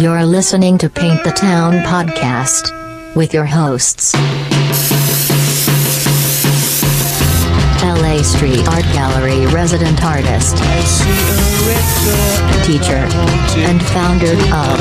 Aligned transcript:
You're 0.00 0.24
listening 0.24 0.78
to 0.78 0.88
Paint 0.88 1.24
the 1.24 1.30
Town 1.30 1.74
podcast 1.84 2.72
with 3.14 3.34
your 3.34 3.44
hosts. 3.44 4.14
LA 7.84 8.22
Street 8.22 8.66
Art 8.68 8.88
Gallery 8.94 9.44
resident 9.52 10.02
artist, 10.02 10.56
teacher, 12.64 13.04
and 13.60 13.82
founder 13.92 14.32
of 14.56 14.80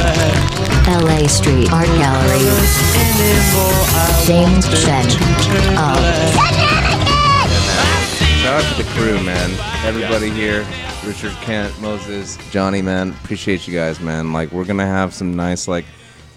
LA 0.88 1.28
Street 1.28 1.70
Art 1.74 1.92
Gallery, 2.00 2.40
James 4.26 4.68
Shen 4.80 5.06
of 5.76 6.00
Shout 8.40 8.64
out 8.64 8.72
to 8.72 8.82
the 8.82 8.90
crew, 8.92 9.22
man. 9.22 9.52
Everybody 9.86 10.30
here. 10.30 10.66
Richard 11.06 11.32
Kent, 11.42 11.80
Moses, 11.82 12.38
Johnny, 12.52 12.82
man. 12.82 13.12
Appreciate 13.24 13.68
you 13.68 13.74
guys, 13.74 14.00
man. 14.00 14.34
Like, 14.34 14.52
we're 14.52 14.66
gonna 14.66 14.86
have 14.86 15.14
some 15.14 15.36
nice, 15.36 15.68
like, 15.68 15.86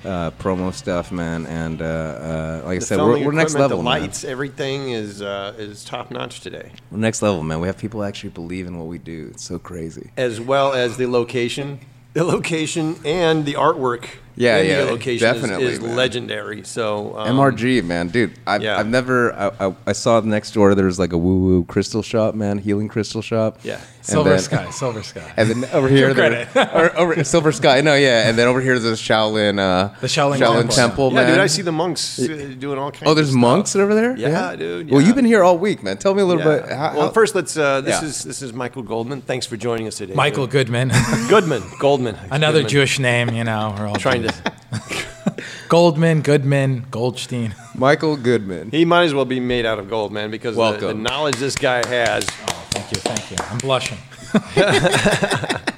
uh, 0.04 0.30
promo 0.32 0.72
stuff, 0.72 1.10
man. 1.12 1.46
And 1.46 1.82
uh, 1.82 1.84
uh, 1.84 2.62
like 2.64 2.76
I 2.76 2.78
said, 2.78 2.98
we're, 2.98 3.24
we're 3.24 3.32
next 3.32 3.54
level, 3.54 3.78
The 3.78 3.84
man. 3.84 4.02
lights, 4.02 4.24
everything 4.24 4.90
is 4.90 5.20
uh, 5.20 5.54
is 5.58 5.84
top 5.84 6.10
notch 6.10 6.40
today, 6.40 6.72
We're 6.90 6.98
next 6.98 7.22
level, 7.22 7.42
man. 7.42 7.60
We 7.60 7.66
have 7.66 7.76
people 7.76 8.02
actually 8.02 8.30
believe 8.30 8.66
in 8.66 8.78
what 8.78 8.86
we 8.86 8.98
do. 8.98 9.28
It's 9.32 9.44
so 9.44 9.58
crazy. 9.58 10.10
as 10.16 10.40
well 10.40 10.72
as 10.72 10.96
the 10.96 11.06
location, 11.06 11.80
the 12.14 12.24
location 12.24 12.96
and 13.04 13.44
the 13.44 13.54
artwork. 13.54 14.06
Yeah, 14.36 14.58
in 14.58 14.66
yeah, 14.66 14.84
the 14.84 14.90
location 14.92 15.32
definitely, 15.34 15.66
is, 15.66 15.80
man. 15.80 15.96
legendary. 15.96 16.62
So 16.64 17.18
um, 17.18 17.36
MRG, 17.36 17.84
man, 17.84 18.08
dude. 18.08 18.32
I've, 18.46 18.62
yeah. 18.62 18.78
I've 18.78 18.86
never. 18.88 19.32
I, 19.34 19.66
I, 19.68 19.74
I 19.88 19.92
saw 19.92 20.20
next 20.20 20.52
door 20.52 20.74
there's 20.74 20.98
like 20.98 21.12
a 21.12 21.18
woo 21.18 21.38
woo 21.40 21.64
crystal 21.64 22.02
shop, 22.02 22.34
man, 22.34 22.58
healing 22.58 22.88
crystal 22.88 23.22
shop. 23.22 23.58
Yeah. 23.62 23.74
And 24.02 24.06
Silver 24.06 24.30
then- 24.30 24.38
Sky, 24.40 24.70
Silver 24.70 25.02
Sky. 25.02 25.32
And 25.36 25.48
then 25.48 25.70
over 25.72 25.88
here, 25.88 26.12
there, 26.12 26.48
or, 26.74 26.96
over 26.98 27.22
Silver 27.24 27.52
Sky. 27.52 27.80
No, 27.82 27.94
yeah. 27.94 28.28
And 28.28 28.36
then 28.36 28.48
over 28.48 28.60
here, 28.60 28.78
there's 28.80 29.00
Shaolin. 29.00 29.60
Uh, 29.60 29.94
The 30.00 30.08
Shaolin 30.08 30.38
Temple. 30.38 30.68
Temple, 30.74 31.08
Yeah, 31.10 31.14
man. 31.14 31.26
dude, 31.28 31.38
I 31.40 31.46
see 31.46 31.62
the 31.62 31.70
monks 31.70 32.18
uh, 32.18 32.52
doing 32.58 32.78
all 32.78 32.90
kinds. 32.90 33.04
Oh, 33.06 33.14
there's 33.14 33.28
of 33.28 33.32
stuff. 33.32 33.40
monks 33.40 33.76
over 33.76 33.94
there. 33.94 34.16
Yeah, 34.16 34.56
dude, 34.56 34.90
Well, 34.90 35.00
you've 35.00 35.14
been 35.14 35.24
here 35.24 35.44
all 35.44 35.56
week, 35.56 35.84
man. 35.84 35.98
Tell 35.98 36.14
me 36.14 36.22
a 36.22 36.26
little 36.26 36.42
Yeah. 36.42 36.60
bit. 36.62 36.68
How, 36.70 36.92
well, 36.96 37.06
how- 37.06 37.12
first 37.12 37.34
let's. 37.36 37.56
Uh, 37.56 37.80
this 37.80 38.00
Yeah. 38.02 38.08
is 38.08 38.24
this 38.24 38.42
is 38.42 38.52
Michael 38.52 38.82
Goldman. 38.82 39.20
Thanks 39.20 39.46
for 39.46 39.56
joining 39.56 39.86
us 39.86 39.96
today. 39.98 40.14
Michael 40.14 40.46
dude. 40.46 40.52
Goodman. 40.52 40.90
Goodman, 41.28 41.62
Goldman. 41.78 42.16
Another 42.32 42.58
Goodman. 42.58 42.70
Jewish 42.70 42.98
name, 42.98 43.28
you 43.30 43.44
know. 43.44 43.72
We're 43.78 43.86
all 43.86 43.94
Trying 43.96 44.21
Jews. 44.22 44.42
Goldman, 45.68 46.20
Goodman, 46.20 46.86
Goldstein. 46.90 47.54
Michael 47.74 48.16
Goodman. 48.16 48.70
He 48.70 48.84
might 48.84 49.04
as 49.04 49.14
well 49.14 49.24
be 49.24 49.40
made 49.40 49.64
out 49.64 49.78
of 49.78 49.88
gold, 49.88 50.12
man, 50.12 50.30
because 50.30 50.54
the, 50.54 50.62
the 50.72 50.78
Welcome. 50.80 51.02
knowledge 51.02 51.36
this 51.36 51.56
guy 51.56 51.86
has. 51.88 52.26
Oh, 52.28 52.66
thank 52.70 52.90
you, 52.92 53.00
thank 53.00 53.30
you. 53.30 53.36
I'm 53.48 53.58
blushing. 53.58 53.98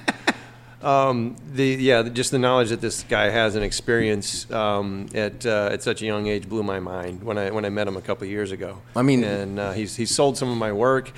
the 1.55 1.77
yeah, 1.79 2.01
the- 2.01 2.09
just 2.09 2.31
the 2.31 2.39
knowledge 2.39 2.69
that 2.69 2.81
this 2.81 3.03
guy 3.03 3.29
has 3.29 3.55
and 3.55 3.63
experience 3.63 4.49
um, 4.51 5.07
at 5.13 5.45
uh, 5.45 5.69
at 5.71 5.81
such 5.81 6.01
a 6.01 6.05
young 6.05 6.27
age 6.27 6.47
blew 6.47 6.63
my 6.63 6.79
mind 6.79 7.23
when 7.23 7.37
I 7.37 7.51
when 7.51 7.65
I 7.65 7.69
met 7.69 7.87
him 7.87 7.97
a 7.97 8.01
couple 8.01 8.25
of 8.25 8.29
years 8.29 8.51
ago. 8.51 8.81
I 8.95 9.01
mean- 9.01 9.23
and 9.23 9.59
uh, 9.59 9.71
he's 9.71 9.95
he's 9.95 10.13
sold 10.13 10.37
some 10.37 10.49
of 10.51 10.57
my 10.57 10.71
work, 10.71 11.11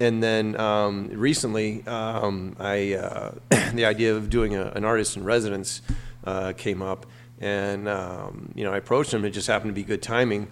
and 0.00 0.22
then 0.22 0.58
um, 0.58 1.08
recently 1.12 1.86
um, 1.86 2.56
I 2.58 2.94
uh, 2.94 3.32
the 3.74 3.84
idea 3.84 4.14
of 4.16 4.30
doing 4.30 4.54
a, 4.56 4.72
an 4.74 4.84
artist 4.84 5.16
in 5.16 5.24
residence 5.24 5.82
uh, 6.26 6.52
came 6.52 6.82
up, 6.82 7.06
and 7.40 7.88
um, 7.88 8.52
you 8.54 8.64
know 8.64 8.72
I 8.72 8.78
approached 8.78 9.14
him. 9.14 9.24
It 9.24 9.30
just 9.30 9.46
happened 9.46 9.70
to 9.70 9.74
be 9.74 9.84
good 9.84 10.02
timing. 10.02 10.48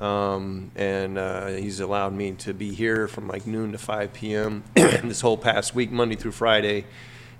Um, 0.00 0.70
and 0.76 1.18
uh, 1.18 1.48
he's 1.48 1.80
allowed 1.80 2.12
me 2.12 2.32
to 2.32 2.54
be 2.54 2.72
here 2.72 3.08
from 3.08 3.26
like 3.26 3.48
noon 3.48 3.72
to 3.72 3.78
5 3.78 4.12
p.m. 4.12 4.62
this 4.74 5.20
whole 5.20 5.36
past 5.36 5.74
week, 5.74 5.90
Monday 5.90 6.14
through 6.14 6.32
Friday. 6.32 6.84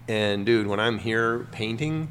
And 0.08 0.44
dude, 0.44 0.66
when 0.66 0.80
I'm 0.80 0.98
here 0.98 1.46
painting, 1.52 2.10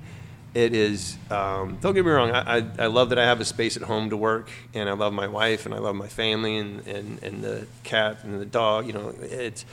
it 0.53 0.73
is. 0.73 1.17
Um, 1.29 1.77
don't 1.81 1.93
get 1.93 2.05
me 2.05 2.11
wrong. 2.11 2.31
I, 2.31 2.59
I, 2.59 2.65
I 2.79 2.85
love 2.85 3.09
that 3.09 3.19
I 3.19 3.25
have 3.25 3.41
a 3.41 3.45
space 3.45 3.75
at 3.75 3.83
home 3.83 4.09
to 4.09 4.17
work, 4.17 4.49
and 4.73 4.87
I 4.87 4.93
love 4.93 5.13
my 5.13 5.27
wife, 5.27 5.65
and 5.65 5.75
I 5.75 5.79
love 5.79 5.95
my 5.95 6.07
family, 6.07 6.57
and, 6.57 6.87
and, 6.87 7.21
and 7.21 7.43
the 7.43 7.67
cat 7.83 8.23
and 8.23 8.39
the 8.39 8.45
dog. 8.45 8.87
You 8.87 8.93
know, 8.93 9.13
it's. 9.21 9.65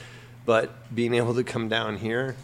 But 0.45 0.93
being 0.93 1.15
able 1.15 1.33
to 1.33 1.43
come 1.43 1.69
down 1.69 1.97
here 1.97 2.35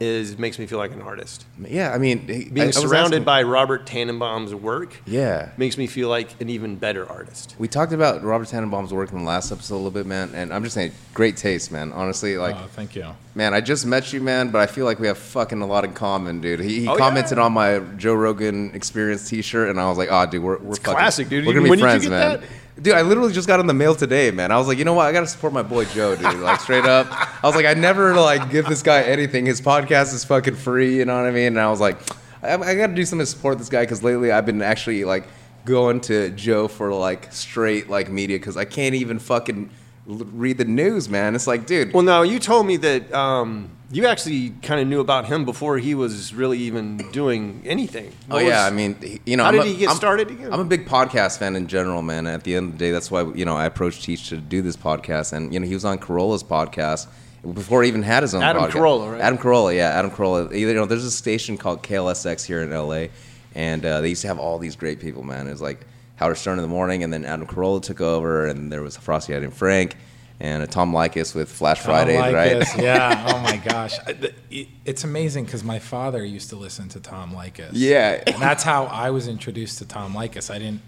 is 0.00 0.36
makes 0.38 0.58
me 0.58 0.66
feel 0.66 0.78
like 0.78 0.92
an 0.92 1.00
artist. 1.02 1.44
Yeah, 1.64 1.92
I 1.92 1.98
mean, 1.98 2.26
he- 2.26 2.32
I- 2.32 2.36
I 2.36 2.48
Being 2.50 2.72
surrounded 2.72 3.16
asking- 3.18 3.24
by 3.24 3.42
Robert 3.44 3.86
Tannenbaum's 3.86 4.54
work 4.54 4.94
Yeah. 5.06 5.50
makes 5.56 5.78
me 5.78 5.86
feel 5.86 6.08
like 6.08 6.28
an 6.40 6.48
even 6.48 6.74
better 6.76 7.08
artist. 7.08 7.54
We 7.58 7.68
talked 7.68 7.92
about 7.92 8.24
Robert 8.24 8.48
Tannenbaum's 8.48 8.92
work 8.92 9.12
in 9.12 9.18
the 9.18 9.24
last 9.24 9.52
episode 9.52 9.74
a 9.74 9.76
little 9.76 9.90
bit, 9.92 10.06
man, 10.06 10.30
and 10.34 10.52
I'm 10.52 10.64
just 10.64 10.74
saying, 10.74 10.92
great 11.14 11.36
taste, 11.36 11.70
man. 11.70 11.92
Honestly, 11.92 12.36
oh, 12.36 12.40
like, 12.42 12.56
oh, 12.56 12.66
thank 12.74 12.96
you. 12.96 13.06
man, 13.34 13.54
I 13.54 13.60
just 13.60 13.86
met 13.86 14.12
you, 14.12 14.20
man, 14.20 14.48
but 14.50 14.60
I 14.60 14.66
feel 14.66 14.84
like 14.86 14.98
we 14.98 15.06
have 15.06 15.18
fucking 15.18 15.60
a 15.62 15.66
lot 15.66 15.84
in 15.84 15.92
common, 15.92 16.40
dude. 16.40 16.60
He, 16.60 16.80
he 16.80 16.88
Oh, 16.88 16.96
commented 16.96 17.38
yeah. 17.38 17.44
on 17.44 17.52
my 17.52 17.80
Joe 17.96 18.14
Rogan 18.14 18.72
Experience 18.74 19.28
T-shirt, 19.28 19.68
and 19.70 19.80
I 19.80 19.88
was 19.88 19.98
like, 19.98 20.08
oh, 20.10 20.26
dude, 20.26 20.42
we're, 20.42 20.58
we're 20.58 20.74
fucking, 20.76 20.94
classic, 20.94 21.28
dude. 21.28 21.46
We're 21.46 21.52
gonna 21.52 21.64
be 21.64 21.70
When 21.70 21.78
did 21.78 21.84
you 21.84 21.88
friends, 21.90 22.02
get 22.04 22.10
man. 22.10 22.40
that? 22.40 22.48
Dude, 22.80 22.94
I 22.94 23.02
literally 23.02 23.32
just 23.32 23.46
got 23.46 23.60
in 23.60 23.66
the 23.66 23.74
mail 23.74 23.94
today, 23.94 24.30
man. 24.30 24.50
I 24.50 24.56
was 24.56 24.66
like, 24.66 24.78
you 24.78 24.84
know 24.84 24.94
what? 24.94 25.06
I 25.06 25.12
gotta 25.12 25.26
support 25.26 25.52
my 25.52 25.62
boy 25.62 25.84
Joe, 25.86 26.16
dude. 26.16 26.40
Like 26.40 26.60
straight 26.60 26.86
up. 26.86 27.06
I 27.10 27.46
was 27.46 27.54
like, 27.54 27.66
I 27.66 27.74
never 27.74 28.14
like 28.14 28.50
give 28.50 28.66
this 28.66 28.82
guy 28.82 29.02
anything. 29.02 29.44
His 29.44 29.60
podcast 29.60 30.14
is 30.14 30.24
fucking 30.24 30.56
free. 30.56 30.96
You 30.96 31.04
know 31.04 31.14
what 31.16 31.26
I 31.26 31.32
mean? 31.32 31.48
And 31.48 31.60
I 31.60 31.68
was 31.68 31.80
like, 31.80 31.98
I, 32.42 32.54
I 32.54 32.74
gotta 32.74 32.94
do 32.94 33.04
something 33.04 33.26
to 33.26 33.30
support 33.30 33.58
this 33.58 33.68
guy 33.68 33.82
because 33.82 34.02
lately 34.02 34.32
I've 34.32 34.46
been 34.46 34.62
actually 34.62 35.04
like 35.04 35.24
going 35.66 36.00
to 36.02 36.30
Joe 36.30 36.66
for 36.66 36.92
like 36.94 37.30
straight 37.32 37.90
like 37.90 38.10
media 38.10 38.38
because 38.38 38.56
I 38.56 38.64
can't 38.64 38.94
even 38.94 39.18
fucking 39.18 39.68
read 40.06 40.58
the 40.58 40.64
news, 40.64 41.08
man. 41.08 41.34
It's 41.34 41.46
like, 41.46 41.66
dude. 41.66 41.92
Well, 41.92 42.02
now 42.02 42.22
you 42.22 42.38
told 42.38 42.66
me 42.66 42.76
that 42.78 43.12
um, 43.14 43.70
you 43.90 44.06
actually 44.06 44.50
kind 44.62 44.80
of 44.80 44.88
knew 44.88 45.00
about 45.00 45.26
him 45.26 45.44
before 45.44 45.78
he 45.78 45.94
was 45.94 46.34
really 46.34 46.58
even 46.58 46.96
doing 47.12 47.62
anything. 47.64 48.10
Oh 48.30 48.38
yeah, 48.38 48.64
was- 48.64 48.72
I 48.72 48.74
mean, 48.76 49.20
you 49.26 49.36
know, 49.36 49.44
How 49.44 49.50
I'm 49.50 49.56
did 49.56 49.64
a- 49.66 49.68
he 49.68 49.76
get 49.76 49.88
I'm- 49.88 49.96
started 49.96 50.30
again? 50.30 50.52
I'm 50.52 50.60
a 50.60 50.64
big 50.64 50.86
podcast 50.86 51.38
fan 51.38 51.54
in 51.56 51.66
general, 51.68 52.02
man. 52.02 52.26
At 52.26 52.42
the 52.44 52.56
end 52.56 52.66
of 52.72 52.78
the 52.78 52.84
day, 52.84 52.90
that's 52.90 53.10
why 53.10 53.22
you 53.34 53.44
know 53.44 53.56
I 53.56 53.66
approached 53.66 54.02
Teach 54.02 54.28
to 54.30 54.38
do 54.38 54.60
this 54.62 54.76
podcast, 54.76 55.32
and 55.32 55.52
you 55.54 55.60
know 55.60 55.66
he 55.66 55.74
was 55.74 55.84
on 55.84 55.98
Carolla's 55.98 56.42
podcast 56.42 57.06
before 57.54 57.82
he 57.82 57.88
even 57.88 58.02
had 58.02 58.22
his 58.22 58.34
own. 58.34 58.42
Adam 58.42 58.64
podcast. 58.64 58.70
Carolla, 58.70 59.12
right? 59.12 59.20
Adam 59.20 59.38
Carolla, 59.38 59.74
yeah, 59.76 59.90
Adam 59.90 60.10
Carolla. 60.10 60.56
You 60.58 60.72
know, 60.74 60.86
there's 60.86 61.04
a 61.04 61.10
station 61.10 61.56
called 61.56 61.82
KLSX 61.82 62.44
here 62.44 62.62
in 62.62 62.70
LA, 62.70 63.06
and 63.54 63.84
uh, 63.84 64.00
they 64.00 64.08
used 64.10 64.22
to 64.22 64.28
have 64.28 64.38
all 64.38 64.58
these 64.58 64.74
great 64.74 64.98
people, 65.00 65.22
man. 65.22 65.46
It 65.46 65.50
was 65.52 65.62
like 65.62 65.86
Howard 66.22 66.38
Stern 66.38 66.58
in 66.58 66.62
the 66.62 66.68
morning, 66.68 67.02
and 67.02 67.12
then 67.12 67.24
Adam 67.24 67.46
Carolla 67.46 67.82
took 67.82 68.00
over, 68.00 68.46
and 68.46 68.70
there 68.72 68.82
was 68.82 68.96
Frosty 68.96 69.32
and 69.34 69.52
Frank. 69.52 69.96
And 70.40 70.62
uh, 70.62 70.66
Tom 70.66 70.92
Leykis 70.92 71.34
with 71.36 71.48
Flash 71.52 71.78
Fridays, 71.80 72.18
Tom 72.20 72.34
right? 72.34 72.56
Leykis, 72.56 72.82
yeah. 72.82 73.24
Oh 73.34 73.38
my 73.42 73.56
gosh, 73.58 73.96
I- 74.06 74.12
the- 74.14 74.32
it- 74.50 74.66
it's 74.84 75.04
amazing 75.04 75.44
because 75.44 75.62
my 75.62 75.78
father 75.78 76.24
used 76.24 76.48
to 76.50 76.56
listen 76.56 76.88
to 76.90 77.00
Tom 77.00 77.32
Leykis. 77.32 77.70
Yeah. 77.74 78.22
and 78.26 78.36
that's 78.42 78.64
how 78.64 78.86
I 78.86 79.10
was 79.10 79.28
introduced 79.28 79.78
to 79.78 79.84
Tom 79.86 80.14
Leykis. 80.14 80.50
I 80.52 80.58
didn't, 80.58 80.80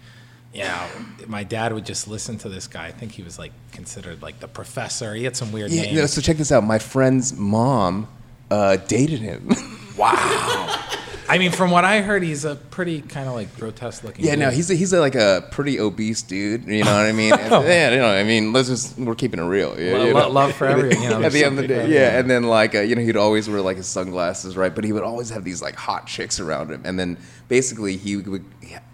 you 0.53 0.63
know, 0.63 0.87
my 1.27 1.43
dad 1.45 1.71
would 1.71 1.85
just 1.85 2.05
listen 2.07 2.37
to 2.39 2.49
this 2.49 2.67
guy. 2.67 2.87
I 2.87 2.91
think 2.91 3.13
he 3.13 3.23
was 3.23 3.39
like 3.39 3.51
considered 3.71 4.21
like 4.21 4.39
the 4.41 4.47
professor. 4.49 5.13
He 5.13 5.23
had 5.23 5.37
some 5.37 5.51
weird 5.53 5.71
Yeah, 5.71 5.83
names. 5.83 5.97
no, 5.99 6.05
so 6.07 6.19
check 6.21 6.35
this 6.37 6.51
out. 6.51 6.63
My 6.65 6.79
friend's 6.79 7.31
mom 7.33 8.07
uh, 8.51 8.75
dated 8.75 9.19
him. 9.21 9.49
Wow. 9.97 10.81
I 11.27 11.37
mean, 11.37 11.51
from 11.51 11.71
what 11.71 11.83
I 11.85 12.01
heard, 12.01 12.23
he's 12.23 12.45
a 12.45 12.55
pretty 12.55 13.01
kind 13.01 13.27
of 13.27 13.33
like 13.33 13.55
grotesque 13.57 14.03
looking. 14.03 14.25
Yeah, 14.25 14.35
no, 14.35 14.51
he's 14.51 14.69
a, 14.69 14.75
he's 14.75 14.93
a, 14.93 14.99
like 14.99 15.15
a 15.15 15.47
pretty 15.51 15.79
obese 15.79 16.21
dude. 16.21 16.65
You 16.65 16.83
know 16.83 16.95
what 16.95 17.05
I 17.05 17.11
mean? 17.11 17.33
Yeah, 17.65 17.91
you 17.91 17.97
know, 17.97 18.09
I 18.09 18.23
mean, 18.23 18.53
let's 18.53 18.67
just 18.67 18.97
we're 18.97 19.15
keeping 19.15 19.39
it 19.39 19.43
real. 19.43 19.79
Yeah, 19.79 20.03
you 20.03 20.13
know? 20.13 20.29
love 20.29 20.53
for 20.53 20.67
everyone, 20.67 21.01
you 21.01 21.09
know, 21.09 21.21
At 21.23 21.31
the 21.31 21.43
end 21.43 21.57
of 21.57 21.63
the 21.63 21.67
day, 21.67 21.87
yeah. 21.87 22.11
yeah. 22.11 22.19
And 22.19 22.29
then 22.29 22.43
like 22.43 22.75
uh, 22.75 22.81
you 22.81 22.95
know, 22.95 23.01
he'd 23.01 23.17
always 23.17 23.49
wear 23.49 23.61
like 23.61 23.77
his 23.77 23.87
sunglasses, 23.87 24.55
right? 24.55 24.73
But 24.73 24.83
he 24.83 24.93
would 24.93 25.03
always 25.03 25.29
have 25.29 25.43
these 25.43 25.61
like 25.61 25.75
hot 25.75 26.05
chicks 26.05 26.39
around 26.39 26.71
him. 26.71 26.81
And 26.85 26.99
then 26.99 27.17
basically 27.47 27.97
he 27.97 28.17
would, 28.17 28.45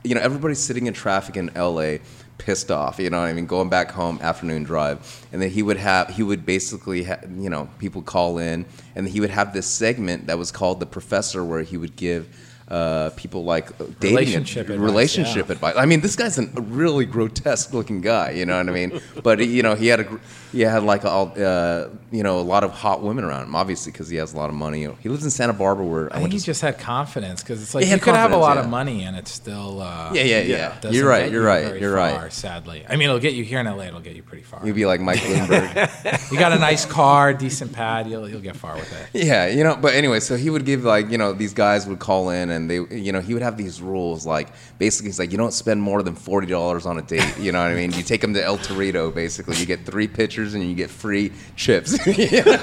you 0.03 0.16
know, 0.16 0.22
everybody's 0.22 0.59
sitting 0.59 0.88
in 0.88 0.94
traffic 0.94 1.38
in 1.38 1.52
L.A. 1.56 2.02
pissed 2.44 2.72
off. 2.72 3.00
You 3.00 3.09
know 3.09 3.19
what 3.19 3.28
I 3.28 3.34
mean? 3.34 3.46
Going 3.46 3.69
back 3.69 3.91
home, 3.91 4.19
afternoon 4.22 4.63
drive, 4.63 5.25
and 5.31 5.41
then 5.41 5.50
he 5.50 5.63
would 5.63 5.78
have 5.78 6.09
he 6.09 6.24
would 6.24 6.46
basically 6.46 7.03
ha- 7.03 7.22
you 7.38 7.50
know 7.50 7.69
people 7.79 8.02
call 8.02 8.38
in, 8.38 8.66
and 8.96 9.07
he 9.07 9.19
would 9.19 9.29
have 9.29 9.53
this 9.53 9.68
segment 9.68 10.28
that 10.28 10.38
was 10.38 10.52
called 10.52 10.79
the 10.79 10.85
Professor, 10.85 11.43
where 11.43 11.61
he 11.61 11.78
would 11.78 11.96
give. 11.96 12.28
Uh, 12.72 13.09
people 13.18 13.44
like 13.44 13.78
dating 14.00 14.16
Relationship 14.16 14.70
advice, 14.70 14.79
relationship 14.79 15.47
yeah. 15.47 15.52
advice. 15.52 15.76
I 15.76 15.85
mean, 15.85 16.00
this 16.00 16.16
guy's 16.16 16.38
an, 16.38 16.53
a 16.56 16.62
really 16.62 17.03
grotesque 17.03 17.73
looking 17.73 18.00
guy. 18.00 18.32
You 18.32 18.46
know 18.46 18.56
what 18.56 18.70
I 18.70 18.72
mean? 18.72 19.02
But 19.23 19.46
you 19.46 19.62
know, 19.62 19.76
he 19.76 19.88
had 19.88 20.00
a 20.00 20.20
he 20.52 20.62
had 20.62 20.84
like 20.84 21.03
all 21.03 21.34
uh, 21.38 21.88
you 22.12 22.23
know 22.23 22.40
a 22.40 22.41
lot 22.41 22.64
of 22.64 22.72
hot 22.72 23.02
women 23.02 23.23
around 23.23 23.44
him, 23.44 23.56
obviously 23.56 23.91
because 23.91 24.08
he 24.08 24.16
has 24.18 24.34
a 24.34 24.38
lot 24.38 24.50
of 24.50 24.56
money. 24.56 24.88
He 25.02 25.09
lives 25.09 25.23
in 25.23 25.32
Santa 25.32 25.53
Barbara, 25.53 25.85
where 25.85 26.14
I, 26.14 26.18
I 26.18 26.20
think 26.22 26.34
he 26.34 26.40
to. 26.40 26.46
just 26.46 26.62
had 26.62 26.79
confidence 26.79 27.41
because 27.44 27.62
it's 27.62 27.76
like 27.76 27.84
He 27.84 27.91
you 27.91 28.00
could 28.00 28.16
have 28.16 28.32
a 28.32 28.38
lot 28.38 28.56
yeah. 28.56 28.64
of 28.64 28.70
money 28.70 29.03
and 29.03 29.16
it's 29.18 29.32
still. 29.32 29.82
Uh, 29.82 30.12
yeah, 30.14 30.23
yeah, 30.23 30.40
yeah. 30.40 30.79
doesn't 30.79 30.94
You're 30.94 31.09
right. 31.09 31.32
You're 31.32 31.44
right. 31.44 31.79
You're 31.79 31.97
far, 31.97 32.23
right. 32.23 32.34
Sadly, 32.34 32.85
I 32.88 32.96
mean, 32.96 33.09
it'll 33.09 33.20
get 33.20 33.34
you 33.34 33.44
here 33.44 33.59
in 33.59 33.66
LA. 33.66 33.84
It'll 33.84 34.00
get 34.00 34.16
you 34.16 34.23
pretty 34.23 34.44
far. 34.44 34.66
You'd 34.66 34.76
be 34.76 34.85
like 34.85 35.02
Mike 35.02 35.20
Bloomberg. 35.20 35.90
You 36.32 36.40
got 36.40 36.53
a 36.53 36.59
nice 36.59 36.85
car, 36.85 37.34
decent 37.34 37.73
pad. 37.73 38.08
You'll 38.08 38.28
you'll 38.29 38.41
get 38.41 38.56
far 38.56 38.76
with 38.76 38.91
it. 38.94 39.26
Yeah, 39.26 39.47
you 39.47 39.64
know, 39.64 39.76
but 39.76 39.94
anyway, 39.94 40.20
so 40.20 40.38
he 40.38 40.50
would 40.50 40.66
give 40.66 40.84
like, 40.84 41.09
you 41.09 41.18
know, 41.18 41.34
these 41.34 41.53
guys 41.53 41.88
would 41.88 42.00
call 42.00 42.29
in 42.29 42.50
and 42.50 42.60
they, 42.69 42.79
you 42.96 43.11
know, 43.11 43.22
he 43.22 43.34
would 43.34 43.43
have 43.43 43.58
these 43.58 43.81
rules 43.81 44.25
like 44.25 44.49
basically 44.78 45.09
he's 45.09 45.19
like, 45.19 45.31
you 45.31 45.37
don't 45.37 45.53
spend 45.53 45.81
more 45.81 46.03
than 46.03 46.16
forty 46.16 46.47
dollars 46.47 46.85
on 46.85 46.97
a 46.97 47.02
date. 47.02 47.37
You 47.40 47.52
know 47.52 47.61
what 47.61 47.72
I 47.72 47.75
mean? 47.75 47.91
You 47.93 48.03
take 48.03 48.22
them 48.22 48.34
to 48.34 48.43
El 48.43 48.58
Torito, 48.58 49.13
basically, 49.13 49.58
you 49.58 49.66
get 49.66 49.85
three 49.85 50.08
pitchers 50.08 50.53
and 50.53 50.63
you 50.63 50.75
get 50.75 50.90
free 50.90 51.31
chips. 51.55 51.93
you 52.08 52.41
know 52.43 52.53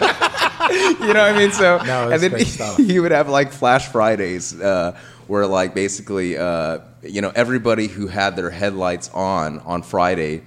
what 0.99 1.17
I 1.17 1.37
mean? 1.37 1.53
So 1.53 1.79
No, 1.85 2.11
and 2.11 2.23
then 2.23 2.77
he 2.77 3.01
would 3.01 3.13
have 3.13 3.29
like 3.29 3.53
Flash 3.53 3.89
Fridays. 3.89 4.59
Uh, 4.59 4.99
where 5.29 5.47
like 5.47 5.75
basically, 5.75 6.39
uh, 6.39 6.79
you 7.03 7.21
know, 7.21 7.31
everybody 7.35 7.87
who 7.87 8.07
had 8.07 8.35
their 8.35 8.51
headlights 8.51 9.11
on 9.11 9.61
on 9.61 9.83
Friday 9.83 10.43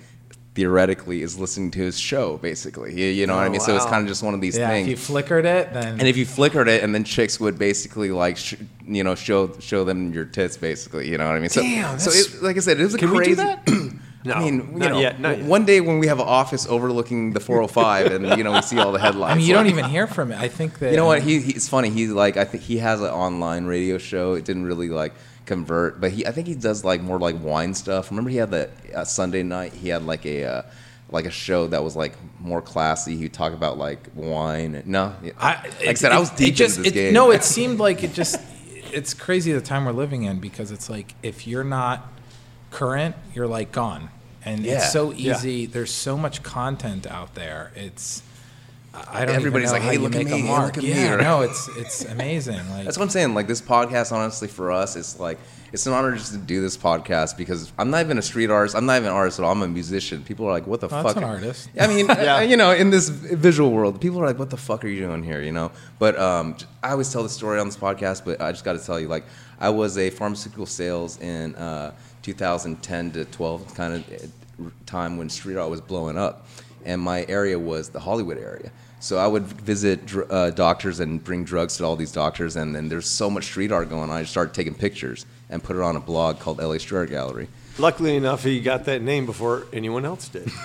theoretically 0.62 1.22
is 1.24 1.40
listening 1.40 1.72
to 1.72 1.80
his 1.80 2.00
show. 2.00 2.38
Basically, 2.38 2.94
you, 2.94 3.08
you 3.08 3.26
know 3.28 3.36
what 3.36 3.44
I 3.44 3.48
Oh, 3.48 3.50
mean. 3.50 3.60
So 3.62 3.76
it's 3.76 3.86
oh, 3.86 3.90
kind 3.90 4.04
of 4.04 4.08
just 4.08 4.22
one 4.24 4.34
of 4.36 4.42
these 4.42 4.58
Yeah, 4.58 4.70
things. 4.70 4.86
if 4.88 4.92
you 4.92 4.98
flickered 4.98 5.46
it, 5.46 5.74
then 5.74 6.00
and 6.00 6.08
if 6.08 6.18
you 6.18 6.26
flickered 6.26 6.68
it, 6.68 6.84
and 6.84 6.94
then 6.94 7.04
chicks 7.04 7.40
would 7.40 7.58
basically 7.58 8.12
like, 8.12 8.38
sh- 8.38 8.56
you 8.86 9.04
know, 9.04 9.16
show 9.16 9.58
show 9.60 9.84
them 9.84 10.14
your 10.14 10.26
tits, 10.26 10.58
basically. 10.58 11.10
You 11.10 11.18
know 11.18 11.28
what 11.28 11.36
I 11.36 11.40
mean? 11.40 11.50
So, 11.50 11.62
Damn, 11.62 11.98
so 12.00 12.12
it, 12.12 12.44
like 12.44 12.58
I 12.58 12.60
said, 12.60 12.80
it 12.80 12.84
was 12.84 12.94
a 12.94 12.98
Can 13.00 13.10
we 13.12 13.18
crazy. 13.18 13.32
do 13.32 13.36
that? 13.38 13.68
No, 14.24 14.34
I 14.36 14.40
mean, 14.40 14.56
you 14.74 14.80
not 14.80 14.92
know, 14.92 15.00
yet, 15.00 15.20
not 15.20 15.38
yet. 15.40 15.48
one 15.48 15.66
day 15.66 15.82
when 15.82 15.98
we 15.98 16.06
have 16.08 16.20
an 16.20 16.28
office 16.28 16.68
overlooking 16.68 17.34
the 17.34 17.40
405, 17.40 18.12
and 18.12 18.38
you 18.38 18.44
know 18.44 18.52
we 18.54 18.62
see 18.62 18.78
all 18.80 18.92
the 18.92 19.00
headlines. 19.00 19.32
I 19.34 19.36
mean, 19.38 19.48
you 19.48 19.54
don't 19.56 19.68
even 19.68 19.86
hear 19.86 20.06
from 20.06 20.32
it. 20.32 20.40
I 20.40 20.48
think 20.48 20.78
that 20.80 20.92
You 20.92 20.98
know 20.98 21.06
what? 21.08 21.24
He, 21.24 21.40
he 21.42 21.52
it's 21.54 21.68
funny. 21.68 21.90
He's 21.90 22.12
like 22.12 22.38
I 22.38 22.46
think 22.46 22.62
he 22.64 22.78
has 22.78 23.02
an 23.02 23.08
online 23.10 23.66
radio 23.66 23.98
show. 23.98 24.34
It 24.34 24.46
didn't 24.46 24.66
really 24.66 24.90
like 24.90 25.14
convert, 25.52 26.00
but 26.00 26.12
he 26.12 26.26
I 26.26 26.32
think 26.32 26.48
he 26.48 26.56
does 26.56 26.84
like 26.86 27.02
more 27.02 27.20
like 27.20 27.36
wine 27.44 27.74
stuff. 27.74 28.10
Remember 28.10 28.30
he 28.30 28.38
had 28.38 28.52
that 28.52 28.70
uh, 28.96 29.04
Sunday 29.06 29.44
night. 29.44 29.74
He 29.74 29.90
had 29.90 30.04
like 30.06 30.26
a 30.26 30.44
uh, 30.46 30.62
like 31.10 31.26
a 31.26 31.32
show 31.32 31.68
that 31.68 31.84
was 31.84 31.96
like 31.96 32.14
more 32.40 32.62
classy. 32.62 33.18
He'd 33.18 33.34
talk 33.34 33.54
about 33.54 33.78
like 33.78 34.08
wine. 34.16 34.82
No, 34.86 35.14
I, 35.38 35.68
like 35.80 35.88
I 35.90 35.94
said, 35.96 36.12
I 36.14 36.20
was 36.20 36.32
it- 36.32 36.38
deep 36.38 36.54
it 36.54 36.56
just, 36.56 36.78
into 36.78 36.90
this 36.90 36.98
it- 36.98 37.06
game. 37.06 37.14
No, 37.14 37.32
it 37.32 37.44
seemed 37.56 37.80
like 37.80 38.04
it 38.04 38.14
just. 38.14 38.40
It's 38.94 39.14
crazy 39.14 39.54
the 39.54 39.62
time 39.62 39.86
we're 39.86 39.92
living 39.94 40.24
in 40.24 40.40
because 40.40 40.72
it's 40.72 40.90
like 40.90 41.14
if 41.24 41.48
you're 41.48 41.64
not 41.64 42.12
current, 42.72 43.16
you're 43.34 43.48
like 43.48 43.72
gone, 43.72 44.10
and 44.46 44.62
Yeah. 44.66 44.76
it's 44.78 44.92
so 44.92 45.12
Yeah. 45.12 45.36
easy. 45.36 45.66
There's 45.66 45.92
so 45.94 46.18
much 46.18 46.44
content 46.44 47.06
out 47.08 47.36
there. 47.36 47.72
It's 47.76 48.22
I 48.94 49.26
don't 49.26 49.36
Everybody's 49.36 49.70
even 49.72 49.74
like, 49.74 49.82
know 49.82 49.86
how 49.86 49.92
"Hey, 49.92 49.98
look 49.98 50.16
at 50.16 50.26
me, 50.26 50.42
hey, 50.42 50.48
mark. 50.48 50.66
look 50.76 50.78
at 50.80 50.84
me," 50.84 50.90
yeah, 50.90 51.16
no, 51.22 51.42
it's 51.42 51.70
it's 51.78 52.04
amazing. 52.06 52.58
Like 52.70 52.84
That's 52.86 52.98
what 52.98 53.04
I'm 53.06 53.10
saying. 53.10 53.34
Like 53.34 53.48
this 53.48 53.62
podcast, 53.62 54.12
honestly, 54.12 54.50
for 54.50 54.70
us, 54.72 54.98
it's 54.98 55.18
like 55.18 55.40
it's 55.72 55.88
an 55.88 55.94
honor 55.94 56.14
just 56.14 56.34
to 56.34 56.38
do 56.38 56.60
this 56.60 56.76
podcast 56.76 57.38
because 57.38 57.72
I'm 57.78 57.90
not 57.90 58.02
even 58.02 58.18
a 58.18 58.22
street 58.22 58.50
artist. 58.50 58.76
I'm 58.76 58.86
not 58.86 58.98
even 58.98 59.08
an 59.08 59.16
artist 59.16 59.40
at 59.40 59.46
all. 59.46 59.52
I'm 59.54 59.62
a 59.62 59.68
musician. 59.70 60.24
People 60.26 60.46
are 60.46 60.52
like, 60.52 60.68
"What 60.68 60.82
the 60.82 60.88
Well, 60.90 61.04
fuck?" 61.04 61.16
that's 61.16 61.24
an 61.26 61.30
artist. 61.32 61.70
I 61.80 61.88
mean, 61.88 62.06
Yeah. 62.10 62.42
you 62.42 62.58
know, 62.58 62.72
in 62.72 62.90
this 62.90 63.08
visual 63.08 63.72
world, 63.72 64.02
people 64.02 64.22
are 64.22 64.26
like, 64.26 64.38
"What 64.40 64.50
the 64.50 64.58
fuck 64.58 64.84
are 64.84 64.90
you 64.90 65.00
doing 65.00 65.24
here?" 65.24 65.42
You 65.42 65.54
know. 65.54 65.72
But 65.98 66.20
um, 66.20 66.58
I 66.84 66.90
always 66.92 67.12
tell 67.14 67.24
the 67.24 67.30
story 67.30 67.60
on 67.62 67.68
this 67.68 67.78
podcast, 67.78 68.26
but 68.26 68.42
I 68.42 68.52
just 68.52 68.66
got 68.66 68.74
to 68.78 68.86
tell 68.86 69.00
you, 69.00 69.08
like, 69.08 69.24
I 69.60 69.70
was 69.70 69.98
a 69.98 70.10
pharmaceutical 70.10 70.66
sales 70.66 71.18
in 71.22 71.56
uh, 71.56 71.94
2010 72.24 73.12
to 73.14 73.24
12 73.26 73.74
kind 73.74 73.94
of 73.94 74.32
time 74.86 75.18
when 75.18 75.30
street 75.30 75.56
art 75.56 75.70
was 75.70 75.80
blowing 75.82 76.18
up, 76.18 76.46
and 76.86 77.02
my 77.02 77.26
area 77.28 77.58
was 77.58 77.90
the 77.90 78.00
Hollywood 78.00 78.38
area. 78.38 78.72
So 79.00 79.18
I 79.18 79.26
would 79.26 79.44
visit 79.44 80.06
dr- 80.06 80.32
uh, 80.32 80.52
doctors 80.52 81.00
and 81.00 81.24
bring 81.24 81.44
drugs 81.44 81.78
to 81.78 81.86
all 81.86 81.96
these 81.96 82.12
doctors, 82.12 82.56
and 82.56 82.76
then 82.76 82.88
there's 82.88 83.08
so 83.08 83.30
much 83.32 83.46
street 83.46 83.72
art 83.72 83.90
going 83.90 84.04
on. 84.04 84.12
I 84.12 84.22
just 84.22 84.32
started 84.32 84.54
taking 84.54 84.76
pictures 84.76 85.26
and 85.50 85.64
put 85.64 85.76
it 85.76 85.82
on 85.82 85.96
a 85.96 86.00
blog 86.00 86.40
called 86.40 86.60
LA 86.60 86.78
Street 86.78 86.98
Art 87.00 87.10
Gallery. 87.10 87.48
Luckily 87.80 88.16
enough, 88.16 88.44
he 88.44 88.60
got 88.62 88.86
that 88.86 89.02
name 89.02 89.26
before 89.26 89.66
anyone 89.74 90.06
else 90.06 90.28
did. 90.28 90.50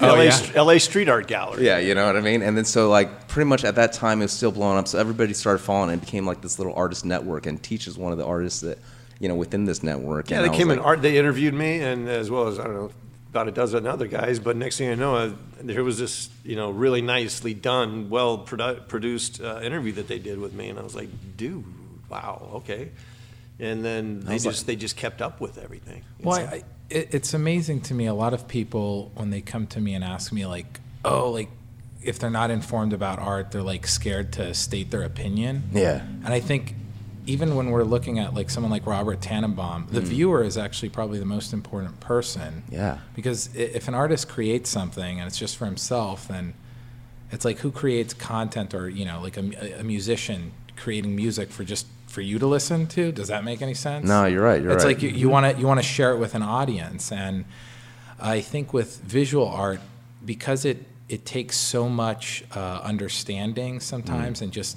Oh, 0.00 0.14
LA, 0.14 0.22
yeah. 0.22 0.60
LA 0.60 0.78
Street 0.78 1.08
Art 1.08 1.28
Gallery. 1.28 1.64
Yeah, 1.64 1.78
you 1.78 1.94
know 1.94 2.04
what 2.06 2.16
I 2.16 2.20
mean. 2.20 2.42
And 2.42 2.56
then 2.56 2.64
so 2.64 2.88
like 2.88 3.28
pretty 3.28 3.48
much 3.48 3.64
at 3.64 3.76
that 3.76 3.92
time 3.92 4.20
it 4.20 4.24
was 4.24 4.32
still 4.32 4.50
blowing 4.50 4.76
up. 4.76 4.88
So 4.88 4.98
everybody 4.98 5.32
started 5.34 5.58
following 5.60 5.90
and 5.90 6.02
it 6.02 6.04
became 6.04 6.26
like 6.26 6.40
this 6.40 6.58
little 6.58 6.74
artist 6.74 7.04
network. 7.04 7.46
And 7.46 7.62
Teach 7.62 7.86
is 7.86 7.96
one 7.96 8.10
of 8.10 8.18
the 8.18 8.24
artists 8.24 8.60
that 8.62 8.78
you 9.20 9.28
know 9.28 9.36
within 9.36 9.66
this 9.66 9.84
network. 9.84 10.30
Yeah, 10.30 10.38
and 10.38 10.44
they 10.44 10.48
I 10.48 10.50
was 10.50 10.58
came 10.58 10.70
in 10.70 10.78
like, 10.78 10.86
art. 10.86 11.02
They 11.02 11.16
interviewed 11.16 11.54
me, 11.54 11.80
and 11.80 12.08
as 12.08 12.28
well 12.28 12.48
as 12.48 12.58
I 12.58 12.64
don't 12.64 12.74
know 12.74 12.90
about 13.34 13.48
a 13.48 13.50
dozen 13.50 13.84
other 13.86 14.06
guys. 14.06 14.38
But 14.38 14.56
next 14.56 14.78
thing 14.78 14.90
I 14.90 14.94
know, 14.94 15.16
uh, 15.16 15.32
there 15.60 15.82
was 15.82 15.98
this 15.98 16.28
you 16.44 16.54
know 16.54 16.70
really 16.70 17.02
nicely 17.02 17.52
done, 17.52 18.08
well 18.08 18.38
produ- 18.38 18.86
produced 18.86 19.40
uh, 19.42 19.60
interview 19.60 19.92
that 19.94 20.06
they 20.06 20.20
did 20.20 20.38
with 20.38 20.52
me, 20.52 20.68
and 20.68 20.78
I 20.78 20.82
was 20.82 20.94
like, 20.94 21.08
dude, 21.36 21.64
wow, 22.08 22.50
okay. 22.54 22.90
And 23.58 23.84
then 23.84 24.20
they 24.20 24.34
just 24.38 24.46
like- 24.46 24.66
they 24.66 24.76
just 24.76 24.96
kept 24.96 25.20
up 25.20 25.40
with 25.40 25.58
everything. 25.58 26.02
Well, 26.22 26.38
It's- 26.38 26.62
I, 26.62 26.64
it, 26.90 27.08
it's 27.14 27.34
amazing 27.34 27.80
to 27.82 27.94
me. 27.94 28.06
A 28.06 28.14
lot 28.14 28.34
of 28.34 28.46
people, 28.46 29.10
when 29.16 29.30
they 29.30 29.40
come 29.40 29.66
to 29.68 29.80
me 29.80 29.94
and 29.94 30.04
ask 30.04 30.32
me, 30.32 30.46
like, 30.46 30.80
oh, 31.04 31.30
like, 31.30 31.48
if 32.02 32.18
they're 32.18 32.30
not 32.30 32.50
informed 32.50 32.92
about 32.92 33.18
art, 33.18 33.50
they're 33.50 33.62
like 33.62 33.86
scared 33.86 34.32
to 34.34 34.54
state 34.54 34.90
their 34.90 35.02
opinion. 35.02 35.64
Yeah. 35.72 36.02
And 36.24 36.28
I 36.28 36.40
think 36.40 36.74
even 37.26 37.56
when 37.56 37.70
we're 37.70 37.84
looking 37.84 38.18
at 38.18 38.34
like 38.34 38.50
someone 38.50 38.70
like 38.70 38.86
Robert 38.86 39.20
Tannenbaum, 39.20 39.88
the 39.90 40.00
viewer 40.00 40.44
is 40.44 40.58
actually 40.58 40.90
probably 40.90 41.18
the 41.18 41.24
most 41.24 41.52
important 41.52 42.00
person. 42.00 42.64
Yeah. 42.70 42.98
Because 43.14 43.54
if 43.54 43.88
an 43.88 43.94
artist 43.94 44.28
creates 44.28 44.68
something 44.70 45.20
and 45.20 45.26
it's 45.26 45.38
just 45.38 45.56
for 45.56 45.64
himself, 45.64 46.28
then 46.28 46.54
it's 47.30 47.44
like 47.44 47.58
who 47.58 47.70
creates 47.70 48.14
content 48.14 48.74
or, 48.74 48.88
you 48.88 49.04
know, 49.04 49.20
like 49.20 49.36
a, 49.36 49.80
a 49.80 49.84
musician 49.84 50.52
creating 50.76 51.16
music 51.16 51.50
for 51.50 51.64
just 51.64 51.86
for 52.06 52.20
you 52.20 52.38
to 52.38 52.46
listen 52.46 52.86
to? 52.86 53.12
Does 53.12 53.28
that 53.28 53.44
make 53.44 53.60
any 53.60 53.74
sense? 53.74 54.06
No, 54.06 54.24
you're 54.26 54.42
right. 54.42 54.62
You're 54.62 54.72
it's 54.72 54.84
right. 54.84 54.94
like 54.94 55.02
you, 55.02 55.10
you 55.10 55.28
want 55.28 55.54
to 55.54 55.60
you 55.60 55.66
want 55.66 55.80
to 55.80 55.86
share 55.86 56.12
it 56.12 56.18
with 56.18 56.34
an 56.34 56.42
audience, 56.42 57.10
and 57.10 57.44
I 58.20 58.40
think 58.40 58.72
with 58.72 59.00
visual 59.00 59.48
art, 59.48 59.80
because 60.24 60.64
it 60.64 60.86
it 61.08 61.26
takes 61.26 61.56
so 61.56 61.88
much 61.88 62.44
uh, 62.54 62.80
understanding 62.82 63.80
sometimes, 63.80 64.40
and 64.40 64.52
just 64.52 64.76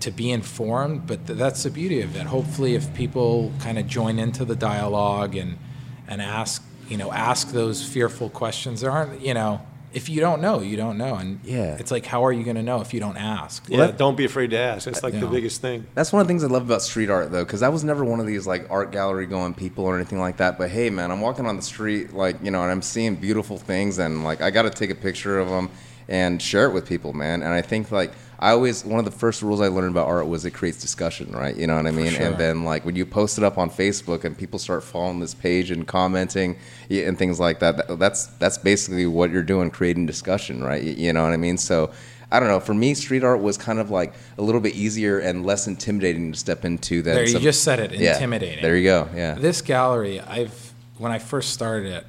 to 0.00 0.10
be 0.10 0.30
informed. 0.30 1.06
But 1.06 1.26
th- 1.26 1.38
that's 1.38 1.62
the 1.62 1.70
beauty 1.70 2.00
of 2.02 2.16
it. 2.16 2.22
Hopefully, 2.26 2.74
if 2.74 2.92
people 2.94 3.52
kind 3.60 3.78
of 3.78 3.86
join 3.86 4.18
into 4.18 4.44
the 4.44 4.56
dialogue 4.56 5.36
and 5.36 5.58
and 6.06 6.22
ask 6.22 6.62
you 6.88 6.96
know 6.96 7.12
ask 7.12 7.50
those 7.52 7.82
fearful 7.86 8.30
questions, 8.30 8.80
there 8.80 8.90
aren't 8.90 9.20
you 9.20 9.34
know. 9.34 9.60
If 9.90 10.10
you 10.10 10.20
don't 10.20 10.42
know, 10.42 10.60
you 10.60 10.76
don't 10.76 10.98
know, 10.98 11.14
and 11.14 11.40
Yeah. 11.44 11.76
it's 11.78 11.90
like, 11.90 12.04
how 12.04 12.22
are 12.26 12.30
you 12.30 12.44
going 12.44 12.56
to 12.56 12.62
know 12.62 12.82
if 12.82 12.92
you 12.92 13.00
don't 13.00 13.16
ask? 13.16 13.64
yeah, 13.70 13.90
don't 13.90 14.18
be 14.18 14.26
afraid 14.26 14.50
to 14.50 14.58
ask. 14.58 14.84
That's 14.84 15.02
uh, 15.02 15.06
like 15.06 15.14
you 15.14 15.20
the 15.20 15.26
know. 15.26 15.32
biggest 15.32 15.62
thing. 15.62 15.86
That's 15.94 16.12
one 16.12 16.20
of 16.20 16.26
the 16.28 16.30
things 16.30 16.44
I 16.44 16.46
love 16.48 16.60
about 16.66 16.82
street 16.82 17.08
art, 17.08 17.32
though, 17.32 17.42
because 17.42 17.62
I 17.62 17.70
was 17.70 17.84
never 17.84 18.04
one 18.04 18.20
of 18.20 18.26
these 18.26 18.46
like 18.46 18.70
art 18.70 18.92
gallery 18.92 19.24
going 19.24 19.54
people 19.54 19.86
or 19.86 19.96
anything 19.96 20.20
like 20.20 20.36
that. 20.36 20.58
But 20.58 20.68
hey, 20.70 20.90
man, 20.90 21.10
I'm 21.10 21.22
walking 21.22 21.46
on 21.46 21.56
the 21.56 21.62
street, 21.62 22.12
like 22.12 22.36
you 22.42 22.50
know, 22.50 22.62
and 22.62 22.70
I'm 22.70 22.82
seeing 22.82 23.14
beautiful 23.14 23.56
things, 23.56 23.98
and 23.98 24.24
like 24.24 24.42
I 24.42 24.50
got 24.50 24.62
to 24.62 24.70
take 24.70 24.90
a 24.90 24.94
picture 24.94 25.38
of 25.38 25.48
them 25.48 25.70
and 26.08 26.40
share 26.40 26.66
it 26.66 26.72
with 26.72 26.88
people, 26.88 27.12
man. 27.12 27.42
And 27.42 27.52
I 27.52 27.62
think 27.62 27.92
like 27.92 28.12
I 28.38 28.50
always 28.50 28.84
one 28.84 28.98
of 28.98 29.04
the 29.04 29.10
first 29.10 29.42
rules 29.42 29.60
I 29.60 29.68
learned 29.68 29.90
about 29.90 30.06
art 30.06 30.26
was 30.26 30.44
it 30.44 30.52
creates 30.52 30.80
discussion, 30.80 31.32
right? 31.32 31.56
You 31.56 31.66
know 31.66 31.76
what 31.76 31.86
I 31.86 31.90
mean? 31.90 32.12
sure. 32.12 32.26
And 32.26 32.38
then 32.38 32.64
like 32.64 32.84
when 32.84 32.96
you 32.96 33.04
post 33.04 33.36
it 33.36 33.44
up 33.44 33.58
on 33.58 33.68
Facebook 33.68 34.24
and 34.24 34.36
people 34.36 34.58
start 34.58 34.84
following 34.84 35.20
this 35.20 35.34
page 35.34 35.70
and 35.70 35.86
commenting 35.86 36.56
and 36.88 37.18
things 37.18 37.38
like 37.38 37.60
that, 37.60 37.88
that 37.88 37.98
that's 37.98 38.26
that's 38.38 38.56
basically 38.56 39.06
what 39.06 39.30
you're 39.30 39.42
doing, 39.42 39.70
creating 39.70 40.06
discussion, 40.06 40.62
right? 40.62 40.82
You, 40.82 41.12
know 41.12 41.24
what 41.24 41.32
I 41.32 41.36
mean? 41.36 41.58
So. 41.58 41.90
I 42.30 42.40
don't 42.40 42.50
know. 42.50 42.60
For 42.60 42.74
me, 42.74 42.92
street 42.92 43.24
art 43.24 43.40
was 43.40 43.56
kind 43.56 43.78
of 43.78 43.90
like 43.90 44.12
a 44.36 44.42
little 44.42 44.60
bit 44.60 44.74
easier 44.74 45.18
and 45.18 45.46
less 45.46 45.66
intimidating 45.66 46.30
to 46.30 46.38
step 46.38 46.66
into 46.66 47.00
than 47.00 47.14
There, 47.14 47.26
you 47.26 47.38
just 47.38 47.64
said 47.64 47.80
it. 47.80 47.92
Yeah, 47.92 48.12
Intimidating. 48.12 48.60
there 48.60 48.76
you 48.76 48.84
go. 48.84 49.08
Yeah. 49.14 49.32
This 49.32 49.62
gallery, 49.62 50.20
I've 50.20 50.74
when 50.98 51.10
I 51.10 51.20
first 51.20 51.54
started 51.54 51.90
it, 51.90 52.06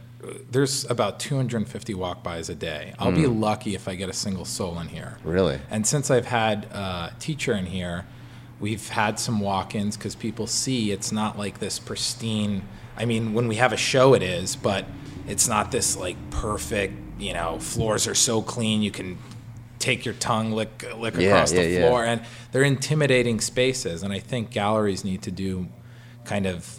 there's 0.52 0.90
about 0.90 1.20
250 1.20 1.94
walk-bys 1.94 2.50
a 2.50 2.56
day. 2.56 2.94
I'll 3.00 3.12
be 3.12 3.26
lucky 3.28 3.76
if 3.76 3.88
I 3.88 3.96
get 3.96 4.10
a 4.10 4.14
single 4.14 4.46
soul 4.46 4.80
in 4.80 4.88
here. 4.90 5.18
Hmm. 5.24 5.30
Really? 5.30 5.60
And 5.70 5.88
since 5.88 6.12
I've 6.12 6.26
had 6.26 6.66
a 6.66 7.14
teacher 7.20 7.54
in 7.54 7.66
here, 7.66 8.06
we've 8.60 8.90
had 8.90 9.20
some 9.20 9.40
walk-ins 9.40 9.96
because 9.96 10.16
people 10.16 10.48
see 10.48 10.92
it's 10.92 11.12
not 11.12 11.38
like 11.38 11.60
this 11.60 11.80
pristine. 11.80 12.64
I 12.98 13.06
mean, 13.06 13.34
when 13.34 13.48
we 13.48 13.56
have 13.56 13.72
a 13.72 13.78
show, 13.78 14.14
it 14.14 14.22
is, 14.22 14.56
but 14.56 14.86
it's 15.28 15.48
not 15.48 15.72
this 15.72 15.96
like 15.96 16.18
perfect. 16.32 16.94
You 17.18 17.34
know, 17.34 17.60
floors 17.60 18.08
are 18.08 18.16
so 18.16 18.42
clean 18.42 18.82
you 18.82 18.92
can 18.92 19.18
take 19.78 20.04
your 20.04 20.16
tongue 20.16 20.52
lick 20.52 20.84
lick 20.98 21.16
Yeah, 21.16 21.30
across 21.30 21.54
yeah, 21.54 21.62
the 21.62 21.70
yeah. 21.70 21.88
floor, 21.88 22.04
and 22.04 22.22
they're 22.52 22.64
intimidating 22.64 23.40
spaces. 23.40 24.04
And 24.04 24.12
I 24.12 24.20
think 24.20 24.50
galleries 24.52 25.06
need 25.06 25.22
to 25.24 25.32
do 25.32 25.68
kind 26.26 26.46
of 26.46 26.79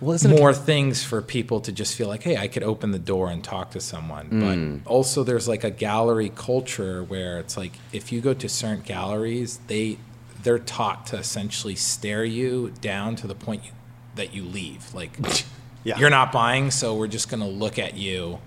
Well, 0.00 0.16
more 0.28 0.54
things 0.54 1.02
for 1.02 1.20
people 1.20 1.60
to 1.62 1.72
just 1.72 1.96
feel 1.96 2.06
like, 2.06 2.22
hey, 2.22 2.36
I 2.36 2.46
could 2.46 2.62
open 2.62 2.92
the 2.92 3.00
door 3.00 3.30
and 3.30 3.42
talk 3.42 3.72
to 3.72 3.80
someone. 3.80 4.80
But 4.84 4.90
also, 4.90 5.24
there's 5.24 5.48
like 5.48 5.64
a 5.64 5.70
gallery 5.70 6.30
culture 6.34 7.02
where 7.02 7.40
it's 7.40 7.56
like 7.56 7.72
if 7.92 8.12
you 8.12 8.20
go 8.20 8.32
to 8.34 8.48
certain 8.48 8.82
galleries, 8.82 9.58
they 9.66 9.98
they're 10.42 10.60
taught 10.60 11.06
to 11.08 11.16
essentially 11.16 11.74
stare 11.74 12.24
you 12.24 12.72
down 12.80 13.16
to 13.16 13.26
the 13.26 13.34
point 13.34 13.64
you, 13.64 13.70
that 14.14 14.32
you 14.32 14.44
leave. 14.44 14.94
Like 14.94 15.16
Yeah. 15.84 15.98
you're 15.98 16.10
not 16.10 16.30
buying, 16.32 16.70
so 16.70 16.94
we're 16.94 17.08
just 17.08 17.28
gonna 17.28 17.48
look 17.48 17.78
at 17.78 17.96
you 17.96 18.38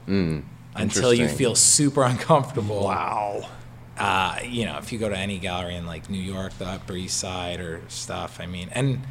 until 0.75 1.13
you 1.13 1.27
feel 1.27 1.55
super 1.55 2.03
uncomfortable. 2.03 2.83
Wow. 2.85 3.49
Uh, 3.97 4.39
you 4.43 4.65
know, 4.65 4.77
if 4.77 4.91
you 4.91 4.97
go 4.99 5.09
to 5.09 5.17
any 5.17 5.37
gallery 5.37 5.75
in 5.75 5.85
like 5.85 6.09
New 6.09 6.21
York, 6.21 6.57
the 6.57 6.65
Upper 6.65 6.93
East 6.93 7.17
Side 7.19 7.59
or 7.59 7.81
stuff, 7.89 8.39
I 8.39 8.45
mean, 8.45 8.69
and 8.71 9.01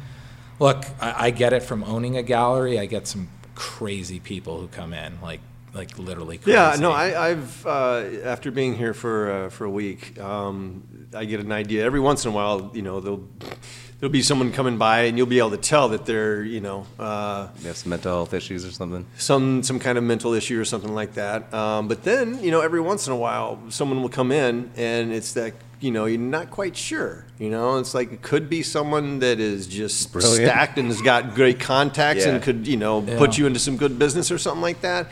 look, 0.61 0.85
I, 1.01 1.27
I 1.27 1.29
get 1.31 1.51
it 1.51 1.63
from 1.63 1.83
owning 1.83 2.15
a 2.15 2.23
gallery. 2.23 2.79
I 2.79 2.85
get 2.85 3.07
some 3.07 3.27
crazy 3.55 4.19
people 4.19 4.59
who 4.59 4.67
come 4.67 4.93
in, 4.93 5.19
like 5.21 5.41
like 5.73 5.97
literally 5.97 6.37
crazy. 6.37 6.51
Yeah, 6.51 6.75
no, 6.79 6.91
I, 6.91 7.29
I've 7.29 7.65
uh, 7.65 8.03
after 8.23 8.51
being 8.51 8.75
here 8.75 8.93
for 8.93 9.31
uh, 9.31 9.49
for 9.49 9.65
a 9.65 9.69
week, 9.69 10.19
um, 10.19 10.83
I 11.13 11.25
get 11.25 11.39
an 11.39 11.51
idea 11.51 11.83
every 11.83 11.99
once 11.99 12.25
in 12.25 12.31
a 12.31 12.33
while. 12.33 12.71
You 12.73 12.81
know, 12.81 12.99
there'll 12.99 13.27
there'll 13.99 14.11
be 14.11 14.21
someone 14.21 14.51
coming 14.51 14.77
by, 14.77 15.01
and 15.03 15.17
you'll 15.17 15.27
be 15.27 15.39
able 15.39 15.51
to 15.51 15.57
tell 15.57 15.89
that 15.89 16.05
they're 16.05 16.43
you 16.43 16.61
know 16.61 16.85
uh, 16.99 17.47
some 17.73 17.89
mental 17.89 18.11
health 18.11 18.33
issues 18.33 18.65
or 18.65 18.71
something. 18.71 19.05
some 19.17 19.63
some 19.63 19.79
kind 19.79 19.97
of 19.97 20.03
mental 20.03 20.33
issue 20.33 20.59
or 20.59 20.65
something 20.65 20.93
like 20.93 21.13
that. 21.13 21.53
Um, 21.53 21.87
but 21.87 22.03
then 22.03 22.43
you 22.43 22.51
know, 22.51 22.61
every 22.61 22.81
once 22.81 23.07
in 23.07 23.13
a 23.13 23.17
while, 23.17 23.59
someone 23.69 24.01
will 24.01 24.09
come 24.09 24.31
in, 24.31 24.71
and 24.75 25.11
it's 25.11 25.33
that 25.33 25.53
you 25.81 25.91
know, 25.91 26.05
you're 26.05 26.19
not 26.19 26.51
quite 26.51 26.77
sure. 26.77 27.25
You 27.39 27.49
know, 27.49 27.77
it's 27.79 27.93
like 27.93 28.13
it 28.13 28.21
could 28.21 28.49
be 28.49 28.61
someone 28.63 29.19
that 29.19 29.39
is 29.39 29.67
just 29.67 30.13
Brilliant. 30.13 30.35
stacked 30.49 30.77
and 30.77 30.87
has 30.87 31.01
got 31.01 31.35
great 31.35 31.59
contacts 31.59 32.25
Yeah. 32.25 32.33
and 32.33 32.43
could, 32.43 32.67
you 32.67 32.77
know, 32.77 33.01
Yeah. 33.01 33.17
put 33.17 33.37
you 33.37 33.47
into 33.47 33.59
some 33.59 33.77
good 33.77 33.97
business 33.99 34.31
or 34.31 34.37
something 34.37 34.61
like 34.61 34.81
that. 34.81 35.07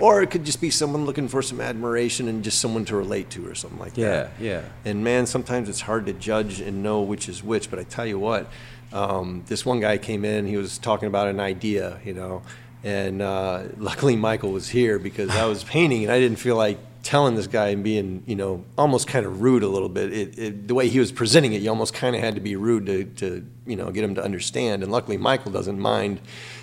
Or 0.00 0.22
it 0.22 0.30
could 0.30 0.44
just 0.44 0.60
be 0.60 0.70
someone 0.70 1.04
looking 1.06 1.26
for 1.28 1.40
some 1.42 1.60
admiration 1.60 2.28
and 2.28 2.44
just 2.44 2.60
someone 2.60 2.84
to 2.84 2.96
relate 2.96 3.30
to 3.30 3.46
or 3.48 3.54
something 3.54 3.78
like 3.80 3.94
that. 3.94 4.30
Yeah, 4.40 4.44
yeah. 4.44 4.60
And 4.84 5.02
man, 5.02 5.26
sometimes 5.26 5.68
it's 5.68 5.80
hard 5.80 6.06
to 6.06 6.12
judge 6.12 6.60
and 6.60 6.82
know 6.82 7.00
which 7.00 7.28
is 7.28 7.42
which. 7.42 7.68
But 7.70 7.78
I 7.80 7.82
tell 7.84 8.06
you 8.06 8.18
what, 8.18 8.48
um, 8.92 9.42
this 9.46 9.64
one 9.66 9.80
guy 9.80 9.98
came 9.98 10.24
in. 10.24 10.46
He 10.46 10.56
was 10.56 10.78
talking 10.78 11.08
about 11.08 11.26
an 11.28 11.40
idea, 11.40 11.98
you 12.04 12.14
know, 12.14 12.42
and 12.84 13.20
uh, 13.20 13.62
luckily 13.76 14.14
Michael 14.14 14.52
was 14.52 14.68
here 14.68 14.98
because 15.00 15.30
I 15.30 15.46
was 15.46 15.64
painting 15.64 16.04
and 16.04 16.12
I 16.12 16.20
didn't 16.20 16.38
feel 16.38 16.56
like 16.56 16.78
telling 17.02 17.34
this 17.34 17.46
guy 17.46 17.68
and 17.68 17.82
being, 17.82 18.22
you 18.26 18.36
know, 18.36 18.64
almost 18.76 19.06
kind 19.06 19.24
of 19.24 19.40
rude 19.40 19.62
a 19.62 19.68
little 19.68 19.88
bit. 19.88 20.12
It, 20.12 20.38
it, 20.38 20.68
the 20.68 20.74
way 20.74 20.88
he 20.88 20.98
was 20.98 21.12
presenting 21.12 21.52
it, 21.52 21.62
you 21.62 21.70
almost 21.70 21.94
kind 21.94 22.14
of 22.14 22.22
had 22.22 22.34
to 22.34 22.40
be 22.40 22.56
rude 22.56 22.86
to, 22.86 23.04
to, 23.04 23.46
you 23.66 23.76
know, 23.76 23.90
get 23.90 24.04
him 24.04 24.14
to 24.16 24.24
understand. 24.24 24.82
And 24.82 24.92
luckily 24.92 25.16
Michael 25.16 25.52
doesn't 25.52 25.78
mind 25.78 26.20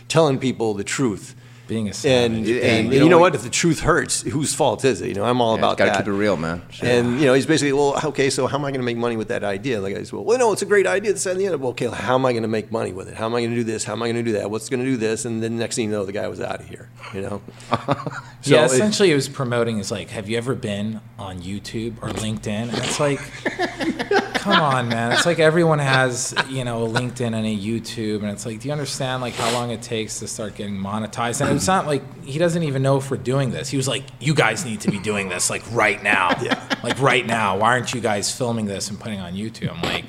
telling 0.08 0.38
people 0.38 0.74
the 0.74 0.84
truth. 0.84 1.36
Being 1.68 1.90
a 1.90 1.94
savage. 1.94 2.38
And, 2.38 2.46
Hey, 2.48 2.80
and 2.80 2.88
you 2.90 2.94
you, 2.94 3.00
know 3.00 3.08
know 3.08 3.18
what? 3.18 3.32
what? 3.34 3.36
If 3.36 3.44
the 3.44 3.50
truth 3.50 3.80
hurts, 3.80 4.22
whose 4.22 4.54
fault 4.54 4.86
is 4.86 5.02
it? 5.02 5.08
You 5.10 5.16
know, 5.16 5.26
I'm 5.26 5.42
all 5.42 5.54
Yeah, 5.56 5.60
about 5.62 5.78
gotta 5.78 5.92
that. 5.92 5.98
keep 6.00 6.08
it 6.08 6.12
real, 6.12 6.38
man. 6.38 6.62
Sure. 6.70 6.88
And 6.88 7.20
you 7.20 7.26
know, 7.26 7.34
he's 7.34 7.46
basically, 7.48 7.74
well, 7.74 8.00
okay, 8.06 8.30
so 8.30 8.46
how 8.48 8.58
am 8.58 8.66
I 8.66 8.70
going 8.72 8.82
to 8.82 8.86
make 8.86 8.98
money 8.98 9.18
with 9.18 9.30
that 9.30 9.44
idea? 9.44 9.82
Like 9.82 9.96
I 9.96 10.04
said, 10.04 10.14
well, 10.14 10.38
no, 10.38 10.52
it's 10.54 10.62
a 10.62 10.66
great 10.68 10.86
idea. 10.86 11.14
This 11.14 11.26
and 11.26 11.40
the 11.40 11.48
other. 11.48 11.58
Well, 11.58 11.72
okay, 11.72 11.88
how 11.88 12.16
am 12.16 12.26
I 12.26 12.34
going 12.34 12.44
to 12.44 12.48
make 12.48 12.72
money 12.72 12.94
with 12.94 13.08
it? 13.10 13.16
How 13.16 13.26
am 13.26 13.34
I 13.36 13.40
going 13.42 13.50
to 13.52 13.56
do 13.56 13.64
this? 13.64 13.84
How 13.84 13.94
am 13.94 14.04
I 14.04 14.08
going 14.12 14.24
to 14.24 14.32
do 14.32 14.34
that? 14.38 14.52
What's 14.52 14.70
going 14.70 14.82
to 14.82 14.86
do 14.86 14.98
this? 14.98 15.26
And 15.26 15.42
then 15.42 15.58
next 15.58 15.76
thing 15.78 15.86
you 15.86 15.92
know, 15.92 16.06
the 16.06 16.12
guy 16.12 16.28
was 16.28 16.40
out 16.40 16.60
of 16.60 16.68
here. 16.70 16.90
You 17.14 17.22
know. 17.22 17.42
So 18.42 18.54
yeah, 18.54 18.66
it- 18.66 18.74
essentially, 18.74 19.10
it 19.12 19.16
was 19.16 19.28
promoting. 19.28 19.80
Is 19.80 19.90
like, 19.90 20.10
have 20.12 20.30
you 20.30 20.38
ever 20.38 20.54
been 20.54 21.02
on 21.18 21.40
YouTube 21.42 21.96
or 22.04 22.10
LinkedIn? 22.10 22.48
And 22.48 22.78
it's 22.78 23.00
like, 23.00 23.18
come 24.36 24.62
on, 24.62 24.88
man. 24.88 25.14
It's 25.14 25.26
like 25.26 25.40
everyone 25.40 25.80
has, 25.80 26.36
you 26.48 26.64
know, 26.64 26.86
a 26.86 26.88
LinkedIn 26.88 27.34
and 27.34 27.46
a 27.48 27.58
YouTube, 27.58 28.18
and 28.22 28.30
it's 28.30 28.46
like, 28.46 28.60
do 28.60 28.68
you 28.68 28.72
understand 28.72 29.24
like 29.24 29.34
how 29.34 29.52
long 29.52 29.72
it 29.72 29.82
takes 29.82 30.20
to 30.20 30.28
start 30.28 30.54
getting 30.54 30.76
monetized? 30.76 31.42
And 31.42 31.50
it's 31.56 31.68
not 31.68 31.86
like 31.88 32.24
he 32.24 32.38
doesn't 32.40 32.64
even 32.64 32.82
know 32.82 32.98
if 32.98 33.10
we're 33.12 33.18
doing 33.18 33.52
this. 33.52 33.70
He 33.70 33.78
was 33.78 33.88
like, 33.88 34.04
you 34.20 34.34
guys 34.34 34.66
need 34.66 34.82
to 34.82 34.92
be 34.92 35.00
doing 35.00 35.30
this 35.30 35.50
like 35.50 35.64
right 35.72 36.02
now. 36.02 36.30
Yeah. 36.44 36.62
Like 36.84 37.00
right 37.00 37.26
now. 37.26 37.58
Why 37.58 37.70
aren't 37.70 37.94
you 37.94 38.02
guys 38.02 38.32
filming 38.36 38.66
this 38.66 38.90
and 38.90 39.00
putting 39.00 39.20
it 39.20 39.22
on 39.22 39.34
YouTube? 39.34 39.72
I'm 39.76 39.82
like, 39.82 40.06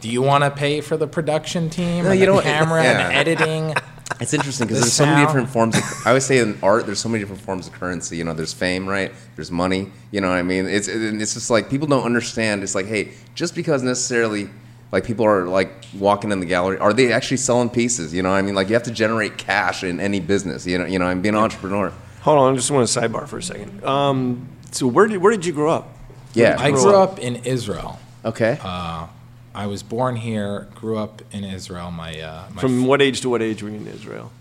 do 0.00 0.08
you 0.08 0.22
want 0.22 0.44
to 0.44 0.50
pay 0.50 0.80
for 0.80 0.96
the 0.96 1.06
production 1.08 1.70
team 1.70 2.04
No, 2.04 2.10
and 2.10 2.20
you 2.20 2.26
the 2.26 2.32
know 2.34 2.40
camera 2.40 2.82
Yeah. 2.82 3.08
and 3.08 3.14
editing? 3.16 3.74
It's 4.20 4.34
interesting 4.34 4.66
because 4.68 4.80
The 4.80 4.84
there's 4.84 4.92
so 4.92 5.06
many 5.06 5.24
different 5.26 5.48
forms. 5.48 5.76
Of, 5.76 5.82
I 6.04 6.10
always 6.10 6.24
say 6.24 6.38
in 6.38 6.56
art, 6.62 6.86
there's 6.86 7.00
so 7.00 7.08
many 7.08 7.20
different 7.24 7.40
forms 7.42 7.66
of 7.66 7.72
currency. 7.72 8.16
You 8.18 8.24
know, 8.24 8.34
there's 8.34 8.52
fame, 8.52 8.86
right? 8.86 9.10
There's 9.34 9.50
money. 9.50 9.90
You 10.12 10.20
know 10.20 10.28
what 10.28 10.36
I 10.36 10.42
mean? 10.42 10.66
It's 10.66 10.86
it's 10.86 11.34
just 11.34 11.50
like 11.50 11.68
people 11.70 11.88
don't 11.88 12.04
understand. 12.04 12.62
It's 12.62 12.74
like, 12.74 12.86
hey, 12.86 13.12
just 13.34 13.54
because 13.56 13.82
necessarily 13.82 14.48
like 14.92 15.04
people 15.04 15.26
are 15.26 15.46
like 15.46 15.72
walking 15.98 16.30
in 16.30 16.38
the 16.38 16.46
gallery, 16.46 16.78
are 16.78 16.92
they 16.92 17.12
actually 17.12 17.38
selling 17.38 17.70
pieces? 17.70 18.14
You 18.14 18.22
know 18.22 18.30
what 18.30 18.36
I 18.36 18.42
mean? 18.42 18.54
Like 18.54 18.68
you 18.68 18.74
have 18.74 18.84
to 18.84 18.92
generate 18.92 19.38
cash 19.38 19.82
in 19.82 19.98
any 19.98 20.20
business. 20.20 20.66
You 20.66 20.78
know, 20.78 20.84
you 20.84 20.98
know 20.98 21.06
i'm 21.06 21.22
being 21.22 21.34
an 21.34 21.40
entrepreneur. 21.40 21.92
Hold 22.20 22.38
on, 22.38 22.52
I 22.52 22.56
just 22.56 22.70
want 22.70 22.86
to 22.86 23.00
sidebar 23.00 23.26
for 23.26 23.38
a 23.38 23.42
second. 23.42 23.82
Um, 23.84 24.48
so 24.70 24.86
where 24.86 25.08
did 25.08 25.18
where 25.18 25.32
did 25.32 25.44
you 25.44 25.52
grow 25.52 25.72
up? 25.72 25.88
Yeah. 26.34 26.56
I 26.58 26.70
grew 26.70 26.94
up. 26.94 27.14
up 27.14 27.18
in 27.18 27.36
Israel. 27.36 27.98
Okay. 28.24 28.58
I 29.54 29.66
was 29.66 29.82
born 29.82 30.16
here, 30.16 30.68
grew 30.74 30.96
up 30.96 31.20
in 31.30 31.44
Israel. 31.44 31.90
My, 31.90 32.18
uh, 32.18 32.48
my 32.54 32.60
From 32.62 32.86
what 32.86 33.02
age 33.02 33.20
to 33.20 33.28
what 33.28 33.42
age 33.42 33.62
were 33.62 33.68
you 33.68 33.76
in 33.76 33.86
Israel? 33.86 34.32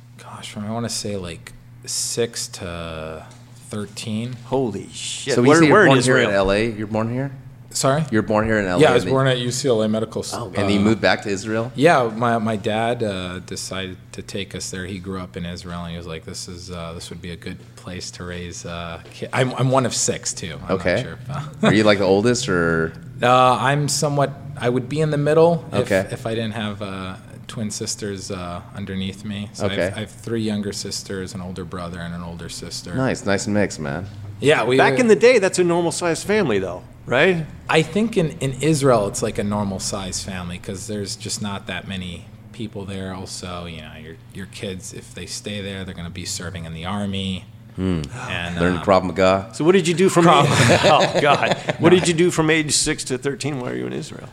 gosh, 0.41 0.51
from 0.51 0.65
I 0.65 0.71
want 0.71 0.85
to 0.85 0.89
say 0.89 1.17
like 1.17 1.53
six 1.85 2.47
to 2.47 3.25
thirteen. 3.69 4.33
Holy 4.45 4.87
shit! 4.89 5.35
so 5.35 5.41
where, 5.41 5.57
you 5.57 5.65
say 5.65 5.71
where 5.71 5.83
you're 5.83 5.97
in 5.97 6.01
born 6.01 6.03
here 6.03 6.17
in 6.17 6.29
L.A. 6.29 6.71
You're 6.71 6.87
born 6.87 7.11
here. 7.11 7.31
Sorry. 7.73 8.03
You're 8.11 8.21
born 8.21 8.45
here 8.45 8.59
in 8.59 8.65
L.A. 8.65 8.81
yeah, 8.81 8.91
I 8.91 8.93
was 8.93 9.05
born 9.05 9.27
at 9.27 9.37
UCLA 9.37 9.89
Medical 9.89 10.23
School. 10.23 10.51
And 10.55 10.71
you 10.71 10.79
moved 10.79 11.01
back 11.01 11.21
to 11.23 11.29
Israel. 11.29 11.71
Yeah, 11.75 12.03
my, 12.15 12.37
my 12.37 12.55
dad 12.55 13.01
uh, 13.03 13.39
decided 13.39 13.97
to 14.13 14.21
take 14.21 14.53
us 14.55 14.69
there. 14.71 14.85
He 14.85 14.99
grew 14.99 15.19
up 15.19 15.37
in 15.37 15.45
Israel, 15.45 15.81
and 15.83 15.91
he 15.91 15.97
was 15.97 16.07
like, 16.07 16.25
"This 16.25 16.47
is 16.47 16.69
uh, 16.71 16.93
this 16.93 17.09
would 17.09 17.21
be 17.21 17.31
a 17.31 17.35
good 17.37 17.57
place 17.77 18.11
to 18.11 18.23
raise 18.23 18.65
uh, 18.65 19.01
kids." 19.13 19.31
I'm, 19.33 19.53
I'm 19.55 19.69
one 19.71 19.85
of 19.85 19.93
six 19.95 20.33
too. 20.33 20.59
I'm 20.67 20.71
Okay. 20.75 20.95
Not 20.95 21.01
sure 21.03 21.13
if, 21.13 21.63
uh, 21.63 21.67
Are 21.67 21.73
you 21.73 21.83
like 21.83 21.99
the 21.99 22.05
oldest 22.15 22.49
or? 22.49 22.93
Uh, 23.21 23.57
I'm 23.59 23.87
somewhat. 23.87 24.31
I 24.57 24.69
would 24.69 24.89
be 24.89 24.99
in 24.99 25.11
the 25.11 25.17
middle 25.17 25.65
if, 25.71 25.91
Okay. 25.91 26.07
if 26.11 26.25
I 26.25 26.35
didn't 26.35 26.53
have 26.53 26.81
uh, 26.81 27.15
twin 27.47 27.71
sisters 27.71 28.31
uh, 28.31 28.61
underneath 28.75 29.23
me. 29.25 29.49
So 29.53 29.63
I, 29.63 29.71
Okay. 29.71 29.81
have, 29.83 29.97
I 29.97 29.99
have 30.01 30.11
three 30.11 30.41
younger 30.41 30.73
sisters, 30.73 31.33
an 31.33 31.41
older 31.41 31.63
brother, 31.63 31.99
and 31.99 32.13
an 32.13 32.21
older 32.21 32.49
sister. 32.49 32.93
Nice, 32.95 33.25
nice 33.25 33.47
mix, 33.47 33.79
man. 33.79 34.05
Yeah, 34.41 34.65
we 34.65 34.77
Back 34.77 34.99
in 34.99 35.07
the 35.07 35.15
day, 35.15 35.39
that's 35.39 35.59
a 35.59 35.63
normal 35.63 35.91
sized 35.91 36.25
family, 36.25 36.59
though, 36.59 36.83
right? 37.05 37.45
I 37.69 37.81
think 37.83 38.17
in, 38.17 38.31
in 38.39 38.53
Israel 38.61 39.07
it's 39.07 39.21
like 39.21 39.37
a 39.37 39.43
normal 39.43 39.79
sized 39.79 40.25
family 40.25 40.57
because 40.57 40.87
there's 40.87 41.15
just 41.15 41.41
not 41.41 41.67
that 41.67 41.87
many 41.87 42.25
people 42.51 42.85
there. 42.85 43.13
Also, 43.13 43.65
you 43.65 43.81
know, 43.81 43.93
your 43.95 44.15
your 44.33 44.47
kids 44.47 44.93
if 44.93 45.13
they 45.13 45.25
stay 45.25 45.61
there, 45.61 45.85
they're 45.85 45.93
going 45.93 46.05
to 46.05 46.11
be 46.11 46.25
serving 46.25 46.65
in 46.65 46.73
the 46.73 46.85
army. 46.85 47.45
And 47.77 48.59
Learn 48.59 48.77
uh, 48.77 48.83
Krav 48.83 49.03
Maga. 49.03 49.49
So 49.53 49.63
what 49.63 49.71
did 49.71 49.87
you 49.87 49.93
do 49.93 50.09
from? 50.09 50.25
oh 50.27 51.19
God! 51.21 51.57
What 51.79 51.91
did 51.91 52.07
you 52.07 52.13
do 52.13 52.29
from 52.29 52.49
age 52.49 52.73
six 52.73 53.03
to 53.05 53.17
thirteen 53.17 53.59
while 53.59 53.73
you 53.73 53.81
were 53.83 53.87
in 53.87 53.93
Israel? 53.93 54.29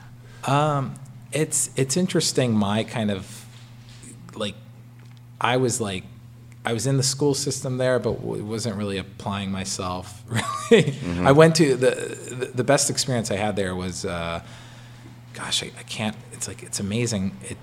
it's 1.33 1.71
it's 1.77 1.97
interesting 1.97 2.53
my 2.55 2.83
kind 2.83 3.11
of 3.11 3.45
like 4.35 4.55
i 5.41 5.57
was 5.57 5.81
like 5.81 6.05
i 6.65 6.73
was 6.73 6.87
in 6.87 6.97
the 6.97 7.03
school 7.03 7.35
system 7.35 7.79
there 7.79 7.99
but 7.99 8.21
wasn't 8.21 8.75
really 8.77 8.99
applying 8.99 9.51
myself 9.51 10.23
really. 10.71 10.95
I 11.25 11.33
went 11.33 11.57
to 11.57 11.77
the, 11.77 12.51
the 12.55 12.65
best 12.65 12.91
experience 12.91 13.31
i 13.31 13.37
had 13.37 13.57
there 13.57 13.75
was 13.75 14.05
uh 14.05 14.43
gosh 15.35 15.63
I, 15.63 15.71
I 15.79 15.83
can't 15.85 16.17
it's 16.33 16.47
like 16.47 16.63
it's 16.63 16.79
amazing. 16.81 17.37
It 17.43 17.59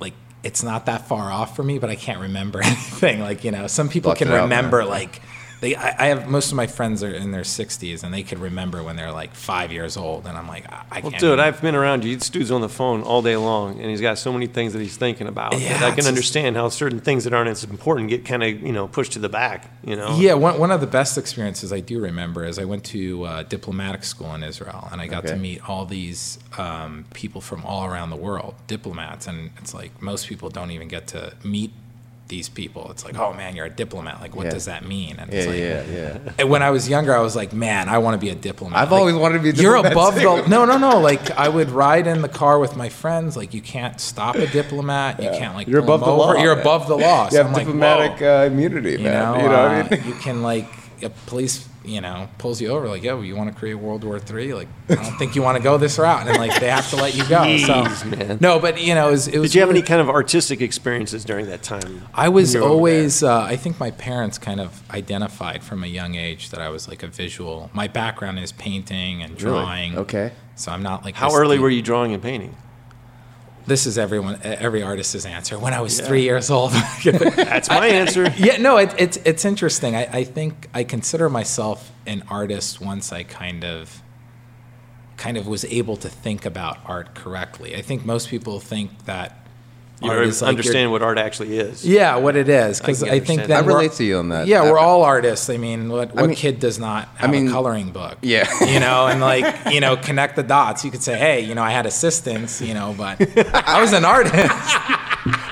like 0.00 0.14
it's 0.42 0.62
not 0.62 0.86
that 0.86 1.08
far 1.08 1.30
off 1.32 1.56
for 1.56 1.62
me 1.64 1.78
but 1.78 1.90
i 1.90 1.96
can't 1.96 2.20
remember 2.20 2.62
anything. 2.64 3.20
Like 3.20 3.42
you 3.44 3.50
know 3.50 3.66
some 3.66 3.88
people 3.88 4.10
Block 4.10 4.18
can 4.18 4.28
out, 4.28 4.42
remember 4.42 4.84
like 4.84 5.20
they 5.60 5.76
I, 5.76 6.04
I 6.04 6.06
have 6.08 6.28
most 6.28 6.50
of 6.50 6.56
my 6.56 6.66
friends 6.66 7.02
are 7.02 7.12
in 7.12 7.30
their 7.32 7.42
60s 7.42 8.02
and 8.02 8.12
they 8.14 8.22
could 8.22 8.38
remember 8.38 8.82
when 8.82 8.96
they're 8.96 9.12
like 9.12 9.34
five 9.34 9.70
years 9.72 9.96
old 9.96 10.26
and 10.26 10.36
i'm 10.36 10.48
like 10.48 10.64
i, 10.72 10.84
I 10.90 11.00
Well, 11.00 11.10
can't 11.12 11.20
dude, 11.20 11.28
even- 11.34 11.40
I've 11.40 11.60
been 11.62 11.74
around 11.74 12.04
you. 12.04 12.16
This 12.16 12.30
dude's 12.30 12.50
on 12.50 12.60
the 12.60 12.68
phone 12.68 13.02
all 13.02 13.22
day 13.22 13.36
long, 13.36 13.78
and 13.80 13.88
he's 13.90 14.00
got 14.00 14.18
so 14.18 14.32
many 14.32 14.46
things 14.46 14.72
that 14.72 14.80
he's 14.80 14.96
thinking 14.96 15.26
about. 15.28 15.58
Yeah, 15.60 15.84
I 15.86 15.92
can 15.92 16.06
understand 16.06 16.56
how 16.56 16.68
certain 16.68 17.00
things 17.00 17.24
that 17.24 17.32
aren't 17.32 17.48
as 17.48 17.62
important 17.64 18.08
get 18.08 18.24
kind 18.24 18.42
of 18.42 18.60
you 18.60 18.72
know 18.72 18.88
pushed 18.88 19.12
to 19.12 19.18
the 19.18 19.28
back. 19.28 19.70
You 19.84 19.96
know. 19.96 20.16
Yeah, 20.18 20.34
one, 20.34 20.58
one 20.58 20.70
of 20.70 20.80
the 20.80 20.86
best 20.86 21.16
experiences 21.16 21.72
I 21.72 21.80
do 21.80 22.00
remember 22.00 22.44
is 22.44 22.58
I 22.58 22.64
went 22.64 22.84
to 22.86 23.24
uh, 23.24 23.42
diplomatic 23.44 24.02
school 24.04 24.34
in 24.34 24.42
Israel, 24.42 24.88
and 24.90 25.00
I 25.00 25.06
got 25.06 25.26
to 25.28 25.36
meet 25.36 25.68
all 25.68 25.84
these 25.86 26.38
um, 26.58 27.04
people 27.14 27.40
from 27.40 27.64
all 27.64 27.84
around 27.86 28.10
the 28.10 28.16
world, 28.16 28.54
diplomats, 28.66 29.26
and 29.26 29.50
it's 29.58 29.72
like 29.74 30.02
most 30.02 30.26
people 30.28 30.48
don't 30.50 30.70
even 30.72 30.88
get 30.88 31.06
to 31.08 31.32
meet 31.44 31.70
these 32.30 32.48
people. 32.48 32.90
It's 32.90 33.04
like, 33.04 33.18
oh 33.18 33.34
man, 33.34 33.54
you're 33.54 33.66
a 33.66 33.70
diplomat. 33.70 34.22
Like, 34.22 34.34
what 34.34 34.44
Yeah. 34.46 34.50
does 34.52 34.64
that 34.64 34.86
mean? 34.86 35.16
And 35.18 35.30
Yeah, 35.30 35.38
it's 35.38 35.46
like, 35.46 35.58
yeah, 35.58 35.82
yeah. 36.24 36.32
and 36.38 36.48
when 36.48 36.62
I 36.62 36.70
was 36.70 36.88
younger, 36.88 37.14
I 37.14 37.20
was 37.20 37.36
like, 37.36 37.52
man, 37.52 37.90
I 37.90 37.98
want 37.98 38.14
to 38.14 38.18
be 38.26 38.30
a 38.30 38.34
diplomat. 38.34 38.78
I've 38.80 38.90
Like, 38.90 39.00
always 39.00 39.14
wanted 39.16 39.38
to 39.38 39.42
be 39.42 39.50
a 39.50 39.52
diplomat 39.52 39.82
You're 39.84 39.92
above 39.92 40.14
too. 40.14 40.42
the 40.44 40.48
no, 40.48 40.64
no, 40.64 40.78
no. 40.78 40.98
Like 41.10 41.30
I 41.32 41.48
would 41.50 41.68
ride 41.70 42.06
in 42.06 42.22
the 42.22 42.28
car 42.30 42.58
with 42.58 42.74
my 42.76 42.88
friends. 42.88 43.36
Like 43.36 43.52
you 43.52 43.60
can't 43.60 44.00
stop 44.00 44.36
a 44.36 44.46
diplomat. 44.46 45.22
You 45.22 45.28
can't 45.30 45.54
like 45.54 45.66
You're 45.68 45.80
above 45.80 46.00
the 46.00 46.10
law, 46.12 46.32
You're 46.42 46.54
man. 46.56 46.62
above 46.64 46.88
the 46.88 46.96
law. 46.96 47.24
You 47.26 47.30
So 47.32 47.36
have 47.42 47.46
I'm 47.48 47.58
diplomatic 47.58 48.20
whoa. 48.20 48.42
uh, 48.42 48.46
immunity, 48.46 48.92
You 48.92 48.98
man. 49.10 49.12
know, 49.12 49.36
you 49.42 49.48
know 49.48 49.54
uh, 49.66 49.82
what 49.82 49.92
I 49.92 49.96
mean? 49.96 50.06
you 50.08 50.14
can 50.14 50.42
like 50.42 50.66
a 51.02 51.10
police, 51.30 51.66
you 51.90 52.00
know, 52.00 52.28
pulls 52.38 52.60
you 52.60 52.68
over 52.68 52.88
like, 52.88 53.02
yo, 53.02 53.20
you 53.20 53.34
want 53.36 53.52
to 53.52 53.58
create 53.58 53.74
World 53.74 54.04
War 54.04 54.18
Three? 54.18 54.54
Like, 54.54 54.68
I 54.88 54.94
don't 54.94 55.16
think 55.18 55.34
you 55.34 55.42
want 55.42 55.56
to 55.58 55.62
go 55.62 55.76
this 55.78 55.98
route, 55.98 56.26
and 56.28 56.38
like 56.38 56.58
they 56.60 56.70
have 56.70 56.88
to 56.90 56.96
let 56.96 57.14
you 57.14 57.26
go. 57.28 57.38
Jeez, 57.40 57.66
so, 58.28 58.38
no, 58.40 58.58
but 58.58 58.80
you 58.80 58.94
know, 58.94 59.08
it 59.08 59.10
was. 59.12 59.28
It 59.28 59.38
was 59.38 59.50
Did 59.50 59.56
you 59.56 59.60
have 59.62 59.68
really- 59.70 59.80
any 59.80 59.86
kind 59.86 60.00
of 60.00 60.08
artistic 60.08 60.60
experiences 60.60 61.24
during 61.24 61.46
that 61.46 61.62
time? 61.62 62.02
I 62.14 62.28
was 62.28 62.54
when 62.54 62.54
you 62.54 62.60
were 62.60 62.66
over 62.66 62.74
always. 62.76 63.22
Uh, 63.22 63.40
I 63.42 63.56
think 63.56 63.78
my 63.80 63.90
parents 63.90 64.38
kind 64.38 64.60
of 64.60 64.82
identified 64.90 65.62
from 65.62 65.84
a 65.84 65.88
young 65.88 66.14
age 66.14 66.50
that 66.50 66.60
I 66.60 66.68
was 66.68 66.88
like 66.88 67.02
a 67.02 67.08
visual. 67.08 67.70
My 67.72 67.88
background 67.88 68.38
is 68.38 68.52
painting 68.52 69.22
and 69.22 69.40
Really? 69.42 69.58
drawing. 69.60 69.98
Okay. 69.98 70.32
So 70.54 70.72
I'm 70.72 70.82
not 70.82 71.04
like. 71.04 71.14
How 71.16 71.34
early 71.34 71.56
deep- 71.56 71.62
were 71.62 71.70
you 71.70 71.82
drawing 71.82 72.12
and 72.14 72.22
painting? 72.22 72.56
This 73.66 73.86
is 73.86 73.98
everyone, 73.98 74.40
every 74.42 74.82
artist's 74.82 75.24
answer. 75.24 75.58
When 75.58 75.74
I 75.74 75.80
was 75.80 76.00
three 76.00 76.22
years 76.22 76.50
old. 76.50 76.72
That's 77.04 77.68
my 77.68 77.86
answer. 77.86 78.32
yeah, 78.36 78.56
no, 78.56 78.78
it, 78.78 78.94
it's 78.98 79.16
it's 79.18 79.44
interesting. 79.44 79.94
I, 79.96 80.06
I 80.18 80.24
think 80.24 80.68
I 80.74 80.84
consider 80.84 81.28
myself 81.28 81.92
an 82.06 82.24
artist 82.28 82.80
once 82.80 83.12
I 83.12 83.22
kind 83.22 83.64
of 83.64 84.02
kind 85.16 85.36
of 85.36 85.46
was 85.46 85.64
able 85.66 85.96
to 85.98 86.08
think 86.08 86.46
about 86.46 86.78
art 86.86 87.14
correctly. 87.14 87.76
I 87.76 87.82
think 87.82 88.04
most 88.06 88.28
people 88.28 88.58
think 88.58 89.04
that 89.04 89.39
You 90.02 90.10
art 90.10 90.26
is 90.26 90.40
like 90.40 90.48
understand 90.48 90.90
what 90.92 91.02
art 91.02 91.18
actually 91.18 91.58
is. 91.58 91.86
yeah, 91.86 92.16
what 92.16 92.34
it 92.34 92.48
is, 92.48 92.80
because 92.80 93.02
I 93.02 93.16
I, 93.16 93.20
think 93.20 93.46
that 93.48 93.64
I 93.64 93.66
relate 93.66 93.92
to 93.92 94.04
you 94.04 94.16
on 94.16 94.30
that. 94.30 94.46
Yeah, 94.46 94.62
I- 94.62 94.70
we're 94.70 94.78
all 94.78 95.02
artists. 95.02 95.50
I 95.50 95.58
mean, 95.58 95.90
what, 95.90 96.14
what 96.14 96.26
mean- 96.26 96.36
kid 96.36 96.58
does 96.58 96.78
not 96.78 97.08
have 97.16 97.30
mean- 97.30 97.48
a 97.48 97.50
coloring 97.50 97.90
book? 97.90 98.16
Yeah. 98.22 98.48
you 98.64 98.80
know, 98.80 99.08
and 99.08 99.20
like 99.20 99.44
you 99.72 99.80
know, 99.80 99.96
connect 99.96 100.36
the 100.36 100.42
dots. 100.42 100.84
You 100.84 100.90
could 100.90 101.02
say, 101.02 101.18
hey, 101.18 101.40
you 101.40 101.54
know, 101.54 101.62
I 101.62 101.70
had 101.70 101.84
assistants, 101.86 102.62
you 102.62 102.72
know, 102.72 102.94
but 102.96 103.20
I 103.54 103.80
was 103.80 103.92
an 103.92 104.04
artist. 104.04 104.34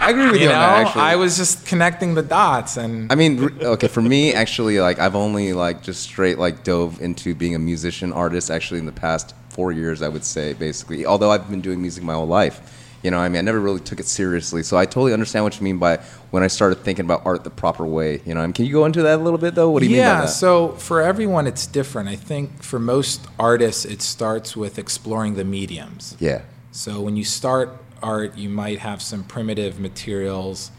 I 0.01 0.11
agree 0.13 0.27
with 0.31 0.37
You 0.37 0.43
you, 0.43 0.49
know, 0.49 0.55
on 0.55 0.61
that. 0.61 0.87
Actually, 0.87 1.03
I 1.03 1.17
was 1.17 1.37
just 1.37 1.67
connecting 1.67 2.15
the 2.15 2.23
dots, 2.23 2.79
and 2.79 3.13
I 3.13 3.17
mean, 3.17 3.61
okay, 3.61 3.89
for 3.89 4.01
me, 4.01 4.33
actually, 4.33 4.81
like 4.81 4.99
I've 4.99 5.15
only 5.15 5.53
like 5.53 5.83
just 5.83 6.03
straight 6.03 6.39
like 6.39 6.65
dove 6.65 7.03
into 7.03 7.35
being 7.35 7.55
a 7.55 7.59
musician 7.59 8.15
artist 8.15 8.51
actually 8.51 8.81
in 8.81 8.87
the 8.87 8.93
past 8.93 9.35
four 9.51 9.73
years, 9.73 10.01
I 10.01 10.09
would 10.09 10.25
say, 10.25 10.55
basically. 10.55 11.05
Although 11.05 11.31
I've 11.33 11.51
been 11.51 11.61
doing 11.61 11.83
music 11.83 12.03
my 12.03 12.15
whole 12.15 12.27
life. 12.27 12.78
You 13.03 13.13
know, 13.13 13.19
I 13.19 13.29
mean, 13.29 13.39
I 13.39 13.43
never 13.43 13.61
really 13.61 13.81
took 13.81 14.01
it 14.01 14.07
seriously. 14.07 14.63
So 14.65 14.77
I 14.77 14.85
totally 14.85 15.13
understand 15.13 15.45
what 15.45 15.57
you 15.57 15.63
mean 15.63 15.79
by 15.79 15.99
when 16.31 16.43
I 16.43 16.49
started 16.49 16.77
thinking 16.77 17.05
about 17.05 17.25
art 17.25 17.45
the 17.45 17.51
proper 17.51 17.87
way. 17.87 18.21
You 18.27 18.35
know, 18.35 18.41
I 18.41 18.47
mean, 18.47 18.53
can 18.53 18.65
you 18.65 18.73
go 18.73 18.85
into 18.87 19.03
that 19.03 19.21
a 19.21 19.23
little 19.23 19.39
bit, 19.39 19.55
though? 19.55 19.71
What 19.71 19.83
do 19.83 19.89
you 19.89 19.97
yeah, 19.97 20.03
mean 20.03 20.15
by 20.15 20.21
that? 20.21 20.23
Yeah, 20.23 20.31
so 20.31 20.69
for 20.73 21.01
everyone, 21.01 21.47
it's 21.47 21.67
different. 21.67 22.09
I 22.09 22.17
think 22.17 22.63
for 22.63 22.79
most 22.81 23.27
artists, 23.39 23.85
it 23.85 24.03
starts 24.03 24.57
with 24.57 24.79
exploring 24.79 25.35
the 25.35 25.45
mediums. 25.45 26.17
yeah. 26.19 26.43
So 26.71 27.01
when 27.01 27.17
you 27.17 27.25
start 27.25 27.77
art, 28.03 28.37
you 28.37 28.49
might 28.49 28.79
have 28.79 29.03
some 29.03 29.25
primitive 29.25 29.81
materials, 29.81 30.71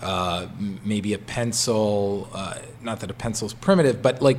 uh, 0.00 0.46
maybe 0.84 1.12
a 1.14 1.18
pencil. 1.18 2.28
Uh, 2.32 2.58
not 2.80 3.00
that 3.00 3.10
a 3.10 3.14
pencil's 3.14 3.54
primitive, 3.54 4.00
but 4.02 4.22
like 4.22 4.38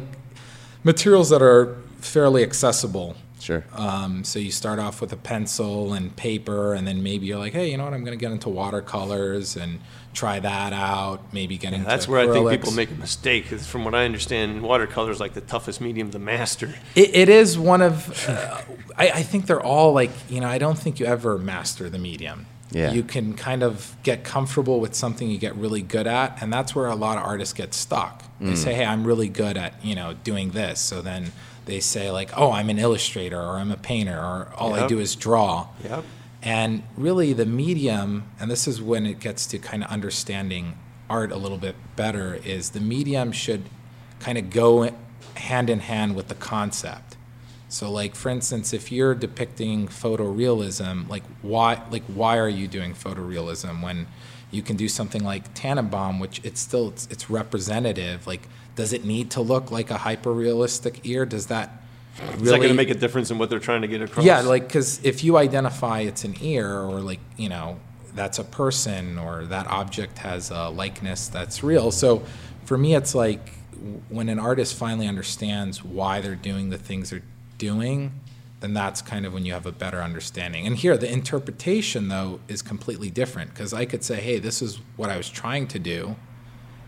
materials 0.84 1.30
that 1.30 1.42
are 1.42 1.78
fairly 2.00 2.44
accessible. 2.44 3.16
Sure. 3.40 3.64
Um, 3.74 4.24
so 4.24 4.38
you 4.40 4.52
start 4.52 4.80
off 4.80 5.02
with 5.02 5.14
a 5.14 5.18
pencil 5.18 5.94
and 5.94 6.16
paper, 6.16 6.74
and 6.74 6.88
then 6.88 7.02
maybe 7.02 7.26
you're 7.26 7.40
like, 7.40 7.54
hey, 7.54 7.72
you 7.72 7.78
know 7.78 7.86
what? 7.86 7.94
I'm 7.94 8.04
going 8.04 8.18
to 8.18 8.22
get 8.22 8.32
into 8.32 8.50
watercolors 8.50 9.56
and 9.56 9.80
try 10.14 10.40
that 10.40 10.74
out. 10.74 11.34
Maybe 11.34 11.58
get 11.58 11.74
into 11.74 11.86
That's 11.86 12.08
where 12.08 12.20
I 12.20 12.34
think 12.34 12.50
people 12.50 12.72
make 12.72 12.92
a 12.92 12.96
mistake. 12.96 13.46
from 13.46 13.86
what 13.86 13.96
I 13.96 14.06
understand, 14.06 14.62
watercolor 14.62 15.12
is 15.12 15.20
like 15.20 15.34
the 15.34 15.42
toughest 15.42 15.82
medium 15.82 16.12
to 16.12 16.20
master. 16.20 16.74
It, 16.96 17.16
it 17.16 17.30
is 17.30 17.58
one 17.58 17.82
of. 17.82 18.28
Uh, 18.28 18.62
I, 18.98 19.10
I 19.10 19.24
think 19.24 19.46
they're 19.46 19.64
all 19.64 19.94
like 19.94 20.12
you 20.30 20.42
know. 20.42 20.48
I 20.48 20.58
don't 20.58 20.78
think 20.78 21.00
you 21.00 21.06
ever 21.06 21.38
master 21.38 21.90
the 21.90 22.00
medium. 22.00 22.46
Yeah. 22.72 22.92
You 22.92 23.02
can 23.02 23.34
kind 23.34 23.64
of 23.64 23.96
get 24.04 24.24
comfortable 24.24 24.80
with 24.80 24.94
something 24.94 25.28
you 25.30 25.40
get 25.40 25.56
really 25.56 25.82
good 25.82 26.06
at, 26.06 26.42
and 26.42 26.54
that's 26.54 26.76
where 26.76 26.88
a 26.88 26.96
lot 26.96 27.18
of 27.18 27.24
artists 27.24 27.54
get 27.54 27.74
stuck. 27.74 28.24
Mm. 28.40 28.50
They 28.50 28.56
say, 28.56 28.74
"Hey, 28.74 28.86
I'm 28.86 29.06
really 29.06 29.30
good 29.30 29.58
at 29.58 29.84
you 29.84 29.96
know 29.96 30.14
doing 30.24 30.52
this," 30.52 30.80
so 30.80 31.02
then 31.02 31.32
they 31.70 31.80
say 31.80 32.12
like, 32.12 32.32
"Oh, 32.38 32.52
I'm 32.52 32.70
an 32.70 32.80
illustrator, 32.80 33.40
or 33.40 33.58
I'm 33.58 33.72
a 33.72 33.78
painter, 33.78 34.18
or 34.18 34.52
all 34.58 34.74
I 34.74 34.88
do 34.88 35.00
is 35.00 35.16
draw." 35.16 35.68
Yep. 35.84 36.04
And 36.42 36.84
really, 36.96 37.34
the 37.34 37.46
medium, 37.46 38.24
and 38.40 38.50
this 38.50 38.68
is 38.68 38.82
when 38.82 39.06
it 39.06 39.20
gets 39.20 39.46
to 39.48 39.60
kind 39.60 39.84
of 39.84 39.90
understanding 39.90 40.78
art 41.10 41.32
a 41.32 41.38
little 41.38 41.58
bit 41.58 41.76
better, 41.96 42.36
is 42.36 42.72
the 42.72 42.80
medium 42.80 43.32
should 43.32 43.64
kind 44.20 44.38
of 44.38 44.50
go 44.50 44.90
hand 45.36 45.70
in 45.70 45.80
hand 45.80 46.16
with 46.16 46.28
the 46.28 46.36
concept. 46.36 47.18
So, 47.68 47.92
like 47.92 48.16
for 48.16 48.30
instance, 48.30 48.74
if 48.74 48.92
you're 48.92 49.14
depicting 49.14 49.88
photorealism, 49.88 51.08
like 51.08 51.24
why, 51.42 51.82
like 51.92 52.04
why 52.04 52.38
are 52.38 52.50
you 52.50 52.68
doing 52.68 52.94
photorealism 52.94 53.84
when 53.84 54.08
you 54.52 54.62
can 54.62 54.76
do 54.76 54.88
something 54.88 55.24
like 55.24 55.54
Tannenbaum, 55.54 56.20
which 56.20 56.42
it's 56.44 56.60
still 56.60 56.90
it's, 56.90 57.08
it's 57.12 57.30
representative. 57.30 58.26
Like, 58.26 58.48
does 58.80 58.94
it 58.94 59.04
need 59.04 59.30
to 59.32 59.42
look 59.42 59.72
like 59.72 59.92
a 59.92 59.98
hyper-realistic 59.98 61.02
ear? 61.04 61.26
Does 61.26 61.48
that 61.48 61.84
really 62.18 62.44
Is 62.44 62.50
that 62.50 62.58
going 62.60 62.70
to 62.70 62.74
make 62.74 62.90
a 62.90 62.94
difference 62.96 63.30
in 63.30 63.38
what 63.38 63.50
they're 63.50 63.60
trying 63.60 63.82
to 63.82 63.90
get 63.90 64.02
across? 64.02 64.26
yeah, 64.26 64.40
like 64.40 64.68
because 64.68 65.04
if 65.04 65.22
you 65.22 65.36
identify 65.38 66.00
it's 66.00 66.24
an 66.24 66.36
ear 66.40 66.80
or 66.80 67.02
like 67.02 67.20
you 67.36 67.50
know 67.50 67.78
that's 68.16 68.40
a 68.40 68.44
person 68.46 69.20
or 69.20 69.44
that 69.48 69.68
object 69.68 70.20
has 70.20 70.50
a 70.50 70.70
likeness 70.70 71.28
that's 71.28 71.62
real. 71.62 71.92
So 71.92 72.24
for 72.64 72.78
me, 72.78 72.96
it's 72.96 73.14
like 73.14 73.50
when 74.08 74.30
an 74.30 74.40
artist 74.40 74.76
finally 74.76 75.08
understands 75.08 75.84
why 75.84 76.22
they're 76.22 76.36
doing 76.36 76.70
the 76.70 76.78
things 76.78 77.10
they're 77.10 77.22
doing, 77.58 78.14
then 78.62 78.74
that's 78.74 79.02
kind 79.02 79.26
of 79.26 79.34
when 79.34 79.44
you 79.44 79.52
have 79.52 79.66
a 79.66 79.74
better 79.74 80.02
understanding. 80.02 80.66
And 80.66 80.78
here, 80.78 80.96
the 80.96 81.12
interpretation 81.12 82.08
though 82.08 82.40
is 82.48 82.62
completely 82.62 83.10
different 83.10 83.50
because 83.50 83.74
I 83.74 83.84
could 83.84 84.06
say, 84.06 84.22
hey, 84.22 84.40
this 84.40 84.62
is 84.62 84.80
what 84.96 85.10
I 85.10 85.18
was 85.18 85.30
trying 85.30 85.68
to 85.68 85.80
do, 85.80 86.16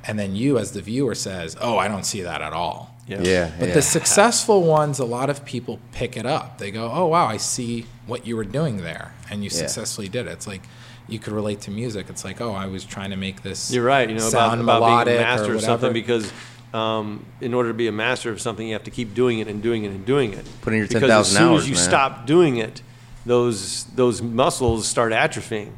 and 0.05 0.17
then 0.17 0.36
you 0.36 0.58
as 0.58 0.72
the 0.72 0.81
viewer 0.81 1.15
says, 1.15 1.55
oh, 1.60 1.77
I 1.77 1.88
don't 1.88 2.05
see 2.05 2.22
that 2.22 2.41
at 2.41 2.53
all. 2.53 2.96
Yeah. 3.08 3.22
Yeah. 3.22 3.51
But 3.60 3.70
yeah. 3.70 3.74
the 3.75 3.81
successful 3.81 4.63
ones, 4.63 5.00
a 5.00 5.05
lot 5.05 5.29
of 5.29 5.43
people 5.43 5.79
pick 5.91 6.15
it 6.15 6.25
up. 6.25 6.60
They 6.60 6.72
go, 6.72 6.89
"Oh 6.93 7.08
wow, 7.08 7.25
I 7.25 7.38
see 7.38 7.86
what 8.05 8.25
you 8.25 8.36
were 8.38 8.46
doing 8.46 8.77
there, 8.77 9.13
and 9.29 9.43
you 9.43 9.50
Yeah. 9.51 9.58
successfully 9.58 10.08
did 10.08 10.27
it." 10.27 10.31
It's 10.31 10.48
like 10.48 10.62
you 11.08 11.20
could 11.20 11.34
relate 11.34 11.62
to 11.62 11.72
music. 11.72 12.05
It's 12.10 12.24
like, 12.24 12.40
"Oh, 12.40 12.53
I 12.53 12.68
was 12.68 12.85
trying 12.85 13.09
to 13.09 13.18
make 13.18 13.42
this." 13.42 13.72
You're 13.74 13.83
right. 13.83 14.07
You 14.07 14.16
know 14.16 14.27
about, 14.27 14.31
sound 14.31 14.61
about 14.61 14.79
melodic 14.81 15.05
being 15.07 15.18
a 15.18 15.22
or 15.22 15.24
master 15.24 15.55
of 15.55 15.61
something 15.61 15.94
because 15.94 16.31
um, 16.74 17.25
in 17.42 17.53
order 17.53 17.70
to 17.70 17.74
be 17.74 17.87
a 17.87 17.92
master 17.92 18.31
of 18.31 18.40
something, 18.40 18.66
you 18.66 18.74
have 18.74 18.83
to 18.83 18.92
keep 18.92 19.14
doing 19.14 19.40
it 19.40 19.48
and 19.48 19.61
doing 19.61 19.83
it 19.83 19.90
and 19.90 20.05
doing 20.05 20.33
it. 20.33 20.46
Put 20.61 20.74
in 20.74 20.79
your 20.79 20.87
because 20.87 21.01
10,000 21.01 21.20
as 21.20 21.37
soon 21.37 21.50
hours, 21.50 21.64
as 21.64 21.70
you 21.70 21.75
man. 21.75 21.83
stop 21.83 22.25
doing 22.25 22.57
it, 22.57 22.81
those 23.25 23.85
those 23.96 24.22
muscles 24.22 24.87
start 24.87 25.11
atrophying. 25.11 25.72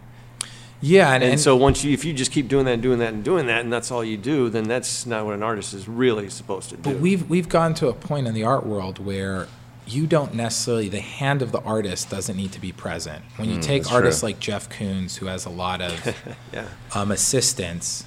Yeah, 0.83 1.13
and, 1.13 1.23
And, 1.23 1.31
and 1.33 1.41
so 1.41 1.55
once 1.55 1.83
you, 1.83 1.93
if 1.93 2.03
you 2.05 2.13
just 2.13 2.31
keep 2.31 2.47
doing 2.47 2.65
that 2.65 2.73
and 2.73 2.83
doing 2.83 2.99
that 2.99 3.13
and 3.13 3.23
doing 3.23 3.47
that, 3.47 3.61
and 3.61 3.71
that's 3.71 3.89
all 3.89 4.03
you 4.03 4.17
do, 4.17 4.49
then 4.49 4.65
that's 4.65 5.05
not 5.05 5.25
what 5.25 5.33
an 5.33 5.41
artist 5.43 5.73
is 5.73 5.87
really 5.87 6.29
supposed 6.29 6.69
to 6.71 6.75
do. 6.77 6.81
But 6.91 6.99
we've 6.99 7.29
we've 7.29 7.47
gotten 7.49 7.73
to 7.75 7.87
a 7.87 7.93
point 7.93 8.27
in 8.27 8.33
the 8.33 8.43
art 8.43 8.65
world 8.65 8.99
where 8.99 9.47
you 9.87 10.07
don't 10.07 10.33
necessarily 10.33 10.89
the 10.89 11.01
hand 11.01 11.41
of 11.41 11.51
the 11.51 11.59
artist 11.61 12.09
doesn't 12.09 12.37
need 12.37 12.51
to 12.53 12.59
be 12.61 12.71
present. 12.71 13.23
When 13.37 13.49
you 13.49 13.59
take 13.59 13.81
Mm, 13.81 13.85
that's 13.85 13.93
artists 13.95 14.19
true. 14.21 14.29
like 14.29 14.39
Jeff 14.39 14.69
Koons, 14.69 15.17
who 15.17 15.25
has 15.27 15.45
a 15.45 15.49
lot 15.49 15.81
of 15.81 16.15
yeah. 16.53 16.67
um, 16.95 17.11
assistants, 17.11 18.05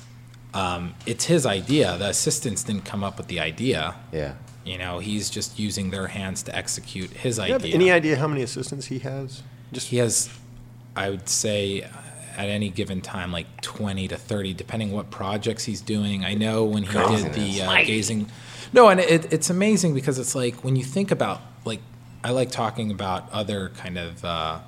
um, 0.54 0.94
it's 1.04 1.26
his 1.26 1.44
idea. 1.44 1.96
The 1.98 2.08
assistants 2.08 2.62
didn't 2.64 2.84
come 2.86 3.04
up 3.04 3.18
with 3.18 3.26
the 3.28 3.40
idea. 3.40 3.94
yeah. 4.12 4.34
You 4.64 4.78
know, 4.78 4.98
he's 4.98 5.30
just 5.30 5.60
using 5.60 5.90
their 5.90 6.08
hands 6.08 6.42
to 6.44 6.56
execute 6.56 7.10
his 7.10 7.38
idea. 7.38 7.72
any 7.72 7.92
idea 7.92 8.16
how 8.16 8.26
many 8.26 8.42
assistants 8.42 8.86
he 8.86 8.98
has? 8.98 9.42
Just 9.72 9.88
He 9.90 9.98
has, 9.98 10.28
I 10.96 11.08
would 11.10 11.28
say, 11.28 11.86
at 12.37 12.49
any 12.49 12.68
given 12.68 13.01
time, 13.01 13.33
like 13.33 13.61
20 13.62 14.09
to 14.09 14.16
30, 14.16 14.55
depending 14.55 14.92
what 14.92 15.11
projects 15.11 15.64
he's 15.64 15.81
doing. 15.81 16.25
I 16.25 16.35
know 16.35 16.64
when 16.64 16.83
he 16.83 16.92
did 16.92 17.33
the 17.33 17.62
uh, 17.62 17.85
gazing. 17.85 18.29
No, 18.72 18.88
and 18.88 19.01
it, 19.01 19.33
it's 19.33 19.51
amazing 19.51 19.94
because 19.94 20.18
it's 20.18 20.35
like 20.35 20.62
when 20.64 20.77
you 20.77 20.85
think 20.85 21.11
about, 21.11 21.40
like, 21.64 21.81
I 22.22 22.31
like 22.31 22.51
talking 22.51 22.90
about 22.90 23.33
other 23.33 23.70
kind 23.70 23.99
of 23.99 24.25
uh, 24.25 24.59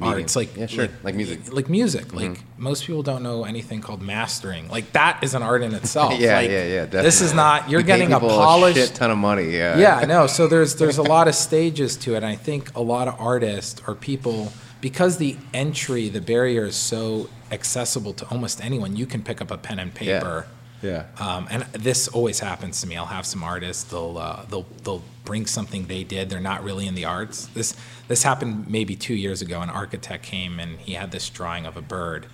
Medium. 0.00 0.20
arts, 0.20 0.36
like 0.36 0.56
Yeah, 0.56 0.66
sure. 0.66 0.88
Like 1.02 1.14
music. 1.14 1.40
Mm-hmm. 1.40 1.54
Like 1.54 1.68
music. 1.68 2.14
Like 2.14 2.40
most 2.56 2.86
people 2.86 3.02
don't 3.02 3.22
know 3.22 3.44
anything 3.44 3.80
called 3.80 4.00
mastering. 4.00 4.68
Like 4.68 4.92
that 4.92 5.18
is 5.22 5.34
an 5.34 5.42
art 5.42 5.62
in 5.62 5.74
itself. 5.74 6.14
Yeah, 6.18 6.36
Like, 6.36 6.50
yeah, 6.50 6.64
yeah, 6.64 6.84
This 6.86 7.20
is 7.20 7.34
not. 7.34 7.68
You're 7.68 7.80
You 7.80 7.86
getting 7.86 8.12
a 8.12 8.20
people 8.20 8.30
polished 8.30 8.78
shit 8.78 8.94
ton 8.94 9.10
of 9.10 9.18
money. 9.18 9.50
Yeah. 9.50 9.78
yeah, 9.78 10.04
no. 10.06 10.26
So 10.26 10.46
there's 10.52 10.76
there's 10.76 10.98
a 10.98 11.02
lot 11.02 11.26
of 11.28 11.34
stages 11.34 11.96
to 11.98 12.14
it. 12.14 12.18
And 12.18 12.26
I 12.26 12.36
think 12.36 12.74
a 12.76 12.80
lot 12.80 13.08
of 13.08 13.20
artists 13.20 13.82
or 13.86 13.94
people 13.94 14.52
because 14.80 15.18
the 15.18 15.36
entry, 15.52 16.08
the 16.08 16.20
barrier 16.20 16.66
is 16.66 16.76
so 16.76 17.28
accessible 17.50 18.12
to 18.14 18.28
almost 18.28 18.62
anyone. 18.64 18.96
You 18.96 19.06
can 19.06 19.22
pick 19.22 19.40
up 19.40 19.50
a 19.50 19.58
pen 19.58 19.78
and 19.78 19.94
paper. 19.94 20.46
Yeah. 20.82 21.06
Um, 21.18 21.48
and 21.50 21.64
this 21.72 22.06
always 22.08 22.38
happens 22.38 22.80
to 22.82 22.86
me. 22.86 22.96
I'll 22.96 23.06
have 23.06 23.26
some 23.26 23.42
artists. 23.42 23.84
They'll 23.84 24.16
uh, 24.16 24.44
they'll 24.48 24.66
they'll 24.84 25.02
bring 25.24 25.46
something 25.46 25.86
they 25.86 26.04
did. 26.04 26.30
They're 26.30 26.40
not 26.40 26.62
really 26.62 26.86
in 26.86 26.94
the 26.94 27.04
arts. 27.04 27.46
This 27.46 27.74
this 28.06 28.22
happened 28.22 28.68
maybe 28.70 28.94
two 28.94 29.14
years 29.14 29.42
ago. 29.42 29.60
An 29.60 29.70
architect 29.70 30.22
came 30.24 30.60
and 30.60 30.78
he 30.78 30.92
had 30.92 31.10
this 31.10 31.28
drawing 31.28 31.66
of 31.66 31.76
a 31.76 31.82
bird, 31.82 32.26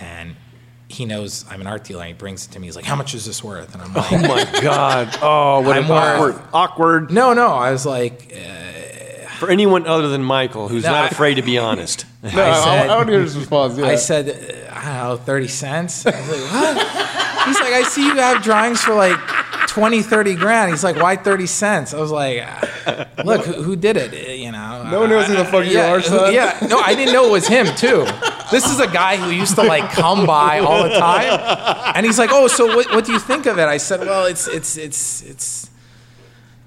and 0.00 0.36
he 0.88 1.04
knows 1.04 1.44
I'm 1.50 1.60
an 1.60 1.66
art 1.66 1.84
dealer. 1.84 2.00
And 2.02 2.08
he 2.08 2.14
brings 2.14 2.46
it 2.46 2.52
to 2.52 2.60
me. 2.60 2.68
He's 2.68 2.76
like, 2.76 2.86
"How 2.86 2.96
much 2.96 3.14
is 3.14 3.26
this 3.26 3.44
worth?" 3.44 3.74
And 3.74 3.82
I'm 3.82 3.92
like, 3.92 4.12
oh 4.12 4.18
my 4.18 4.60
god! 4.62 5.18
Oh, 5.20 5.60
what 5.60 5.76
awkward, 5.90 6.42
awkward 6.54 7.10
"No, 7.10 7.34
no." 7.34 7.48
I 7.48 7.70
was 7.70 7.84
like, 7.84 8.32
uh, 8.34 8.72
for 9.38 9.50
anyone 9.50 9.86
other 9.86 10.08
than 10.08 10.22
Michael, 10.22 10.68
who's 10.68 10.84
No, 10.84 10.92
not 10.92 11.04
I- 11.04 11.08
afraid 11.08 11.34
to 11.34 11.42
be 11.42 11.58
honest. 11.58 12.06
No, 12.22 12.30
I 12.30 12.32
said- 12.32 12.42
I, 12.42 12.84
I 12.84 12.86
don't 12.86 13.08
hear 13.08 13.20
his 13.20 13.36
response. 13.36 13.76
Yeah. 13.76 13.84
I 13.86 13.96
said, 13.96 14.28
uh, 14.30 14.74
I 14.74 14.84
don't 15.08 15.18
know, 15.18 15.24
30 15.24 15.48
cents. 15.48 16.06
I 16.06 16.10
was 16.18 16.30
like, 16.30 16.52
what? 16.52 17.46
He's 17.46 17.60
like, 17.60 17.72
I 17.74 17.82
see 17.82 18.06
you 18.06 18.14
have 18.16 18.42
drawings 18.42 18.80
for 18.82 18.94
like 18.94 19.18
20, 19.68 20.00
30 20.02 20.34
grand. 20.36 20.70
He's 20.70 20.82
like, 20.82 20.96
why 20.96 21.16
30 21.16 21.46
cents? 21.46 21.92
I 21.92 21.98
was 22.00 22.10
like, 22.10 22.38
uh, 22.86 23.04
look, 23.24 23.44
who, 23.44 23.62
who 23.62 23.76
did 23.76 23.98
it? 23.98 24.14
Uh, 24.14 24.32
You 24.32 24.52
know? 24.52 24.88
No 24.90 25.00
one 25.00 25.10
knows 25.10 25.26
who 25.26 25.34
the 25.36 25.44
fuck 25.44 25.66
you 25.66 25.72
yeah, 25.72 25.92
are, 25.92 25.96
who- 26.00 26.08
son. 26.08 26.32
Yeah, 26.32 26.66
no, 26.68 26.78
I 26.78 26.94
didn't 26.94 27.12
know 27.12 27.26
it 27.28 27.32
was 27.32 27.46
him 27.46 27.66
too. 27.76 28.06
This 28.50 28.70
is 28.70 28.80
a 28.80 28.86
guy 28.86 29.16
who 29.18 29.30
used 29.30 29.56
to 29.56 29.62
like 29.62 29.90
come 29.90 30.24
by 30.26 30.60
all 30.60 30.82
the 30.84 30.94
time, 30.98 31.92
and 31.96 32.04
he's 32.06 32.18
like, 32.18 32.30
"Oh, 32.32 32.46
so 32.46 32.76
what, 32.76 32.86
what 32.94 33.04
do 33.04 33.12
you 33.12 33.18
think 33.18 33.46
of 33.46 33.58
it?" 33.58 33.64
I 33.66 33.78
said, 33.78 34.00
"Well, 34.00 34.26
it's 34.26 34.46
it's 34.46 34.76
it's 34.76 35.22
it's 35.22 35.63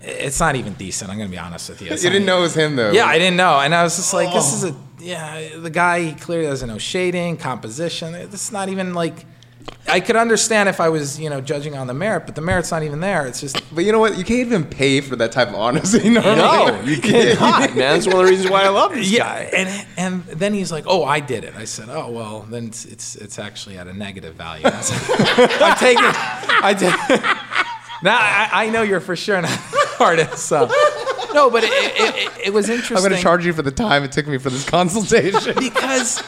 it's 0.08 0.40
not 0.40 0.56
even 0.56 0.74
decent. 0.74 1.12
I'm 1.12 1.18
gonna 1.18 1.30
be 1.30 1.38
honest 1.38 1.70
with 1.70 1.82
you. 1.82 1.88
you 1.88 1.94
It's 1.94 2.04
not 2.04 2.12
didn't 2.12 2.26
know 2.26 2.40
it 2.40 2.42
was 2.42 2.56
him 2.56 2.76
though. 2.76 2.92
yeah, 2.92 3.06
I 3.06 3.18
didn't 3.18 3.38
know, 3.38 3.60
and 3.60 3.76
I 3.76 3.84
was 3.84 3.96
just 3.96 4.14
like, 4.14 4.34
"This 4.34 4.54
is 4.54 4.64
a 4.64 4.70
oh. 4.70 4.78
yeah." 5.00 5.58
The 5.58 5.70
guy 5.70 6.04
he 6.04 6.14
clearly 6.14 6.48
doesn't 6.48 6.68
know 6.68 6.78
shading, 6.78 7.38
composition. 7.38 8.14
This 8.14 8.46
is 8.46 8.52
not 8.52 8.70
even 8.70 8.94
like. 8.94 9.26
I 9.90 10.00
could 10.00 10.16
understand 10.16 10.70
if 10.70 10.80
I 10.80 10.88
was, 10.88 11.20
you 11.20 11.30
know, 11.30 11.42
judging 11.42 11.76
on 11.76 11.88
the 11.88 11.94
merit, 11.94 12.26
but 12.26 12.36
the 12.36 12.42
merit's 12.42 12.72
not 12.72 12.84
even 12.84 13.02
there. 13.02 13.28
It's 13.28 13.42
just 13.42 13.62
But 13.76 13.84
you 13.84 13.92
know 13.92 14.00
what? 14.00 14.18
You 14.18 14.24
can't 14.24 14.40
even 14.40 14.64
pay 14.64 15.02
for 15.02 15.18
that 15.18 15.34
type 15.34 15.50
of 15.50 15.56
honesty. 15.56 16.10
normally. 16.10 16.36
no, 16.38 16.82
you 16.86 17.02
cannot, 17.02 17.60
man. 17.76 17.76
That's 17.76 18.06
one 18.08 18.16
of 18.16 18.26
the 18.26 18.32
reasons 18.32 18.50
why 18.50 18.64
I 18.64 18.70
love 18.70 18.94
this 18.94 19.12
yeah. 19.12 19.24
guy. 19.24 19.50
And 19.54 19.88
and 19.98 20.24
then 20.40 20.54
he's 20.54 20.72
like, 20.72 20.86
"Oh, 20.88 21.04
I 21.04 21.20
did 21.20 21.44
it." 21.44 21.54
I 21.56 21.66
said, 21.66 21.90
"Oh, 21.90 22.10
well, 22.12 22.42
then 22.50 22.68
it's 22.68 22.86
it's, 22.86 23.16
it's 23.18 23.40
actually 23.40 23.78
at 23.78 23.88
a 23.88 23.94
negative 23.94 24.36
value." 24.36 24.66
I 24.68 24.82
said, 24.82 25.62
I'm 25.62 25.78
taking. 25.78 26.04
It. 26.06 26.16
I 26.64 26.74
did. 26.74 26.94
Now 28.04 28.16
I, 28.16 28.66
I 28.66 28.70
know 28.70 28.84
you're 28.84 29.00
for 29.00 29.16
sure 29.16 29.42
not 29.42 29.60
an 30.00 30.06
artist. 30.06 30.40
So 30.46 30.66
no, 31.34 31.50
but 31.50 31.64
it, 31.64 31.72
it, 31.72 32.16
it, 32.16 32.48
it 32.48 32.54
was 32.54 32.70
interesting. 32.70 32.98
I'm 32.98 33.04
going 33.04 33.16
to 33.16 33.22
charge 33.22 33.46
you 33.46 33.54
for 33.54 33.62
the 33.62 33.72
time 33.72 34.04
it 34.04 34.12
took 34.12 34.28
me 34.28 34.38
for 34.38 34.50
this 34.50 34.68
consultation. 34.68 35.56
because 35.60 36.20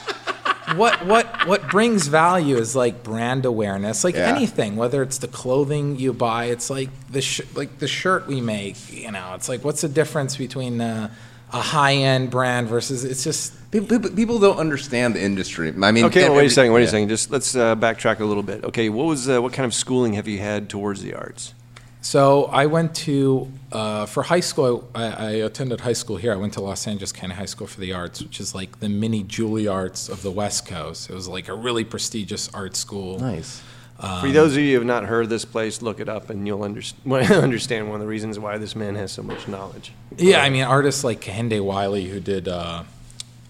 what 0.76 1.04
what 1.06 1.48
what 1.48 1.68
brings 1.70 2.08
value 2.08 2.56
is 2.58 2.76
like 2.76 3.02
brand 3.04 3.44
awareness 3.46 4.04
like 4.04 4.14
Yeah. 4.14 4.28
anything 4.36 4.76
whether 4.76 5.02
it's 5.02 5.18
the 5.18 5.28
clothing 5.28 5.98
you 5.98 6.14
buy 6.14 6.46
it's 6.46 6.70
like 6.70 6.90
the 7.10 7.22
sh- 7.22 7.42
like 7.56 7.80
the 7.80 7.88
shirt 7.88 8.28
we 8.28 8.40
make 8.40 8.76
you 8.94 9.12
know 9.12 9.34
it's 9.34 9.50
like 9.50 9.64
what's 9.64 9.82
the 9.82 9.90
difference 9.90 10.38
between 10.38 10.80
uh, 10.80 11.10
a 11.52 11.60
high 11.60 11.96
end 11.96 12.30
brand 12.30 12.68
versus 12.68 13.04
it's 13.04 13.24
just 13.24 13.54
People, 13.72 13.88
people, 13.88 14.10
people 14.16 14.40
don't 14.40 14.58
understand 14.58 15.14
the 15.16 15.22
industry. 15.22 15.72
I 15.84 15.92
mean, 15.92 16.06
Okay, 16.06 16.28
well, 16.28 16.38
wait 16.38 16.48
a 16.48 16.50
second. 16.50 16.74
Wait 16.74 16.86
a 16.86 16.88
second. 16.88 17.08
Just 17.08 17.30
let's 17.30 17.56
uh, 17.56 17.76
backtrack 17.76 18.20
a 18.20 18.26
little 18.26 18.42
bit. 18.42 18.64
Okay, 18.64 18.90
what 18.90 19.06
was 19.06 19.30
uh, 19.30 19.40
what 19.40 19.54
kind 19.54 19.66
of 19.68 19.76
schooling 19.76 20.14
have 20.14 20.28
you 20.28 20.40
had 20.40 20.70
towards 20.70 21.04
the 21.04 21.14
arts? 21.14 21.54
So 22.02 22.46
I 22.46 22.66
went 22.66 22.96
to 22.96 23.52
uh, 23.72 24.06
for 24.06 24.24
high 24.24 24.40
school. 24.40 24.90
I, 24.96 25.06
I 25.06 25.30
attended 25.32 25.82
high 25.82 25.94
school 25.94 26.18
here. 26.18 26.32
I 26.32 26.38
went 26.38 26.54
to 26.54 26.62
Los 26.62 26.88
Angeles 26.88 27.12
County 27.12 27.36
High 27.36 27.46
School 27.46 27.68
for 27.68 27.80
the 27.82 27.94
Arts, 27.94 28.22
which 28.22 28.40
is 28.40 28.56
like 28.56 28.80
the 28.80 28.90
mini 28.90 29.24
Juilliards 29.24 30.10
of 30.10 30.22
the 30.22 30.32
West 30.32 30.66
Coast. 30.66 31.10
It 31.10 31.14
was 31.14 31.28
like 31.28 31.50
a 31.50 31.54
really 31.54 31.84
prestigious 31.84 32.50
art 32.54 32.76
school. 32.76 33.20
Nice. 33.20 33.62
Um, 34.00 34.22
For 34.22 34.32
those 34.32 34.54
of 34.56 34.64
you 34.64 34.70
who 34.70 34.76
have 34.76 34.86
not 34.88 35.04
heard 35.04 35.28
this 35.30 35.44
place, 35.44 35.82
look 35.82 36.00
it 36.00 36.08
up, 36.08 36.30
and 36.30 36.48
you'll 36.48 36.64
under- 36.64 36.82
understand 37.06 37.90
one 37.90 37.96
of 37.96 38.02
the 38.02 38.08
reasons 38.08 38.40
why 38.40 38.58
this 38.58 38.76
man 38.76 38.96
has 38.96 39.12
so 39.12 39.22
much 39.22 39.48
knowledge. 39.48 39.92
Yeah, 40.16 40.42
I 40.42 40.50
mean 40.50 40.64
artists 40.64 41.04
like 41.04 41.20
Kehinde 41.20 41.62
Wiley, 41.62 42.06
who 42.06 42.22
did 42.22 42.48
uh, 42.48 42.84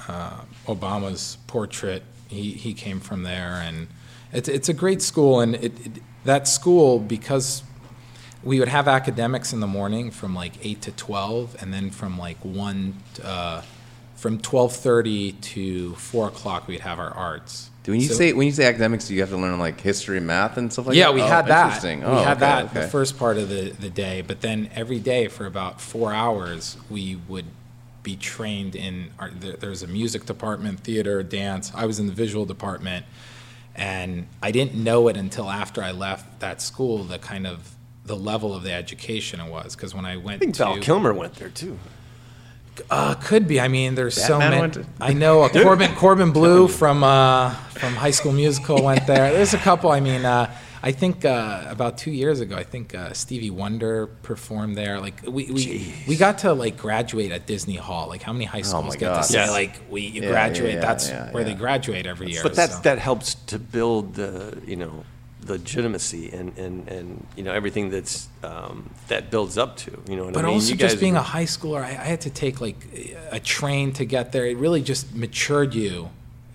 uh, 0.07 0.41
Obama's 0.65 1.38
portrait. 1.45 2.01
He 2.27 2.53
he 2.53 2.73
came 2.73 2.99
from 2.99 3.21
there, 3.23 3.62
and 3.63 3.88
it's 4.33 4.49
it's 4.49 4.69
a 4.69 4.73
great 4.73 5.03
school. 5.03 5.39
And 5.39 5.53
it, 5.55 5.85
it 5.85 6.01
that 6.25 6.47
school 6.47 6.97
because 6.97 7.62
we 8.43 8.60
would 8.60 8.67
have 8.69 8.88
academics 8.88 9.52
in 9.54 9.60
the 9.60 9.67
morning 9.67 10.12
from 10.12 10.34
like 10.36 10.54
eight 10.65 10.82
to 10.84 10.91
twelve, 10.91 11.56
and 11.62 11.73
then 11.73 11.89
from 11.91 12.17
like 12.17 12.38
one 12.43 12.95
uh, 13.23 13.62
from 14.15 14.39
twelve 14.39 14.73
thirty 14.75 15.34
to 15.34 15.95
four 15.95 16.28
o'clock 16.28 16.67
we'd 16.67 16.80
have 16.82 16.99
our 16.99 17.12
arts. 17.12 17.69
When 17.86 17.99
you 17.99 18.08
So- 18.08 18.13
say 18.15 18.34
when 18.34 18.45
you 18.45 18.54
say 18.54 18.65
academics, 18.65 19.08
do 19.08 19.15
you 19.15 19.21
have 19.21 19.30
to 19.32 19.38
learn 19.38 19.58
like 19.58 19.82
history, 19.82 20.19
math, 20.19 20.58
and 20.58 20.71
stuff 20.71 20.88
like 20.88 20.95
yeah, 20.95 21.06
that? 21.06 21.10
Yeah 21.10 21.15
we 21.15 21.21
Oh, 21.21 21.28
had 21.28 21.47
that. 21.47 21.63
Interesting. 21.65 21.99
we 22.02 22.06
Oh, 22.06 22.15
had 22.23 22.38
okay, 22.38 22.39
that 22.41 22.65
okay. 22.65 22.82
the 22.82 22.88
first 22.88 23.17
part 23.17 23.38
of 23.38 23.49
the, 23.49 23.71
the 23.71 23.89
day, 23.89 24.21
but 24.21 24.41
then 24.41 24.69
every 24.75 24.99
day 24.99 25.28
for 25.28 25.45
about 25.47 25.82
four 25.82 26.13
hours, 26.13 26.78
we 26.89 27.17
would 27.28 27.45
be 28.04 28.15
trained 28.15 28.75
in. 28.75 29.10
Our, 29.17 29.32
there, 29.32 29.54
there's 29.58 29.82
a 29.84 29.88
music 29.88 30.25
department, 30.28 30.82
theater, 30.82 31.23
dance. 31.23 31.71
I 31.75 31.86
was 31.86 31.97
in 31.99 32.06
the 32.08 32.13
visual 32.13 32.45
department, 32.45 33.06
and 33.75 34.28
I 34.43 34.52
didn't 34.52 34.75
know 34.75 35.08
it 35.08 35.17
until 35.17 35.49
after 35.49 35.82
I 35.84 35.91
left 35.91 36.39
that 36.41 36.62
school. 36.62 37.04
The 37.04 37.17
kind 37.17 37.47
of 37.47 37.75
the 38.10 38.15
level 38.15 38.56
of 38.58 38.63
the 38.63 38.74
education 38.74 39.39
it 39.39 39.50
was 39.50 39.76
because 39.76 39.93
when 39.93 40.06
I 40.06 40.17
went 40.17 40.38
I 40.38 40.39
think 40.39 40.56
to 40.56 40.63
Val 40.65 40.78
Kilmer 40.80 41.13
went 41.13 41.36
there 41.36 41.50
too. 41.50 41.78
uh, 42.89 43.13
could 43.15 43.48
be. 43.48 43.60
I 43.60 43.67
mean, 43.67 43.95
there's 43.95 44.15
so 44.22 44.39
many. 44.39 44.72
to- 44.72 44.86
I 45.00 45.13
know 45.13 45.43
uh, 45.43 45.50
Corbin 45.65 45.93
Corbin 45.95 46.32
Bleu 46.32 46.67
from 46.67 47.04
uh, 47.04 47.52
from 47.82 47.93
High 47.95 48.12
School 48.12 48.32
Musical 48.32 48.84
went 48.84 49.06
there. 49.06 49.32
There's 49.34 49.54
a 49.54 49.58
couple. 49.58 49.91
I 49.91 50.00
mean, 50.00 50.26
uh, 50.26 50.50
I 50.82 50.91
think 50.93 51.26
uh, 51.26 51.65
about 51.67 51.98
two 51.98 52.12
years 52.12 52.39
ago, 52.39 52.56
I 52.56 52.63
think 52.63 52.95
uh, 52.95 53.12
Stevie 53.13 53.50
Wonder 53.52 54.08
performed 54.08 54.76
there. 54.78 55.00
Like 55.00 55.22
we 55.28 55.52
we, 55.52 55.93
we 56.08 56.15
got 56.15 56.39
to 56.39 56.54
like 56.54 56.78
graduate 56.78 57.32
at 57.32 57.45
Disney 57.45 57.76
Hall. 57.76 58.08
Like 58.08 58.24
how 58.24 58.34
many 58.34 58.45
high 58.45 58.62
schools 58.63 58.86
Oh 58.86 58.88
my 58.88 58.95
get 58.95 59.13
God. 59.13 59.17
to 59.22 59.24
say 59.28 59.39
Yes. 59.39 59.52
like 59.52 59.74
we 59.89 60.02
you 60.02 60.22
Yeah, 60.24 60.30
graduate? 60.30 60.76
yeah, 60.76 60.80
yeah, 60.80 60.86
That's 60.88 61.10
yeah, 61.10 61.32
where 61.34 61.43
yeah. 61.43 61.50
they 61.50 61.56
graduate 61.56 62.06
every 62.08 62.32
year. 62.32 62.41
But 62.43 62.56
that 62.56 62.72
so. 62.72 62.80
that 62.88 62.98
helps 62.98 63.36
to 63.52 63.60
build 63.60 64.15
the 64.15 64.58
you 64.65 64.78
know 64.78 65.04
legitimacy 65.47 66.30
and 66.32 66.58
and 66.58 66.88
and 66.88 67.25
you 67.36 67.43
know 67.43 67.52
everything 67.54 67.89
that's 67.89 68.28
um, 68.43 68.89
that 69.08 69.30
builds 69.32 69.58
up 69.58 69.78
to. 69.78 69.91
You 70.10 70.15
know 70.17 70.32
But 70.32 70.45
I 70.45 70.47
mean? 70.47 70.56
also 70.56 70.75
just 70.75 70.99
being 70.99 71.13
were- 71.13 71.19
a 71.19 71.23
high 71.23 71.45
schooler, 71.45 71.82
I, 71.84 71.89
I 71.89 72.06
had 72.13 72.21
to 72.21 72.30
take 72.30 72.62
like 72.62 72.78
a 73.32 73.39
train 73.39 73.91
to 73.93 74.06
get 74.06 74.32
there. 74.32 74.45
It 74.45 74.58
really 74.58 74.82
just 74.82 75.13
matured 75.15 75.73
you. 75.73 76.06
It- 76.06 76.10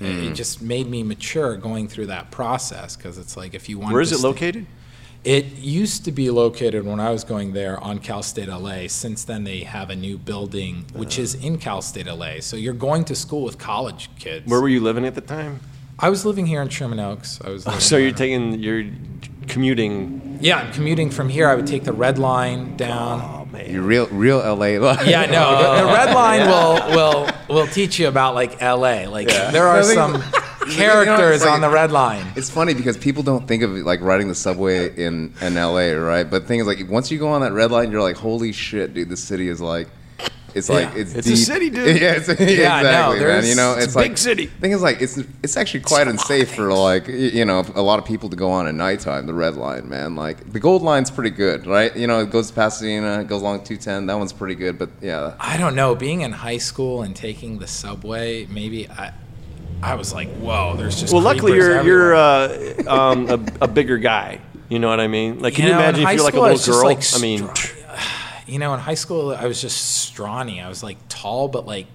Mm. 0.04 0.32
It 0.32 0.34
just 0.34 0.60
made 0.60 0.88
me 0.88 1.02
mature 1.04 1.56
going 1.56 1.86
through 1.88 2.06
that 2.06 2.30
process 2.32 2.96
because 2.96 3.16
it's 3.16 3.36
like 3.36 3.54
if 3.54 3.68
you 3.68 3.78
want. 3.78 3.92
Where 3.92 4.02
is 4.02 4.10
it 4.12 4.18
stay- 4.18 4.26
located? 4.28 4.66
It 5.22 5.46
used 5.56 6.04
to 6.04 6.12
be 6.12 6.28
located 6.28 6.84
when 6.84 7.00
I 7.00 7.10
was 7.10 7.24
going 7.24 7.54
there 7.54 7.78
on 7.82 7.98
Cal 8.00 8.22
State 8.22 8.48
LA. 8.48 8.88
Since 8.88 9.24
then, 9.24 9.44
they 9.44 9.60
have 9.60 9.88
a 9.88 9.96
new 9.96 10.18
building 10.18 10.84
which 10.92 11.18
is 11.18 11.34
in 11.36 11.56
Cal 11.56 11.80
State 11.80 12.06
LA. 12.06 12.40
So 12.40 12.56
you're 12.56 12.74
going 12.74 13.04
to 13.06 13.14
school 13.14 13.42
with 13.44 13.56
college 13.56 14.10
kids. 14.18 14.46
Where 14.46 14.60
were 14.60 14.68
you 14.68 14.80
living 14.80 15.06
at 15.06 15.14
the 15.14 15.22
time? 15.22 15.60
I 15.98 16.10
was 16.10 16.24
living 16.26 16.46
here 16.46 16.60
in 16.62 16.68
Sherman 16.68 17.00
Oaks. 17.00 17.40
I 17.44 17.50
was. 17.50 17.66
Oh, 17.66 17.70
living 17.70 17.80
So 17.80 17.96
you're 17.96 18.10
there. 18.10 18.18
taking 18.18 18.58
you're 18.60 18.84
commuting. 19.48 20.38
Yeah, 20.40 20.58
I'm 20.58 20.72
commuting 20.72 21.10
from 21.10 21.28
here. 21.28 21.48
I 21.48 21.54
would 21.54 21.66
take 21.66 21.84
the 21.84 21.92
red 21.92 22.18
line 22.18 22.76
down. 22.76 23.20
Oh 23.22 23.52
man. 23.52 23.70
You 23.70 23.82
real 23.82 24.06
real 24.08 24.38
LA. 24.38 24.64
Yeah, 25.04 25.26
no, 25.26 25.76
the, 25.76 25.86
the 25.86 25.92
red 25.92 26.14
line 26.14 26.48
will 26.48 26.96
will 26.96 27.28
will 27.48 27.66
teach 27.68 27.98
you 27.98 28.08
about 28.08 28.34
like 28.34 28.60
LA. 28.60 29.08
Like 29.08 29.28
there 29.28 29.66
are 29.68 29.78
I 29.78 29.82
think- 29.82 29.94
some 29.94 30.22
You 30.64 30.70
know, 30.70 30.76
characters 31.04 31.42
like- 31.42 31.50
on 31.50 31.60
the 31.60 31.68
red 31.68 31.92
line. 31.92 32.24
It's 32.36 32.48
funny 32.48 32.72
because 32.72 32.96
people 32.96 33.22
don't 33.22 33.46
think 33.46 33.62
of 33.62 33.76
it 33.76 33.84
like 33.84 34.00
riding 34.00 34.28
the 34.28 34.34
subway 34.34 34.96
in, 34.96 35.34
in 35.42 35.56
LA, 35.56 35.90
right? 35.92 36.24
But 36.24 36.40
the 36.42 36.48
thing 36.48 36.58
is, 36.60 36.66
like, 36.66 36.78
once 36.88 37.10
you 37.10 37.18
go 37.18 37.28
on 37.28 37.42
that 37.42 37.52
red 37.52 37.70
line, 37.70 37.90
you're 37.92 38.00
like, 38.00 38.16
holy 38.16 38.50
shit, 38.52 38.94
dude, 38.94 39.10
this 39.10 39.22
city 39.22 39.48
is 39.48 39.60
like, 39.60 39.88
it's 40.54 40.68
like, 40.68 40.94
Yeah. 40.94 41.00
it's 41.00 41.14
It's 41.14 41.28
a 41.28 41.36
city, 41.36 41.70
dude. 41.70 42.00
yeah, 42.00 42.12
it's, 42.12 42.28
no, 42.28 42.34
exactly, 42.34 43.20
man. 43.24 43.44
You 43.44 43.54
know, 43.54 43.74
it's 43.74 43.86
it's, 43.86 43.94
a 43.94 43.98
like 43.98 44.10
big 44.10 44.18
city. 44.18 44.46
Thing 44.46 44.72
is, 44.72 44.82
like, 44.82 45.00
it's 45.00 45.18
it's 45.42 45.56
actually 45.56 45.80
quite 45.80 46.08
unsafe 46.08 46.54
for 46.54 46.72
like, 46.72 47.08
you 47.08 47.44
know, 47.44 47.64
a 47.74 47.82
lot 47.82 47.98
of 47.98 48.04
people 48.04 48.28
to 48.30 48.36
go 48.36 48.50
on 48.50 48.66
at 48.66 48.74
nighttime. 48.74 49.26
The 49.26 49.34
red 49.34 49.56
line, 49.56 49.88
man. 49.88 50.14
Like, 50.16 50.52
the 50.52 50.60
gold 50.60 50.82
line's 50.82 51.10
pretty 51.10 51.30
good, 51.30 51.66
right? 51.66 51.94
You 51.96 52.06
know, 52.06 52.20
it 52.20 52.30
goes 52.30 52.48
to 52.48 52.54
Pasadena, 52.54 53.20
it 53.20 53.28
goes 53.28 53.42
along 53.42 53.64
210. 53.64 54.06
That 54.06 54.18
one's 54.18 54.32
pretty 54.32 54.54
good, 54.54 54.78
but 54.78 54.90
yeah. 55.00 55.34
I 55.40 55.56
don't 55.56 55.74
know. 55.74 55.94
Being 55.94 56.20
in 56.22 56.32
high 56.32 56.58
school 56.58 57.02
and 57.02 57.14
taking 57.14 57.58
the 57.58 57.66
subway, 57.66 58.46
maybe 58.46 58.88
I, 58.88 59.12
I 59.82 59.96
was 59.96 60.12
like, 60.14 60.28
whoa. 60.36 60.76
There's 60.76 61.00
just 61.00 61.12
Well, 61.12 61.22
luckily 61.22 61.54
you're 61.56 61.78
everywhere. 61.78 61.84
you're 61.84 62.88
uh, 62.88 63.12
um, 63.12 63.28
a, 63.28 63.64
a 63.64 63.68
bigger 63.68 63.98
guy. 63.98 64.40
You 64.68 64.78
know 64.78 64.88
what 64.88 64.98
I 65.00 65.08
mean? 65.08 65.40
Like, 65.40 65.54
can 65.54 65.66
you, 65.66 65.72
know, 65.72 65.78
in 65.78 65.84
imagine 65.84 66.08
if 66.08 66.14
you're 66.14 66.24
like 66.24 66.34
a 66.34 66.40
little 66.40 66.74
girl? 66.74 66.84
like, 66.84 67.02
I 67.14 67.18
mean, 67.20 67.48
you 68.46 68.58
know, 68.58 68.74
in 68.74 68.80
high 68.80 68.94
school, 68.94 69.32
I 69.32 69.46
was 69.46 69.60
just 69.60 70.02
scrawny. 70.04 70.60
I 70.60 70.68
was 70.68 70.82
like 70.82 70.98
tall, 71.08 71.48
but 71.48 71.66
like 71.66 71.86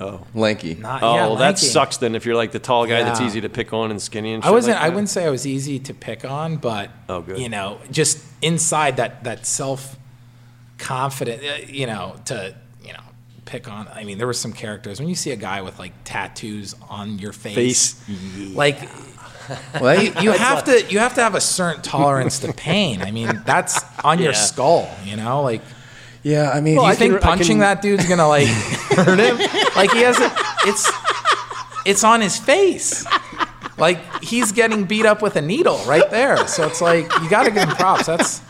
oh, 0.00 0.24
Lanky. 0.34 0.74
not. 0.74 1.02
oh, 1.02 1.14
yeah, 1.14 1.20
well, 1.26 1.36
that 1.36 1.44
lanky. 1.54 1.66
sucks. 1.66 1.96
Then 1.98 2.14
if 2.14 2.24
you're 2.24 2.36
like 2.36 2.52
the 2.52 2.58
tall 2.58 2.86
guy 2.86 3.02
that's 3.02 3.20
easy 3.20 3.40
to 3.42 3.48
pick 3.48 3.72
on 3.72 3.90
and 3.90 4.00
skinny 4.00 4.32
and 4.34 4.44
I 4.44 4.50
wasn't. 4.50 4.76
like 4.76 4.84
I 4.84 4.88
wouldn't 4.90 5.08
say 5.10 5.24
I 5.26 5.30
was 5.30 5.46
easy 5.46 5.78
to 5.80 5.94
pick 5.94 6.24
on, 6.24 6.56
but 6.56 6.90
Oh, 7.08 7.20
good. 7.20 7.38
you 7.38 7.48
know, 7.48 7.78
just 7.90 8.22
inside 8.42 8.96
that 8.96 9.24
that 9.24 9.44
self 9.46 9.96
confident, 10.78 11.42
uh, 11.42 11.66
you 11.66 11.86
know, 11.86 12.16
to 12.26 12.54
you 12.84 12.92
know 12.92 13.00
pick 13.44 13.68
on. 13.68 13.88
I 13.88 14.04
mean, 14.04 14.18
there 14.18 14.26
were 14.26 14.32
some 14.32 14.52
characters 14.52 15.00
when 15.00 15.08
you 15.08 15.14
see 15.14 15.30
a 15.32 15.36
guy 15.36 15.62
with 15.62 15.78
like 15.78 15.92
tattoos 16.04 16.74
on 16.88 17.18
your 17.18 17.32
face, 17.32 17.94
Face. 17.94 18.54
like 18.54 18.78
Well, 19.80 20.02
you, 20.02 20.12
you 20.20 20.30
have 20.46 20.64
to 20.64 20.84
you 20.88 20.98
have 20.98 21.14
to 21.14 21.22
have 21.22 21.34
a 21.34 21.40
certain 21.40 21.82
tolerance 21.82 22.38
to 22.40 22.52
pain. 22.52 23.02
I 23.02 23.10
mean, 23.10 23.42
that's 23.44 23.80
on 24.04 24.18
your 24.20 24.34
skull, 24.48 24.88
you 25.04 25.16
know, 25.16 25.42
like. 25.42 25.62
Yeah, 26.22 26.50
I 26.50 26.60
mean, 26.60 26.74
Do 26.76 26.80
you 26.82 26.86
I 26.86 26.94
think 26.94 27.14
can- 27.14 27.22
I 27.22 27.26
punching 27.26 27.46
can- 27.48 27.58
that 27.60 27.82
dude's 27.82 28.06
gonna 28.08 28.28
like 28.28 28.46
hurt 28.96 29.18
him? 29.18 29.36
Like 29.76 29.90
he 29.92 30.00
has 30.02 30.18
a, 30.18 30.30
it's 30.68 30.90
it's 31.86 32.04
on 32.04 32.20
his 32.20 32.36
face. 32.38 33.06
Like 33.78 34.22
he's 34.22 34.52
getting 34.52 34.84
beat 34.84 35.06
up 35.06 35.22
with 35.22 35.36
a 35.36 35.42
needle 35.42 35.78
right 35.86 36.08
there. 36.10 36.46
So 36.48 36.66
it's 36.66 36.80
like 36.80 37.04
you 37.22 37.30
got 37.30 37.44
to 37.44 37.50
give 37.50 37.62
him 37.68 37.76
props. 37.76 38.06
That's 38.06 38.42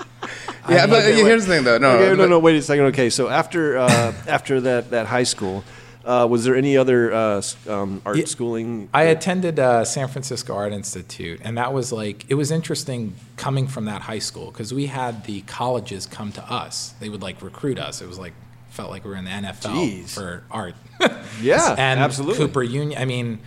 I 0.65 0.75
yeah, 0.75 0.81
mean, 0.87 0.91
but 0.91 1.03
here's 1.05 1.47
the 1.47 1.55
thing, 1.55 1.65
though. 1.65 1.79
No, 1.79 1.97
Okay, 1.97 2.11
no, 2.11 2.17
but- 2.17 2.29
no, 2.31 2.39
wait 2.39 2.57
a 2.57 2.63
second. 2.63 2.87
Okay, 2.87 3.11
so 3.11 3.29
after 3.29 3.79
uh, 3.79 4.13
after 4.27 4.61
that 4.63 4.91
that 4.91 5.07
high 5.07 5.23
school, 5.25 5.65
uh, 6.05 6.27
was 6.31 6.45
there 6.45 6.55
any 6.55 6.77
other 6.77 7.13
uh, 7.13 7.43
um, 7.69 8.01
art 8.07 8.17
Yeah, 8.17 8.25
schooling? 8.25 8.89
I 8.95 9.05
attended 9.05 9.59
uh, 9.59 9.85
San 9.85 10.09
Francisco 10.09 10.55
Art 10.55 10.73
Institute, 10.73 11.41
and 11.45 11.59
that 11.59 11.73
was 11.73 11.93
like 11.93 12.25
it 12.29 12.35
was 12.35 12.51
interesting 12.51 13.15
coming 13.37 13.67
from 13.67 13.85
that 13.87 14.03
high 14.03 14.19
school 14.21 14.51
because 14.51 14.73
we 14.73 14.87
had 14.87 15.25
the 15.25 15.43
colleges 15.43 16.07
come 16.07 16.33
to 16.33 16.43
us. 16.53 16.95
They 17.01 17.09
would 17.09 17.23
like 17.23 17.43
recruit 17.43 17.79
us. 17.79 18.01
It 18.01 18.09
was 18.09 18.19
like 18.19 18.33
felt 18.71 18.91
like 18.91 19.05
we 19.05 19.11
were 19.11 19.17
in 19.17 19.25
the 19.25 19.31
NFL 19.31 19.55
Jeez. 20.03 20.11
for 20.11 20.45
art. 20.51 20.75
Yeah, 21.43 21.75
and 21.79 22.01
absolutely. 22.01 22.39
Cooper 22.47 22.63
Union. 22.63 23.01
I 23.01 23.05
mean, 23.05 23.39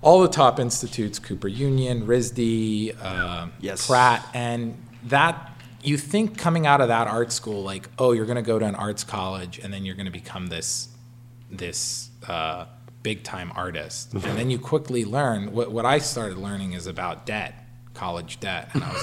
all 0.00 0.20
the 0.22 0.28
top 0.28 0.58
institutes: 0.60 1.18
Cooper 1.18 1.48
Union, 1.48 2.06
RISD, 2.06 2.96
uh, 3.02 3.48
Yes. 3.60 3.86
Pratt, 3.86 4.26
and 4.34 4.76
that. 5.04 5.50
You 5.82 5.98
think 5.98 6.38
coming 6.38 6.66
out 6.66 6.80
of 6.80 6.88
that 6.88 7.08
art 7.08 7.30
school, 7.30 7.62
like, 7.62 7.90
oh, 7.98 8.12
you're 8.12 8.24
going 8.24 8.36
to 8.36 8.40
go 8.42 8.58
to 8.58 8.64
an 8.64 8.74
arts 8.74 9.04
college, 9.04 9.58
and 9.58 9.70
then 9.70 9.84
you're 9.84 9.94
going 9.96 10.06
to 10.06 10.10
become 10.12 10.46
this 10.46 10.88
this 11.58 12.10
uh, 12.28 12.66
big 13.02 13.22
time 13.22 13.52
artist. 13.54 14.12
and 14.14 14.22
then 14.22 14.50
you 14.50 14.58
quickly 14.58 15.04
learn 15.04 15.52
what, 15.52 15.70
what 15.72 15.84
I 15.86 15.98
started 15.98 16.38
learning 16.38 16.72
is 16.72 16.86
about 16.86 17.26
debt, 17.26 17.54
college 17.92 18.40
debt. 18.40 18.70
And 18.74 18.82
I 18.82 18.92
was 18.92 19.02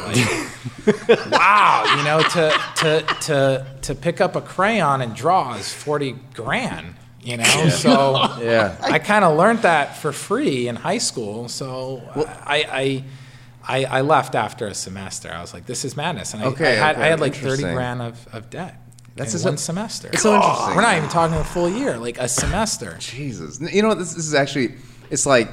like, 1.07 1.31
wow, 1.31 1.95
you 1.97 2.03
know, 2.03 2.21
to, 2.21 2.61
to, 2.77 3.15
to, 3.21 3.65
to 3.83 3.95
pick 3.95 4.19
up 4.21 4.35
a 4.35 4.41
crayon 4.41 5.01
and 5.01 5.15
draw 5.15 5.53
is 5.55 5.71
40 5.73 6.13
grand, 6.33 6.95
you 7.21 7.37
know? 7.37 7.69
So 7.69 8.13
Yeah. 8.41 8.75
I 8.81 8.99
kind 8.99 9.23
of 9.23 9.37
learned 9.37 9.59
that 9.59 9.97
for 9.97 10.11
free 10.11 10.67
in 10.67 10.75
high 10.77 10.97
school. 10.97 11.47
So 11.47 12.01
I, 12.15 12.65
I, 12.69 13.03
I, 13.63 13.85
I 13.99 14.01
left 14.01 14.33
after 14.33 14.65
a 14.67 14.73
semester. 14.73 15.31
I 15.31 15.41
was 15.41 15.53
like, 15.53 15.67
this 15.67 15.85
is 15.85 15.95
madness. 15.95 16.33
And 16.33 16.41
I, 16.43 16.47
Okay, 16.47 16.79
I, 16.79 16.87
had, 16.87 16.95
okay, 16.95 17.05
I 17.05 17.07
had 17.07 17.19
like 17.19 17.35
30 17.35 17.61
grand 17.61 18.01
of, 18.01 18.27
of 18.33 18.49
debt. 18.49 18.77
That's 19.15 19.35
in 19.35 19.41
one 19.43 19.53
a- 19.55 19.57
semester. 19.57 20.09
it's 20.13 20.21
so 20.23 20.35
interesting. 20.35 20.75
We're 20.75 20.81
not 20.81 20.97
even 20.97 21.09
talking 21.09 21.35
a 21.37 21.43
full 21.43 21.69
year, 21.69 21.97
like 21.97 22.17
a 22.17 22.27
semester. 22.27 22.95
Jesus. 22.99 23.59
You 23.59 23.81
know 23.81 23.89
what? 23.89 23.97
This, 23.97 24.13
this 24.13 24.25
is 24.25 24.33
actually, 24.33 24.73
it's 25.09 25.25
like, 25.25 25.49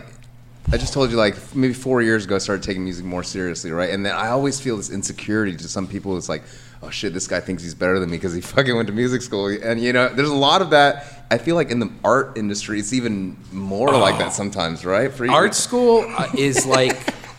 I 0.71 0.77
just 0.77 0.93
told 0.93 1.11
you, 1.11 1.17
like, 1.17 1.35
maybe 1.55 1.73
four 1.73 2.03
years 2.03 2.27
ago, 2.27 2.35
I 2.37 2.39
started 2.39 2.63
taking 2.63 2.85
music 2.85 3.05
more 3.05 3.23
seriously, 3.23 3.71
right? 3.71 3.91
And 3.91 4.05
then 4.05 4.15
I 4.15 4.29
always 4.29 4.61
feel 4.61 4.77
this 4.77 4.91
insecurity 4.91 5.57
to 5.57 5.69
some 5.69 5.87
people. 5.87 6.17
It's 6.19 6.29
like, 6.29 6.43
oh 6.83 6.91
shit, 6.91 7.15
this 7.15 7.27
guy 7.27 7.41
thinks 7.41 7.63
he's 7.63 7.75
better 7.75 7.99
than 7.99 8.11
me 8.11 8.19
because 8.19 8.35
he 8.35 8.41
fucking 8.55 8.77
went 8.77 8.87
to 8.89 8.95
music 8.95 9.23
school. 9.23 9.47
And, 9.49 9.81
you 9.81 9.93
know, 9.93 10.09
there's 10.09 10.29
a 10.29 10.35
lot 10.35 10.61
of 10.63 10.71
that 10.71 11.19
I 11.31 11.39
feel 11.39 11.57
like 11.57 11.71
in 11.71 11.79
the 11.79 11.91
art 12.05 12.39
industry, 12.39 12.79
it's 12.79 12.93
even 12.93 13.37
more 13.53 13.93
like 13.93 14.19
that 14.19 14.33
sometimes, 14.33 14.85
right? 14.85 15.13
For 15.13 15.31
art 15.31 15.55
school 15.55 16.05
uh, 16.17 16.29
is 16.37 16.65
like 16.65 16.93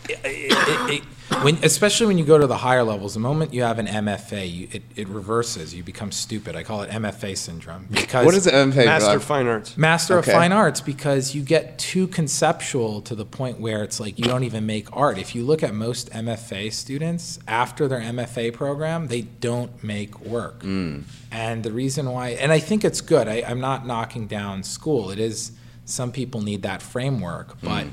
it, 0.08 0.20
it, 0.24 0.90
it, 0.90 1.02
when 1.42 1.56
especially 1.62 2.06
when 2.06 2.18
you 2.18 2.24
go 2.24 2.38
to 2.38 2.46
the 2.46 2.56
higher 2.56 2.82
levels 2.82 3.14
the 3.14 3.20
moment 3.20 3.54
you 3.54 3.62
have 3.62 3.78
an 3.78 3.86
mfa 3.86 4.50
you, 4.50 4.68
it, 4.72 4.82
it 4.96 5.08
reverses 5.08 5.74
you 5.74 5.82
become 5.82 6.10
stupid 6.12 6.56
i 6.56 6.62
call 6.62 6.82
it 6.82 6.90
mfa 6.90 7.36
syndrome 7.36 7.86
because 7.90 8.26
What 8.26 8.34
is 8.34 8.44
the 8.44 8.50
MFA? 8.50 8.84
Master 8.84 9.16
of 9.16 9.24
Fine 9.24 9.46
Arts. 9.46 9.76
master 9.76 10.18
Okay. 10.18 10.32
of 10.32 10.36
fine 10.38 10.52
arts 10.52 10.80
because 10.80 11.34
you 11.34 11.42
get 11.42 11.78
too 11.78 12.06
conceptual 12.08 13.00
to 13.02 13.14
the 13.14 13.24
point 13.24 13.60
where 13.60 13.82
it's 13.82 14.00
like 14.00 14.18
you 14.18 14.24
don't 14.24 14.44
even 14.44 14.66
make 14.66 14.94
art 14.94 15.18
if 15.18 15.34
you 15.34 15.44
look 15.44 15.62
at 15.62 15.74
most 15.74 16.10
mfa 16.10 16.72
students 16.72 17.38
after 17.46 17.86
their 17.88 18.00
mfa 18.00 18.52
program 18.52 19.06
they 19.06 19.22
don't 19.22 19.82
make 19.84 20.18
work 20.20 20.62
hmm. 20.62 21.00
and 21.30 21.62
the 21.62 21.72
reason 21.72 22.10
why 22.10 22.30
and 22.30 22.52
i 22.52 22.58
think 22.58 22.84
it's 22.84 23.00
good 23.00 23.28
I, 23.28 23.42
i'm 23.46 23.60
not 23.60 23.86
knocking 23.86 24.26
down 24.26 24.62
school 24.62 25.10
it 25.10 25.18
is 25.18 25.52
some 25.84 26.12
people 26.12 26.40
need 26.42 26.62
that 26.62 26.82
framework 26.82 27.58
hmm. 27.60 27.66
but 27.66 27.86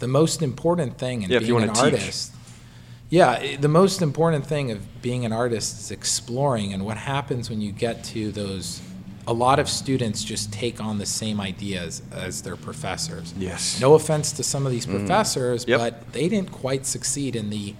the 0.00 0.08
most 0.08 0.42
important 0.42 0.98
thing 0.98 1.22
in 1.22 1.30
Yeah, 1.30 1.36
if 1.36 1.46
you 1.46 1.54
being 1.56 1.68
an 1.68 1.74
wanna 1.74 1.90
teach. 1.92 2.00
Artist 3.18 3.52
yeah, 3.52 3.56
the 3.60 3.68
most 3.68 4.02
important 4.02 4.46
thing 4.46 4.70
of 4.70 5.02
being 5.02 5.24
an 5.24 5.32
artist 5.32 5.78
is 5.80 5.90
exploring, 5.90 6.72
and 6.72 6.84
what 6.84 6.96
happens 6.96 7.50
when 7.50 7.60
you 7.60 7.72
get 7.72 8.04
to 8.04 8.30
those. 8.32 8.80
A 9.26 9.34
lot 9.34 9.60
of 9.60 9.68
students 9.68 10.24
just 10.24 10.50
take 10.52 10.80
on 10.80 10.98
the 10.98 11.06
same 11.06 11.40
ideas 11.40 12.02
as 12.10 12.42
their 12.42 12.56
professors. 12.56 13.32
Yes. 13.38 13.78
No 13.80 13.94
offense 13.94 14.32
to 14.32 14.42
some 14.42 14.66
of 14.66 14.72
these 14.72 14.86
professors, 14.86 15.66
Yep. 15.68 15.78
but 15.78 16.12
they 16.12 16.28
didn't 16.28 16.50
quite 16.50 16.84
succeed 16.84 17.36
in 17.36 17.50
the 17.50 17.74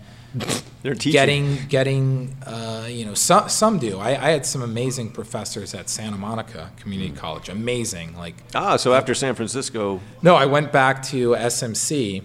They're 0.82 0.94
teaching. 0.94 1.12
getting 1.12 1.58
getting. 1.68 2.36
Uh, 2.46 2.86
you 2.88 3.04
know, 3.04 3.14
some 3.14 3.48
some 3.48 3.78
do. 3.78 3.98
I, 3.98 4.10
I 4.10 4.30
had 4.30 4.46
some 4.46 4.62
amazing 4.62 5.10
professors 5.10 5.74
at 5.74 5.88
Santa 5.88 6.18
Monica 6.18 6.70
Community 6.76 7.12
College. 7.16 7.48
Amazing, 7.48 8.16
like 8.16 8.34
Ah, 8.54 8.76
so 8.76 8.92
after 8.94 9.12
San 9.14 9.34
Francisco, 9.34 10.00
no, 10.22 10.36
I 10.36 10.46
went 10.46 10.70
back 10.70 11.02
to 11.04 11.30
SMC, 11.30 12.22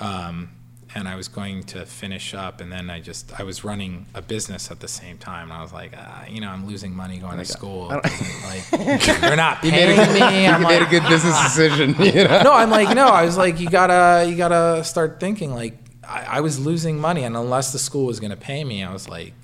um, 0.00 0.50
and 0.96 1.06
I 1.06 1.14
was 1.14 1.28
going 1.28 1.62
to 1.64 1.84
finish 1.84 2.32
up, 2.32 2.62
and 2.62 2.72
then 2.72 2.88
I 2.88 3.00
just 3.00 3.38
I 3.38 3.42
was 3.42 3.64
running 3.64 4.06
a 4.14 4.22
business 4.22 4.70
at 4.70 4.80
the 4.80 4.88
same 4.88 5.18
time, 5.18 5.50
and 5.50 5.52
I 5.52 5.60
was 5.60 5.72
like, 5.72 5.92
ah, 5.94 6.24
you 6.26 6.40
know, 6.40 6.48
I'm 6.48 6.66
losing 6.66 6.96
money 6.96 7.18
going 7.18 7.36
to 7.36 7.44
school. 7.44 7.88
Like 7.88 8.70
they're 9.20 9.36
not 9.36 9.60
paying 9.60 9.98
me. 10.14 10.44
You 10.44 10.50
I'm 10.50 10.62
made 10.62 10.78
a 10.78 10.80
like, 10.80 10.90
good 10.90 11.02
business 11.06 11.40
decision, 11.42 11.94
you 12.00 12.24
know? 12.24 12.42
no, 12.44 12.52
I'm 12.52 12.70
like, 12.70 12.96
no, 12.96 13.08
I 13.08 13.26
was 13.26 13.36
like, 13.36 13.60
you 13.60 13.68
gotta 13.68 14.28
you 14.28 14.36
gotta 14.36 14.82
start 14.84 15.20
thinking 15.20 15.54
like 15.54 15.74
I, 16.02 16.38
I 16.38 16.40
was 16.40 16.58
losing 16.58 16.98
money, 16.98 17.24
and 17.24 17.36
unless 17.36 17.72
the 17.72 17.78
school 17.78 18.06
was 18.06 18.18
gonna 18.18 18.36
pay 18.36 18.64
me, 18.64 18.82
I 18.82 18.92
was 18.92 19.08
like. 19.08 19.34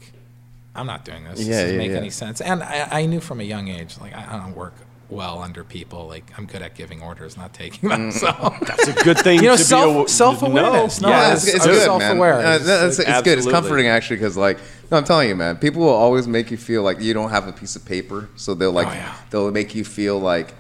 I'm 0.75 0.87
not 0.87 1.05
doing 1.05 1.23
this. 1.25 1.38
Yeah, 1.38 1.49
this 1.49 1.57
doesn't 1.57 1.73
yeah, 1.73 1.79
make 1.79 1.91
yeah. 1.91 1.97
any 1.99 2.09
sense. 2.09 2.41
And 2.41 2.62
I, 2.62 2.88
I 3.03 3.05
knew 3.05 3.21
from 3.21 3.41
a 3.41 3.43
young 3.43 3.69
age, 3.69 3.99
like 4.01 4.15
I, 4.15 4.27
I 4.31 4.38
don't 4.38 4.57
work 4.57 4.73
well 5.12 5.40
under 5.42 5.62
people. 5.64 6.07
Like 6.07 6.25
I'm 6.38 6.46
good 6.46 6.62
at 6.62 6.75
giving 6.75 7.03
orders, 7.03 7.37
not 7.37 7.53
taking 7.55 7.88
them. 7.88 8.11
Mm. 8.11 8.12
So 8.12 8.27
that's 8.66 8.88
a 8.88 9.05
good 9.05 9.18
thing 9.18 9.38
You 9.42 9.48
know, 9.48 9.57
self, 9.57 10.07
be 10.07 10.12
self 10.12 10.42
awareness. 10.42 11.01
No, 11.01 11.09
No, 11.09 11.14
yeah, 11.14 11.27
yeah, 11.29 11.33
it's, 11.35 11.46
it's- 11.48 11.66
it's 11.66 11.87
good, 11.87 11.98
man. 11.98 12.20
Uh, 12.20 12.57
It's 12.57 12.66
that's- 12.66 12.98
it's, 12.98 13.22
good. 13.22 13.38
It's 13.38 13.46
comforting 13.48 13.87
actually 13.88 14.16
because, 14.16 14.37
like, 14.37 14.59
no, 14.90 14.96
I'm 14.98 15.05
telling 15.05 15.29
you, 15.29 15.37
man. 15.37 15.57
People 15.57 15.83
will 15.83 15.88
always 15.90 16.27
make 16.27 16.51
you 16.51 16.57
feel 16.57 16.83
like 16.83 17.01
you 17.01 17.14
don't 17.14 17.31
have 17.31 17.46
a 17.48 17.53
piece 17.53 17.77
of 17.77 17.85
paper, 17.85 18.29
so 18.37 18.55
they'll 18.55 18.72
like 18.72 18.88
Oh, 18.88 18.92
yeah. 18.92 19.14
they'll 19.31 19.51
make 19.51 19.75
you 19.75 19.85
feel 19.85 20.18
like. 20.18 20.55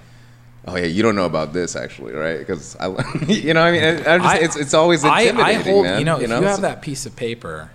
Oh 0.64 0.76
yeah, 0.76 0.84
you 0.86 1.02
don't 1.02 1.16
know 1.16 1.26
about 1.26 1.52
this 1.52 1.74
actually, 1.74 2.12
right? 2.12 2.38
Because 2.38 2.76
I, 2.76 2.86
you 3.26 3.52
know, 3.52 3.62
I 3.62 3.72
mean, 3.72 3.82
I, 3.82 3.88
I 4.14 4.18
just, 4.18 4.24
I- 4.34 4.38
it's 4.38 4.56
it's 4.56 4.74
always 4.74 5.02
intimidating, 5.02 5.40
I 5.40 5.52
hold, 5.54 5.84
man. 5.86 5.98
you 5.98 6.04
know, 6.04 6.16
if 6.20 6.28
you 6.28 6.34
have 6.36 6.56
So- 6.56 6.62
that 6.62 6.82
piece 6.82 7.04
of 7.04 7.16
paper, 7.16 7.72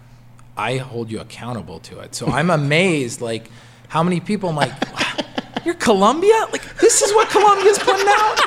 I 0.56 0.78
hold 0.78 1.12
you 1.12 1.20
accountable 1.20 1.80
to 1.82 2.00
it. 2.00 2.16
So 2.16 2.28
I'm 2.28 2.50
amazed, 2.50 3.20
like, 3.20 3.52
how 3.90 4.04
many 4.04 4.20
people 4.22 4.50
I'm 4.50 4.56
like, 4.56 4.72
you're 5.68 5.76
Columbia? 5.76 6.48
Like, 6.52 6.78
this 6.80 7.02
is 7.04 7.14
what 7.14 7.30
Columbia's 7.30 7.78
putting 7.78 8.08
out? 8.08 8.40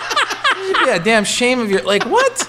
Yeah, 0.86 0.98
damn 0.98 1.24
shame 1.24 1.60
of 1.60 1.70
your, 1.70 1.82
like, 1.82 2.04
what? 2.06 2.48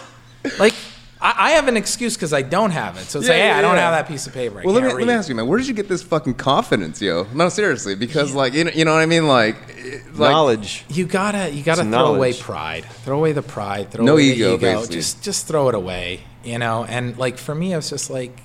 Like, 0.59 0.73
I, 1.21 1.33
I 1.37 1.51
have 1.51 1.67
an 1.67 1.77
excuse 1.77 2.15
because 2.15 2.33
I 2.33 2.41
don't 2.41 2.71
have 2.71 2.97
it. 2.97 3.03
So 3.03 3.19
it's 3.19 3.27
Yeah, 3.27 3.33
like, 3.35 3.41
hey, 3.41 3.47
yeah, 3.49 3.57
I 3.57 3.61
don't 3.61 3.75
yeah. 3.75 3.81
have 3.91 3.93
that 3.93 4.07
piece 4.07 4.25
of 4.25 4.33
paper. 4.33 4.59
I 4.59 4.63
Well, 4.63 4.73
let 4.73 4.81
me, 4.81 4.89
can't 4.89 4.99
let 4.99 5.07
me 5.07 5.13
read. 5.13 5.19
ask 5.19 5.29
you, 5.29 5.35
man. 5.35 5.45
Where 5.47 5.59
did 5.59 5.67
you 5.67 5.73
get 5.75 5.87
this 5.87 6.01
fucking 6.01 6.33
confidence, 6.35 6.99
yo? 7.01 7.27
No, 7.33 7.47
seriously, 7.49 7.93
because 7.95 8.33
like 8.33 8.53
you 8.53 8.63
know, 8.63 8.71
you 8.73 8.85
know 8.85 8.93
what 8.93 9.01
I 9.01 9.05
mean, 9.05 9.27
like, 9.27 9.55
eh, 9.77 9.99
like 10.13 10.31
knowledge. 10.31 10.83
You 10.89 11.05
gotta, 11.05 11.51
you 11.51 11.63
gotta 11.63 11.81
It's 11.81 11.89
throw 11.91 12.15
away 12.15 12.33
pride. 12.33 12.85
Throw 13.05 13.17
away 13.19 13.33
the 13.33 13.43
pride. 13.43 13.91
Throw 13.91 14.03
No 14.03 14.13
away 14.13 14.23
ego, 14.23 14.49
the 14.49 14.55
ego. 14.55 14.77
basically. 14.77 14.95
Just, 14.95 15.23
just 15.23 15.47
throw 15.47 15.69
it 15.69 15.75
away. 15.75 16.21
You 16.43 16.57
know. 16.57 16.85
And 16.85 17.15
like 17.19 17.37
for 17.37 17.53
me, 17.53 17.73
it 17.73 17.75
was 17.75 17.89
just 17.91 18.09
like, 18.09 18.35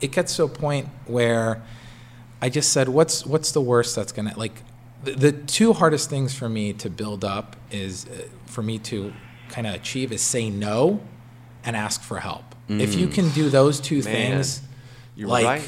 it 0.00 0.10
gets 0.10 0.34
to 0.36 0.42
a 0.44 0.48
point 0.48 0.88
where 1.06 1.62
I 2.42 2.48
just 2.48 2.72
said, 2.72 2.88
what's 2.88 3.24
what's 3.26 3.52
the 3.52 3.60
worst 3.60 3.94
that's 3.94 4.10
gonna 4.12 4.34
like. 4.36 4.54
The, 5.04 5.12
the 5.12 5.32
two 5.32 5.72
hardest 5.72 6.10
things 6.10 6.34
for 6.34 6.48
me 6.48 6.72
to 6.74 6.90
build 6.90 7.24
up 7.24 7.56
is 7.70 8.06
uh, 8.06 8.22
for 8.46 8.62
me 8.62 8.78
to 8.80 9.12
kind 9.48 9.66
of 9.66 9.74
achieve 9.74 10.12
is 10.12 10.20
say 10.22 10.50
no 10.50 11.00
and 11.64 11.76
ask 11.76 12.02
for 12.02 12.18
help. 12.20 12.44
If 12.68 12.94
you 12.96 13.06
can 13.08 13.30
do 13.30 13.48
those 13.48 13.80
two 13.80 14.02
Man, 14.02 14.04
things, 14.04 14.60
You're 15.16 15.28
like, 15.28 15.46
right. 15.46 15.62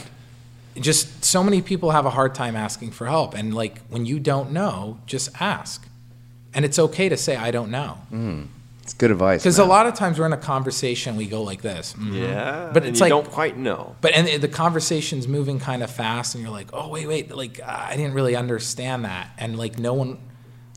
just 0.80 1.24
so 1.24 1.42
many 1.42 1.62
people 1.62 1.92
have 1.92 2.04
a 2.04 2.10
hard 2.10 2.34
time 2.34 2.56
asking 2.56 2.90
for 2.90 3.06
help 3.06 3.34
and 3.34 3.54
like 3.54 3.80
when 3.88 4.04
you 4.04 4.20
don't 4.20 4.50
know 4.52 4.98
just 5.06 5.30
ask 5.40 5.86
and 6.54 6.64
it's 6.64 6.78
okay 6.78 7.08
to 7.08 7.16
say 7.16 7.36
i 7.36 7.50
don't 7.50 7.70
know 7.70 7.98
it's 8.90 8.98
good 8.98 9.10
advice. 9.12 9.42
because 9.42 9.58
a 9.58 9.64
lot 9.64 9.86
of 9.86 9.94
times 9.94 10.18
we're 10.18 10.26
in 10.26 10.32
a 10.32 10.36
conversation 10.36 11.16
we 11.16 11.26
go 11.26 11.42
like 11.42 11.62
this 11.62 11.94
mhm. 11.94 12.12
Yeah, 12.20 12.70
but 12.72 12.82
and 12.82 12.90
it's 12.90 12.98
you 12.98 13.04
like 13.04 13.10
don't 13.10 13.30
quite 13.30 13.56
know. 13.56 13.94
but 14.00 14.12
and 14.14 14.42
the 14.42 14.48
conversation's 14.48 15.28
moving 15.28 15.60
kind 15.60 15.82
of 15.82 15.90
fast 15.90 16.34
and 16.34 16.42
you're 16.42 16.52
like 16.52 16.70
oh 16.72 16.88
wait 16.88 17.06
wait 17.06 17.34
like 17.34 17.60
i 17.62 17.96
didn't 17.96 18.14
really 18.14 18.34
understand 18.34 19.04
that 19.04 19.30
and 19.38 19.56
like 19.56 19.78
no 19.78 19.94
one 19.94 20.18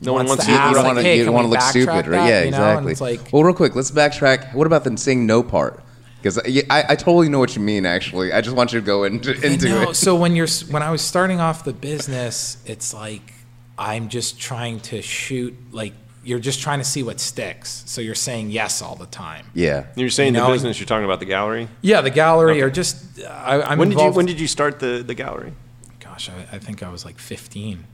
No 0.00 0.12
one 0.12 0.26
wants 0.26 0.44
to 0.44 0.50
to- 0.50 0.52
you, 0.52 0.58
ask, 0.58 0.68
you 0.70 0.74
don't 0.74 0.84
like, 0.84 0.94
want 0.94 0.98
to 0.98 1.02
hey, 1.02 1.18
you 1.18 1.24
don't 1.24 1.34
want 1.34 1.44
to 1.46 1.50
look 1.50 1.60
stupid, 1.60 1.88
backtrack 1.88 2.10
right? 2.10 2.28
Yeah, 2.28 2.42
You 2.44 2.50
know? 2.50 2.56
Exactly. 2.70 2.92
it's 2.92 3.00
like 3.00 3.32
well, 3.32 3.42
real 3.42 3.54
quick, 3.54 3.74
let's 3.74 3.90
backtrack. 3.90 4.54
What 4.54 4.66
about 4.66 4.84
the 4.84 4.96
saying 4.96 5.26
no 5.26 5.42
part? 5.42 5.80
Because 6.18 6.38
I, 6.38 6.84
I 6.88 6.96
totally 6.96 7.28
know 7.28 7.38
what 7.38 7.54
you 7.54 7.60
mean. 7.62 7.84
Actually, 7.86 8.32
I 8.32 8.40
just 8.40 8.56
want 8.56 8.72
you 8.72 8.80
to 8.80 8.86
go 8.86 9.04
into 9.04 9.32
into 9.44 9.68
it. 9.82 9.94
so 9.94 10.14
when 10.16 10.34
you're 10.36 10.48
when 10.70 10.82
I 10.82 10.90
was 10.90 11.02
starting 11.02 11.38
off 11.40 11.64
the 11.64 11.72
business, 11.74 12.56
it's 12.66 12.92
like 12.94 13.32
I'm 13.78 14.08
just 14.08 14.40
trying 14.40 14.80
to 14.90 15.00
shoot 15.02 15.54
like 15.70 15.92
you're 16.24 16.38
just 16.38 16.60
trying 16.60 16.78
to 16.78 16.84
see 16.84 17.02
what 17.02 17.20
sticks. 17.20 17.82
So 17.86 18.00
you're 18.00 18.14
saying 18.14 18.50
yes 18.50 18.82
all 18.82 18.96
the 18.96 19.06
time. 19.06 19.46
Yeah. 19.54 19.86
You're 19.96 20.08
saying 20.10 20.34
You 20.34 20.40
the 20.40 20.46
business. 20.48 20.78
You're 20.80 20.86
talking 20.86 21.04
about 21.04 21.20
the 21.20 21.26
gallery. 21.26 21.68
Yeah, 21.82 22.00
the 22.00 22.10
gallery 22.10 22.52
Okay. 22.52 22.62
or 22.62 22.70
just 22.70 23.20
uh, 23.20 23.28
I, 23.28 23.62
I'm 23.72 23.78
when 23.78 23.90
did 23.90 23.98
you 24.00 24.10
When 24.12 24.26
did 24.26 24.40
you 24.40 24.46
start 24.48 24.80
the 24.80 25.02
the 25.06 25.14
gallery? 25.14 25.52
Gosh, 26.00 26.30
I, 26.30 26.56
I 26.56 26.58
think 26.58 26.82
I 26.82 26.88
was 26.90 27.04
like 27.04 27.18
15. 27.18 27.84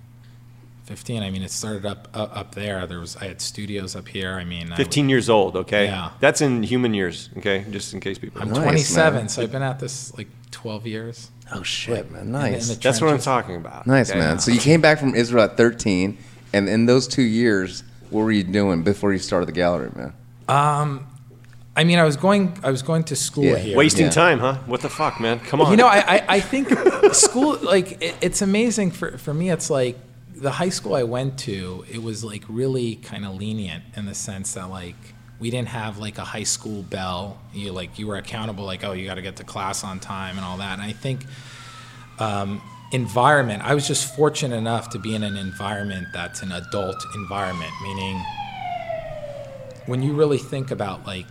15. 0.84 1.22
I 1.22 1.30
mean, 1.30 1.42
it 1.42 1.50
started 1.50 1.86
up 1.86 2.08
up, 2.14 2.36
up 2.36 2.54
there. 2.54 2.86
There 2.86 2.98
was 3.00 3.16
I 3.16 3.24
had 3.26 3.40
studios 3.40 3.94
up 3.94 4.08
here. 4.08 4.32
I 4.32 4.44
mean, 4.44 4.72
I, 4.72 4.76
15 4.76 5.08
years 5.08 5.28
old. 5.30 5.56
Okay. 5.56 5.84
Yeah. 5.86 6.10
That's 6.20 6.40
in 6.40 6.62
human 6.62 6.94
years. 6.94 7.30
Okay, 7.38 7.64
just 7.70 7.94
in 7.94 8.00
case 8.00 8.18
people. 8.18 8.42
I'm 8.42 8.48
Nice, 8.48 8.62
27, 8.62 9.14
man. 9.20 9.28
so 9.28 9.42
I've 9.42 9.52
been 9.52 9.62
at 9.62 9.78
this 9.78 10.12
like 10.16 10.28
12 10.50 10.86
years. 10.86 11.30
Oh 11.52 11.62
shit, 11.64 12.10
man! 12.12 12.22
in 12.22 12.32
Nice, 12.32 12.68
the 12.68 12.74
That's 12.76 13.00
what 13.00 13.12
I'm 13.12 13.18
talking 13.20 13.56
about. 13.56 13.84
nice, 13.86 14.10
okay? 14.10 14.18
man. 14.20 14.38
So 14.38 14.52
you 14.52 14.60
came 14.60 14.80
back 14.80 14.98
from 15.00 15.14
Israel 15.16 15.42
at 15.44 15.56
13, 15.56 16.16
and 16.52 16.68
in 16.68 16.86
those 16.86 17.08
two 17.08 17.22
years, 17.22 17.82
what 18.10 18.22
were 18.22 18.32
you 18.32 18.44
doing 18.44 18.82
before 18.82 19.12
you 19.12 19.18
started 19.18 19.46
the 19.46 19.52
gallery, 19.52 19.90
man? 19.94 20.12
I 21.76 21.84
mean, 21.84 21.98
I 21.98 22.04
was 22.04 22.16
going 22.16 22.58
I 22.62 22.70
was 22.70 22.82
going 22.82 23.04
to 23.04 23.16
school 23.16 23.44
Yeah. 23.44 23.56
here. 23.56 23.76
Wasting 23.76 24.06
Yeah. 24.06 24.10
time, 24.10 24.38
huh? 24.40 24.54
What 24.66 24.80
the 24.82 24.88
fuck, 24.90 25.20
man? 25.20 25.38
Come 25.40 25.60
on. 25.60 25.70
You 25.70 25.76
know, 25.76 25.86
I, 25.86 25.98
I, 26.16 26.24
I 26.36 26.40
think 26.40 26.68
school, 27.14 27.56
like, 27.62 28.02
it, 28.02 28.16
it's 28.20 28.42
amazing 28.42 28.90
for, 28.90 29.16
for 29.18 29.32
me. 29.32 29.50
It's 29.50 29.70
like 29.70 29.96
the 30.34 30.50
high 30.50 30.68
school 30.70 30.94
I 30.94 31.04
went 31.04 31.38
to, 31.40 31.84
it 31.90 32.02
was 32.02 32.24
like 32.24 32.44
really 32.48 32.96
kind 32.96 33.24
of 33.24 33.34
lenient 33.36 33.84
in 33.96 34.06
the 34.06 34.14
sense 34.14 34.54
that, 34.54 34.68
like, 34.68 34.96
we 35.38 35.48
didn't 35.50 35.68
have 35.68 35.98
like 35.98 36.18
a 36.18 36.24
high 36.24 36.42
school 36.42 36.82
bell. 36.82 37.38
You 37.54 37.72
like, 37.72 37.98
you 37.98 38.06
were 38.08 38.16
accountable, 38.16 38.64
like, 38.64 38.84
oh, 38.84 38.92
you 38.92 39.06
got 39.06 39.14
to 39.14 39.22
get 39.22 39.36
to 39.36 39.44
class 39.44 39.84
on 39.84 40.00
time 40.00 40.36
and 40.36 40.44
all 40.44 40.58
that. 40.58 40.72
And 40.74 40.82
I 40.82 40.92
think 40.92 41.24
um, 42.18 42.60
environment, 42.92 43.62
I 43.64 43.74
was 43.74 43.86
just 43.86 44.14
fortunate 44.16 44.56
enough 44.56 44.90
to 44.90 44.98
be 44.98 45.14
in 45.14 45.22
an 45.22 45.36
environment 45.36 46.08
that's 46.12 46.42
an 46.42 46.52
adult 46.52 47.04
environment, 47.14 47.72
meaning 47.82 48.20
when 49.86 50.02
you 50.02 50.12
really 50.12 50.38
think 50.38 50.70
about 50.70 51.06
like 51.06 51.26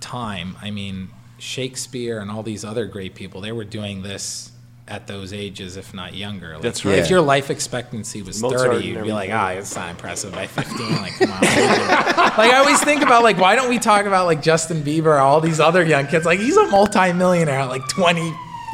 time, 0.00 0.56
I 0.60 0.70
mean, 0.70 1.10
Shakespeare 1.38 2.20
and 2.20 2.30
all 2.30 2.42
these 2.42 2.64
other 2.64 2.86
great 2.86 3.14
people, 3.14 3.40
they 3.40 3.52
were 3.52 3.64
doing 3.64 4.02
this 4.02 4.52
at 4.90 5.06
those 5.06 5.32
ages, 5.32 5.76
if 5.76 5.94
not 5.94 6.14
younger. 6.14 6.54
Like, 6.54 6.62
That's 6.62 6.84
right. 6.84 6.98
If 6.98 7.10
your 7.10 7.20
life 7.20 7.48
expectancy 7.48 8.22
was 8.22 8.42
Mozart 8.42 8.72
30, 8.72 8.86
you'd 8.86 9.04
be 9.04 9.12
like, 9.12 9.30
ah, 9.32 9.50
it's 9.50 9.76
not 9.76 9.90
impressive 9.90 10.32
by 10.32 10.48
15. 10.48 10.96
Like, 10.96 11.12
come 11.12 11.30
on. 11.30 11.40
like, 11.42 12.52
I 12.52 12.56
always 12.56 12.82
think 12.82 13.02
about, 13.02 13.22
like, 13.22 13.38
why 13.38 13.54
don't 13.54 13.70
we 13.70 13.78
talk 13.78 14.06
about, 14.06 14.26
like, 14.26 14.42
Justin 14.42 14.82
Bieber, 14.82 15.20
all 15.20 15.40
these 15.40 15.60
other 15.60 15.84
young 15.84 16.08
kids? 16.08 16.26
Like, 16.26 16.40
he's 16.40 16.56
a 16.56 16.66
multimillionaire 16.66 17.60
at, 17.60 17.68
like, 17.68 17.86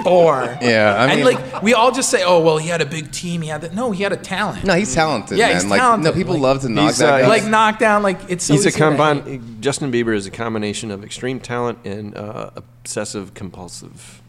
24. 0.02 0.58
Yeah, 0.62 0.94
I 0.98 1.12
and, 1.12 1.24
like, 1.24 1.62
we 1.62 1.74
all 1.74 1.90
just 1.92 2.10
say, 2.10 2.22
oh, 2.24 2.40
well, 2.40 2.58
he 2.58 2.68
had 2.68 2.80
a 2.80 2.86
big 2.86 3.10
team. 3.12 3.42
He 3.42 3.48
had 3.48 3.60
that. 3.62 3.74
No, 3.74 3.90
he 3.92 4.02
had 4.02 4.12
a 4.12 4.16
talent. 4.16 4.64
No, 4.64 4.74
he's 4.74 4.94
talented, 4.94 5.38
Yeah, 5.38 5.46
man. 5.46 5.54
he's 5.56 5.64
like, 5.66 5.80
talented. 5.80 6.04
no, 6.04 6.12
people 6.18 6.34
Like, 6.34 6.42
love 6.42 6.60
to 6.62 6.68
knock 6.68 6.86
he's, 6.88 6.98
that 6.98 7.14
uh, 7.14 7.22
guy. 7.22 7.28
like, 7.28 7.44
knock 7.44 7.78
down, 7.78 8.02
like, 8.02 8.18
it's 8.28 8.44
so 8.44 8.54
He's 8.54 8.64
a 8.64 8.68
easy 8.68 8.78
to 8.78 8.84
combine. 8.84 9.56
Justin 9.60 9.90
Bieber 9.92 10.14
is 10.14 10.26
a 10.26 10.30
combination 10.30 10.90
of 10.90 11.02
extreme 11.04 11.40
talent 11.40 11.78
and 11.84 12.16
uh, 12.16 12.50
obsessive 12.56 13.34
compulsive 13.34 14.22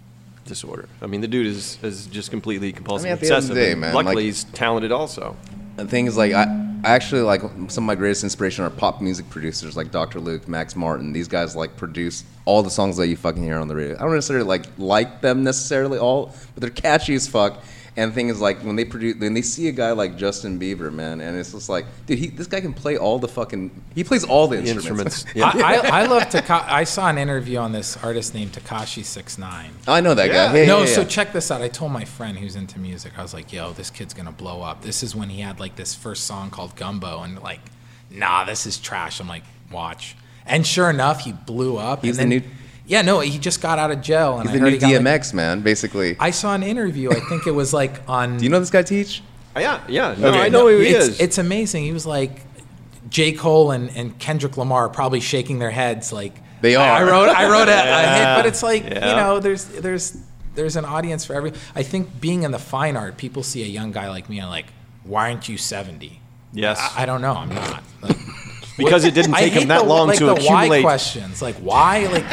disorder. 0.45 0.87
I 1.01 1.07
mean, 1.07 1.21
the 1.21 1.27
dude 1.27 1.47
is, 1.47 1.77
is 1.83 2.07
just 2.07 2.31
completely 2.31 2.71
compulsive 2.71 3.09
at 3.11 3.19
the 3.19 3.25
end 3.27 3.31
of 3.31 3.37
obsessive. 3.39 3.55
the 3.55 3.61
day, 3.61 3.75
man, 3.75 3.93
Luckily, 3.93 4.15
like- 4.15 4.23
he's 4.25 4.43
talented 4.45 4.91
also. 4.91 5.35
The 5.77 5.87
thing 5.87 6.07
is, 6.07 6.17
like, 6.17 6.33
I 6.33 6.67
I 6.83 6.91
actually 6.91 7.21
like 7.21 7.41
some 7.41 7.83
of 7.83 7.87
my 7.87 7.95
greatest 7.95 8.23
inspiration 8.23 8.63
are 8.63 8.69
pop 8.69 9.01
music 9.01 9.29
producers 9.29 9.75
like 9.75 9.91
Dr. 9.91 10.19
Luke, 10.19 10.47
Max 10.47 10.75
Martin. 10.75 11.11
These 11.11 11.27
guys 11.27 11.55
like 11.55 11.75
produce 11.75 12.23
all 12.45 12.61
the 12.61 12.69
songs 12.69 12.97
that 12.97 13.07
you 13.07 13.17
fucking 13.17 13.41
hear 13.41 13.57
on 13.57 13.67
the 13.67 13.75
radio. 13.75 13.95
I 13.95 14.01
don't 14.01 14.13
necessarily 14.13 14.45
like 14.45 14.65
like 14.77 15.21
them 15.21 15.43
necessarily 15.43 15.97
all, 15.97 16.33
but 16.53 16.61
they're 16.61 16.69
catchy 16.69 17.15
as 17.15 17.27
fuck. 17.27 17.63
And 17.97 18.11
the 18.11 18.15
thing 18.15 18.29
is, 18.29 18.39
like, 18.39 18.59
when 18.59 18.75
they 18.75 18.85
produce, 18.85 19.17
when 19.17 19.33
they 19.33 19.41
see 19.41 19.67
a 19.69 19.71
guy 19.71 19.91
like 19.91 20.17
Justin 20.17 20.59
Bieber, 20.59 20.93
man, 20.93 21.19
and 21.19 21.35
it's 21.35 21.51
just 21.51 21.67
like, 21.67 21.85
dude, 22.05 22.19
he, 22.19 22.27
this 22.27 22.45
guy 22.45 22.61
can 22.61 22.71
play 22.71 22.95
all 22.95 23.17
the 23.17 23.27
fucking, 23.27 23.71
he 23.95 24.03
plays 24.03 24.23
all 24.23 24.47
the 24.47 24.57
The 24.57 24.69
instruments. 24.69 25.25
instruments. 25.25 25.55
Yeah. 25.57 25.65
I, 25.67 25.73
I, 25.77 26.01
I 26.03 26.05
love 26.05 26.21
Tekashi. 26.29 26.69
I 26.69 26.83
saw 26.83 27.09
an 27.09 27.17
interview 27.17 27.57
on 27.57 27.71
this 27.71 27.97
artist 28.03 28.35
named 28.35 28.51
Tekashi 28.51 29.03
Six 29.03 29.39
Nine. 29.39 29.71
I 29.87 30.01
know 30.01 30.13
that 30.13 30.27
Yeah. 30.27 30.45
guy. 30.45 30.51
Hey, 30.51 30.67
no, 30.67 30.81
yeah, 30.81 30.85
so 30.85 31.03
check 31.03 31.33
this 31.33 31.49
out. 31.49 31.63
I 31.63 31.69
told 31.69 31.91
my 31.91 32.05
friend 32.05 32.37
who's 32.37 32.55
into 32.55 32.77
music, 32.79 33.13
I 33.17 33.23
was 33.23 33.33
like, 33.33 33.51
yo, 33.51 33.73
this 33.73 33.89
kid's 33.89 34.13
gonna 34.13 34.31
blow 34.31 34.61
up. 34.61 34.83
This 34.83 35.01
is 35.01 35.15
when 35.15 35.29
he 35.29 35.41
had 35.41 35.59
like 35.59 35.75
this 35.75 35.95
first 35.95 36.25
song 36.25 36.51
called 36.51 36.75
Gummo, 36.75 37.25
and 37.25 37.41
like, 37.41 37.61
nah, 38.11 38.45
this 38.45 38.67
is 38.67 38.77
trash. 38.77 39.19
I'm 39.19 39.27
like, 39.27 39.43
watch. 39.71 40.15
And 40.45 40.67
sure 40.67 40.91
enough, 40.91 41.21
he 41.21 41.31
blew 41.33 41.77
up. 41.77 42.05
He's 42.05 42.19
and 42.19 42.31
the 42.31 42.39
new- 42.41 42.47
Yeah, 42.87 43.01
no, 43.01 43.19
he 43.19 43.37
just 43.37 43.61
got 43.61 43.77
out 43.79 43.91
of 43.91 44.01
jail, 44.01 44.39
and 44.39 44.49
he's 44.49 44.51
I 44.51 44.53
the 44.53 44.59
heard 44.59 44.65
new 44.67 44.71
he 44.75 44.79
got, 44.79 45.03
like- 45.03 45.21
DMX 45.21 45.33
man, 45.33 45.61
basically. 45.61 46.15
I 46.19 46.31
saw 46.31 46.55
an 46.55 46.63
interview. 46.63 47.11
I 47.11 47.19
think 47.19 47.45
it 47.45 47.51
was 47.51 47.73
like 47.73 48.01
on. 48.07 48.37
Do 48.37 48.43
you 48.45 48.49
know 48.49 48.59
this 48.61 48.69
guy 48.69 48.81
Teach? 48.81 49.21
Uh, 49.55 49.59
yeah, 49.59 49.81
yeah. 49.89 50.15
No, 50.17 50.29
Okay. 50.29 50.39
I 50.41 50.49
know 50.49 50.67
who 50.69 50.79
he 50.79 50.87
it's, 50.89 51.07
is. 51.07 51.19
It's 51.19 51.37
amazing. 51.37 51.83
He 51.83 51.91
was 51.91 52.05
like, 52.05 52.41
J. 53.09 53.33
Cole 53.33 53.71
and, 53.71 53.89
and 53.95 54.17
Kendrick 54.19 54.55
Lamar 54.57 54.85
are 54.85 54.89
probably 54.89 55.19
shaking 55.19 55.59
their 55.59 55.71
heads 55.71 56.13
like 56.13 56.33
They 56.61 56.75
I- 56.75 56.99
I 56.99 57.01
are. 57.01 57.05
wrote 57.05 57.29
I 57.29 57.49
wrote 57.49 57.67
a, 57.67 57.71
a 57.71 58.15
hit, 58.17 58.35
but 58.37 58.45
it's 58.45 58.63
like 58.63 58.83
Yeah. 58.83 59.09
you 59.09 59.15
know 59.17 59.39
there's 59.39 59.65
there's 59.65 60.17
there's 60.55 60.75
an 60.77 60.85
audience 60.85 61.25
for 61.25 61.33
every. 61.33 61.51
I 61.75 61.83
think 61.83 62.21
being 62.21 62.43
in 62.43 62.51
the 62.51 62.59
fine 62.59 62.95
art, 62.97 63.17
people 63.17 63.43
see 63.43 63.63
a 63.63 63.67
young 63.67 63.91
guy 63.91 64.09
like 64.09 64.29
me 64.29 64.39
and 64.39 64.49
like, 64.49 64.67
why 65.03 65.29
aren't 65.29 65.47
you 65.49 65.57
seventy? 65.57 66.21
Yes. 66.53 66.79
I, 66.79 67.03
I 67.03 67.05
don't 67.05 67.21
know. 67.21 67.33
I'm 67.33 67.49
not. 67.49 67.83
Like, 68.01 68.17
because 68.77 69.03
it 69.05 69.13
didn't 69.13 69.33
take 69.33 69.53
him 69.53 69.67
that 69.67 69.83
the, 69.83 69.87
long 69.89 70.07
like 70.07 70.17
to 70.19 70.25
the 70.27 70.33
accumulate. 70.35 70.69
why 70.69 70.81
questions. 70.81 71.41
Like 71.41 71.55
why? 71.57 72.07
Like 72.07 72.25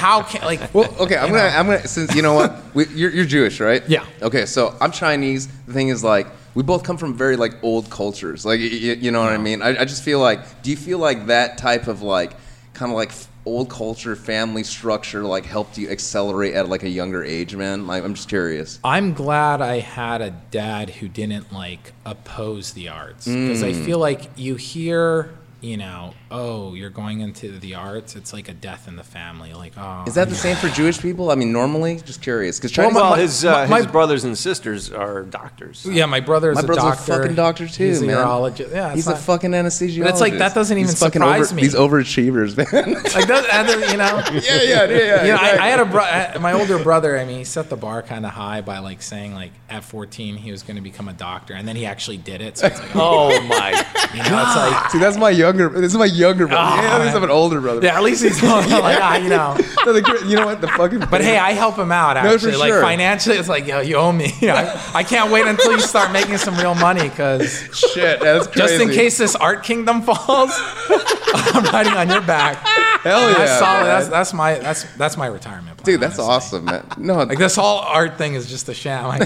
how, 0.00 0.22
can 0.22 0.42
like? 0.42 0.72
Well, 0.74 0.92
okay, 1.00 1.16
I'm 1.16 1.28
gonna, 1.30 1.50
know. 1.50 1.56
I'm 1.58 1.66
gonna, 1.66 1.86
since 1.86 2.14
you 2.14 2.22
know 2.22 2.34
what, 2.34 2.56
we, 2.74 2.86
you're, 2.88 3.10
you're 3.10 3.24
Jewish, 3.26 3.60
right? 3.60 3.82
Yeah. 3.88 4.04
Okay, 4.22 4.46
so 4.46 4.74
I'm 4.80 4.90
Chinese. 4.92 5.46
The 5.66 5.72
thing 5.72 5.88
is, 5.88 6.02
like, 6.02 6.26
we 6.54 6.62
both 6.62 6.82
come 6.82 6.96
from 6.96 7.14
very 7.14 7.36
like 7.36 7.52
old 7.62 7.90
cultures. 7.90 8.44
Like, 8.44 8.60
y- 8.60 8.68
y- 8.72 8.98
you 9.00 9.10
know 9.10 9.20
what 9.20 9.32
I 9.32 9.38
mean? 9.38 9.62
I, 9.62 9.80
I 9.82 9.84
just 9.84 10.02
feel 10.02 10.18
like, 10.18 10.62
do 10.62 10.70
you 10.70 10.76
feel 10.76 10.98
like 10.98 11.26
that 11.26 11.58
type 11.58 11.86
of 11.86 12.02
like, 12.02 12.32
kind 12.74 12.90
of 12.90 12.96
like 12.96 13.12
old 13.46 13.70
culture 13.70 14.14
family 14.16 14.62
structure 14.62 15.22
like 15.22 15.44
helped 15.46 15.78
you 15.78 15.88
accelerate 15.90 16.54
at 16.54 16.68
like 16.68 16.82
a 16.82 16.88
younger 16.88 17.22
age, 17.22 17.54
man? 17.54 17.86
Like, 17.86 18.02
I'm 18.04 18.14
just 18.14 18.28
curious. 18.28 18.80
I'm 18.82 19.12
glad 19.12 19.60
I 19.60 19.78
had 19.80 20.20
a 20.22 20.30
dad 20.50 20.90
who 20.90 21.08
didn't 21.08 21.52
like 21.52 21.92
oppose 22.06 22.72
the 22.72 22.88
arts 22.88 23.26
because 23.26 23.62
I 23.62 23.72
Mm. 23.72 23.84
feel 23.84 23.98
like 23.98 24.22
you 24.36 24.56
hear, 24.56 25.30
you 25.60 25.76
know, 25.76 26.14
oh, 26.30 26.74
you're 26.74 26.90
going 26.90 27.20
into 27.20 27.58
the 27.58 27.74
arts. 27.74 28.16
It's 28.16 28.32
like 28.32 28.48
a 28.48 28.54
death 28.54 28.88
in 28.88 28.96
the 28.96 29.02
family. 29.04 29.52
Like, 29.52 29.72
oh, 29.76 30.04
Is 30.06 30.14
that 30.14 30.28
the 30.28 30.34
same 30.34 30.56
for 30.56 30.68
Jewish 30.68 30.98
people? 31.00 31.30
I 31.30 31.34
mean, 31.34 31.52
normally, 31.52 31.96
just 32.00 32.22
curious, 32.22 32.58
because 32.58 32.76
Well, 32.76 32.86
Chinese. 32.88 33.00
well, 33.02 33.14
his 33.14 33.44
uh, 33.44 33.66
my- 33.68 33.78
his 33.78 33.86
brothers 33.86 34.24
and 34.24 34.36
sisters 34.38 34.90
are 34.90 35.22
doctors. 35.22 35.86
Yeah, 35.88 36.06
my 36.06 36.20
brother 36.20 36.50
is 36.50 36.56
my 36.56 36.62
a 36.62 36.64
brother's 36.66 36.84
doctor. 36.98 37.12
a 37.12 37.16
fucking 37.18 37.34
doctor 37.36 37.68
too, 37.68 37.84
He's 37.88 38.00
a 38.02 38.06
man. 38.06 38.16
urologist. 38.16 38.72
Yeah, 38.72 38.86
it's 38.88 38.94
he's 38.96 39.06
a 39.08 39.16
fucking 39.16 39.50
anesthesiologist. 39.50 40.00
But 40.02 40.10
it's 40.10 40.20
like, 40.20 40.38
that 40.38 40.54
doesn't 40.54 40.76
even 40.78 40.88
These 40.88 40.98
surprise 40.98 41.46
over, 41.52 41.54
me. 41.56 41.62
These 41.62 41.74
overachievers, 41.74 42.56
man. 42.56 42.94
like 43.14 43.26
that, 43.26 43.46
that 43.50 43.66
doesn't- 43.66 43.90
you 43.90 43.96
know. 43.98 44.22
yeah, 44.32 44.62
yeah, 44.62 44.84
yeah, 44.84 44.98
yeah. 44.98 45.24
You 45.24 45.32
know, 45.32 45.36
I, 45.38 45.50
right. 45.52 45.60
I 45.60 45.68
had 45.68 45.80
a 45.80 45.84
bro- 45.84 46.02
I- 46.04 46.38
my 46.38 46.52
older 46.52 46.78
brother. 46.82 47.18
I 47.18 47.24
mean, 47.24 47.38
he 47.38 47.44
set 47.44 47.68
the 47.68 47.76
bar 47.76 48.02
kind 48.02 48.24
of 48.24 48.32
high 48.32 48.60
by 48.62 48.78
like 48.78 49.02
saying 49.02 49.34
like 49.34 49.52
at 49.68 49.84
14 49.84 50.36
he 50.36 50.50
was 50.50 50.62
going 50.62 50.76
to 50.76 50.82
become 50.82 51.08
a 51.08 51.12
doctor, 51.12 51.54
and 51.54 51.68
then 51.68 51.76
he 51.76 51.84
actually 51.86 52.16
did 52.16 52.40
it. 52.40 52.56
So 52.58 52.66
it's 52.68 52.80
like, 52.80 52.96
oh, 52.96 53.10
Oh 53.32 53.40
my! 53.42 53.70
you 54.14 54.22
know, 54.30 54.42
it's 54.42 54.56
like, 54.56 54.90
See, 54.90 54.98
that's 54.98 55.16
my 55.16 55.30
younger. 55.58 55.80
This 55.80 55.92
is 55.92 55.98
my 55.98 56.04
younger 56.06 56.46
brother. 56.46 56.78
Oh, 56.78 56.82
yeah, 56.82 56.94
at 56.96 57.00
least. 57.02 57.16
I'm 57.16 57.24
an 57.24 57.30
older 57.30 57.60
brother. 57.60 57.80
yeah, 57.84 57.96
at 57.96 58.02
least 58.02 58.22
he's 58.22 58.42
like, 58.42 59.00
ah, 59.00 59.16
you 59.16 59.28
know. 59.28 59.56
No, 59.86 59.94
the 59.94 60.24
you 60.28 60.36
know 60.36 60.44
what? 60.44 60.60
The 60.60 60.68
fucking. 60.68 61.00
But 61.10 61.22
hey, 61.22 61.38
I 61.38 61.52
help 61.52 61.76
him 61.76 61.90
out 61.90 62.14
No, 62.14 62.28
for 62.28 62.34
actually. 62.34 62.56
Like 62.56 62.68
sure. 62.68 62.82
financially, 62.82 63.36
it's 63.38 63.48
like, 63.48 63.66
yo, 63.66 63.80
you 63.80 63.96
owe 63.96 64.12
me. 64.12 64.30
I, 64.42 64.90
I 64.94 65.02
can't 65.02 65.32
wait 65.32 65.46
until 65.46 65.72
you 65.72 65.80
start 65.80 66.12
making 66.12 66.36
some 66.36 66.54
real 66.56 66.74
money 66.74 67.08
because 67.08 67.50
shit. 67.72 68.20
That's 68.20 68.46
crazy. 68.46 68.60
just 68.60 68.80
in 68.82 68.90
case 68.90 69.16
this 69.16 69.34
art 69.34 69.62
kingdom 69.64 70.02
falls, 70.02 70.50
I'm 70.54 71.64
riding 71.64 71.94
on 71.94 72.10
your 72.10 72.20
back. 72.20 72.56
Hell 73.02 73.30
yeah, 73.30 73.38
that's 73.38 73.58
solid. 73.58 73.86
That's 73.86 74.08
that's 74.08 74.32
my 74.34 74.58
that's 74.58 74.84
that's 74.96 75.16
my 75.16 75.26
retirement 75.28 75.78
plan. 75.78 75.84
Dude, 75.86 76.00
that's 76.00 76.18
honestly. 76.18 76.58
awesome, 76.58 76.64
man. 76.66 76.86
No, 76.98 77.14
Like 77.22 77.38
this 77.38 77.56
whole 77.56 77.78
art 77.78 78.18
thing 78.18 78.34
is 78.34 78.46
just 78.50 78.68
a 78.68 78.74
sham. 78.74 79.06
I, 79.06 79.20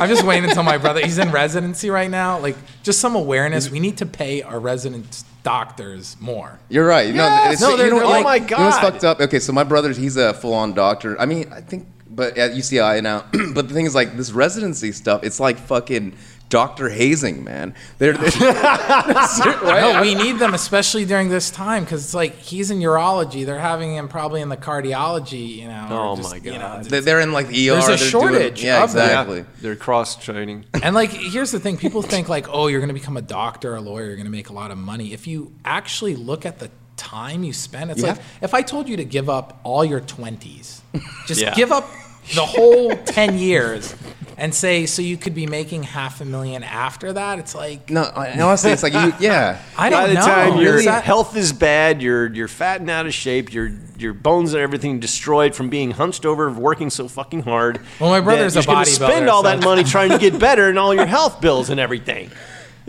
I'm 0.00 0.08
just 0.08 0.22
waiting 0.22 0.48
until 0.48 0.62
my 0.62 0.78
brother. 0.78 1.00
He's 1.04 1.18
in 1.18 1.32
residency 1.32 1.90
right 1.90 2.10
now. 2.10 2.38
Like 2.38 2.56
just 2.84 3.00
some 3.00 3.16
awareness. 3.16 3.70
We 3.70 3.80
need 3.80 3.96
to 3.98 4.06
pay 4.06 4.42
our 4.42 4.60
resident 4.60 5.24
doctors 5.46 6.16
more. 6.18 6.58
you're 6.68 6.84
right. 6.86 7.14
No, 7.14 7.22
Yes. 7.24 7.52
it's, 7.54 7.62
No, 7.62 7.70
you 7.70 7.76
they're- 7.76 7.90
know, 7.90 7.98
they're 8.00 8.06
like, 8.08 8.24
like- 8.24 8.50
You 8.50 8.56
know 8.56 8.64
what's 8.64 8.76
God. 8.80 8.92
fucked 8.92 9.04
up? 9.04 9.20
Okay, 9.20 9.38
so 9.38 9.52
my 9.52 9.62
brother, 9.62 9.92
he's 9.92 10.16
a 10.16 10.34
full-on 10.34 10.74
doctor. 10.74 11.18
I 11.20 11.26
mean, 11.26 11.52
I 11.52 11.60
think, 11.60 11.86
but 12.10 12.36
at 12.36 12.50
UCI 12.56 13.00
now. 13.00 13.24
but 13.54 13.68
the 13.68 13.74
thing 13.74 13.86
is, 13.86 13.94
like, 13.94 14.16
this 14.16 14.32
residency 14.32 14.90
stuff, 14.90 15.22
it's 15.22 15.38
like 15.38 15.56
fucking 15.58 16.14
doctor 16.48 16.88
hazing, 16.88 17.42
man. 17.44 17.74
They're, 17.98 18.12
they're 18.12 18.30
right? 18.52 19.80
No, 19.94 20.00
we 20.00 20.14
need 20.14 20.38
them, 20.38 20.54
especially 20.54 21.04
during 21.04 21.28
this 21.28 21.50
time, 21.50 21.84
because 21.84 22.04
it's 22.04 22.14
like 22.14 22.36
he's 22.38 22.70
in 22.70 22.78
urology. 22.78 23.44
They're 23.44 23.58
having 23.58 23.94
him 23.96 24.08
probably 24.08 24.40
in 24.40 24.48
the 24.48 24.56
cardiology. 24.56 25.56
You 25.56 25.68
know. 25.68 25.88
Oh 25.90 26.16
just, 26.16 26.30
my 26.30 26.36
you 26.36 26.52
know, 26.52 26.58
God. 26.58 26.84
They're- 26.84 27.00
They're 27.00 27.20
in 27.20 27.32
like 27.32 27.48
the 27.48 27.70
ER. 27.70 27.72
There's 27.74 27.84
a 27.84 27.88
they're 27.88 27.96
doing- 27.98 28.10
shortage 28.10 28.62
yeah, 28.62 28.84
exactly. 28.84 29.38
Yeah, 29.38 29.44
they're 29.60 29.76
cross 29.76 30.16
training. 30.16 30.64
And 30.82 30.94
like, 30.94 31.10
here's 31.10 31.50
the 31.50 31.58
thing: 31.60 31.76
people 31.78 32.02
think 32.02 32.28
like, 32.28 32.46
oh, 32.48 32.68
you're 32.68 32.80
going 32.80 32.88
to 32.88 32.94
become 32.94 33.16
a 33.16 33.22
doctor 33.22 33.74
a 33.74 33.80
lawyer, 33.80 34.04
you're 34.06 34.14
going 34.16 34.26
to 34.26 34.30
make 34.30 34.50
a 34.50 34.52
lot 34.52 34.70
of 34.70 34.78
money. 34.78 35.12
If 35.12 35.26
you 35.26 35.52
actually 35.64 36.14
look 36.16 36.46
at 36.46 36.58
the 36.60 36.70
time 36.96 37.42
you 37.44 37.52
spend, 37.52 37.90
it's 37.90 38.00
Yeah. 38.02 38.12
like 38.12 38.20
if 38.40 38.54
I 38.54 38.62
told 38.62 38.88
you 38.88 38.96
to 38.98 39.04
give 39.04 39.28
up 39.28 39.58
all 39.64 39.84
your 39.84 40.00
twenties, 40.00 40.80
just 41.26 41.40
Yeah. 41.40 41.54
give 41.54 41.72
up 41.72 41.88
the 42.34 42.46
whole 42.46 42.94
ten 42.96 43.36
years, 43.38 43.94
and 44.38 44.54
say 44.54 44.84
so 44.86 45.00
you 45.02 45.16
could 45.16 45.34
be 45.34 45.46
making 45.46 45.82
half 45.82 46.20
a 46.20 46.24
million 46.24 46.62
after 46.62 47.12
that. 47.14 47.38
It's 47.38 47.54
like 47.54 47.88
No, 47.90 48.02
I- 48.02 48.32
honestly, 48.40 48.70
it's 48.70 48.82
like 48.82 48.92
you. 48.92 49.12
Yeah. 49.20 49.60
I 49.76 49.88
By 49.88 50.00
don't 50.00 50.08
the 50.10 50.14
know. 50.14 50.26
time 50.26 50.56
your 50.60 50.76
Is 50.78 50.84
that- 50.84 51.04
health 51.04 51.36
is 51.36 51.52
bad, 51.52 52.02
you're 52.02 52.32
you're 52.32 52.48
fat 52.48 52.80
and 52.80 52.90
out 52.90 53.06
of 53.06 53.14
shape, 53.14 53.52
your 53.52 53.70
your 53.98 54.12
bones 54.12 54.52
and 54.52 54.62
everything 54.62 55.00
destroyed 55.00 55.54
from 55.54 55.70
being 55.70 55.90
hunched 55.92 56.26
over, 56.26 56.50
working 56.50 56.90
so 56.90 57.08
fucking 57.08 57.42
hard. 57.42 57.80
Well, 57.98 58.10
my 58.10 58.20
brother's 58.20 58.54
that 58.54 58.66
a 58.66 58.68
you're 58.68 58.74
gonna 58.74 58.86
bodybuilder, 58.86 58.94
Spend 59.10 59.28
all 59.30 59.42
so- 59.42 59.48
that 59.48 59.64
money 59.64 59.84
trying 59.94 60.10
to 60.10 60.18
get 60.18 60.38
better, 60.38 60.68
and 60.68 60.78
all 60.78 60.92
your 60.94 61.06
health 61.06 61.40
bills 61.40 61.70
and 61.70 61.80
everything. 61.80 62.30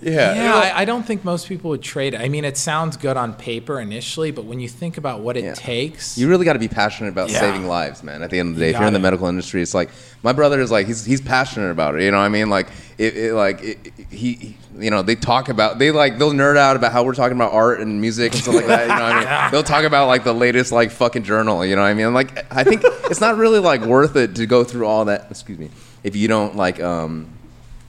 Yeah. 0.02 0.36
Yeah, 0.36 0.56
I, 0.76 0.82
I 0.82 0.86
don't 0.86 1.04
think 1.04 1.24
most 1.26 1.48
people 1.48 1.72
would 1.72 1.82
trade. 1.82 2.14
it. 2.14 2.22
I 2.22 2.30
mean, 2.30 2.46
it 2.46 2.56
sounds 2.58 2.98
good 2.98 3.18
on 3.18 3.34
paper 3.34 3.80
initially, 3.80 4.30
but 4.32 4.46
when 4.46 4.60
you 4.60 4.68
think 4.70 4.98
about 4.98 5.22
what 5.22 5.38
it 5.38 5.44
Yeah. 5.44 5.54
takes, 5.56 6.18
You 6.18 6.30
really 6.30 6.46
got 6.46 6.54
to 6.54 6.60
be 6.60 6.68
passionate 6.68 7.10
about 7.10 7.30
Yeah. 7.32 7.40
saving 7.40 7.68
lives, 7.68 8.04
man. 8.04 8.22
At 8.22 8.30
the 8.30 8.40
end 8.40 8.50
of 8.50 8.56
the 8.56 8.60
day, 8.62 8.68
You 8.68 8.74
if 8.76 8.80
you're 8.80 8.88
in 8.88 8.94
the 8.94 9.00
gotta. 9.00 9.04
medical 9.12 9.28
industry, 9.28 9.62
it's 9.64 9.74
like 9.74 9.90
my 10.24 10.34
brother 10.34 10.60
is 10.62 10.70
like 10.70 10.86
he's 10.88 11.04
he's 11.04 11.22
passionate 11.22 11.72
about 11.72 11.96
it. 11.96 12.04
You 12.04 12.12
know 12.12 12.18
what 12.18 12.26
I 12.26 12.30
mean? 12.30 12.50
Like 12.50 12.68
it, 13.00 13.18
it 13.18 13.34
like 13.34 13.64
it, 13.64 13.78
it- 13.86 13.94
he, 14.10 14.34
he- 14.34 14.58
you 14.80 14.92
know, 14.92 15.02
they 15.02 15.16
talk 15.16 15.50
about 15.50 15.80
they 15.80 15.90
like 15.90 16.20
they'll 16.20 16.32
nerd 16.34 16.58
out 16.58 16.76
about 16.76 16.92
how 16.92 17.04
we're 17.04 17.16
talking 17.16 17.36
about 17.36 17.52
art 17.54 17.80
and 17.80 18.00
music 18.00 18.34
and 18.34 18.44
stuff 18.44 18.54
like 18.56 18.68
that. 18.68 18.82
You 18.84 18.88
know 18.90 18.94
what 18.94 19.28
I 19.28 19.42
mean? 19.44 19.52
They'll 19.52 19.64
talk 19.64 19.84
about 19.86 20.08
like 20.08 20.24
the 20.24 20.34
latest 20.34 20.72
like 20.72 20.92
fucking 20.92 21.24
journal. 21.24 21.66
You 21.66 21.76
know 21.76 21.82
what 21.82 21.88
I 21.88 21.96
mean? 21.96 22.14
Like 22.14 22.46
I 22.54 22.64
think 22.64 22.84
it's 23.10 23.20
not 23.20 23.38
really 23.38 23.58
like 23.58 23.82
worth 23.82 24.16
it 24.16 24.36
to 24.36 24.46
go 24.46 24.64
through 24.64 24.86
all 24.86 25.06
that. 25.06 25.26
Excuse 25.32 25.58
me. 25.58 25.72
If 26.04 26.16
you 26.16 26.28
don't 26.28 26.56
like 26.56 26.80
um, 26.80 27.26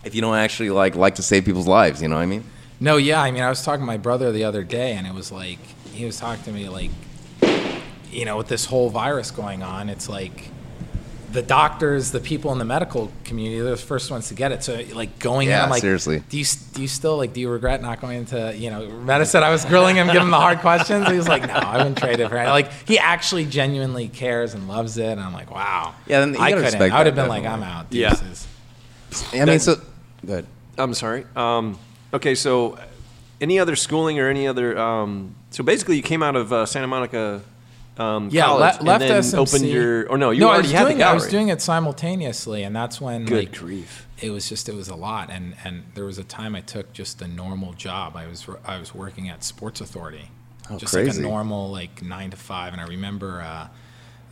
if 0.04 0.14
you 0.14 0.20
don't 0.20 0.36
actually 0.36 0.70
like 0.70 0.94
like 0.94 1.16
to 1.16 1.22
save 1.22 1.44
people's 1.44 1.68
lives, 1.68 2.02
you 2.02 2.08
know 2.08 2.16
what 2.16 2.22
I 2.22 2.26
mean? 2.26 2.44
No, 2.80 2.96
yeah. 2.96 3.20
I 3.20 3.30
mean, 3.30 3.42
I 3.42 3.48
was 3.48 3.62
talking 3.64 3.80
to 3.82 3.86
my 3.86 3.96
brother 3.96 4.30
the 4.32 4.44
other 4.44 4.62
day, 4.62 4.92
and 4.92 5.06
it 5.06 5.14
was 5.14 5.32
like 5.32 5.58
he 5.92 6.04
was 6.04 6.18
talking 6.18 6.44
to 6.44 6.52
me 6.52 6.68
like, 6.68 6.90
you 8.10 8.24
know, 8.24 8.36
with 8.36 8.48
this 8.48 8.64
whole 8.64 8.90
virus 8.90 9.30
going 9.30 9.62
on, 9.62 9.88
it's 9.88 10.08
like 10.08 10.50
the 11.32 11.42
doctors, 11.42 12.10
the 12.10 12.20
people 12.20 12.52
in 12.52 12.58
the 12.58 12.64
medical 12.64 13.12
community, 13.24 13.60
they're 13.60 13.72
the 13.72 13.76
first 13.76 14.10
ones 14.10 14.28
to 14.28 14.34
get 14.34 14.50
it. 14.50 14.64
So 14.64 14.82
like 14.94 15.18
going 15.18 15.48
in, 15.48 15.54
I'm 15.54 15.68
like, 15.68 15.82
seriously. 15.82 16.22
Do 16.28 16.38
you 16.38 16.44
do 16.72 16.82
you 16.82 16.88
still 16.88 17.16
like 17.16 17.32
do 17.32 17.40
you 17.40 17.50
regret 17.50 17.82
not 17.82 18.00
going 18.00 18.18
into 18.18 18.54
you 18.56 18.70
know 18.70 18.88
medicine? 18.88 19.42
I 19.42 19.50
was 19.50 19.64
grilling 19.64 19.96
him, 19.96 20.06
giving 20.06 20.22
him 20.22 20.30
the 20.30 20.36
hard 20.36 20.60
questions. 20.60 21.08
He 21.08 21.16
was 21.16 21.28
like, 21.28 21.46
No, 21.46 21.54
I 21.54 21.78
wouldn't 21.78 21.98
trade 21.98 22.20
it 22.20 22.28
for 22.28 22.36
anything. 22.36 22.52
Like 22.52 22.72
he 22.86 22.98
actually 22.98 23.44
genuinely 23.44 24.08
cares 24.08 24.54
and 24.54 24.68
loves 24.68 24.96
it. 24.96 25.06
And 25.06 25.20
I'm 25.20 25.34
like, 25.34 25.50
Wow. 25.50 25.94
Yeah, 26.06 26.20
then 26.20 26.34
you 26.34 26.40
I 26.40 26.52
couldn't. 26.52 26.80
I 26.80 26.98
would 26.98 27.06
have 27.06 27.16
that, 27.16 27.22
been 27.22 27.28
like, 27.28 27.44
I'm 27.44 27.60
definitely. 27.60 27.66
out. 27.68 27.86
Yeah. 27.90 28.10
Deuces. 28.10 28.46
I 29.32 29.44
mean, 29.44 29.58
so 29.58 29.80
good. 30.24 30.46
I'm 30.76 30.94
sorry. 30.94 31.24
Um, 31.36 31.78
okay, 32.14 32.34
so 32.34 32.72
uh, 32.74 32.84
any 33.40 33.58
other 33.58 33.76
schooling 33.76 34.18
or 34.18 34.28
any 34.28 34.46
other? 34.46 34.78
Um, 34.78 35.34
so 35.50 35.64
basically, 35.64 35.96
you 35.96 36.02
came 36.02 36.22
out 36.22 36.36
of 36.36 36.52
uh, 36.52 36.66
Santa 36.66 36.86
Monica. 36.86 37.42
Um, 37.96 38.28
Yeah, 38.30 38.44
college 38.46 38.80
le- 38.80 38.84
left 38.84 39.02
and 39.02 39.10
then 39.10 39.22
SMC. 39.22 39.38
opened 39.38 39.68
your. 39.70 40.08
Or 40.08 40.16
no, 40.18 40.30
you 40.30 40.40
no, 40.40 40.50
already 40.50 40.68
had 40.68 40.84
doing 40.84 40.98
the 40.98 41.04
it. 41.04 41.08
I 41.08 41.14
was 41.14 41.26
doing 41.26 41.48
it 41.48 41.60
simultaneously, 41.60 42.62
and 42.62 42.74
that's 42.76 43.00
when 43.00 43.24
Good 43.24 43.46
like 43.48 43.52
grief. 43.58 44.06
it 44.20 44.30
was 44.30 44.48
just 44.48 44.68
it 44.68 44.74
was 44.76 44.88
a 44.88 44.94
lot. 44.94 45.30
And 45.30 45.56
and 45.64 45.82
there 45.94 46.04
was 46.04 46.16
a 46.18 46.22
time 46.24 46.54
I 46.54 46.60
took 46.60 46.92
just 46.92 47.20
a 47.22 47.26
normal 47.26 47.72
job. 47.72 48.14
I 48.16 48.28
was 48.28 48.46
I 48.64 48.78
was 48.78 48.94
working 48.94 49.28
at 49.28 49.42
Sports 49.42 49.80
Authority, 49.80 50.30
Oh, 50.70 50.78
just 50.78 50.94
like 50.94 51.04
crazy. 51.06 51.20
a 51.22 51.26
normal 51.26 51.72
like 51.72 52.00
nine 52.00 52.30
to 52.30 52.36
five. 52.36 52.72
And 52.72 52.80
I 52.80 52.86
remember 52.86 53.40
uh, 53.42 53.66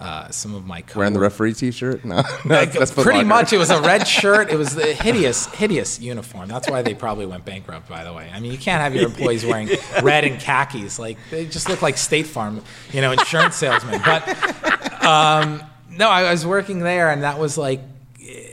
uh, 0.00 0.30
some 0.30 0.54
of 0.54 0.66
my 0.66 0.84
Wearing 0.94 1.12
the 1.12 1.20
referee 1.20 1.54
T-shirt? 1.54 2.04
No, 2.04 2.22
pretty 2.42 3.24
much, 3.24 3.52
it 3.52 3.58
was 3.58 3.70
a 3.70 3.80
red 3.80 4.06
shirt. 4.08 4.50
It 4.50 4.56
was 4.56 4.74
the 4.74 4.92
hideous, 4.92 5.46
hideous 5.46 6.00
uniform. 6.00 6.48
That's 6.48 6.68
why 6.68 6.82
they 6.82 6.94
probably 6.94 7.26
went 7.26 7.44
bankrupt. 7.44 7.88
By 7.88 8.04
the 8.04 8.12
way, 8.12 8.30
I 8.32 8.40
mean 8.40 8.52
you 8.52 8.58
can't 8.58 8.82
have 8.82 8.94
your 8.94 9.06
employees 9.06 9.44
wearing 9.44 9.68
red 10.02 10.24
and 10.24 10.40
khakis. 10.40 10.98
Like 10.98 11.18
they 11.30 11.46
just 11.46 11.68
look 11.68 11.82
like 11.82 11.96
State 11.96 12.26
Farm, 12.26 12.62
you 12.92 13.00
know, 13.00 13.12
insurance 13.12 13.56
salesmen. 13.56 14.00
But 14.04 15.04
um, 15.04 15.62
no, 15.90 16.08
I 16.08 16.30
was 16.30 16.44
working 16.44 16.80
there, 16.80 17.10
and 17.10 17.22
that 17.22 17.38
was 17.38 17.56
like 17.56 17.80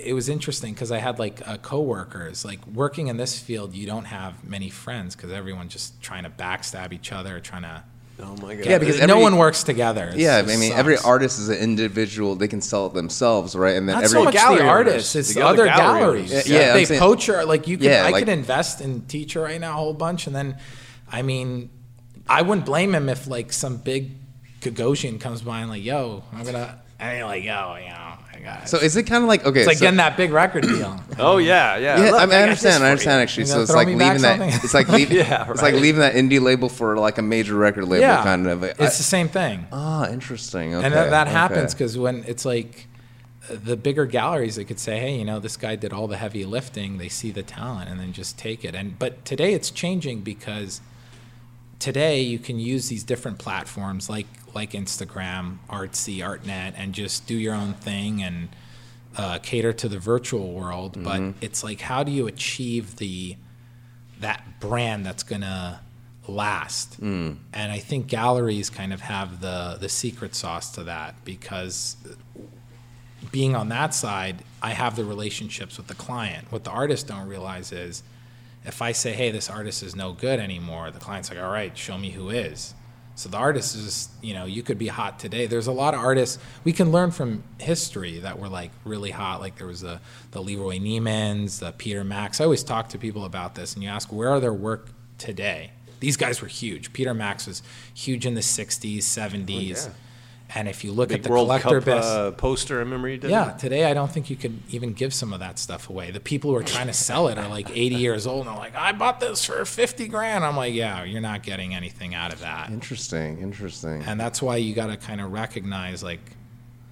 it 0.03 0.13
was 0.13 0.29
interesting 0.29 0.73
because 0.73 0.91
I 0.91 0.99
had 0.99 1.19
like 1.19 1.45
uh, 1.47 1.57
coworkers. 1.57 2.45
Like 2.45 2.65
working 2.67 3.07
in 3.07 3.17
this 3.17 3.39
field, 3.39 3.73
you 3.73 3.85
don't 3.85 4.05
have 4.05 4.43
many 4.43 4.69
friends 4.69 5.15
because 5.15 5.31
everyone's 5.31 5.73
just 5.73 6.01
trying 6.01 6.23
to 6.23 6.29
backstab 6.29 6.93
each 6.93 7.11
other, 7.11 7.39
trying 7.39 7.63
to. 7.63 7.83
Oh 8.21 8.35
my 8.41 8.55
god. 8.55 8.65
Yeah, 8.65 8.77
because 8.77 9.01
no 9.01 9.19
one 9.19 9.37
works 9.37 9.63
together. 9.63 10.03
It's- 10.09 10.17
Yeah, 10.19 10.37
I 10.53 10.57
mean, 10.57 10.71
every 10.71 10.97
artist 10.97 11.39
is 11.39 11.49
an 11.49 11.57
individual. 11.57 12.35
They 12.35 12.47
can 12.47 12.61
sell 12.61 12.87
it 12.87 12.93
themselves, 12.93 13.55
right? 13.55 13.75
And 13.75 13.89
then 13.89 13.95
Not 13.95 14.03
every 14.05 14.13
so 14.19 14.23
much 14.25 14.33
gallery 14.35 14.59
the 14.61 14.67
artists; 14.67 15.15
it's 15.15 15.29
the 15.29 15.39
the 15.41 15.45
other 15.47 15.63
other 15.63 15.65
gallery 15.75 15.99
galleries. 15.99 16.31
owners. 16.31 16.47
Yeah, 16.49 16.59
yeah, 16.59 16.73
they 16.73 16.85
saying- 16.85 16.99
poach 16.99 17.27
your 17.27 17.43
like 17.45 17.67
you 17.67 17.77
could. 17.77 17.85
Yeah, 17.85 18.05
I 18.05 18.11
like- 18.11 18.21
could 18.25 18.29
invest 18.29 18.81
in 18.81 19.01
teacher 19.01 19.41
right 19.41 19.59
now 19.59 19.71
a 19.71 19.75
whole 19.77 19.93
bunch, 19.95 20.27
and 20.27 20.35
then, 20.35 20.57
I 21.11 21.21
mean, 21.23 21.69
I 22.29 22.43
wouldn't 22.43 22.65
blame 22.67 22.93
him 22.93 23.09
if 23.09 23.25
like 23.27 23.51
some 23.51 23.77
big 23.77 24.11
Gagosian 24.61 25.19
comes 25.19 25.41
by 25.41 25.61
and 25.61 25.69
like, 25.69 25.83
yo, 25.83 26.23
I'm 26.33 26.45
gonna, 26.45 26.79
and 26.99 27.17
you're 27.17 27.27
like, 27.27 27.43
yo, 27.43 27.75
you 27.81 27.89
know, 27.89 28.12
I 28.43 28.59
got. 28.59 28.69
So 28.69 28.77
is 28.77 28.95
it 28.95 29.03
kind 29.03 29.23
of 29.23 29.27
like 29.27 29.45
okay? 29.45 29.59
it's 29.61 29.67
like 29.67 29.77
so, 29.77 29.85
getting 29.85 29.97
that 29.97 30.17
big 30.17 30.31
record 30.31 30.63
deal. 30.63 30.99
Oh 31.19 31.37
yeah, 31.37 31.77
yeah. 31.77 31.97
Yeah, 32.03 32.11
Look, 32.11 32.21
I 32.21 32.25
mean, 32.25 32.35
I 32.35 32.41
understand. 32.43 32.83
I 32.83 32.89
understand 32.89 33.21
actually. 33.21 33.45
So 33.45 33.61
it's 33.61 33.71
like 33.71 33.87
leaving 33.87 34.21
that. 34.21 34.63
It's 34.63 34.73
like 34.73 34.89
leaving. 34.89 35.17
Yeah, 35.17 35.49
It's 35.51 35.61
like 35.61 35.75
leaving 35.75 36.01
that 36.01 36.15
indie 36.15 36.41
label 36.41 36.69
for 36.69 36.97
like 36.97 37.17
a 37.17 37.21
major 37.21 37.55
record 37.55 37.85
label, 37.85 38.01
yeah, 38.01 38.23
kind 38.23 38.47
of. 38.47 38.63
I- 38.63 38.73
It's 38.79 38.97
the 38.97 39.03
same 39.03 39.27
thing. 39.27 39.67
ah, 39.71 40.09
interesting. 40.09 40.73
Okay, 40.75 40.85
and 40.85 40.93
that, 40.93 41.11
that 41.11 41.27
okay. 41.27 41.35
happens 41.35 41.73
because 41.73 41.97
when 41.97 42.23
it's 42.25 42.45
like 42.45 42.87
uh, 43.49 43.55
the 43.63 43.75
bigger 43.75 44.05
galleries 44.05 44.55
they 44.55 44.63
could 44.63 44.79
say 44.79 44.97
hey 44.99 45.17
you 45.17 45.25
know 45.25 45.37
this 45.39 45.57
guy 45.57 45.75
did 45.75 45.91
all 45.91 46.07
the 46.07 46.15
heavy 46.15 46.45
lifting 46.45 46.97
they 46.97 47.09
see 47.09 47.29
the 47.29 47.43
talent 47.43 47.89
and 47.89 47.99
then 47.99 48.13
just 48.13 48.37
take 48.37 48.63
it 48.63 48.73
and 48.73 48.97
but 48.97 49.25
today 49.25 49.53
it's 49.53 49.69
changing 49.69 50.21
because 50.21 50.79
today 51.83 52.21
you 52.21 52.39
can 52.39 52.59
use 52.59 52.87
these 52.87 53.03
different 53.03 53.37
platforms 53.37 54.09
like 54.09 54.27
like 54.53 54.71
instagram 54.71 55.57
artsy 55.69 56.17
artnet 56.19 56.73
and 56.77 56.93
just 56.93 57.27
do 57.27 57.35
your 57.35 57.53
own 57.53 57.73
thing 57.73 58.23
and 58.23 58.49
uh, 59.17 59.37
cater 59.39 59.73
to 59.73 59.87
the 59.89 59.99
virtual 59.99 60.53
world 60.53 61.03
but 61.03 61.19
it's 61.41 61.63
like 61.63 61.81
how 61.81 62.01
do 62.01 62.11
you 62.11 62.25
achieve 62.25 62.95
the 62.95 63.35
that 64.21 64.41
brand 64.59 65.05
that's 65.05 65.23
gonna 65.23 65.79
last. 66.27 66.99
And 67.53 67.71
I 67.71 67.79
think 67.79 68.07
galleries 68.07 68.69
kind 68.69 68.93
of 68.93 69.01
have 69.01 69.41
the 69.41 69.77
the 69.79 69.89
secret 69.89 70.35
sauce 70.35 70.71
to 70.71 70.83
that 70.85 71.15
because 71.25 71.97
being 73.31 73.55
on 73.55 73.69
that 73.69 73.93
side, 73.93 74.43
I 74.61 74.71
have 74.71 74.95
the 74.95 75.05
relationships 75.05 75.77
with 75.77 75.87
the 75.87 75.95
client. 75.95 76.51
What 76.51 76.63
the 76.63 76.71
artists 76.71 77.07
don't 77.07 77.27
realize 77.27 77.71
is 77.71 78.03
if 78.65 78.81
I 78.81 78.91
say, 78.91 79.13
"Hey, 79.13 79.31
this 79.31 79.49
artist 79.49 79.83
is 79.83 79.95
no 79.95 80.13
good 80.13 80.39
anymore," 80.39 80.91
the 80.91 80.99
client's 80.99 81.29
like, 81.29 81.39
"All 81.39 81.51
right, 81.51 81.77
show 81.77 81.97
me 81.97 82.11
who 82.11 82.29
is." 82.29 82.73
So 83.15 83.29
the 83.29 83.37
artist 83.37 83.75
is, 83.75 84.09
you 84.21 84.33
know, 84.33 84.45
you 84.45 84.63
could 84.63 84.79
be 84.79 84.87
hot 84.87 85.19
today. 85.19 85.45
There's 85.45 85.67
a 85.67 85.71
lot 85.71 85.93
of 85.93 85.99
artists 85.99 86.39
we 86.63 86.73
can 86.73 86.91
learn 86.91 87.11
from 87.11 87.43
history 87.59 88.17
that 88.19 88.39
were 88.39 88.49
like 88.49 88.71
really 88.83 89.11
hot. 89.11 89.39
Like 89.39 89.57
there 89.57 89.67
was 89.67 89.81
the 89.81 89.99
the 90.31 90.41
Leroy 90.41 90.79
Neiman's, 90.79 91.59
the 91.59 91.71
Peter 91.73 92.03
Max. 92.03 92.41
I 92.41 92.45
always 92.45 92.63
talk 92.63 92.89
to 92.89 92.97
people 92.97 93.25
about 93.25 93.55
this, 93.55 93.75
and 93.75 93.83
you 93.83 93.89
ask, 93.89 94.11
where 94.11 94.29
are 94.29 94.39
their 94.39 94.53
work 94.53 94.89
today? 95.19 95.71
These 95.99 96.17
guys 96.17 96.41
were 96.41 96.47
huge. 96.47 96.91
Peter 96.91 97.13
Max 97.13 97.45
was 97.47 97.61
huge 97.93 98.25
in 98.25 98.33
the 98.33 98.41
'60s, 98.41 99.03
'70s, 99.03 99.89
and 100.55 100.67
if 100.67 100.83
you 100.83 100.91
look 100.91 101.09
Big 101.09 101.19
at 101.19 101.23
the 101.23 101.29
World 101.29 101.47
collector 101.47 101.79
Cup 101.79 101.85
best, 101.85 102.07
uh, 102.07 102.31
poster. 102.31 102.75
I 102.75 102.79
remember 102.79 103.09
you 103.09 103.17
did. 103.17 103.31
yeah, 103.31 103.51
today 103.51 103.85
I 103.85 103.93
don't 103.93 104.11
think 104.11 104.29
you 104.29 104.35
could 104.35 104.59
even 104.69 104.93
give 104.93 105.13
some 105.13 105.33
of 105.33 105.39
that 105.39 105.57
stuff 105.57 105.89
away. 105.89 106.11
The 106.11 106.19
people 106.19 106.51
who 106.51 106.57
are 106.57 106.63
trying 106.63 106.87
to 106.87 106.93
sell 106.93 107.27
it 107.27 107.37
are 107.37 107.47
like 107.47 107.69
80 107.69 107.95
years 107.95 108.27
old 108.27 108.45
and 108.45 108.55
they're 108.55 108.61
like, 108.61 108.75
I 108.75 108.91
bought 108.91 109.19
this 109.19 109.43
for 109.45 109.65
50 109.65 110.07
grand. 110.07 110.43
I'm 110.43 110.55
like, 110.55 110.73
yeah, 110.73 111.03
you're 111.03 111.21
not 111.21 111.43
getting 111.43 111.73
anything 111.73 112.13
out 112.13 112.31
of 112.33 112.41
that. 112.41 112.69
Interesting. 112.69 113.39
Interesting. 113.39 114.03
And 114.03 114.19
that's 114.19 114.41
why 114.41 114.57
you 114.57 114.73
got 114.75 114.87
to 114.87 114.97
kind 114.97 115.21
of 115.21 115.31
recognize 115.31 116.03
like, 116.03 116.21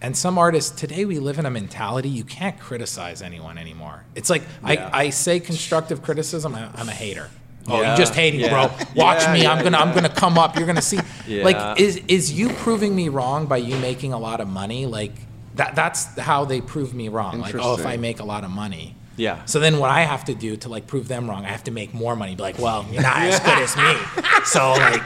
and 0.01 0.17
some 0.17 0.39
artists 0.39 0.71
today 0.79 1.05
we 1.05 1.19
live 1.19 1.37
in 1.37 1.45
a 1.45 1.51
mentality 1.51 2.09
you 2.09 2.23
can't 2.23 2.59
criticize 2.59 3.21
anyone 3.21 3.59
anymore. 3.59 4.03
It's 4.15 4.29
like 4.31 4.41
Yeah. 4.63 4.89
I, 4.91 5.03
I 5.03 5.09
say 5.11 5.39
constructive 5.39 6.01
criticism, 6.01 6.55
I, 6.55 6.69
I'm 6.73 6.89
a 6.89 6.93
hater. 6.93 7.29
Oh, 7.67 7.81
Yeah, 7.81 7.91
you 7.91 7.97
just 7.97 8.13
hating, 8.15 8.39
yeah. 8.39 8.49
bro. 8.49 8.85
Watch 8.95 9.21
Yeah, 9.21 9.33
me. 9.33 9.45
I'm 9.47 9.63
gonna 9.63 9.77
I'm 9.77 9.93
gonna 9.93 10.09
come 10.09 10.37
up. 10.37 10.57
You're 10.57 10.67
gonna 10.67 10.81
see. 10.81 10.99
Like, 11.27 11.79
is 11.79 11.97
is 12.07 12.31
you 12.33 12.49
proving 12.49 12.95
me 12.95 13.09
wrong 13.09 13.45
by 13.45 13.57
you 13.57 13.75
making 13.77 14.13
a 14.13 14.19
lot 14.19 14.41
of 14.41 14.47
money? 14.47 14.85
Like 14.85 15.13
that 15.55 15.75
that's 15.75 16.17
how 16.19 16.45
they 16.45 16.61
prove 16.61 16.93
me 16.93 17.09
wrong. 17.09 17.39
Like, 17.39 17.55
oh, 17.55 17.77
if 17.79 17.85
I 17.85 17.97
make 17.97 18.19
a 18.19 18.23
lot 18.25 18.43
of 18.43 18.51
money. 18.51 18.95
Yeah. 19.17 19.43
So 19.45 19.59
then 19.59 19.77
what 19.77 19.89
I 19.91 20.01
have 20.01 20.25
to 20.25 20.33
do 20.33 20.55
to 20.57 20.69
like 20.69 20.87
prove 20.87 21.07
them 21.07 21.29
wrong, 21.29 21.45
I 21.45 21.49
have 21.49 21.65
to 21.65 21.71
make 21.71 21.93
more 21.93 22.15
money. 22.15 22.33
Be 22.35 22.41
like, 22.41 22.57
well, 22.57 22.85
you're 22.91 23.03
not 23.03 23.17
as 23.17 23.39
good 23.41 23.59
as 23.59 23.75
me. 23.77 24.23
So 24.45 24.71
like 24.73 25.03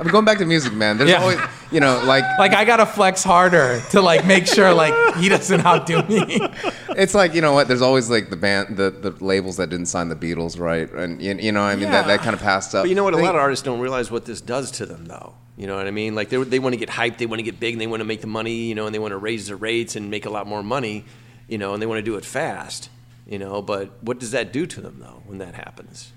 I'm 0.00 0.08
going 0.08 0.24
back 0.24 0.38
to 0.38 0.46
music, 0.46 0.72
man. 0.72 0.96
There's 0.96 1.10
Yeah. 1.10 1.20
always, 1.20 1.38
you 1.70 1.78
know, 1.80 2.02
like 2.04 2.24
like 2.38 2.54
I 2.54 2.64
gotta 2.64 2.86
flex 2.86 3.22
harder 3.22 3.80
to 3.90 4.00
like 4.00 4.24
make 4.26 4.46
sure 4.46 4.72
like 4.72 4.94
he 5.16 5.28
doesn't 5.28 5.64
outdo 5.64 6.02
me. 6.04 6.40
it's 6.96 7.14
like 7.14 7.34
you 7.34 7.40
know 7.42 7.52
what? 7.52 7.68
There's 7.68 7.82
always 7.82 8.08
like 8.08 8.30
the 8.30 8.36
band, 8.36 8.76
the, 8.78 8.90
the 8.90 9.10
labels 9.22 9.58
that 9.58 9.68
didn't 9.68 9.86
sign 9.86 10.08
the 10.08 10.16
Beatles, 10.16 10.58
right? 10.58 10.90
And 10.90 11.20
you, 11.20 11.34
you 11.34 11.52
know, 11.52 11.62
I 11.62 11.76
mean 11.76 11.90
that, 11.90 12.06
that 12.06 12.20
kind 12.20 12.34
of 12.34 12.40
passed 12.40 12.74
up. 12.74 12.84
But 12.84 12.88
you 12.88 12.94
know 12.94 13.04
what? 13.04 13.14
A 13.14 13.18
I 13.18 13.22
lot 13.22 13.34
of 13.34 13.40
artists 13.40 13.62
don't 13.64 13.80
realize 13.80 14.10
what 14.10 14.24
this 14.24 14.40
does 14.40 14.70
to 14.72 14.86
them, 14.86 15.04
though. 15.04 15.34
You 15.58 15.66
know 15.66 15.76
what 15.76 15.86
I 15.86 15.90
mean? 15.90 16.14
Like 16.14 16.30
they 16.30 16.42
they 16.42 16.58
want 16.58 16.72
to 16.72 16.78
get 16.78 16.88
hyped, 16.88 17.18
they 17.18 17.26
want 17.26 17.40
to 17.40 17.44
get 17.44 17.60
big, 17.60 17.74
and 17.74 17.80
they 17.80 17.86
want 17.86 18.00
to 18.00 18.06
make 18.06 18.22
the 18.22 18.26
money. 18.26 18.54
You 18.54 18.74
know, 18.74 18.86
and 18.86 18.94
they 18.94 18.98
want 18.98 19.12
to 19.12 19.18
raise 19.18 19.46
their 19.48 19.56
rates 19.56 19.96
and 19.96 20.10
make 20.10 20.24
a 20.24 20.30
lot 20.30 20.46
more 20.46 20.62
money. 20.62 21.04
You 21.46 21.58
know, 21.58 21.74
and 21.74 21.82
they 21.82 21.86
want 21.86 21.98
to 21.98 22.02
do 22.02 22.16
it 22.16 22.24
fast. 22.24 22.88
You 23.26 23.38
know, 23.38 23.60
but 23.60 24.02
what 24.02 24.18
does 24.18 24.30
that 24.30 24.50
do 24.52 24.66
to 24.66 24.80
them 24.80 24.96
though 24.98 25.22
when 25.26 25.36
that 25.38 25.54
happens? 25.54 26.12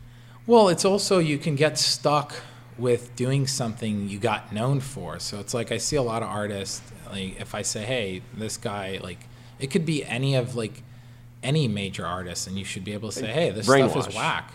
Well, 0.47 0.69
it's 0.69 0.85
also 0.85 1.19
you 1.19 1.37
can 1.37 1.55
get 1.55 1.77
stuck 1.77 2.33
with 2.77 3.15
doing 3.15 3.47
something 3.47 4.09
you 4.09 4.19
got 4.19 4.51
known 4.51 4.79
for. 4.79 5.19
So 5.19 5.39
it's 5.39 5.53
like 5.53 5.71
I 5.71 5.77
see 5.77 5.95
a 5.95 6.01
lot 6.01 6.23
of 6.23 6.29
artists 6.29 6.81
like 7.09 7.39
if 7.39 7.53
I 7.55 7.61
say, 7.61 7.83
"Hey, 7.83 8.21
this 8.33 8.57
guy 8.57 8.99
like 9.01 9.19
it 9.59 9.67
could 9.67 9.85
be 9.85 10.03
any 10.05 10.35
of 10.35 10.55
like 10.55 10.83
any 11.41 11.67
major 11.67 12.05
artist 12.05 12.47
and 12.47 12.57
you 12.57 12.65
should 12.65 12.83
be 12.83 12.93
able 12.93 13.09
to 13.09 13.19
say, 13.19 13.27
"Hey, 13.31 13.51
this 13.51 13.67
stuff 13.93 14.07
is 14.07 14.15
whack." 14.15 14.53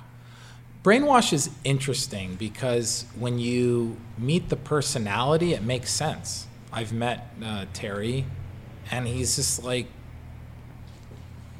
Brainwash 0.82 1.32
is 1.32 1.50
interesting 1.64 2.36
because 2.36 3.04
when 3.18 3.38
you 3.38 3.96
meet 4.16 4.48
the 4.48 4.56
personality, 4.56 5.52
it 5.52 5.62
makes 5.62 5.90
sense. 5.92 6.46
I've 6.72 6.92
met 6.92 7.32
uh, 7.44 7.66
Terry, 7.72 8.24
and 8.90 9.06
he's 9.06 9.36
just 9.36 9.64
like 9.64 9.86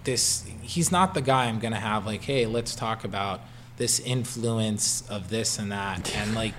this 0.05 0.45
he's 0.63 0.91
not 0.91 1.15
the 1.15 1.21
guy 1.21 1.47
I'm 1.47 1.59
gonna 1.59 1.81
have 1.81 2.07
like, 2.07 2.23
hey, 2.23 2.47
let's 2.47 2.75
talk 2.75 3.05
about 3.05 3.41
this 3.79 4.01
influence 4.01 5.09
of 5.09 5.31
this 5.31 5.59
and 5.59 5.72
that. 5.72 6.14
And 6.18 6.35
like 6.35 6.55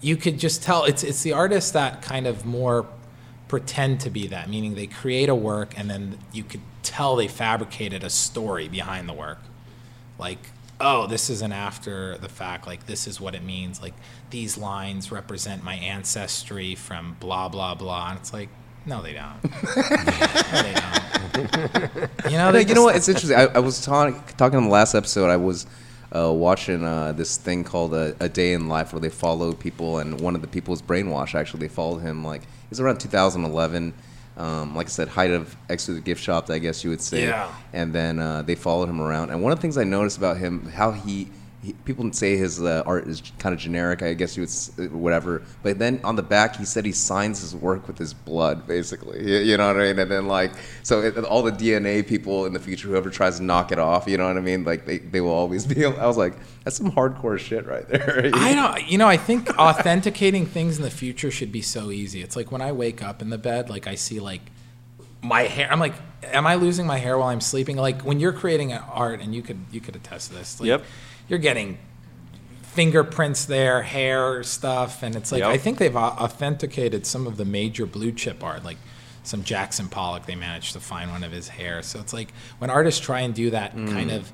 you 0.00 0.16
could 0.16 0.38
just 0.38 0.62
tell 0.62 0.84
it's 0.84 1.02
it's 1.02 1.22
the 1.22 1.32
artists 1.32 1.72
that 1.72 2.02
kind 2.02 2.26
of 2.26 2.44
more 2.44 2.86
pretend 3.48 4.00
to 4.00 4.10
be 4.10 4.28
that, 4.28 4.48
meaning 4.48 4.74
they 4.74 4.86
create 4.86 5.28
a 5.28 5.34
work 5.34 5.76
and 5.76 5.90
then 5.90 6.18
you 6.32 6.44
could 6.44 6.60
tell 6.82 7.16
they 7.16 7.28
fabricated 7.28 8.04
a 8.04 8.10
story 8.10 8.68
behind 8.68 9.08
the 9.08 9.12
work. 9.12 9.38
Like, 10.18 10.38
oh, 10.80 11.06
this 11.06 11.28
isn't 11.30 11.52
after 11.52 12.16
the 12.18 12.28
fact, 12.28 12.66
like 12.66 12.86
this 12.86 13.06
is 13.06 13.20
what 13.20 13.34
it 13.34 13.42
means. 13.42 13.82
Like 13.82 13.94
these 14.30 14.56
lines 14.56 15.10
represent 15.10 15.64
my 15.64 15.74
ancestry 15.74 16.74
from 16.74 17.16
blah 17.18 17.48
blah 17.48 17.74
blah. 17.74 18.10
And 18.10 18.18
it's 18.18 18.32
like, 18.32 18.50
no, 18.86 19.02
they 19.02 19.14
don't. 19.14 19.42
no, 19.42 20.62
they 20.62 20.74
don't. 20.74 21.02
You 22.30 22.38
know, 22.38 22.50
you 22.56 22.74
know 22.74 22.82
what? 22.84 22.96
It's 22.96 23.08
interesting. 23.08 23.36
I, 23.36 23.46
I 23.46 23.58
was 23.58 23.84
ta- 23.84 24.10
talking 24.36 24.56
on 24.56 24.64
the 24.64 24.70
last 24.70 24.94
episode. 24.94 25.28
I 25.28 25.36
was 25.36 25.66
uh, 26.14 26.32
watching 26.32 26.84
uh, 26.84 27.12
this 27.12 27.36
thing 27.36 27.64
called 27.64 27.94
a, 27.94 28.14
a 28.20 28.28
Day 28.28 28.52
in 28.52 28.68
Life, 28.68 28.92
where 28.92 29.00
they 29.00 29.08
follow 29.08 29.52
people, 29.52 29.98
and 29.98 30.20
one 30.20 30.34
of 30.34 30.42
the 30.42 30.48
people 30.48 30.72
was 30.72 30.82
brainwashed. 30.82 31.34
Actually, 31.34 31.60
they 31.60 31.68
followed 31.68 31.98
him 31.98 32.24
like 32.24 32.42
it 32.42 32.70
was 32.70 32.80
around 32.80 32.98
2011. 32.98 33.94
Um, 34.34 34.74
like 34.74 34.86
I 34.86 34.88
said, 34.88 35.08
height 35.08 35.30
of 35.30 35.54
exclusive 35.68 36.04
gift 36.04 36.22
shop, 36.22 36.48
I 36.48 36.58
guess 36.58 36.82
you 36.84 36.90
would 36.90 37.02
say. 37.02 37.24
Yeah. 37.24 37.52
And 37.74 37.92
then 37.92 38.18
uh, 38.18 38.42
they 38.42 38.54
followed 38.54 38.88
him 38.88 39.00
around. 39.00 39.30
And 39.30 39.42
one 39.42 39.52
of 39.52 39.58
the 39.58 39.62
things 39.62 39.76
I 39.76 39.84
noticed 39.84 40.16
about 40.16 40.38
him, 40.38 40.70
how 40.70 40.92
he, 40.92 41.28
he 41.62 41.72
people 41.72 42.12
say 42.12 42.36
his 42.36 42.60
uh, 42.60 42.82
art 42.86 43.06
is 43.06 43.22
kind 43.38 43.54
of 43.54 43.60
generic. 43.60 44.02
I 44.02 44.14
guess 44.14 44.36
you 44.36 44.46
would 44.76 44.92
whatever. 44.92 45.42
But 45.62 45.78
then 45.78 46.00
on 46.02 46.16
the 46.16 46.22
back, 46.22 46.56
he 46.56 46.64
said 46.64 46.84
he 46.84 46.90
signs 46.92 47.40
his 47.40 47.54
work 47.54 47.86
with 47.86 47.98
his 47.98 48.12
blood, 48.12 48.66
basically. 48.66 49.20
You, 49.20 49.38
you 49.38 49.56
know 49.56 49.68
what 49.68 49.76
I 49.76 49.92
mean? 49.92 49.98
And 50.00 50.10
then 50.10 50.26
like, 50.26 50.52
so 50.82 51.00
it, 51.00 51.16
all 51.18 51.42
the 51.42 51.52
DNA 51.52 52.06
people 52.06 52.46
in 52.46 52.52
the 52.52 52.58
future, 52.58 52.88
whoever 52.88 53.10
tries 53.10 53.38
to 53.38 53.44
knock 53.44 53.70
it 53.70 53.78
off, 53.78 54.08
you 54.08 54.16
know 54.18 54.26
what 54.26 54.36
I 54.36 54.40
mean? 54.40 54.64
Like 54.64 54.86
they, 54.86 54.98
they 54.98 55.20
will 55.20 55.30
always 55.30 55.64
be. 55.72 55.84
I 55.84 56.06
was 56.06 56.16
like, 56.16 56.34
that's 56.64 56.76
some 56.76 56.90
hardcore 56.90 57.38
shit 57.38 57.64
right 57.66 57.88
there. 57.88 58.30
I 58.34 58.54
don't, 58.54 58.90
you 58.90 58.98
know, 58.98 59.08
I 59.08 59.16
think 59.16 59.48
authenticating 59.58 60.46
things 60.46 60.78
in 60.78 60.82
the 60.82 60.90
future 60.90 61.30
should 61.30 61.52
be 61.52 61.62
so 61.62 61.92
easy. 61.92 62.22
It's 62.22 62.34
like 62.34 62.50
when 62.50 62.60
I 62.60 62.72
wake 62.72 63.02
up 63.02 63.22
in 63.22 63.30
the 63.30 63.38
bed, 63.38 63.70
like 63.70 63.86
I 63.86 63.94
see 63.94 64.18
like 64.18 64.42
my 65.22 65.42
hair. 65.42 65.70
I'm 65.70 65.78
like, 65.78 65.94
am 66.24 66.46
I 66.46 66.56
losing 66.56 66.86
my 66.86 66.98
hair 66.98 67.16
while 67.16 67.28
I'm 67.28 67.40
sleeping? 67.40 67.76
Like 67.76 68.02
when 68.02 68.18
you're 68.18 68.32
creating 68.32 68.72
an 68.72 68.82
art, 68.90 69.20
and 69.20 69.32
you 69.32 69.42
could 69.42 69.58
you 69.70 69.80
could 69.80 69.94
attest 69.94 70.30
to 70.30 70.34
this. 70.34 70.58
Like, 70.58 70.66
Yep. 70.66 70.84
You're 71.32 71.38
getting 71.38 71.78
fingerprints 72.74 73.46
there, 73.46 73.80
hair 73.80 74.42
stuff, 74.42 75.02
and 75.02 75.16
it's 75.16 75.32
like 75.32 75.38
Yep. 75.40 75.48
I 75.48 75.56
think 75.56 75.78
they've 75.78 75.96
authenticated 75.96 77.06
some 77.06 77.26
of 77.26 77.38
the 77.38 77.46
major 77.46 77.86
blue 77.86 78.12
chip 78.12 78.44
art, 78.44 78.62
like 78.66 78.76
some 79.22 79.42
Jackson 79.42 79.88
Pollock. 79.88 80.26
They 80.26 80.34
managed 80.34 80.74
to 80.74 80.80
find 80.80 81.10
one 81.10 81.24
of 81.24 81.32
his 81.32 81.48
hair. 81.48 81.82
So 81.82 82.00
it's 82.00 82.12
like 82.12 82.34
when 82.58 82.68
artists 82.68 83.00
try 83.00 83.20
and 83.20 83.32
do 83.34 83.48
that 83.48 83.74
Mm. 83.74 83.90
kind 83.90 84.10
of, 84.10 84.30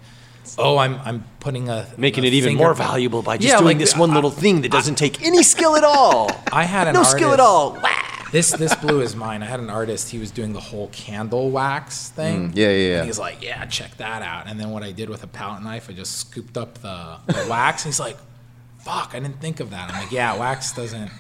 oh, 0.59 0.79
I'm 0.79 0.99
I'm 1.05 1.25
putting 1.39 1.69
a 1.69 1.87
Making 1.97 2.25
a 2.25 2.27
it 2.27 2.35
even 2.35 2.57
more 2.57 2.75
valuable 2.75 3.23
by 3.23 3.37
just 3.37 3.47
Yeah, 3.49 3.59
doing 3.59 3.67
like, 3.67 3.79
this 3.79 3.95
one 3.97 4.11
I- 4.11 4.15
little 4.17 4.33
thing 4.33 4.63
that 4.63 4.73
doesn't 4.73 4.97
take 4.97 5.23
any 5.23 5.45
skill 5.45 5.77
at 5.77 5.85
all. 5.85 6.29
I 6.53 6.65
had 6.65 6.89
an 6.89 6.95
no 6.95 7.05
skill 7.05 7.33
at 7.33 7.39
all. 7.39 7.75
Wah! 7.81 7.98
This 8.31 8.51
this 8.51 8.75
blew 8.75 8.99
his 8.99 9.17
mind. 9.17 9.43
I 9.43 9.47
had 9.47 9.59
an 9.61 9.71
artist. 9.71 10.11
He 10.11 10.19
was 10.19 10.31
doing 10.31 10.53
the 10.53 10.61
whole 10.61 10.89
candle 10.89 11.51
wax 11.51 12.11
thing. 12.11 12.53
Mm, 12.53 12.57
yeah, 12.57 12.69
yeah, 12.69 12.73
yeah. 12.91 12.97
And 12.99 13.07
he's 13.07 13.19
like, 13.19 13.43
"Yeah, 13.43 13.65
check 13.67 13.97
that 13.97 14.23
out." 14.23 14.47
And 14.47 14.61
then 14.61 14.71
what 14.71 14.83
I 14.83 14.93
did 14.93 15.09
with 15.09 15.23
a 15.25 15.27
palette 15.27 15.63
knife, 15.63 15.89
I 15.89 15.95
just 15.95 16.17
scooped 16.19 16.57
up 16.59 16.79
the, 16.79 17.17
the 17.27 17.47
wax. 17.49 17.85
And 17.85 17.93
he's 17.93 18.01
like, 18.01 18.17
"Fuck, 18.81 19.13
I 19.15 19.21
didn't 19.21 19.41
think 19.41 19.61
of 19.61 19.71
that." 19.71 19.91
I'm 19.91 20.03
like, 20.03 20.13
"Yeah, 20.13 20.37
wax 20.37 20.73
doesn't 20.73 21.11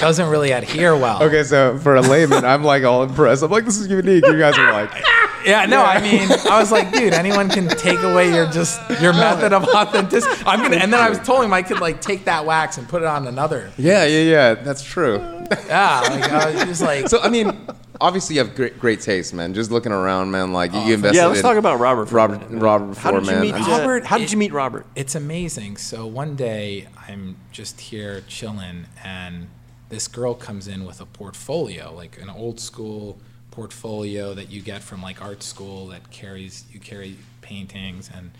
doesn't 0.00 0.28
really 0.28 0.52
adhere 0.52 0.96
well." 0.96 1.22
Okay, 1.22 1.42
so 1.42 1.78
for 1.78 1.96
a 1.96 2.00
layman, 2.00 2.44
I'm 2.44 2.64
like 2.64 2.84
all 2.84 3.02
impressed. 3.02 3.42
I'm 3.42 3.50
like, 3.50 3.64
this 3.64 3.78
is 3.78 3.88
unique. 3.88 4.24
You 4.26 4.38
guys 4.38 4.56
are 4.58 4.72
like, 4.72 4.90
Yeah, 5.44 5.66
no, 5.66 5.82
I 5.84 6.00
mean, 6.00 6.26
I 6.50 6.58
was 6.58 6.72
like, 6.72 6.90
dude, 6.90 7.12
anyone 7.12 7.50
can 7.50 7.68
take 7.68 7.98
away 7.98 8.32
your 8.32 8.46
just 8.50 8.80
your 9.02 9.12
method 9.12 9.52
of 9.52 9.64
authenticity. 9.64 10.42
I'm 10.46 10.62
gonna, 10.62 10.76
and 10.76 10.90
then 10.90 11.00
I 11.00 11.10
was 11.10 11.18
told 11.18 11.44
him 11.44 11.52
I 11.52 11.60
could 11.62 11.80
like 11.80 12.00
take 12.00 12.24
that 12.24 12.46
wax 12.46 12.78
and 12.78 12.88
put 12.88 13.02
it 13.02 13.06
on 13.08 13.26
another. 13.26 13.70
yeah, 13.76 14.06
yeah, 14.06 14.20
yeah, 14.22 14.54
that's 14.54 14.82
true. 14.82 15.18
Yeah, 15.66 16.00
like 16.00 16.30
I 16.30 16.50
was 16.52 16.64
just 16.64 16.82
like, 16.82 17.08
So 17.08 17.20
I 17.20 17.28
mean, 17.28 17.66
obviously 18.00 18.36
you 18.36 18.44
have 18.44 18.54
great, 18.54 18.78
great 18.78 19.00
taste, 19.00 19.34
man. 19.34 19.54
Just 19.54 19.70
looking 19.70 19.92
around, 19.92 20.30
man, 20.30 20.52
like 20.52 20.72
you 20.72 20.94
invested. 20.94 21.16
Yeah, 21.18 21.26
let's 21.26 21.40
in 21.40 21.44
talk 21.44 21.56
about 21.56 21.80
Robert. 21.80 22.06
For 22.06 22.14
a 22.18 22.22
Robert, 22.28 22.50
minute. 22.50 22.62
Robert 22.62 22.96
How 22.98 23.10
before, 23.12 23.20
did 23.20 23.26
you 23.28 23.32
man. 23.32 23.42
meet 23.42 23.54
I'm- 23.54 23.64
uh, 23.64 23.78
Robert, 23.78 24.04
How 24.06 24.18
did 24.18 24.24
it- 24.24 24.32
you 24.32 24.38
meet 24.38 24.52
Robert? 24.52 24.86
It's 24.94 25.14
amazing. 25.14 25.76
So 25.76 26.06
one 26.06 26.36
day 26.36 26.88
I'm 27.08 27.36
just 27.52 27.80
here 27.80 28.22
chilling, 28.28 28.86
and 29.04 29.48
this 29.88 30.08
girl 30.08 30.34
comes 30.34 30.66
in 30.68 30.84
with 30.84 31.00
a 31.00 31.06
portfolio, 31.06 31.92
like 31.94 32.20
an 32.20 32.30
old 32.30 32.58
school 32.60 33.18
portfolio 33.50 34.34
that 34.34 34.50
you 34.50 34.60
get 34.60 34.82
from 34.82 35.00
like 35.00 35.22
art 35.22 35.42
school 35.42 35.86
that 35.86 36.10
carries 36.10 36.64
you 36.72 36.80
carry 36.80 37.16
paintings 37.40 38.10
and 38.12 38.32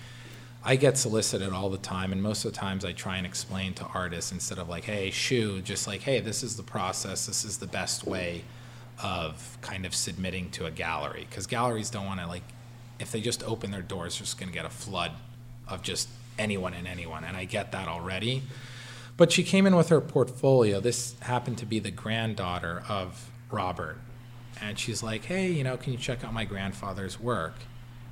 I 0.67 0.77
get 0.77 0.97
solicited 0.97 1.53
all 1.53 1.69
the 1.69 1.77
time, 1.77 2.11
and 2.11 2.23
most 2.23 2.45
of 2.45 2.53
the 2.53 2.59
times 2.59 2.87
I 2.87 2.93
try 2.93 3.19
and 3.19 3.27
explain 3.27 3.75
to 3.75 3.85
artists 3.85 4.33
instead 4.33 4.59
of 4.59 4.67
like, 4.67 4.85
"Hey, 4.85 5.11
shoe," 5.11 5.61
just 5.61 5.87
like, 5.87 6.01
"Hey, 6.03 6.21
this 6.21 6.43
is 6.43 6.57
the 6.57 6.63
process. 6.63 7.27
This 7.27 7.45
is 7.45 7.59
the 7.59 7.67
best 7.67 8.07
way 8.07 8.45
of 9.03 9.59
kind 9.61 9.85
of 9.85 9.95
submitting 9.95 10.51
to 10.53 10.65
a 10.65 10.71
gallery." 10.71 11.27
Because 11.29 11.47
galleries 11.47 11.91
don't 11.91 12.07
want 12.07 12.21
to 12.21 12.27
like, 12.27 12.45
if 12.99 13.13
they 13.13 13.21
just 13.21 13.43
open 13.43 13.73
their 13.73 13.83
doors, 13.83 14.17
they're 14.17 14.25
just 14.25 14.39
going 14.39 14.49
to 14.49 14.55
get 14.55 14.65
a 14.65 14.71
flood 14.71 15.13
of 15.69 15.83
just 15.83 16.09
anyone 16.39 16.73
and 16.73 16.89
anyone, 16.89 17.25
and 17.25 17.37
I 17.37 17.45
get 17.45 17.71
that 17.73 17.87
already. 17.87 18.43
But 19.19 19.33
she 19.33 19.45
came 19.45 19.67
in 19.67 19.77
with 19.77 19.91
her 19.91 20.01
portfolio. 20.01 20.81
This 20.81 21.15
happened 21.21 21.59
to 21.59 21.67
be 21.67 21.79
the 21.79 21.91
granddaughter 21.91 22.85
of 22.89 23.31
Robert, 23.51 23.99
and 24.63 24.79
she's 24.79 25.03
like, 25.03 25.27
"Hey, 25.27 25.53
you 25.53 25.63
know, 25.63 25.77
can 25.77 25.93
you 25.93 25.99
check 25.99 26.25
out 26.25 26.33
my 26.33 26.47
grandfather's 26.47 27.21
work?" 27.21 27.55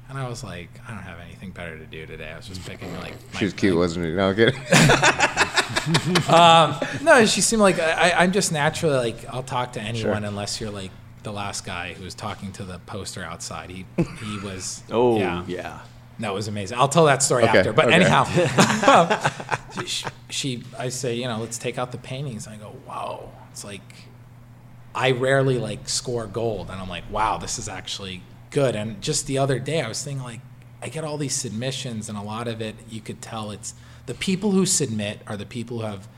And 0.09 0.19
I 0.19 0.29
was 0.29 0.45
like, 0.45 0.69
I 0.87 0.91
don't 0.93 1.03
have 1.03 1.19
anything 1.21 1.51
better 1.53 1.79
to 1.79 1.87
do 1.87 2.05
today. 2.07 2.31
I 2.33 2.37
was 2.37 2.47
just 2.47 2.65
picking 2.67 2.93
like. 2.99 3.15
my- 3.33 3.39
She 3.39 3.45
was 3.47 3.55
cute, 3.55 3.73
like- 3.75 3.79
wasn't 3.79 4.07
she? 4.07 4.13
No, 4.13 4.29
I'm 4.31 4.37
kidding. 4.37 4.61
Um, 6.29 6.77
no, 7.03 7.27
she 7.27 7.41
seemed 7.41 7.63
like 7.63 7.81
I, 7.81 8.13
I'm 8.13 8.31
just 8.31 8.53
naturally 8.53 8.95
like 8.97 9.25
I'll 9.29 9.43
talk 9.43 9.73
to 9.73 9.81
anyone 9.81 10.21
Sure. 10.21 10.29
unless 10.29 10.61
you're 10.61 10.71
like 10.71 10.93
the 11.25 11.33
last 11.33 11.65
guy 11.65 11.95
who 11.95 12.05
was 12.05 12.15
talking 12.15 12.53
to 12.53 12.63
the 12.63 12.79
poster 12.81 13.23
outside. 13.25 13.71
He 13.71 13.85
he 13.97 14.39
was. 14.45 14.83
Oh, 14.93 15.19
yeah. 15.19 15.45
yeah. 15.49 15.81
That 16.21 16.35
was 16.35 16.47
amazing. 16.47 16.79
I'll 16.79 16.89
tell 16.89 17.07
that 17.07 17.23
story 17.23 17.45
Okay, 17.45 17.59
after. 17.59 17.73
But 17.73 17.87
okay. 17.87 17.95
anyhow, 17.97 18.25
um, 18.87 19.83
she, 19.83 20.07
she, 20.31 20.63
I 20.79 20.89
say, 20.91 21.15
you 21.17 21.27
know, 21.27 21.39
let's 21.39 21.59
take 21.59 21.79
out 21.79 21.91
the 21.91 21.99
paintings. 21.99 22.47
I 22.47 22.57
go, 22.57 22.77
wow. 22.87 23.31
It's 23.51 23.65
like, 23.65 23.81
I 24.95 25.13
rarely 25.13 25.59
like 25.59 25.89
score 25.89 26.27
gold. 26.27 26.71
And 26.71 26.81
I'm 26.81 26.89
like, 26.89 27.11
wow, 27.11 27.39
this 27.39 27.59
is 27.59 27.69
actually 27.69 28.23
good. 28.53 28.77
And 28.77 29.01
just 29.03 29.27
the 29.27 29.39
other 29.39 29.59
day, 29.59 29.81
I 29.81 29.89
was 29.89 30.03
thinking, 30.03 30.23
like, 30.23 30.41
I 30.81 30.89
get 30.89 31.05
all 31.05 31.17
these 31.17 31.35
submissions, 31.35 32.09
and 32.09 32.17
a 32.17 32.23
lot 32.23 32.49
of 32.49 32.61
it, 32.61 32.75
you 32.89 33.01
could 33.01 33.21
tell 33.21 33.51
it's 33.51 33.75
the 34.07 34.15
people 34.15 34.51
who 34.53 34.67
submit 34.67 35.21
are 35.27 35.37
the 35.37 35.47
people 35.47 35.79
who 35.79 35.85
have 35.85 36.09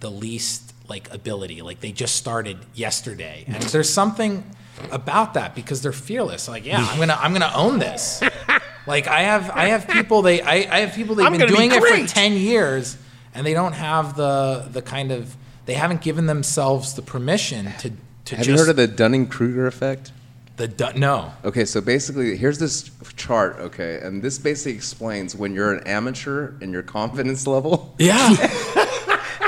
the 0.00 0.10
least 0.10 0.74
like 0.88 1.12
ability. 1.12 1.62
Like 1.62 1.80
they 1.80 1.92
just 1.92 2.16
started 2.16 2.58
yesterday, 2.74 3.44
and 3.46 3.62
there's 3.62 3.88
something 3.88 4.44
about 4.90 5.34
that 5.34 5.54
because 5.54 5.82
they're 5.82 5.92
fearless. 5.92 6.48
Like, 6.48 6.66
yeah, 6.66 6.86
I'm 6.90 6.98
gonna 6.98 7.18
I'm 7.18 7.32
gonna 7.32 7.52
own 7.54 7.78
this. 7.78 8.22
Like 8.86 9.06
I 9.06 9.22
have 9.22 9.50
I 9.50 9.66
have 9.66 9.88
people 9.88 10.22
they 10.22 10.42
I, 10.42 10.54
I 10.54 10.80
have 10.80 10.94
people 10.94 11.14
they've 11.14 11.26
I'm 11.26 11.32
been 11.32 11.40
gonna 11.40 11.52
be 11.52 11.56
doing 11.56 11.72
it 11.72 11.82
for 11.82 12.12
ten 12.12 12.32
years 12.32 12.96
and 13.34 13.46
they 13.46 13.54
don't 13.54 13.74
have 13.74 14.16
the 14.16 14.68
the 14.70 14.82
kind 14.82 15.12
of 15.12 15.36
they 15.66 15.74
haven't 15.74 16.00
given 16.00 16.26
themselves 16.26 16.94
the 16.94 17.02
permission 17.02 17.72
to 17.80 17.92
to 18.24 18.36
Have 18.36 18.46
just 18.46 18.48
you 18.48 18.56
heard 18.56 18.70
of 18.70 18.76
the 18.76 18.88
Dunning 18.88 19.26
Kruger 19.28 19.66
effect? 19.66 20.12
The 20.60 20.68
du- 20.68 20.98
no 20.98 21.32
Okay, 21.44 21.64
so 21.64 21.80
basically, 21.80 22.36
here's 22.36 22.58
this 22.58 22.90
chart, 23.16 23.56
okay, 23.58 23.98
and 24.02 24.22
this 24.22 24.38
basically 24.38 24.74
explains 24.76 25.34
when 25.34 25.54
you're 25.54 25.72
an 25.72 25.86
amateur 25.86 26.52
and 26.60 26.70
your 26.72 26.82
confidence 26.82 27.46
level. 27.46 27.94
yeah 27.98 28.28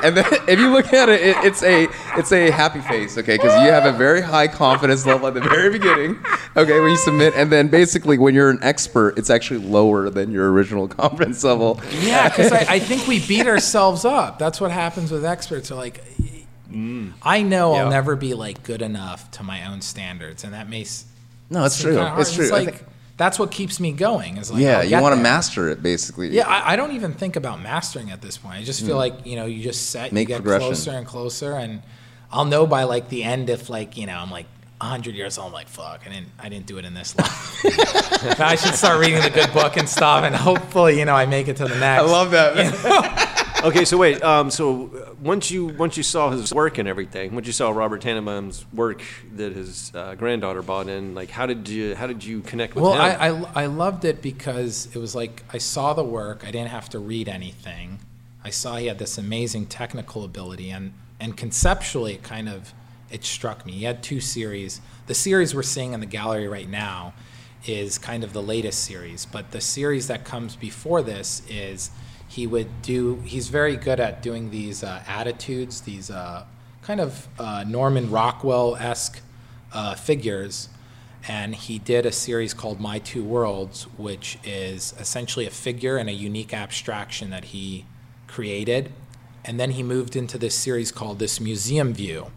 And 0.04 0.16
then 0.16 0.24
if 0.48 0.58
you 0.58 0.68
look 0.72 0.92
at 0.92 1.08
it, 1.08 1.20
it 1.20 1.36
it's 1.44 1.62
a 1.62 1.86
it's 2.18 2.32
a 2.32 2.50
happy 2.50 2.80
face, 2.80 3.16
okay, 3.18 3.36
because 3.36 3.52
you 3.62 3.70
have 3.70 3.84
a 3.84 3.96
very 3.96 4.20
high 4.20 4.48
confidence 4.48 5.06
level 5.06 5.28
at 5.28 5.34
the 5.34 5.40
very 5.42 5.70
beginning, 5.70 6.18
okay, 6.56 6.80
when 6.80 6.90
you 6.90 6.96
submit, 6.96 7.34
and 7.36 7.52
then 7.52 7.68
basically 7.68 8.18
when 8.18 8.34
you're 8.34 8.50
an 8.50 8.58
expert, 8.62 9.16
it's 9.16 9.30
actually 9.30 9.60
lower 9.60 10.10
than 10.10 10.32
your 10.32 10.50
original 10.50 10.88
confidence 11.02 11.44
level. 11.44 11.80
yeah 12.00 12.28
because 12.28 12.50
I, 12.50 12.64
I 12.68 12.78
think 12.80 13.06
we 13.06 13.24
beat 13.24 13.46
ourselves 13.46 14.04
up 14.04 14.38
that's 14.40 14.60
what 14.60 14.70
happens 14.72 15.12
with 15.12 15.24
experts 15.24 15.70
are 15.70 15.76
like 15.76 16.02
I 17.22 17.42
know 17.42 17.74
Yeah. 17.74 17.84
I'll 17.84 17.90
never 17.90 18.16
be 18.16 18.34
like 18.34 18.62
good 18.62 18.82
enough 18.82 19.30
to 19.32 19.42
my 19.42 19.66
own 19.70 19.80
standards 19.82 20.44
and 20.44 20.54
that 20.54 20.68
makes 20.68 21.04
No, 21.50 21.64
it's 21.64 21.80
true. 21.80 21.94
kinda. 21.96 22.14
It's 22.18 22.34
true. 22.34 22.46
I 22.48 22.50
like 22.50 22.74
think- 22.76 22.86
that's 23.18 23.38
what 23.38 23.50
keeps 23.50 23.78
me 23.78 23.92
going 23.92 24.38
is 24.38 24.50
like 24.50 24.62
yeah, 24.62 24.82
you 24.82 25.00
want 25.00 25.14
to 25.14 25.20
master 25.20 25.68
it, 25.68 25.82
basically. 25.82 26.30
Yeah, 26.30 26.48
I, 26.48 26.72
I 26.72 26.76
don't 26.76 26.92
even 26.92 27.12
think 27.12 27.36
about 27.36 27.60
mastering 27.62 28.10
at 28.10 28.20
this 28.22 28.38
point. 28.38 28.56
I 28.56 28.62
just 28.64 28.84
feel 28.84 28.96
like 28.96 29.26
you 29.26 29.36
know, 29.36 29.44
you 29.46 29.62
just 29.62 29.90
set, 29.90 30.10
Mm. 30.10 30.14
Make 30.14 30.28
you 30.30 30.36
get 30.40 30.44
closer 30.44 30.90
and 30.92 31.06
closer, 31.06 31.52
and 31.52 31.82
I'll 32.32 32.46
know 32.46 32.66
by 32.66 32.84
like 32.84 33.10
the 33.10 33.22
end 33.22 33.50
if 33.50 33.68
like 33.68 33.96
you 33.96 34.06
know 34.06 34.16
I'm 34.16 34.30
like 34.30 34.46
hundred 34.80 35.14
years 35.14 35.38
old. 35.38 35.48
I'm 35.48 35.52
like 35.52 35.68
fuck, 35.68 36.00
I 36.04 36.08
didn't 36.08 36.28
I 36.40 36.48
didn't 36.48 36.66
do 36.66 36.78
it 36.78 36.84
in 36.84 36.94
this 36.94 37.16
life. 37.16 37.60
I 38.40 38.56
should 38.56 38.74
start 38.74 38.98
reading 38.98 39.20
the 39.22 39.30
good 39.30 39.52
book 39.52 39.76
and 39.76 39.88
stuff, 39.88 40.24
and 40.24 40.34
hopefully 40.34 40.98
you 40.98 41.04
know 41.04 41.14
I 41.14 41.26
make 41.26 41.46
it 41.48 41.58
to 41.58 41.64
the 41.68 41.76
next. 41.78 42.02
I 42.02 42.06
love 42.06 42.30
that. 42.32 43.38
Okay, 43.62 43.84
so 43.84 43.96
wait. 43.96 44.20
Um, 44.24 44.50
so 44.50 44.86
uh, 44.86 45.14
once 45.22 45.48
you 45.50 45.66
once 45.66 45.96
you 45.96 46.02
saw 46.02 46.30
his 46.30 46.52
work 46.52 46.78
and 46.78 46.88
everything, 46.88 47.32
once 47.32 47.46
you 47.46 47.52
saw 47.52 47.70
Robert 47.70 48.02
Tanenbaum's 48.02 48.66
work 48.72 49.02
that 49.36 49.52
his 49.52 49.92
uh, 49.94 50.16
granddaughter 50.16 50.62
bought 50.62 50.88
in, 50.88 51.14
like 51.14 51.30
how 51.30 51.46
did 51.46 51.68
you 51.68 51.94
how 51.94 52.08
did 52.08 52.24
you 52.24 52.40
connect 52.40 52.74
with 52.74 52.82
Well, 52.82 52.94
him? 52.94 53.00
I, 53.00 53.28
I 53.28 53.62
I 53.62 53.66
loved 53.66 54.04
it 54.04 54.20
because 54.20 54.88
it 54.94 54.98
was 54.98 55.14
like 55.14 55.44
I 55.52 55.58
saw 55.58 55.92
the 55.92 56.02
work. 56.02 56.42
I 56.44 56.50
didn't 56.50 56.70
have 56.70 56.88
to 56.90 56.98
read 56.98 57.28
anything. 57.28 58.00
I 58.42 58.50
saw 58.50 58.76
he 58.76 58.86
had 58.86 58.98
this 58.98 59.16
amazing 59.16 59.66
technical 59.66 60.24
ability, 60.24 60.70
and 60.70 60.92
and 61.20 61.36
conceptually, 61.36 62.14
it 62.14 62.24
kind 62.24 62.48
of 62.48 62.74
it 63.12 63.24
struck 63.24 63.64
me. 63.64 63.72
He 63.72 63.84
had 63.84 64.02
two 64.02 64.20
series. 64.20 64.80
The 65.06 65.14
series 65.14 65.54
we're 65.54 65.62
seeing 65.62 65.92
in 65.92 66.00
the 66.00 66.06
gallery 66.06 66.48
right 66.48 66.68
now 66.68 67.14
is 67.64 67.96
kind 67.96 68.24
of 68.24 68.32
the 68.32 68.42
latest 68.42 68.82
series, 68.82 69.24
but 69.24 69.52
the 69.52 69.60
series 69.60 70.08
that 70.08 70.24
comes 70.24 70.56
before 70.56 71.00
this 71.00 71.42
is 71.48 71.92
he 72.34 72.46
would 72.46 72.82
do. 72.82 73.16
He's 73.24 73.48
very 73.48 73.76
good 73.76 74.00
at 74.00 74.22
doing 74.22 74.50
these 74.50 74.82
uh, 74.82 75.02
attitudes, 75.06 75.82
these 75.82 76.10
uh, 76.10 76.44
kind 76.82 77.00
of 77.00 77.28
uh, 77.38 77.64
Norman 77.66 78.10
Rockwell 78.10 78.76
esque 78.76 79.20
uh, 79.72 79.94
figures 79.94 80.68
and 81.28 81.54
he 81.54 81.78
did 81.78 82.04
a 82.04 82.12
series 82.12 82.52
called 82.52 82.80
My 82.80 82.98
Two 82.98 83.22
Worlds, 83.22 83.84
which 83.96 84.38
is 84.44 84.94
essentially 84.98 85.46
a 85.46 85.50
figure 85.50 85.96
and 85.96 86.08
a 86.08 86.12
unique 86.12 86.52
abstraction 86.52 87.30
that 87.30 87.46
he 87.46 87.84
created. 88.26 88.92
And 89.44 89.58
then 89.58 89.72
he 89.72 89.82
moved 89.82 90.16
into 90.16 90.38
this 90.38 90.54
series 90.54 90.90
called 90.90 91.18
This 91.18 91.40
Museum 91.40 91.94
View, 91.94 92.30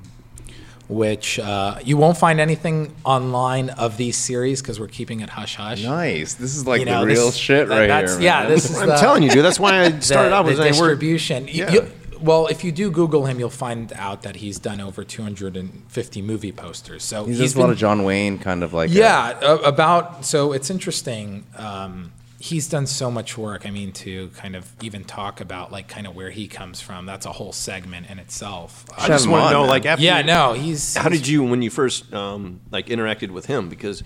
which 0.88 1.40
uh, 1.40 1.80
you 1.84 1.98
won't 1.98 2.18
find 2.18 2.40
anything 2.40 2.94
online 3.04 3.70
of 3.72 3.98
these 3.98 4.16
series 4.18 4.62
because 4.62 4.80
we're 4.80 4.88
keeping 4.88 5.22
it 5.22 5.30
hush 5.30 5.56
hush. 5.56 5.84
nice. 5.84 6.36
This 6.36 6.56
is 6.56 6.68
like 6.68 6.80
You 6.80 6.86
know, 6.86 7.02
the 7.02 7.08
real 7.08 7.26
this- 7.28 7.36
shit 7.36 7.68
right 7.68 7.90
here. 8.08 8.20
yeah, 8.22 8.42
man. 8.44 8.50
this 8.52 8.70
is 8.70 8.78
I'm 8.78 8.90
the- 8.90 8.96
telling 8.98 9.24
you, 9.24 9.30
dude. 9.32 9.44
That's 9.44 9.60
why 9.60 9.82
I 9.86 10.00
started 10.00 10.34
out 10.34 10.44
the 10.44 10.50
with 10.52 10.58
saying 10.60 10.74
we're 10.80 10.90
distribution. 10.90 11.48
Yeah. 11.48 11.72
you- 11.72 11.92
well, 12.22 12.48
if 12.48 12.64
you 12.64 12.72
do 12.72 12.90
Google 12.92 13.26
him, 13.26 13.40
you'll 13.40 13.50
find 13.50 13.92
out 13.94 14.22
that 14.24 14.38
he's 14.38 14.58
done 14.58 14.80
over 14.80 15.04
250 15.04 16.22
movie 16.22 16.52
posters. 16.54 17.04
So 17.04 17.26
He 17.26 17.32
he's 17.32 17.40
does 17.40 17.56
a 17.56 17.60
lot 17.60 17.70
of 17.72 17.78
John 17.78 18.04
Wayne 18.04 18.40
kind 18.40 18.64
of 18.64 18.74
like. 18.74 18.90
yeah, 18.92 19.38
a- 19.42 19.56
about 19.58 20.26
so 20.26 20.54
it's 20.54 20.70
interesting. 20.70 21.46
Um, 21.58 22.12
he's 22.46 22.68
done 22.70 22.86
so 22.86 23.10
much 23.10 23.38
work. 23.38 23.66
I 23.66 23.72
mean, 23.72 23.92
to 23.94 24.30
kind 24.36 24.56
of 24.56 24.72
even 24.82 25.04
talk 25.04 25.42
about 25.42 25.72
like 25.72 25.88
kind 25.88 26.06
of 26.06 26.16
where 26.16 26.30
he 26.30 26.48
comes 26.48 26.80
from. 26.82 27.06
That's 27.06 27.26
a 27.26 27.32
whole 27.32 27.52
segment 27.52 28.10
in 28.10 28.20
itself. 28.20 28.86
I 28.98 29.08
just 29.08 29.28
want 29.28 29.48
to 29.48 29.52
know, 29.54 29.62
man. 29.62 29.70
like, 29.70 29.86
after 29.86 30.04
yeah, 30.06 30.20
you- 30.20 30.26
no, 30.26 30.54
he's. 30.54 30.96
how 30.96 31.10
did 31.10 31.28
you 31.28 31.44
when 31.44 31.62
you 31.62 31.70
first 31.70 32.14
um, 32.14 32.60
like 32.72 32.88
interacted 32.88 33.32
with 33.32 33.48
him? 33.48 33.70
Because 33.70 34.04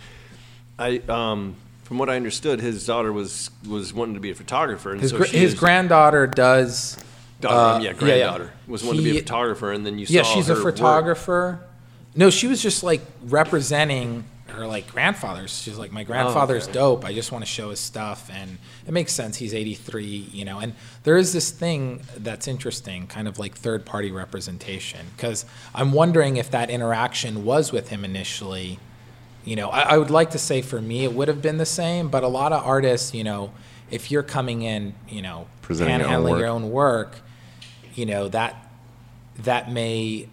I, 0.77 0.99
um, 1.09 1.55
from 1.83 1.97
what 1.97 2.09
I 2.09 2.15
understood, 2.15 2.61
his 2.61 2.85
daughter 2.85 3.11
was 3.11 3.49
was 3.67 3.93
wanting 3.93 4.13
to 4.13 4.19
be 4.21 4.31
a 4.31 4.35
photographer, 4.35 4.91
and 4.93 5.01
his 5.01 5.11
so 5.11 5.17
gra- 5.17 5.27
his 5.27 5.53
is- 5.53 5.59
granddaughter 5.59 6.25
does. 6.27 6.97
daughter, 7.41 7.55
uh, 7.55 7.79
yeah, 7.79 7.87
yeah, 7.89 7.93
granddaughter 7.93 8.43
yeah. 8.55 8.71
was 8.71 8.83
wanting 8.83 9.03
to 9.03 9.11
be 9.11 9.17
a 9.17 9.21
photographer, 9.21 9.71
and 9.73 9.85
then 9.85 9.99
you 9.99 10.05
saw 10.05 10.13
Yeah, 10.13 10.23
she's 10.23 10.49
a 10.49 10.55
her 10.55 10.63
work. 10.63 10.75
photographer. 10.75 11.59
No, 12.15 12.29
she 12.29 12.47
was 12.47 12.61
just 12.61 12.83
like 12.83 13.01
representing 13.25 14.23
her 14.59 14.67
like 14.67 14.91
grandfather's. 14.91 15.61
She's 15.61 15.77
like, 15.77 15.91
my 15.91 16.01
oh, 16.01 16.05
grandfather's 16.05 16.65
okay. 16.65 16.73
dope. 16.73 17.05
I 17.05 17.13
just 17.13 17.31
want 17.31 17.43
to 17.43 17.49
show 17.49 17.69
his 17.69 17.79
stuff, 17.79 18.29
and 18.31 18.57
it 18.85 18.91
makes 18.91 19.13
sense. 19.13 19.37
He's 19.37 19.53
83, 19.53 20.05
you 20.05 20.45
know. 20.45 20.59
And 20.59 20.73
there 21.03 21.17
is 21.17 21.33
this 21.33 21.51
thing 21.51 22.01
that's 22.17 22.47
interesting, 22.47 23.07
kind 23.07 23.27
of 23.27 23.39
like 23.39 23.55
third 23.55 23.85
party 23.85 24.11
representation, 24.11 25.07
because 25.15 25.45
I'm 25.73 25.91
wondering 25.91 26.37
if 26.37 26.51
that 26.51 26.69
interaction 26.69 27.43
was 27.43 27.71
with 27.71 27.89
him 27.89 28.05
initially. 28.05 28.79
You 29.45 29.55
know, 29.55 29.69
I, 29.69 29.81
I 29.81 29.97
would 29.97 30.11
like 30.11 30.31
to 30.31 30.39
say 30.39 30.61
for 30.61 30.81
me 30.81 31.03
it 31.03 31.13
would 31.13 31.27
have 31.27 31.41
been 31.41 31.57
the 31.57 31.65
same, 31.65 32.09
but 32.09 32.23
a 32.23 32.27
lot 32.27 32.53
of 32.53 32.63
artists, 32.65 33.13
you 33.13 33.23
know, 33.23 33.51
if 33.89 34.11
you're 34.11 34.23
coming 34.23 34.61
in, 34.61 34.93
you 35.07 35.21
know, 35.21 35.47
Presenting 35.61 35.99
your 35.99 36.09
own 36.09 36.23
work. 36.23 36.39
your 36.39 36.47
own 36.47 36.71
work, 36.71 37.19
you 37.95 38.05
know 38.05 38.27
that 38.29 38.55
that 39.43 39.71
may 39.71 40.27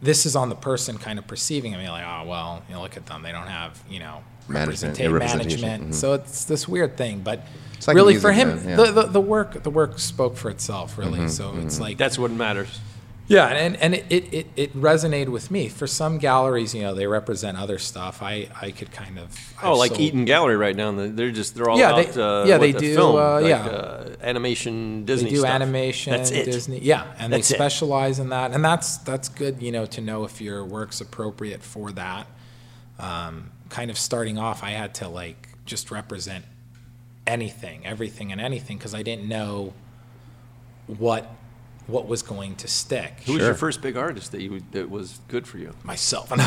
this 0.00 0.26
is 0.26 0.36
on 0.36 0.48
the 0.48 0.54
person 0.54 0.96
kind 0.98 1.18
of 1.18 1.26
perceiving 1.26 1.72
it, 1.72 1.76
I 1.76 1.78
mean, 1.80 1.88
like, 1.90 2.04
oh 2.06 2.28
well, 2.28 2.62
you 2.68 2.74
know, 2.74 2.82
look 2.82 2.96
at 2.96 3.06
them, 3.06 3.22
they 3.22 3.32
don't 3.32 3.46
have, 3.48 3.82
you 3.90 3.98
know, 3.98 4.22
Management, 4.48 4.96
representa- 4.96 4.98
yeah, 5.00 5.08
representation, 5.10 5.60
management. 5.60 5.90
mhm. 5.90 5.94
So 5.94 6.12
it's 6.14 6.44
this 6.44 6.66
weird 6.68 6.96
thing, 6.96 7.20
but 7.20 7.42
It's 7.76 7.86
like 7.88 7.94
really 7.96 8.16
for 8.16 8.32
him, 8.32 8.48
man, 8.56 8.68
yeah. 8.70 8.76
the, 8.76 8.92
the 8.92 9.02
the 9.02 9.20
work 9.20 9.62
the 9.62 9.70
work 9.70 9.98
spoke 9.98 10.36
for 10.36 10.50
itself, 10.50 10.96
really. 10.98 11.18
Mm-hmm, 11.20 11.28
so 11.28 11.54
it's 11.58 11.78
like 11.80 11.98
That's 11.98 12.18
what 12.18 12.30
matters. 12.30 12.80
Yeah, 13.28 13.46
and 13.48 13.76
and 13.76 13.94
it, 13.94 14.06
it, 14.10 14.34
it, 14.34 14.46
it 14.56 14.76
resonated 14.76 15.28
with 15.28 15.50
me. 15.50 15.68
For 15.68 15.86
some 15.86 16.18
galleries, 16.18 16.74
you 16.74 16.82
know, 16.82 16.94
they 16.94 17.06
represent 17.06 17.56
other 17.58 17.78
stuff. 17.78 18.22
I, 18.22 18.48
I 18.60 18.70
could 18.72 18.90
kind 18.90 19.18
of 19.18 19.38
Oh, 19.62 19.72
I've 19.72 19.78
like 19.78 19.90
sold- 19.90 20.00
Eaton 20.00 20.24
Gallery 20.24 20.56
right 20.56 20.74
now. 20.74 20.88
and 20.88 21.16
They're 21.16 21.30
just 21.30 21.54
they're 21.54 21.68
all 21.68 21.78
Yeah, 21.78 21.90
about 21.90 22.12
they- 22.14 22.22
uh, 22.22 22.44
yeah, 22.46 22.58
they 22.58 22.72
the 22.72 22.78
do, 22.80 22.94
film, 22.94 23.16
uh, 23.16 23.40
like, 23.40 23.48
yeah. 23.50 23.66
uh, 23.66 24.16
animation 24.22 25.04
They 25.04 25.12
Disney 25.14 25.30
do 25.30 25.36
stuff. 25.38 25.50
animation, 25.50 26.12
That's 26.14 26.30
it. 26.30 26.44
Disney, 26.46 26.80
yeah, 26.80 27.04
and 27.18 27.32
That's 27.32 27.48
they 27.48 27.54
it. 27.54 27.58
specialize 27.58 28.18
in 28.18 28.30
that, 28.30 28.52
and 28.52 28.64
that's 28.64 28.96
that's 28.98 29.28
good, 29.28 29.62
you 29.62 29.72
know, 29.72 29.86
to 29.86 30.00
know 30.00 30.24
if 30.24 30.40
your 30.40 30.64
work's 30.64 31.00
appropriate 31.00 31.62
for 31.62 31.92
that. 31.92 32.26
Um, 32.98 33.50
kind 33.68 33.90
of 33.90 33.98
starting 33.98 34.38
off, 34.38 34.64
I 34.64 34.70
had 34.70 34.94
to 34.94 35.08
like 35.08 35.48
just 35.66 35.90
represent 35.90 36.44
anything, 37.26 37.84
everything, 37.86 38.32
and 38.32 38.40
anything 38.40 38.78
because 38.78 38.94
I 38.94 39.02
didn't 39.02 39.28
know 39.28 39.74
what 40.86 41.30
what 41.88 42.06
was 42.06 42.22
going 42.22 42.54
to 42.56 42.68
stick. 42.68 43.22
Who 43.26 43.32
was 43.32 43.42
your 43.42 43.54
first 43.54 43.80
big 43.82 43.96
artist 43.96 44.30
that 44.32 44.40
you 44.40 44.62
that 44.72 44.88
was 44.88 45.18
good 45.26 45.46
for 45.48 45.58
you? 45.58 45.72
Myself. 45.82 46.30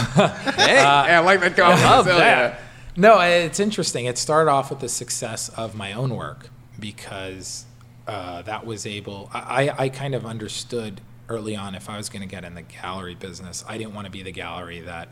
Hey, 0.56 0.76
yeah, 0.76 1.02
I 1.02 1.20
like 1.20 1.42
that 1.42 1.58
comment. 1.58 1.82
love 1.82 2.06
Hell 2.06 2.18
that. 2.20 2.54
yeah. 2.54 2.60
No, 2.96 3.20
it's 3.20 3.60
interesting. 3.60 4.06
It 4.06 4.18
started 4.18 4.50
off 4.52 4.70
with 4.70 4.80
the 4.80 4.90
success 4.90 5.50
of 5.50 5.76
my 5.76 5.94
own 5.94 6.16
work 6.16 6.50
because 6.80 7.66
uh, 8.08 8.42
that 8.44 8.66
was 8.66 8.86
able. 8.86 9.30
I, 9.34 9.70
I 9.70 9.84
I 9.86 9.90
kind 9.90 10.14
of 10.16 10.26
understood 10.26 11.02
early 11.30 11.56
on 11.56 11.74
if 11.76 11.90
I 11.90 11.98
was 11.98 12.10
going 12.10 12.22
to 12.22 12.28
get 12.28 12.44
in 12.44 12.54
the 12.56 12.62
gallery 12.62 13.16
business, 13.16 13.64
I 13.68 13.78
didn't 13.78 13.94
want 13.94 14.06
to 14.06 14.12
be 14.12 14.22
the 14.22 14.34
gallery 14.34 14.82
that, 14.82 15.08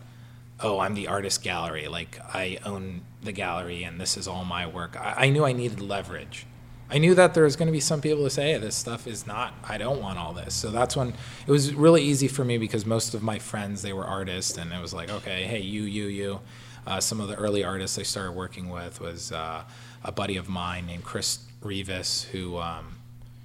oh, 0.60 0.80
I'm 0.80 0.94
the 0.94 1.08
artist 1.08 1.42
gallery. 1.42 1.88
Like 1.88 2.20
I 2.34 2.60
own 2.66 3.02
the 3.24 3.32
gallery 3.32 3.84
and 3.84 4.00
this 4.00 4.18
is 4.18 4.28
all 4.28 4.44
my 4.44 4.68
work. 4.68 5.00
I, 5.00 5.26
I 5.26 5.30
knew 5.30 5.46
I 5.46 5.54
needed 5.54 5.80
leverage. 5.80 6.46
I 6.92 6.98
knew 6.98 7.14
that 7.16 7.36
there 7.36 7.44
was 7.44 7.56
going 7.56 7.68
to 7.68 7.72
be 7.72 7.80
some 7.80 8.02
people 8.02 8.20
who 8.20 8.30
say, 8.30 8.54
hey, 8.54 8.58
this 8.58 8.76
stuff 8.76 9.06
is 9.06 9.28
not, 9.28 9.54
I 9.64 9.78
don't 9.78 10.02
want 10.02 10.18
all 10.18 10.34
this. 10.34 10.56
So 10.56 10.72
that's 10.72 10.96
when 10.96 11.10
it 11.46 11.52
was 11.52 11.74
really 11.74 12.02
easy 12.02 12.28
for 12.28 12.44
me 12.44 12.58
because 12.58 12.86
most 12.86 13.14
of 13.14 13.22
my 13.22 13.38
friends, 13.38 13.84
they 13.84 13.94
were 13.94 14.06
artists 14.06 14.58
and 14.58 14.74
it 14.74 14.82
was 14.82 14.92
like, 14.92 15.12
okay, 15.12 15.44
hey, 15.44 15.60
you, 15.60 15.84
you, 15.84 16.06
you. 16.06 16.40
Uh, 16.88 17.00
some 17.00 17.22
of 17.22 17.28
the 17.28 17.36
early 17.36 17.64
artists 17.64 18.00
I 18.00 18.04
started 18.04 18.32
working 18.32 18.70
with 18.70 19.00
was 19.00 19.32
uh, 19.32 19.64
a 20.04 20.12
buddy 20.12 20.36
of 20.38 20.50
mine 20.50 20.88
named 20.88 21.04
Chris 21.04 21.40
Rivas, 21.62 22.24
who 22.32 22.58
um, 22.58 22.98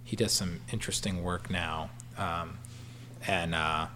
he 0.05 0.17
does 0.17 0.33
some 0.33 0.61
interesting 0.73 1.23
work 1.23 1.51
now. 1.51 1.91
Um, 2.17 2.59
and 3.27 3.55
uh, 3.55 3.89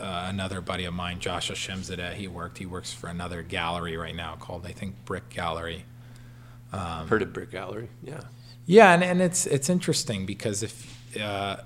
uh, 0.00 0.26
another 0.28 0.62
buddy 0.62 0.86
of 0.86 0.94
mine, 0.94 1.20
Joshua 1.20 1.56
Shemzadeh, 1.56 2.14
he 2.14 2.26
worked. 2.26 2.56
He 2.56 2.66
works 2.66 2.92
for 2.92 3.08
another 3.08 3.42
gallery 3.42 3.98
right 3.98 4.16
now 4.16 4.36
called, 4.36 4.64
I 4.64 4.72
think, 4.72 5.04
Brick 5.04 5.28
Gallery. 5.28 5.84
Heard 7.06 7.22
of 7.22 7.32
Brick 7.32 7.50
Gallery? 7.50 7.88
Yeah. 8.02 8.22
Yeah, 8.66 8.92
and, 8.94 9.04
and 9.04 9.20
it's 9.20 9.46
it's 9.46 9.68
interesting 9.68 10.26
because 10.26 10.62
if 10.62 11.18
uh, 11.20 11.56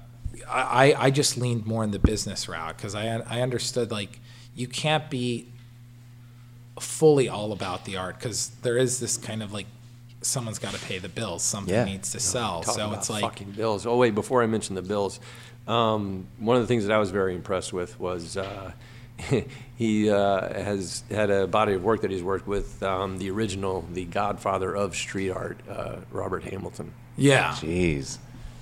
I 0.49 0.95
I 0.99 1.11
just 1.11 1.37
leaned 1.37 1.67
more 1.67 1.85
in 1.85 1.91
the 1.91 1.99
business 1.99 2.49
route 2.49 2.77
because 2.77 2.95
I 2.95 3.07
I 3.29 3.41
understood 3.43 3.91
like 3.91 4.19
you 4.55 4.67
can't 4.67 5.09
be 5.09 5.49
fully 6.81 7.29
all 7.29 7.53
about 7.53 7.85
the 7.85 7.97
art 7.97 8.19
because 8.19 8.51
there 8.63 8.77
is 8.79 9.01
this 9.01 9.17
kind 9.17 9.43
of 9.43 9.53
like 9.53 9.67
someone's 10.23 10.59
got 10.59 10.75
to 10.75 10.81
pay 10.81 10.99
the 10.99 11.09
bills, 11.09 11.43
something 11.43 11.73
Yeah. 11.75 11.85
needs 11.85 12.11
to 12.13 12.21
sell. 12.21 12.63
Talk 12.63 12.75
so 12.75 12.93
it's 12.93 13.09
like 13.11 13.23
fucking 13.23 13.53
bills. 13.53 13.87
Oh 13.87 13.97
wait, 13.97 14.15
before 14.15 14.43
I 14.43 14.47
mention 14.47 14.75
the 14.75 14.83
bills, 14.83 15.21
um, 15.67 16.27
one 16.39 16.57
of 16.57 16.63
the 16.63 16.67
things 16.67 16.85
that 16.87 16.93
I 16.93 16.99
was 16.99 17.11
very 17.11 17.35
impressed 17.35 17.73
with 17.73 17.99
was 18.01 18.37
uh, 18.37 18.73
he 19.77 20.11
uh, 20.11 20.53
has 20.63 21.03
had 21.11 21.31
a 21.31 21.47
body 21.47 21.75
of 21.75 21.83
work 21.83 22.03
that 22.03 22.11
he's 22.11 22.23
worked 22.23 22.47
with 22.47 22.83
um, 22.83 23.19
the 23.19 23.31
original, 23.31 23.85
the 23.93 24.05
Godfather 24.05 24.75
of 24.75 24.95
street 24.95 25.31
art, 25.31 25.59
uh, 25.69 25.97
Robert 26.11 26.45
Hambleton. 26.45 26.93
yeah, 27.17 27.53
Jeez. 27.53 28.19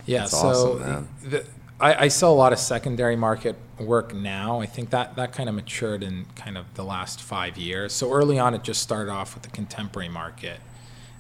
Yeah, 0.07 0.21
That's 0.21 0.33
so 0.33 0.49
awesome, 0.49 0.81
man. 0.81 1.09
The, 1.25 1.47
I, 1.81 2.05
I 2.05 2.09
sell 2.09 2.33
a 2.33 2.35
lot 2.35 2.53
of 2.53 2.59
secondary 2.59 3.17
market 3.17 3.57
work 3.79 4.15
now. 4.15 4.61
I 4.61 4.67
think 4.67 4.91
that 4.91 5.17
that 5.17 5.33
kind 5.33 5.49
of 5.49 5.55
matured 5.55 6.03
in 6.03 6.27
kind 6.35 6.57
of 6.57 6.73
the 6.75 6.85
last 6.85 7.21
five 7.21 7.59
years. 7.59 7.93
So 7.93 8.13
early 8.13 8.39
on, 8.39 8.55
it 8.55 8.63
just 8.63 8.83
started 8.83 9.11
off 9.11 9.35
with 9.35 9.43
the 9.43 9.51
contemporary 9.51 10.09
market, 10.09 10.61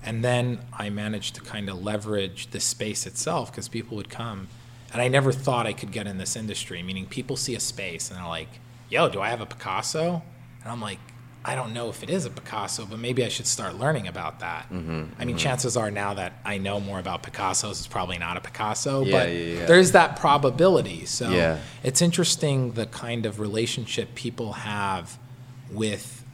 and 0.02 0.24
then 0.24 0.60
I 0.72 0.88
managed 0.88 1.34
to 1.34 1.40
kind 1.42 1.68
of 1.68 1.82
leverage 1.82 2.50
the 2.52 2.60
space 2.60 3.06
itself 3.06 3.50
because 3.50 3.68
people 3.68 3.96
would 3.96 4.08
come, 4.08 4.48
and 4.92 5.02
I 5.02 5.08
never 5.08 5.32
thought 5.32 5.66
I 5.66 5.72
could 5.74 5.92
get 5.92 6.06
in 6.06 6.16
this 6.16 6.36
industry. 6.36 6.82
Meaning, 6.82 7.06
people 7.06 7.36
see 7.36 7.54
a 7.54 7.60
space 7.60 8.10
and 8.10 8.18
they're 8.18 8.28
like, 8.28 8.60
"Yo, 8.88 9.08
do 9.08 9.20
I 9.20 9.28
have 9.28 9.40
a 9.40 9.46
Picasso?" 9.46 10.22
And 10.62 10.72
I'm 10.72 10.80
like. 10.80 10.98
I 11.48 11.54
don't 11.54 11.72
know 11.72 11.90
if 11.90 12.02
it 12.02 12.10
is 12.10 12.24
a 12.24 12.30
Picasso, 12.30 12.86
but 12.86 12.98
maybe 12.98 13.24
I 13.24 13.28
should 13.28 13.46
start 13.46 13.76
learning 13.78 14.08
about 14.08 14.40
that. 14.40 14.68
Mm-hmm, 14.68 15.04
I 15.16 15.24
mean, 15.24 15.36
chances 15.36 15.76
are 15.76 15.92
now 15.92 16.14
that 16.14 16.32
I 16.44 16.58
know 16.58 16.80
more 16.80 16.98
about 16.98 17.22
Picassos, 17.22 17.70
it's 17.78 17.86
probably 17.86 18.18
not 18.18 18.36
a 18.36 18.40
Picasso, 18.40 19.04
Yeah, 19.04 19.12
but 19.12 19.28
yeah, 19.28 19.34
yeah. 19.60 19.66
there's 19.66 19.92
that 19.92 20.16
probability. 20.16 21.04
So 21.04 21.30
it's 21.84 22.02
interesting 22.02 22.72
the 22.72 22.86
kind 22.86 23.26
of 23.26 23.38
relationship 23.38 24.16
people 24.16 24.54
have 24.54 25.20
with 25.70 26.24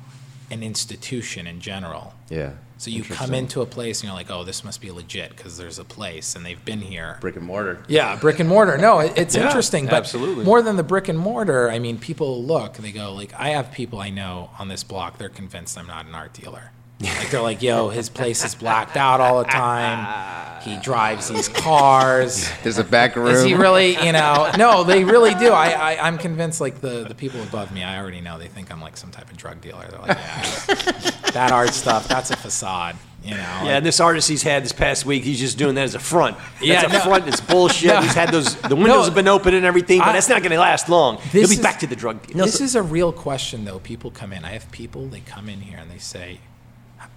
an 0.50 0.62
institution 0.62 1.46
in 1.46 1.60
general. 1.60 2.14
Yeah. 2.30 2.52
So 2.82 2.90
you 2.90 3.04
come 3.04 3.32
into 3.32 3.60
a 3.60 3.66
place 3.66 4.00
and 4.00 4.08
you're 4.08 4.16
like, 4.16 4.28
oh, 4.28 4.42
this 4.42 4.64
must 4.64 4.80
be 4.80 4.90
legit 4.90 5.36
because 5.36 5.56
there's 5.56 5.78
a 5.78 5.84
place 5.84 6.34
and 6.34 6.44
they've 6.44 6.64
been 6.64 6.80
here. 6.80 7.16
brick 7.20 7.36
and 7.36 7.46
mortar. 7.46 7.84
Yeah, 7.86 8.16
brick 8.16 8.40
and 8.40 8.48
mortar. 8.48 8.76
No, 8.76 8.98
it, 8.98 9.12
it's 9.16 9.36
Yeah, 9.36 9.46
interesting, 9.46 9.84
but 9.84 9.94
absolutely. 9.94 10.44
more 10.44 10.62
than 10.62 10.74
the 10.74 10.82
brick 10.82 11.06
and 11.06 11.16
mortar, 11.16 11.70
I 11.70 11.78
mean, 11.78 11.96
people 11.96 12.42
look, 12.42 12.74
they 12.78 12.90
go 12.90 13.12
like, 13.14 13.32
I 13.34 13.50
have 13.50 13.70
people 13.70 14.00
I 14.00 14.10
know 14.10 14.50
on 14.58 14.66
this 14.66 14.82
block. 14.82 15.18
They're 15.18 15.28
convinced 15.28 15.78
I'm 15.78 15.86
not 15.86 16.06
an 16.06 16.14
art 16.16 16.32
dealer. 16.32 16.72
Like 17.02 17.30
they're 17.30 17.40
like, 17.42 17.62
yo, 17.62 17.88
his 17.88 18.08
place 18.08 18.44
is 18.44 18.54
blacked 18.54 18.96
out 18.96 19.20
all 19.20 19.38
the 19.42 19.48
time. 19.50 20.60
He 20.62 20.76
drives 20.78 21.28
these 21.28 21.48
cars. 21.48 22.48
There's 22.62 22.78
a 22.78 22.84
back 22.84 23.16
room. 23.16 23.26
Is 23.26 23.42
he 23.42 23.54
really, 23.54 23.96
you 24.04 24.12
know? 24.12 24.48
No, 24.56 24.84
they 24.84 25.02
really 25.02 25.34
do. 25.34 25.48
I, 25.50 25.70
I, 25.96 26.06
I'm 26.06 26.18
convinced, 26.18 26.60
like, 26.60 26.80
the, 26.80 27.02
the 27.08 27.16
people 27.16 27.42
above 27.42 27.72
me, 27.72 27.82
I 27.82 27.98
already 27.98 28.20
know, 28.20 28.38
they 28.38 28.46
think 28.46 28.70
I'm 28.70 28.80
like 28.80 28.96
some 28.96 29.10
type 29.10 29.28
of 29.28 29.36
drug 29.36 29.60
dealer. 29.60 29.88
They're 29.90 29.98
like, 29.98 30.16
yeah, 30.16 30.52
that 31.32 31.50
art 31.50 31.70
stuff, 31.70 32.06
that's 32.06 32.30
a 32.30 32.36
facade, 32.36 32.94
you 33.24 33.32
know? 33.32 33.36
Yeah, 33.38 33.76
and 33.78 33.84
this 33.84 33.98
artist 33.98 34.28
he's 34.28 34.44
had 34.44 34.62
this 34.62 34.70
past 34.72 35.04
week, 35.04 35.24
he's 35.24 35.40
just 35.40 35.58
doing 35.58 35.74
that 35.74 35.82
as 35.82 35.96
a 35.96 35.98
front. 35.98 36.36
Yeah, 36.60 36.86
a 36.86 36.92
no. 36.92 37.00
front. 37.00 37.26
It's 37.26 37.40
bullshit. 37.40 37.88
No. 37.88 38.00
He's 38.00 38.14
had 38.14 38.30
those. 38.30 38.54
The 38.54 38.76
windows 38.76 38.98
No. 38.98 39.02
have 39.06 39.14
been 39.16 39.26
open 39.26 39.54
and 39.54 39.66
everything, 39.66 39.98
but 39.98 40.10
I- 40.10 40.12
that's 40.12 40.28
not 40.28 40.42
going 40.42 40.52
to 40.52 40.60
last 40.60 40.88
long. 40.88 41.16
He'll 41.16 41.48
be 41.48 41.54
is- 41.54 41.58
back 41.58 41.80
to 41.80 41.88
the 41.88 41.96
drug 41.96 42.24
deal. 42.24 42.36
this 42.44 42.60
is 42.60 42.76
a 42.76 42.82
real 42.82 43.12
question, 43.12 43.64
though. 43.64 43.80
People 43.80 44.12
come 44.12 44.32
in. 44.32 44.44
I 44.44 44.50
have 44.50 44.70
people, 44.70 45.08
they 45.08 45.20
come 45.20 45.48
in 45.48 45.60
here 45.60 45.78
and 45.78 45.90
they 45.90 45.98
say, 45.98 46.38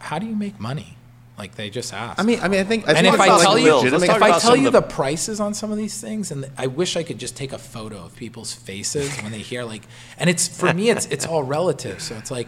how 0.06 0.20
do 0.20 0.26
you 0.26 0.36
make 0.36 0.60
money? 0.60 0.98
Like, 1.38 1.56
they 1.56 1.70
just 1.70 1.94
ask. 1.94 2.18
I 2.18 2.24
mean, 2.24 2.40
I 2.42 2.48
mean, 2.48 2.62
I 2.62 2.64
think. 2.64 2.88
I 2.88 2.94
and 2.94 3.00
think 3.00 3.08
if 3.10 3.14
it's 3.20 3.24
I 3.30 3.34
like 3.36 3.42
tell 3.42 3.60
you, 3.60 3.74
Let's 3.74 3.84
legitimate- 3.84 4.16
if 4.16 4.22
I 4.24 4.40
tell 4.40 4.56
you 4.56 4.70
the 4.72 4.80
the- 4.80 4.88
prices 4.88 5.40
on 5.42 5.54
some 5.54 5.70
of 5.72 5.78
these 5.78 6.00
things, 6.00 6.32
and 6.32 6.50
I 6.58 6.68
wish 6.68 6.96
I 6.96 7.04
could 7.04 7.18
just 7.18 7.36
take 7.36 7.52
a 7.52 7.58
photo 7.58 7.98
of 8.06 8.16
people's 8.16 8.54
faces 8.54 9.14
when 9.22 9.32
they 9.34 9.40
hear 9.40 9.66
like, 9.66 9.84
and 10.18 10.30
it's 10.30 10.48
for 10.48 10.74
me, 10.74 10.90
it's 10.90 11.08
it's 11.08 11.26
all 11.26 11.44
relative. 11.44 12.02
So 12.02 12.16
it's 12.16 12.32
like, 12.32 12.48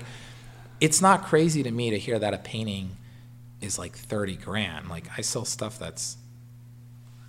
it's 0.80 1.02
not 1.02 1.26
crazy 1.26 1.64
to 1.64 1.72
me 1.72 1.90
to 1.90 2.00
hear 2.00 2.18
that 2.18 2.34
a 2.34 2.38
painting 2.38 2.96
is 3.60 3.78
like 3.78 3.94
thirty 3.94 4.38
grand. 4.38 4.88
Like 4.90 5.08
I 5.18 5.22
sell 5.22 5.44
stuff 5.44 5.78
that's. 5.80 6.16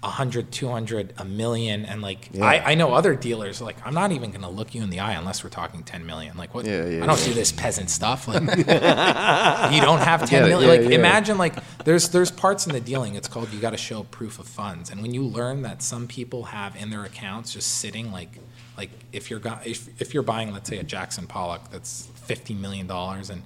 A 0.00 0.08
hundred, 0.08 0.52
two 0.52 0.68
hundred, 0.68 1.12
a 1.18 1.24
million, 1.24 1.84
and 1.84 2.00
like 2.02 2.28
Yeah. 2.32 2.44
I, 2.44 2.70
I 2.70 2.74
know 2.76 2.94
other 2.94 3.16
dealers 3.16 3.60
like 3.60 3.76
I'm 3.84 3.94
not 3.94 4.12
even 4.12 4.30
gonna 4.30 4.48
look 4.50 4.72
you 4.74 4.82
in 4.82 4.90
the 4.90 5.00
eye 5.00 5.14
unless 5.14 5.42
we're 5.42 5.50
talking 5.50 5.82
ten 5.82 6.06
million. 6.06 6.36
Like 6.36 6.54
what? 6.54 6.66
Yeah, 6.66 6.84
yeah, 6.86 7.02
I 7.02 7.06
don't 7.06 7.22
do 7.24 7.34
this 7.34 7.50
peasant 7.52 7.90
stuff. 7.90 8.28
Like 8.28 8.42
you 8.42 9.80
don't 9.80 9.98
have 10.00 10.24
ten 10.28 10.42
Yeah, 10.44 10.48
million. 10.48 10.80
yeah, 10.82 10.86
like 10.86 10.92
imagine 10.94 11.36
like 11.38 11.54
there's 11.84 12.10
there's 12.10 12.30
parts 12.30 12.66
in 12.66 12.72
the 12.72 12.80
dealing. 12.80 13.16
It's 13.16 13.28
called 13.28 13.52
you 13.52 13.58
got 13.60 13.70
to 13.70 13.76
show 13.76 14.04
proof 14.04 14.38
of 14.38 14.46
funds, 14.46 14.90
and 14.90 15.02
when 15.02 15.14
you 15.14 15.22
learn 15.24 15.62
that 15.62 15.82
some 15.82 16.06
people 16.06 16.44
have 16.44 16.76
in 16.76 16.90
their 16.90 17.04
accounts 17.04 17.52
just 17.52 17.78
sitting 17.78 18.12
like 18.12 18.38
like 18.76 18.90
if 19.12 19.30
you're 19.30 19.40
if 19.64 20.00
if 20.00 20.14
you're 20.14 20.22
buying 20.22 20.52
let's 20.52 20.68
say 20.68 20.78
a 20.78 20.84
Jackson 20.84 21.26
Pollock 21.26 21.70
that's 21.70 22.08
fifty 22.14 22.54
million 22.54 22.86
dollars, 22.86 23.30
and 23.30 23.42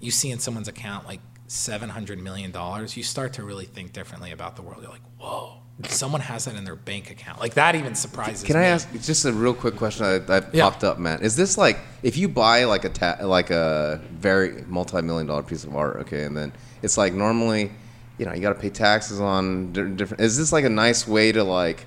you 0.00 0.10
see 0.10 0.30
in 0.32 0.38
someone's 0.40 0.66
account 0.68 1.06
like 1.06 1.20
seven 1.46 1.88
hundred 1.88 2.18
million 2.18 2.50
dollars, 2.50 2.96
you 2.96 3.02
start 3.04 3.34
to 3.34 3.44
really 3.44 3.66
think 3.66 3.92
differently 3.92 4.32
about 4.32 4.56
the 4.56 4.62
world. 4.62 4.82
You're 4.82 4.90
like, 4.90 5.02
whoa. 5.18 5.58
Someone 5.88 6.20
has 6.20 6.44
that 6.44 6.54
in 6.54 6.64
their 6.64 6.76
bank 6.76 7.10
account. 7.10 7.40
Like 7.40 7.54
that 7.54 7.74
even 7.74 7.94
surprises 7.94 8.42
Can 8.42 8.54
me. 8.56 8.62
Can 8.62 8.62
I 8.62 8.66
ask 8.74 8.88
just 9.02 9.24
a 9.24 9.32
real 9.32 9.54
quick 9.54 9.76
question 9.76 10.04
that, 10.06 10.26
that 10.28 10.54
Yeah. 10.54 10.64
popped 10.68 10.84
up, 10.84 10.98
man? 10.98 11.20
Is 11.20 11.36
this 11.36 11.58
like 11.58 11.78
if 12.02 12.16
you 12.16 12.28
buy 12.28 12.64
like 12.64 12.84
a 12.84 12.88
ta- 12.90 13.18
like 13.22 13.50
a 13.50 14.00
very 14.12 14.62
multi-million 14.68 15.26
dollar 15.26 15.42
piece 15.42 15.64
of 15.64 15.74
art, 15.74 15.96
okay, 16.02 16.24
and 16.24 16.36
then 16.36 16.52
it's 16.82 16.96
like 16.96 17.12
normally, 17.12 17.72
you 18.18 18.26
know, 18.26 18.32
you 18.32 18.40
got 18.40 18.52
to 18.52 18.58
pay 18.60 18.70
taxes 18.70 19.20
on 19.20 19.72
different. 19.96 20.20
Is 20.22 20.38
this 20.38 20.52
like 20.52 20.64
a 20.64 20.70
nice 20.70 21.08
way 21.08 21.32
to 21.32 21.42
like? 21.42 21.86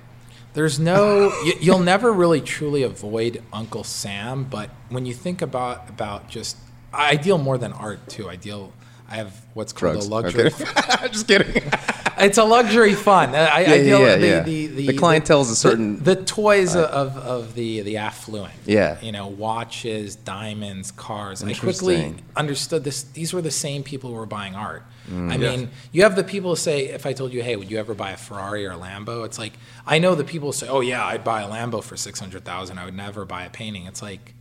There's 0.54 0.78
no, 0.78 1.32
you, 1.44 1.54
you'll 1.60 1.78
never 1.78 2.12
really 2.12 2.40
truly 2.40 2.82
avoid 2.82 3.42
Uncle 3.52 3.84
Sam, 3.84 4.44
but 4.44 4.70
when 4.90 5.06
you 5.06 5.14
think 5.14 5.40
about 5.40 5.88
about 5.88 6.28
just, 6.28 6.56
I 6.92 7.16
deal 7.16 7.38
more 7.38 7.56
than 7.58 7.72
art 7.72 8.06
too. 8.08 8.28
I 8.28 8.36
deal, 8.36 8.72
I 9.10 9.16
have 9.16 9.32
what's 9.54 9.72
called 9.72 9.94
Drugs. 9.94 10.06
a 10.06 10.10
luxury. 10.10 10.46
Okay. 10.46 11.08
just 11.12 11.26
kidding. 11.28 11.62
It's 12.20 12.36
a 12.36 12.42
luxury 12.42 12.94
fund. 12.94 13.36
I, 13.36 13.44
I 13.46 13.60
Yeah, 13.60 13.74
yeah, 13.74 13.82
deal 13.84 14.00
yeah, 14.00 14.16
the, 14.16 14.26
yeah. 14.26 14.40
The, 14.42 14.66
the, 14.66 14.86
The 14.88 14.96
clientele's 14.98 15.50
a 15.50 15.54
certain- 15.54 15.98
the, 16.02 16.16
the 16.16 16.24
toys 16.24 16.74
of, 16.74 17.16
of 17.16 17.54
the 17.54 17.82
the 17.82 17.98
affluent. 17.98 18.52
Yeah. 18.66 19.00
you 19.00 19.12
know, 19.12 19.28
watches, 19.28 20.16
diamonds, 20.16 20.90
cars. 20.90 21.44
I 21.44 21.54
quickly 21.54 22.16
understood 22.34 22.82
this. 22.82 23.04
These 23.04 23.32
were 23.32 23.40
the 23.40 23.52
same 23.52 23.84
people 23.84 24.10
who 24.10 24.16
were 24.16 24.26
buying 24.26 24.56
art. 24.56 24.82
Mm. 25.08 25.30
I 25.32 25.36
mean, 25.36 25.70
you 25.92 26.02
have 26.02 26.16
the 26.16 26.24
people 26.24 26.56
say, 26.56 26.86
if 26.88 27.06
I 27.06 27.12
told 27.12 27.32
you, 27.32 27.40
hey, 27.40 27.54
would 27.54 27.70
you 27.70 27.78
ever 27.78 27.94
buy 27.94 28.10
a 28.10 28.16
Ferrari 28.16 28.66
or 28.66 28.72
a 28.72 28.76
Lambo? 28.76 29.24
It's 29.24 29.38
like 29.38 29.52
I 29.86 30.00
know 30.00 30.16
the 30.16 30.24
people 30.24 30.52
say, 30.52 30.66
oh 30.66 30.80
yeah, 30.80 31.06
I'd 31.06 31.22
buy 31.22 31.42
a 31.42 31.48
Lambo 31.48 31.84
for 31.84 31.96
six 31.96 32.18
hundred 32.18 32.44
thousand. 32.44 32.80
I 32.80 32.84
would 32.84 32.96
never 32.96 33.24
buy 33.26 33.44
a 33.44 33.50
painting. 33.50 33.86
It's 33.86 34.02
like. 34.02 34.34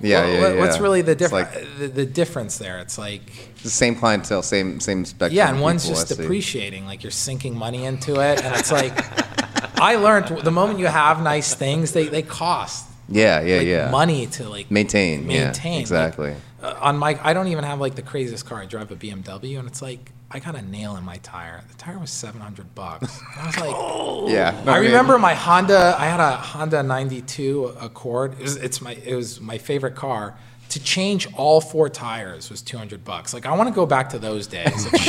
Yeah, 0.00 0.20
well, 0.24 0.28
yeah, 0.32 0.40
what- 0.40 0.54
yeah. 0.54 0.60
What's 0.60 0.78
really 0.80 1.02
the 1.02 1.12
It's 1.12 1.20
difference? 1.22 1.54
like- 1.54 1.78
the, 1.78 1.86
the 1.88 2.06
difference 2.06 2.58
there? 2.58 2.78
It's 2.80 2.98
like 2.98 3.47
The 3.62 3.70
same 3.70 3.94
clientele, 3.96 4.42
same 4.42 4.80
same 4.80 5.04
spectrum. 5.04 5.36
yeah, 5.36 5.48
and 5.50 5.60
one's 5.60 5.84
people, 5.84 5.96
just 6.00 6.08
see. 6.08 6.22
depreciating. 6.22 6.86
Like 6.86 7.02
you're 7.02 7.10
sinking 7.10 7.56
money 7.56 7.84
into 7.84 8.20
it, 8.20 8.42
and 8.44 8.54
it's 8.56 8.70
like 8.72 8.92
I 9.80 9.96
learned 9.96 10.28
the 10.44 10.50
moment 10.50 10.78
you 10.78 10.86
have 10.86 11.22
nice 11.22 11.54
things, 11.54 11.92
they 11.92 12.06
they 12.08 12.22
cost 12.22 12.88
Yeah, 13.08 13.40
yeah, 13.40 13.56
like 13.58 13.66
yeah. 13.66 13.90
money 13.90 14.26
to 14.26 14.48
like 14.48 14.70
Maintain. 14.70 15.28
yeah, 15.30 15.44
maintain. 15.46 15.80
exactly. 15.80 16.30
Like, 16.30 16.74
uh, 16.74 16.78
on 16.80 16.98
my, 16.98 17.18
I 17.22 17.34
don't 17.34 17.46
even 17.48 17.62
have 17.62 17.78
like 17.80 17.94
the 17.94 18.02
craziest 18.02 18.44
car. 18.44 18.60
I 18.62 18.66
drive 18.66 18.90
a 18.90 18.96
BMW, 18.96 19.58
and 19.60 19.68
it's 19.68 19.80
like 19.80 20.10
I 20.30 20.40
got 20.40 20.54
a 20.56 20.62
nail 20.62 20.96
in 20.96 21.04
my 21.04 21.18
tire. 21.18 21.62
The 21.68 21.74
tire 21.78 21.98
was 21.98 22.10
seven 22.10 22.40
hundred 22.40 22.74
bucks. 22.74 23.20
And 23.32 23.40
I 23.42 23.46
was 23.46 23.56
like. 23.58 24.32
yeah. 24.32 24.62
No, 24.64 24.72
I 24.72 24.80
mean, 24.80 24.86
remember 24.90 25.18
my 25.18 25.34
Honda. 25.34 25.94
I 25.98 26.06
had 26.06 26.20
a 26.20 26.36
Honda 26.36 26.82
'92 26.82 27.74
Accord. 27.80 28.32
It 28.34 28.42
was, 28.42 28.56
it's 28.56 28.80
my 28.80 28.92
it 29.04 29.14
was 29.14 29.40
my 29.40 29.58
favorite 29.58 29.94
car. 29.94 30.36
To 30.70 30.80
change 30.82 31.26
all 31.34 31.60
four 31.62 31.88
tires 31.88 32.50
was 32.50 32.60
200 32.60 33.02
bucks. 33.02 33.32
Like 33.32 33.46
I 33.46 33.56
want 33.56 33.68
to 33.70 33.74
go 33.74 33.86
back 33.86 34.10
to 34.10 34.18
those 34.18 34.46
days. 34.46 34.84
like 34.92 35.02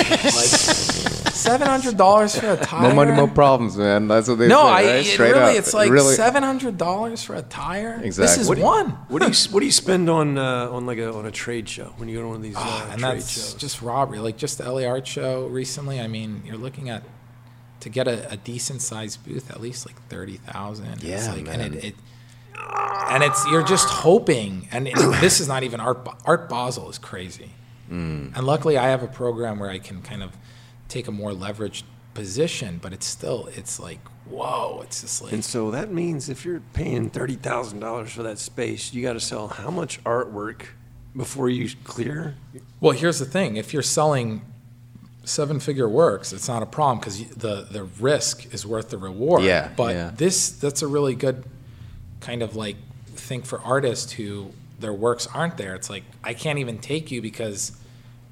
700 1.34 1.98
dollars 1.98 2.38
for 2.40 2.52
a 2.52 2.58
tire. 2.58 2.82
More 2.82 2.94
money, 2.94 3.12
more 3.12 3.28
problems, 3.28 3.76
man. 3.78 4.08
That's 4.08 4.28
what 4.28 4.38
they 4.40 4.48
No, 4.48 4.62
say. 4.64 4.68
I 4.70 4.84
right? 4.84 5.06
it 5.08 5.20
really 5.20 5.40
up. 5.40 5.56
it's 5.56 5.74
like 5.74 5.92
really, 5.92 6.16
seven 6.16 6.44
hundred 6.44 6.78
dollars 6.78 7.24
for 7.24 7.36
a 7.36 7.42
tire. 7.42 8.00
Exactly. 8.02 8.08
This 8.08 8.18
Exactly. 8.38 8.42
is 8.42 8.48
What 8.50 8.56
do 8.56 8.62
you- 8.62 8.66
one. 8.68 8.90
What 9.10 9.22
do 9.22 9.28
you 9.28 9.34
What 9.52 9.60
do 9.60 9.66
you 9.66 9.72
spend 9.72 10.10
on 10.10 10.38
uh, 10.38 10.70
on 10.72 10.86
like 10.86 10.98
a 10.98 11.14
on 11.14 11.26
a 11.26 11.32
trade 11.32 11.68
show 11.68 11.94
when 11.98 12.08
you 12.10 12.16
go 12.18 12.22
to 12.24 12.28
one 12.28 12.38
of 12.38 12.44
these 12.44 12.56
uh, 12.56 12.60
Ah, 12.62 12.90
and 12.92 13.02
trade 13.02 13.16
that's 13.18 13.32
shows? 13.32 13.54
just 13.56 13.82
robbery. 13.82 14.20
Like 14.20 14.38
just 14.38 14.58
the 14.60 14.72
LA 14.72 14.86
Art 14.86 15.06
Show 15.08 15.48
recently. 15.48 16.00
I 16.00 16.08
mean, 16.08 16.42
you're 16.46 16.58
looking 16.58 16.90
at 16.90 17.04
to 17.82 17.90
get 17.90 18.08
a, 18.08 18.32
a 18.32 18.38
decent 18.38 18.82
sized 18.82 19.26
booth 19.26 19.50
at 19.52 19.60
least 19.62 19.86
like 19.86 20.02
thirty 20.08 20.38
thousand. 20.38 21.04
Yeah, 21.04 21.32
like, 21.34 21.44
man. 21.44 21.62
And 21.62 21.76
it, 21.76 21.84
it 21.84 21.96
and 23.10 23.24
it's 23.24 23.46
you're 23.48 23.64
just 23.64 23.90
hoping. 23.90 24.68
And 24.72 24.88
it, 24.88 24.96
this 25.22 25.40
is 25.40 25.48
not 25.48 25.64
even 25.64 25.80
art. 25.80 26.08
Art 26.26 26.50
Basel 26.50 26.90
is 26.90 26.98
crazy. 26.98 27.52
Mm. 27.90 28.36
And 28.36 28.46
luckily, 28.46 28.78
I 28.78 28.90
have 28.90 29.04
a 29.04 29.08
program 29.08 29.60
where 29.60 29.70
I 29.70 29.80
can 29.80 30.02
kind 30.02 30.24
of 30.24 30.38
take 30.88 31.08
a 31.08 31.12
more 31.12 31.32
leveraged 31.32 31.84
position. 32.14 32.80
But 32.82 32.94
it's 32.94 33.06
still 33.06 33.50
it's 33.54 33.80
like 33.80 34.00
whoa. 34.26 34.82
It's 34.84 35.02
just 35.02 35.22
like 35.22 35.34
And 35.34 35.44
so 35.44 35.72
that 35.72 35.92
means 35.92 36.30
if 36.30 36.46
you're 36.46 36.62
paying 36.74 37.10
thirty 37.10 37.36
thousand 37.36 37.80
dollars 37.80 38.12
for 38.12 38.24
that 38.24 38.40
space, 38.40 38.94
you 38.94 39.02
got 39.02 39.14
to 39.14 39.20
sell 39.20 39.48
how 39.48 39.72
much 39.72 40.04
artwork 40.04 40.68
before 41.16 41.50
you 41.50 41.70
clear? 41.84 42.36
Well, 42.80 42.94
here's 42.94 43.20
the 43.20 43.26
thing: 43.26 43.58
if 43.58 43.74
you're 43.74 43.82
selling 43.82 44.46
seven-figure 45.24 45.88
works, 45.88 46.34
it's 46.34 46.48
not 46.48 46.64
a 46.64 46.66
problem 46.66 47.00
because 47.00 47.24
the 47.30 47.68
the 47.70 47.84
risk 47.84 48.54
is 48.54 48.66
worth 48.66 48.90
the 48.90 48.98
reward. 48.98 49.44
Yeah, 49.44 49.70
But 49.76 49.96
yeah. 49.96 50.12
this 50.16 50.52
that's 50.52 50.82
a 50.82 50.88
really 50.88 51.16
good 51.16 51.44
kind 52.22 52.42
of 52.42 52.56
like 52.56 52.76
think 53.16 53.46
for 53.46 53.60
artists 53.62 54.14
who 54.14 54.52
their 54.80 54.94
works 54.94 55.28
aren't 55.28 55.58
there. 55.58 55.76
It's 55.76 55.90
like 55.90 56.04
I 56.24 56.34
can't 56.34 56.60
even 56.60 56.80
take 56.80 57.12
you 57.12 57.22
because 57.22 57.74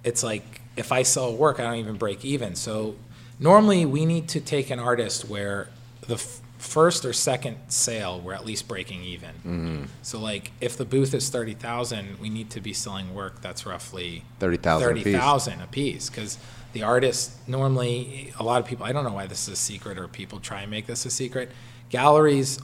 it's 0.04 0.24
like 0.24 0.62
if 0.76 0.92
I 0.92 1.04
sell 1.04 1.26
a 1.26 1.34
work, 1.34 1.60
I 1.60 1.64
don't 1.64 1.76
even 1.76 1.98
break 1.98 2.24
even. 2.24 2.56
So 2.56 2.96
normally 3.40 3.86
we 3.86 4.06
need 4.06 4.28
to 4.30 4.40
take 4.40 4.70
an 4.70 4.80
artist 4.80 5.28
where 5.28 5.70
the 6.02 6.16
f- 6.16 6.42
first 6.58 7.06
or 7.06 7.14
second 7.14 7.58
sale 7.68 8.20
we're 8.20 8.34
at 8.34 8.46
least 8.46 8.68
breaking 8.68 9.04
even. 9.04 9.30
Mm-hmm. 9.36 9.84
So 10.02 10.20
like 10.20 10.52
if 10.62 10.78
the 10.78 10.86
booth 10.86 11.14
is 11.14 11.30
thirty 11.30 11.54
thousand, 11.54 12.20
we 12.20 12.30
need 12.30 12.50
to 12.52 12.62
be 12.62 12.74
selling 12.74 13.14
work 13.14 13.42
that's 13.42 13.66
roughly 13.66 14.24
30,000 14.40 14.90
a 14.90 14.94
piece. 14.94 15.04
thirty 15.04 15.18
thousand 15.18 15.62
a 15.62 15.68
piece 15.68 16.10
because 16.10 16.38
the 16.74 16.84
artist 16.84 17.48
normally 17.48 18.34
a 18.40 18.44
lot 18.44 18.62
of 18.62 18.68
people 18.68 18.86
I 18.86 18.92
don't 18.92 19.04
know 19.04 19.14
why 19.14 19.28
this 19.28 19.48
is 19.48 19.54
a 19.54 19.56
secret 19.56 19.98
or 19.98 20.08
people 20.08 20.40
try 20.40 20.62
and 20.62 20.72
make 20.72 20.86
this 20.88 21.06
a 21.06 21.10
secret. 21.12 21.52
Galleries 21.90 22.60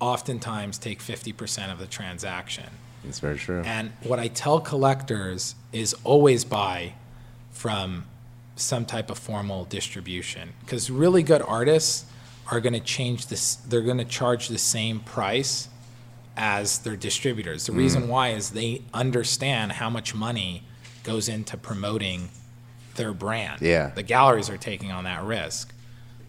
oftentimes 0.00 0.78
take 0.78 1.00
fifty 1.00 1.32
percent 1.32 1.70
of 1.70 1.78
the 1.78 1.86
transaction. 1.86 2.66
It's 3.06 3.20
very 3.20 3.38
true. 3.38 3.62
And 3.64 3.92
what 4.02 4.18
I 4.18 4.28
tell 4.28 4.60
collectors 4.60 5.54
is 5.72 5.94
always 6.04 6.44
buy 6.44 6.94
from 7.50 8.04
some 8.56 8.84
type 8.84 9.10
of 9.10 9.18
formal 9.18 9.64
distribution 9.64 10.52
because 10.60 10.90
really 10.90 11.22
good 11.22 11.42
artists 11.42 12.04
are 12.50 12.60
going 12.60 12.72
to 12.74 12.80
change 12.80 13.28
this 13.28 13.54
they're 13.54 13.80
going 13.80 13.98
to 13.98 14.04
charge 14.04 14.48
the 14.48 14.58
same 14.58 15.00
price 15.00 15.68
as 16.36 16.78
their 16.80 16.96
distributors. 16.96 17.66
The 17.66 17.72
mm. 17.72 17.78
reason 17.78 18.08
why 18.08 18.30
is 18.30 18.50
they 18.50 18.82
understand 18.94 19.72
how 19.72 19.90
much 19.90 20.14
money 20.14 20.64
goes 21.02 21.28
into 21.28 21.56
promoting 21.56 22.30
their 22.96 23.12
brand. 23.12 23.62
Yeah. 23.62 23.90
The 23.94 24.02
galleries 24.02 24.50
are 24.50 24.56
taking 24.56 24.90
on 24.90 25.04
that 25.04 25.22
risk. 25.22 25.72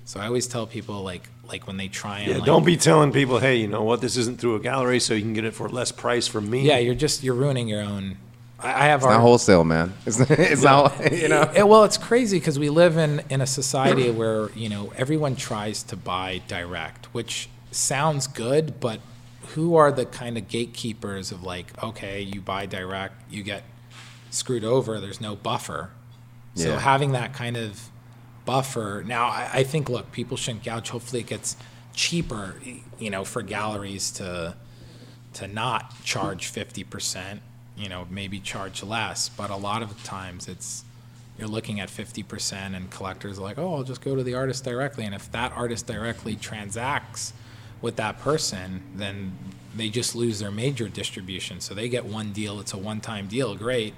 So 0.05 0.19
I 0.19 0.25
always 0.25 0.47
tell 0.47 0.67
people 0.67 1.01
like 1.03 1.29
like 1.51 1.67
when 1.67 1.77
they 1.77 1.87
try 1.87 2.19
and 2.19 2.29
Yeah, 2.29 2.35
like, 2.37 2.45
don't 2.45 2.65
be 2.65 2.77
telling 2.77 3.11
people, 3.11 3.39
hey, 3.39 3.57
you 3.57 3.67
know 3.67 3.83
what, 3.83 4.01
this 4.01 4.17
isn't 4.17 4.39
through 4.39 4.55
a 4.55 4.59
gallery, 4.59 4.99
so 4.99 5.13
you 5.13 5.21
can 5.21 5.33
get 5.33 5.45
it 5.45 5.53
for 5.53 5.67
less 5.69 5.91
price 5.91 6.27
from 6.27 6.49
me. 6.49 6.61
Yeah, 6.61 6.77
you're 6.77 6.95
just 6.95 7.23
you're 7.23 7.35
ruining 7.35 7.67
your 7.67 7.81
own 7.81 8.17
I 8.59 8.69
I 8.69 8.85
have 8.85 8.99
it's 9.01 9.05
our 9.07 9.13
not 9.13 9.21
wholesale, 9.21 9.63
man. 9.63 9.93
It's, 10.05 10.19
it's 10.29 10.63
not, 10.63 11.11
you 11.11 11.27
know. 11.27 11.51
Yeah, 11.53 11.63
well, 11.63 11.83
it's 11.83 11.97
crazy 11.97 12.39
because 12.39 12.57
we 12.59 12.69
live 12.69 12.97
in, 12.97 13.21
in 13.29 13.41
a 13.41 13.47
society 13.47 14.09
where 14.21 14.49
you 14.51 14.69
know 14.69 14.93
everyone 14.95 15.35
tries 15.35 15.83
to 15.83 15.95
buy 15.95 16.41
direct, 16.47 17.07
which 17.13 17.49
sounds 17.71 18.27
good, 18.27 18.79
but 18.79 18.99
who 19.55 19.75
are 19.75 19.91
the 19.91 20.05
kind 20.05 20.37
of 20.37 20.47
gatekeepers 20.47 21.31
of 21.31 21.43
like, 21.43 21.67
okay, 21.83 22.21
you 22.21 22.39
buy 22.39 22.65
direct, 22.65 23.15
you 23.31 23.43
get 23.43 23.63
screwed 24.29 24.63
over. 24.63 24.99
There's 24.99 25.19
no 25.21 25.35
buffer, 25.35 25.89
so 26.55 26.69
Yeah. 26.69 26.79
having 26.79 27.11
that 27.13 27.33
kind 27.33 27.57
of 27.57 27.89
buffer. 28.51 29.01
Now, 29.07 29.27
I, 29.27 29.49
I 29.53 29.63
think 29.63 29.87
look, 29.87 30.11
people 30.11 30.35
shouldn't 30.35 30.65
gouge. 30.65 30.89
Hopefully, 30.89 31.21
it 31.21 31.27
gets 31.27 31.55
cheaper, 31.93 32.55
you 32.99 33.09
know, 33.09 33.23
for 33.23 33.41
galleries 33.41 34.11
to 34.11 34.55
to 35.35 35.47
not 35.47 36.03
charge 36.03 36.47
fifty 36.47 36.83
percent. 36.83 37.41
You 37.77 37.87
know, 37.87 38.05
maybe 38.09 38.41
charge 38.41 38.83
less, 38.83 39.29
but 39.29 39.49
a 39.49 39.55
lot 39.55 39.81
of 39.81 40.03
times 40.03 40.49
it's 40.49 40.83
you're 41.39 41.47
looking 41.47 41.79
at 41.79 41.89
50% 41.89 42.75
and 42.75 42.91
collectors 42.91 43.39
are 43.39 43.41
like, 43.41 43.57
oh, 43.57 43.73
I'll 43.75 43.83
just 43.83 44.01
go 44.01 44.15
to 44.15 44.21
the 44.21 44.35
artist 44.35 44.63
directly. 44.63 45.05
And 45.05 45.15
if 45.15 45.31
that 45.31 45.53
artist 45.53 45.87
directly 45.87 46.35
transacts 46.35 47.33
with 47.81 47.95
that 47.95 48.19
person, 48.19 48.83
then 48.95 49.31
they 49.75 49.89
just 49.89 50.13
lose 50.13 50.39
their 50.39 50.51
major 50.51 50.87
distribution. 50.89 51.59
So 51.61 51.73
they 51.73 51.89
get 51.89 52.05
one 52.05 52.31
deal. 52.33 52.59
It's 52.59 52.73
a 52.73 52.77
one-time 52.77 53.27
deal. 53.27 53.55
Great. 53.55 53.95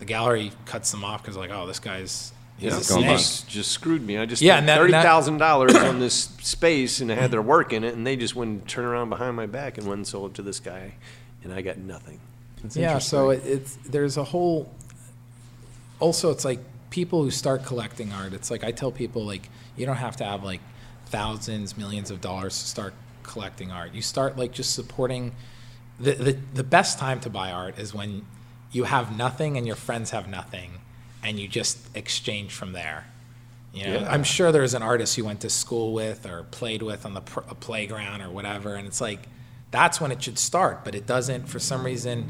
The 0.00 0.04
gallery 0.04 0.52
cuts 0.66 0.90
them 0.90 1.04
off 1.04 1.22
because 1.22 1.36
like, 1.36 1.50
oh, 1.50 1.66
this 1.66 1.78
guy's 1.78 2.32
Yeah, 2.62 2.74
a 2.74 2.78
It's 2.78 2.90
you 2.90 2.96
snake. 2.96 3.06
just, 3.18 3.48
just 3.48 3.72
screwed 3.72 4.02
me. 4.06 4.18
I 4.18 4.24
just 4.26 4.40
Yeah, 4.42 4.52
spent 4.54 4.60
and 4.60 4.68
that- 4.68 4.76
thirty 4.78 4.92
that- 4.92 5.02
thousand 5.04 5.38
dollars 5.38 5.74
on 5.74 5.98
this 6.00 6.14
space, 6.40 7.00
and 7.00 7.10
it 7.10 7.18
had 7.18 7.30
their 7.30 7.42
work 7.42 7.72
in 7.72 7.84
it, 7.84 7.94
and 7.94 8.06
they 8.06 8.16
just 8.16 8.34
went 8.36 8.50
and 8.50 8.68
turned 8.68 8.86
around 8.86 9.08
behind 9.10 9.36
my 9.36 9.46
back 9.46 9.78
and 9.78 9.86
went 9.86 9.98
and 9.98 10.06
sold 10.06 10.30
it 10.32 10.34
to 10.36 10.42
this 10.42 10.60
guy, 10.60 10.94
and 11.44 11.52
I 11.52 11.60
got 11.62 11.78
nothing. 11.78 12.20
yeah 12.74 12.98
so 12.98 13.30
it, 13.30 13.42
it's 13.44 13.76
there's 13.86 14.16
a 14.16 14.22
whole 14.22 14.70
also 15.98 16.30
it's 16.30 16.44
like 16.44 16.60
people 16.90 17.22
who 17.24 17.30
start 17.30 17.64
collecting 17.64 18.12
art 18.12 18.32
it's 18.32 18.52
like 18.52 18.62
i 18.62 18.70
tell 18.70 18.92
people 18.92 19.24
like 19.24 19.48
you 19.76 19.84
don't 19.84 19.96
have 19.96 20.14
to 20.16 20.22
have 20.24 20.44
like 20.44 20.60
thousands 21.06 21.76
millions 21.76 22.10
of 22.12 22.20
dollars 22.20 22.56
to 22.62 22.68
start 22.68 22.94
collecting 23.24 23.72
art 23.72 23.92
you 23.92 24.00
start 24.02 24.36
like 24.38 24.52
just 24.52 24.74
supporting 24.74 25.32
the, 25.98 26.12
the, 26.12 26.38
the 26.54 26.62
best 26.62 27.00
time 27.00 27.18
to 27.18 27.28
buy 27.28 27.50
art 27.50 27.76
is 27.78 27.92
when 27.92 28.24
you 28.70 28.84
have 28.84 29.16
nothing 29.16 29.56
and 29.56 29.66
your 29.66 29.74
friends 29.76 30.10
have 30.10 30.28
nothing 30.28 30.70
and 31.22 31.38
you 31.38 31.48
just 31.48 31.78
exchange 31.94 32.52
from 32.52 32.72
there 32.72 33.06
you 33.74 33.86
know, 33.86 34.00
Yeah. 34.00 34.12
I'm 34.12 34.22
sure 34.22 34.52
there's 34.52 34.74
an 34.74 34.82
artist 34.82 35.16
you 35.16 35.24
went 35.24 35.40
to 35.40 35.48
school 35.50 35.94
with 35.94 36.26
or 36.26 36.42
played 36.50 36.82
with 36.82 37.06
on 37.06 37.14
the 37.14 37.22
pr- 37.22 37.40
a 37.48 37.54
playground 37.54 38.20
or 38.20 38.28
whatever, 38.28 38.74
and 38.74 38.86
it's 38.86 39.00
like 39.00 39.20
that's 39.70 39.98
when 39.98 40.12
it 40.12 40.22
should 40.22 40.38
start. 40.38 40.84
But 40.84 40.94
it 40.94 41.06
doesn't 41.06 41.48
for 41.48 41.58
some 41.58 41.82
reason. 41.82 42.28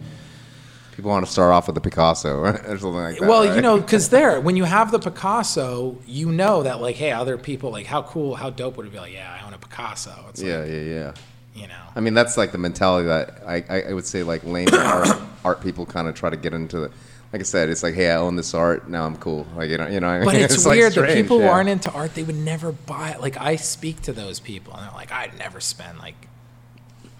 People 0.94 1.10
want 1.10 1.26
to 1.26 1.32
start 1.32 1.52
off 1.52 1.66
with 1.66 1.76
a 1.76 1.80
Picasso 1.80 2.38
or 2.44 2.56
something 2.78 2.92
like 2.94 3.18
that. 3.18 3.28
well, 3.28 3.44
right? 3.44 3.56
you 3.56 3.60
know, 3.60 3.80
because 3.80 4.10
there, 4.10 4.40
when 4.40 4.54
you 4.56 4.62
have 4.62 4.92
the 4.92 5.00
Picasso, 5.00 5.98
you 6.06 6.30
know 6.30 6.62
that 6.62 6.80
like, 6.80 6.94
hey, 6.94 7.10
other 7.10 7.36
people 7.36 7.72
like, 7.72 7.86
how 7.86 8.02
cool, 8.02 8.36
how 8.36 8.50
dope 8.50 8.76
would 8.76 8.86
it 8.86 8.92
be? 8.92 8.98
Like, 8.98 9.12
yeah, 9.12 9.36
I 9.40 9.44
own 9.44 9.52
a 9.52 9.58
Picasso. 9.58 10.26
It's 10.28 10.40
Yeah, 10.40 10.58
like, 10.58 10.68
yeah, 10.70 10.80
yeah. 10.80 11.12
you 11.56 11.66
know, 11.66 11.74
I 11.96 12.00
mean, 12.00 12.14
that's 12.14 12.36
like 12.36 12.52
the 12.52 12.58
mentality 12.58 13.08
that 13.08 13.42
I, 13.44 13.64
I, 13.68 13.82
I 13.88 13.92
would 13.94 14.06
say 14.06 14.22
like 14.22 14.44
lame 14.44 14.68
art, 14.72 15.08
art 15.44 15.60
people 15.60 15.86
kind 15.86 16.06
of 16.06 16.14
try 16.14 16.30
to 16.30 16.36
get 16.36 16.52
into. 16.52 16.78
The, 16.78 16.90
like 17.32 17.40
I 17.40 17.44
said, 17.44 17.70
it's 17.70 17.82
like, 17.82 17.94
hey, 17.94 18.10
I 18.10 18.16
own 18.16 18.36
this 18.36 18.52
art. 18.52 18.88
Now 18.88 19.06
I'm 19.06 19.16
cool. 19.16 19.46
Like 19.56 19.70
you 19.70 19.78
know, 19.78 19.86
you 19.86 20.00
know. 20.00 20.08
I? 20.08 20.24
But 20.24 20.34
it's, 20.34 20.66
like 20.66 20.76
weird. 20.76 20.92
the 20.92 21.00
strange, 21.00 21.14
people 21.14 21.40
who 21.40 21.46
aren't 21.46 21.68
into 21.70 21.90
art, 21.92 22.14
they 22.14 22.22
would 22.22 22.36
never 22.36 22.72
buy 22.72 23.10
it. 23.10 23.20
Like 23.20 23.40
I 23.40 23.56
speak 23.56 24.02
to 24.02 24.12
those 24.12 24.38
people, 24.40 24.74
and 24.74 24.84
they're 24.84 24.94
like, 24.94 25.10
I'd 25.12 25.38
never 25.38 25.58
spend 25.60 25.98
like, 25.98 26.14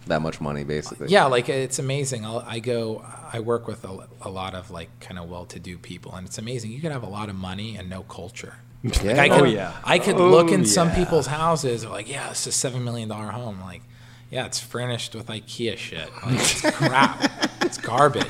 that 0.06 0.20
much 0.20 0.40
money, 0.40 0.64
basically. 0.64 1.08
yeah, 1.08 1.24
like 1.24 1.48
it's 1.48 1.78
amazing. 1.78 2.26
I'll, 2.26 2.40
I 2.46 2.58
go, 2.58 3.04
I 3.32 3.40
work 3.40 3.66
with 3.66 3.84
a, 3.84 4.06
a 4.20 4.28
lot 4.28 4.54
of 4.54 4.70
like 4.70 4.88
kind 5.00 5.18
of 5.18 5.30
well-to-do 5.30 5.78
people, 5.78 6.14
and 6.14 6.26
it's 6.26 6.38
amazing. 6.38 6.72
You 6.72 6.80
could 6.80 6.92
have 6.92 7.04
a 7.04 7.08
lot 7.08 7.28
of 7.28 7.34
money 7.36 7.76
and 7.76 7.88
no 7.88 8.02
culture. 8.02 8.56
Like 8.84 9.04
I 9.04 9.26
Yeah. 9.26 9.28
could, 9.28 9.40
Oh, 9.42 9.44
yeah. 9.44 9.76
I 9.84 9.98
could 10.00 10.16
Oh, 10.16 10.28
look 10.28 10.50
in 10.50 10.66
some 10.66 10.88
oh, 10.90 10.94
people's 10.94 11.28
houses. 11.28 11.82
They're 11.82 11.90
like, 11.90 12.08
yeah, 12.10 12.30
it's 12.30 12.46
a 12.48 12.52
seven 12.52 12.82
million 12.82 13.08
dollar 13.08 13.28
home. 13.30 13.60
Like, 13.60 13.82
yeah, 14.28 14.44
it's 14.44 14.58
furnished 14.58 15.14
with 15.14 15.28
IKEA 15.28 15.76
shit. 15.76 16.10
Like, 16.26 16.40
it's 16.40 16.60
crap. 16.62 17.30
it's 17.62 17.78
garbage. 17.78 18.26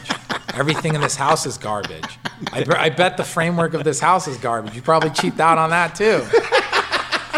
Everything 0.54 0.94
in 0.94 1.00
this 1.00 1.16
house 1.16 1.46
is 1.46 1.56
garbage. 1.58 2.18
I, 2.52 2.64
bet- 2.64 2.78
I 2.78 2.90
bet 2.90 3.16
the 3.16 3.24
framework 3.24 3.74
of 3.74 3.84
this 3.84 4.00
house 4.00 4.28
is 4.28 4.36
garbage. 4.36 4.74
You 4.74 4.82
probably 4.82 5.10
cheaped 5.10 5.40
out 5.40 5.58
on 5.58 5.70
that 5.70 5.94
too. 5.94 6.22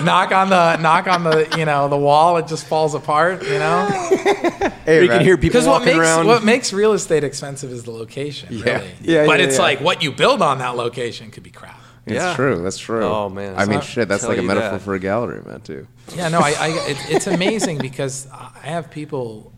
knock 0.02 0.32
on 0.32 0.50
the 0.50 0.76
knock 0.78 1.06
on 1.06 1.22
the 1.24 1.54
you 1.56 1.64
know 1.64 1.88
the 1.88 1.96
wall, 1.96 2.36
it 2.38 2.46
just 2.48 2.66
falls 2.66 2.94
apart. 2.94 3.42
You 3.44 3.58
know, 3.58 3.86
Hey, 4.84 5.02
you 5.02 5.08
can 5.08 5.22
hear 5.22 5.36
people 5.36 5.60
because 5.60 5.66
what 5.66 5.84
makes 5.84 5.96
around. 5.98 6.26
what 6.26 6.44
makes 6.44 6.72
real 6.72 6.92
estate 6.92 7.24
expensive 7.24 7.70
is 7.70 7.84
the 7.84 7.90
location. 7.92 8.48
Yeah. 8.50 8.78
Really. 8.78 8.90
Yeah, 9.00 9.26
But 9.26 9.38
yeah, 9.40 9.46
it's 9.46 9.56
yeah. 9.56 9.62
like 9.62 9.80
what 9.80 10.02
you 10.02 10.12
build 10.12 10.42
on 10.42 10.58
that 10.58 10.76
location 10.76 11.30
could 11.30 11.42
be 11.42 11.50
crap. 11.50 11.80
It's 12.06 12.16
Yeah. 12.16 12.34
true. 12.34 12.62
That's 12.62 12.76
true. 12.76 13.02
Oh, 13.02 13.30
man, 13.30 13.54
I 13.56 13.64
mean, 13.64 13.80
shit. 13.80 14.08
That's 14.08 14.28
like 14.28 14.36
a 14.36 14.42
metaphor 14.42 14.72
that. 14.72 14.82
for 14.82 14.92
a 14.94 14.98
gallery, 14.98 15.40
man. 15.46 15.62
Too. 15.62 15.86
Yeah, 16.14 16.28
no, 16.28 16.38
I, 16.40 16.50
I 16.60 16.68
it, 16.90 16.96
it's 17.08 17.26
amazing 17.26 17.78
because 17.78 18.28
I 18.30 18.50
have 18.66 18.90
people, 18.90 19.53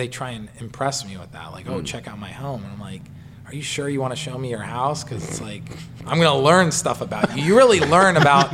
they 0.00 0.08
try 0.08 0.30
and 0.30 0.48
impress 0.60 1.04
me 1.06 1.18
with 1.18 1.30
that. 1.32 1.52
Like, 1.52 1.68
oh, 1.68 1.78
hmm. 1.80 1.84
check 1.84 2.08
out 2.08 2.18
my 2.18 2.30
home. 2.32 2.64
And 2.64 2.72
I'm 2.72 2.80
like, 2.80 3.02
are 3.46 3.54
you 3.54 3.60
sure 3.60 3.86
you 3.86 4.00
want 4.00 4.12
to 4.12 4.16
show 4.16 4.38
me 4.38 4.48
your 4.48 4.60
house? 4.62 5.04
Because 5.04 5.22
it's 5.28 5.40
like, 5.42 5.62
I'm 6.06 6.18
going 6.18 6.32
to 6.32 6.42
learn 6.42 6.72
stuff 6.72 7.02
about 7.02 7.36
you. 7.36 7.44
You 7.44 7.56
really 7.56 7.80
learn 7.80 8.16
about, 8.16 8.50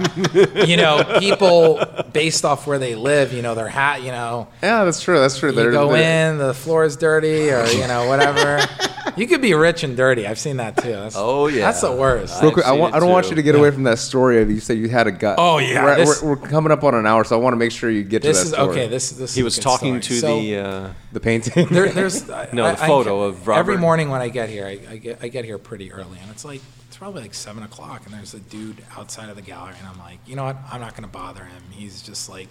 you 0.66 0.76
know, 0.76 1.04
people 1.20 1.84
based 2.12 2.44
off 2.44 2.66
where 2.66 2.78
they 2.80 2.96
live, 2.96 3.32
you 3.32 3.42
know, 3.42 3.54
their 3.54 3.68
hat, 3.68 4.02
you 4.02 4.10
know, 4.10 4.48
Yeah, 4.62 4.84
that's 4.84 5.00
true. 5.00 5.20
That's 5.20 5.38
true. 5.38 5.50
you 5.50 5.54
They're- 5.56 5.70
go 5.70 5.92
they're- 5.92 6.32
in, 6.32 6.38
the 6.38 6.52
floor 6.52 6.84
is 6.84 6.96
dirty 6.96 7.50
or, 7.50 7.64
you 7.66 7.86
know, 7.86 8.08
whatever. 8.08 8.60
you 9.16 9.26
could 9.26 9.40
be 9.40 9.54
rich 9.54 9.82
and 9.84 9.96
dirty. 9.96 10.26
I've 10.26 10.38
seen 10.38 10.58
that 10.58 10.76
too. 10.76 10.92
That's, 10.92 11.16
Oh, 11.16 11.46
yeah. 11.46 11.62
That's 11.66 11.80
the 11.80 11.92
worst. 11.92 12.40
Real 12.40 12.48
I've 12.48 12.54
quick, 12.54 12.66
I, 12.66 12.72
want, 12.72 12.94
I 12.94 13.00
don't 13.00 13.10
want 13.10 13.30
you 13.30 13.36
to 13.36 13.42
get 13.42 13.54
away 13.54 13.70
from 13.70 13.82
that 13.84 13.98
story 13.98 14.40
of 14.42 14.50
you 14.50 14.60
said 14.60 14.78
you 14.78 14.88
had 14.88 15.06
a 15.06 15.12
gut. 15.12 15.36
Oh, 15.38 15.58
yeah, 15.58 15.84
we're, 15.84 15.96
this- 15.96 16.22
we're, 16.22 16.36
we're 16.36 16.48
coming 16.48 16.70
up 16.72 16.84
on 16.84 16.94
an 16.94 17.06
hour, 17.06 17.24
so 17.24 17.36
I 17.38 17.42
want 17.42 17.54
to 17.54 17.58
make 17.58 17.72
sure 17.72 17.90
you 17.90 18.02
get 18.04 18.22
to 18.22 18.28
this 18.28 18.38
that 18.38 18.46
is, 18.46 18.52
story. 18.52 18.68
okay, 18.70 18.86
this, 18.88 19.10
this 19.10 19.34
he 19.34 19.40
is 19.40 19.44
a 19.44 19.44
was 19.44 19.58
talking 19.58 20.00
story. 20.02 20.20
to 20.20 20.20
So- 20.20 20.40
the. 20.40 20.56
Uh, 20.56 20.92
the 21.12 21.20
painting. 21.20 21.66
there, 21.68 21.88
there's 21.92 22.28
No, 22.28 22.64
I- 22.66 22.72
the 22.72 22.76
photo 22.76 23.30
get- 23.30 23.38
of 23.38 23.48
Robert. 23.48 23.60
Every 23.60 23.78
morning 23.78 24.10
when 24.10 24.20
I 24.20 24.28
get 24.28 24.48
here, 24.50 24.66
I, 24.66 24.78
I 24.90 24.96
get 24.98 25.18
I 25.22 25.28
get 25.28 25.44
here 25.46 25.56
pretty 25.58 25.90
early, 25.92 26.18
and 26.20 26.30
it's 26.30 26.44
like 26.44 26.60
it's 26.88 26.96
probably 26.98 27.22
like 27.22 27.32
seven 27.34 27.62
o'clock, 27.62 28.02
and 28.04 28.14
there's 28.14 28.34
a 28.34 28.38
dude 28.40 28.82
outside 28.98 29.30
of 29.30 29.36
the 29.36 29.42
gallery, 29.42 29.74
and 29.78 29.88
I'm 29.88 29.98
like, 29.98 30.18
you 30.26 30.36
know 30.36 30.44
what? 30.44 30.56
I'm 30.70 30.80
not 30.80 30.94
gonna 30.94 31.08
bother 31.08 31.44
him. 31.44 31.62
He's 31.70 32.02
just 32.02 32.28
like, 32.28 32.48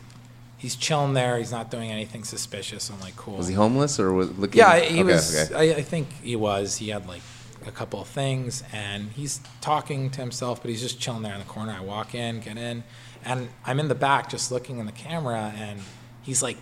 he's 0.65 0.75
chilling 0.75 1.13
there. 1.13 1.37
He's 1.37 1.51
not 1.51 1.69
doing 1.69 1.91
anything 1.91 2.23
suspicious. 2.23 2.89
I'm 2.89 2.99
like, 2.99 3.15
cool. 3.15 3.37
was 3.37 3.47
he 3.47 3.53
homeless 3.53 3.99
or 3.99 4.11
was 4.13 4.35
looking? 4.35 4.57
Yeah, 4.57 4.79
he 4.79 5.01
okay, 5.01 5.03
was. 5.03 5.51
Okay. 5.51 5.73
I, 5.73 5.77
I 5.77 5.81
think 5.83 6.07
he 6.23 6.35
was. 6.35 6.77
He 6.77 6.89
had 6.89 7.07
like 7.07 7.21
a 7.67 7.71
couple 7.71 8.01
of 8.01 8.07
things, 8.07 8.63
and 8.73 9.11
he's 9.11 9.41
talking 9.61 10.09
to 10.09 10.21
himself, 10.21 10.63
but 10.63 10.71
he's 10.71 10.81
just 10.81 10.99
chilling 10.99 11.21
there 11.21 11.33
in 11.33 11.39
the 11.39 11.45
corner. 11.45 11.71
I 11.71 11.81
walk 11.81 12.15
in, 12.15 12.39
get 12.39 12.57
in, 12.57 12.83
and 13.23 13.49
I'm 13.63 13.79
in 13.79 13.89
the 13.89 13.95
back 13.95 14.27
just 14.27 14.51
looking 14.51 14.79
in 14.79 14.87
the 14.87 14.91
camera, 14.91 15.53
and 15.55 15.79
he's 16.23 16.41
like 16.41 16.57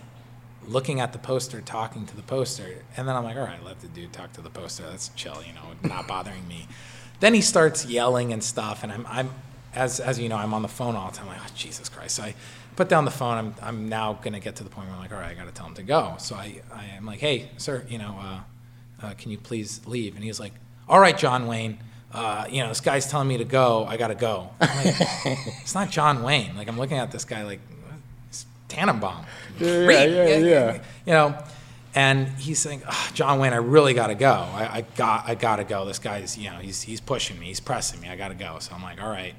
looking 0.67 0.99
at 0.99 1.13
the 1.13 1.19
poster, 1.19 1.61
talking 1.61 2.05
to 2.05 2.15
the 2.17 2.23
poster, 2.23 2.83
and 2.97 3.07
then 3.07 3.15
I'm 3.15 3.23
like, 3.23 3.37
all 3.37 3.43
right, 3.43 3.63
let 3.63 3.79
the 3.79 3.87
dude 3.87 4.11
talk 4.11 4.33
to 4.33 4.41
the 4.41 4.49
poster. 4.49 4.83
That's 4.83 5.09
chill, 5.15 5.41
you 5.47 5.53
know, 5.53 5.89
not 5.89 6.07
bothering 6.07 6.45
me. 6.47 6.67
Then 7.19 7.33
he 7.33 7.41
starts 7.41 7.85
yelling 7.85 8.33
and 8.33 8.43
stuff, 8.43 8.83
and 8.83 8.91
I'm, 8.91 9.05
I'm, 9.07 9.29
as 9.75 9.99
as 9.99 10.19
you 10.19 10.29
know, 10.29 10.37
I'm 10.37 10.53
on 10.53 10.61
the 10.61 10.67
phone 10.67 10.95
all 10.95 11.11
the 11.11 11.17
time. 11.17 11.27
like, 11.27 11.39
oh, 11.41 11.49
Jesus 11.55 11.89
Christ! 11.89 12.15
So 12.15 12.23
I 12.23 12.35
put 12.75 12.89
down 12.89 13.05
the 13.05 13.11
phone. 13.11 13.37
I'm, 13.37 13.55
I'm 13.61 13.89
now 13.89 14.13
gonna 14.13 14.39
get 14.39 14.55
to 14.57 14.63
the 14.63 14.69
point 14.69 14.87
where 14.87 14.95
I'm 14.95 15.01
like, 15.01 15.11
all 15.11 15.19
right, 15.19 15.31
I 15.31 15.33
got 15.33 15.45
to 15.45 15.51
tell 15.53 15.67
him 15.67 15.75
to 15.75 15.83
go. 15.83 16.15
So 16.19 16.35
I, 16.35 16.61
I 16.73 16.85
am 16.97 17.05
like, 17.05 17.19
hey, 17.19 17.49
sir, 17.57 17.85
you 17.87 17.97
know, 17.97 18.17
uh, 18.19 19.05
uh, 19.05 19.13
can 19.15 19.31
you 19.31 19.37
please 19.37 19.81
leave? 19.85 20.15
And 20.15 20.23
he's 20.23 20.39
like, 20.39 20.53
all 20.87 20.99
right, 20.99 21.17
John 21.17 21.47
Wayne. 21.47 21.77
Uh, 22.13 22.45
you 22.47 22.61
know, 22.61 22.69
this 22.69 22.79
guy's 22.79 23.09
telling 23.09 23.27
me 23.27 23.37
to 23.39 23.45
go. 23.45 23.85
I 23.85 23.97
gotta 23.97 24.13
go. 24.15 24.49
I'm 24.61 24.85
like, 24.85 24.95
it's 25.61 25.73
not 25.73 25.89
John 25.89 26.21
Wayne. 26.21 26.55
Like 26.55 26.67
I'm 26.67 26.77
looking 26.77 26.97
at 26.97 27.11
this 27.11 27.25
guy 27.25 27.43
like, 27.43 27.59
it's 28.29 28.45
Tanenbaum. 28.69 29.25
Yeah, 29.59 29.77
Read. 29.77 30.11
yeah, 30.11 30.37
yeah. 30.37 30.73
You 31.07 31.13
know, 31.13 31.43
and 31.95 32.27
he's 32.39 32.59
saying, 32.59 32.83
"Ah, 32.87 33.11
John 33.13 33.39
Wayne, 33.39 33.53
I 33.53 33.57
really 33.57 33.93
gotta 33.93 34.15
go. 34.15 34.31
I, 34.31 34.77
I 34.77 34.81
got, 34.95 35.27
I 35.27 35.35
gotta 35.35 35.63
go. 35.63 35.85
This 35.85 35.99
guy's, 35.99 36.37
you 36.37 36.49
know, 36.49 36.57
he's 36.57 36.81
he's 36.83 37.01
pushing 37.01 37.39
me. 37.39 37.47
He's 37.47 37.59
pressing 37.59 37.99
me. 37.99 38.09
I 38.09 38.15
gotta 38.15 38.35
go. 38.35 38.57
So 38.59 38.73
I'm 38.75 38.81
like, 38.83 39.01
all 39.01 39.09
right. 39.09 39.33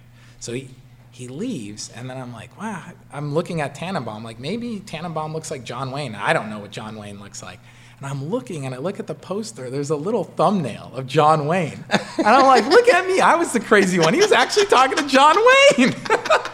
So 0.45 0.53
he 0.53 0.69
he 1.11 1.27
leaves, 1.27 1.91
and 1.95 2.11
then 2.11 2.19
I'm 2.19 2.35
like, 2.35 2.61
wow. 2.61 2.93
I'm 3.11 3.33
looking 3.33 3.63
at 3.63 3.75
Tanenbaum. 3.75 4.23
Like 4.23 4.39
maybe 4.39 4.81
Tanenbaum 4.81 5.33
looks 5.33 5.51
like 5.51 5.65
John 5.65 5.91
Wayne. 5.91 6.15
I 6.15 6.35
don't 6.35 6.51
know 6.51 6.59
what 6.59 6.71
John 6.71 6.97
Wayne 6.97 7.19
looks 7.19 7.43
like. 7.43 7.61
And 7.97 8.07
I'm 8.07 8.29
looking, 8.29 8.67
and 8.67 8.75
I 8.75 8.79
look 8.79 9.01
at 9.01 9.07
the 9.07 9.15
poster. 9.15 9.71
There's 9.71 9.89
a 9.89 9.97
little 9.97 10.25
thumbnail 10.25 10.93
of 10.95 11.07
John 11.07 11.47
Wayne, 11.47 11.83
and 11.89 12.27
I'm 12.27 12.45
like, 12.45 12.67
look 12.67 12.89
at 12.89 13.07
me. 13.07 13.21
I 13.21 13.37
was 13.37 13.55
the 13.55 13.61
crazy 13.61 13.99
one. 13.99 14.13
He 14.13 14.21
was 14.21 14.33
actually 14.33 14.67
talking 14.67 14.99
to 14.99 15.07
John 15.07 15.35
Wayne. 15.79 15.95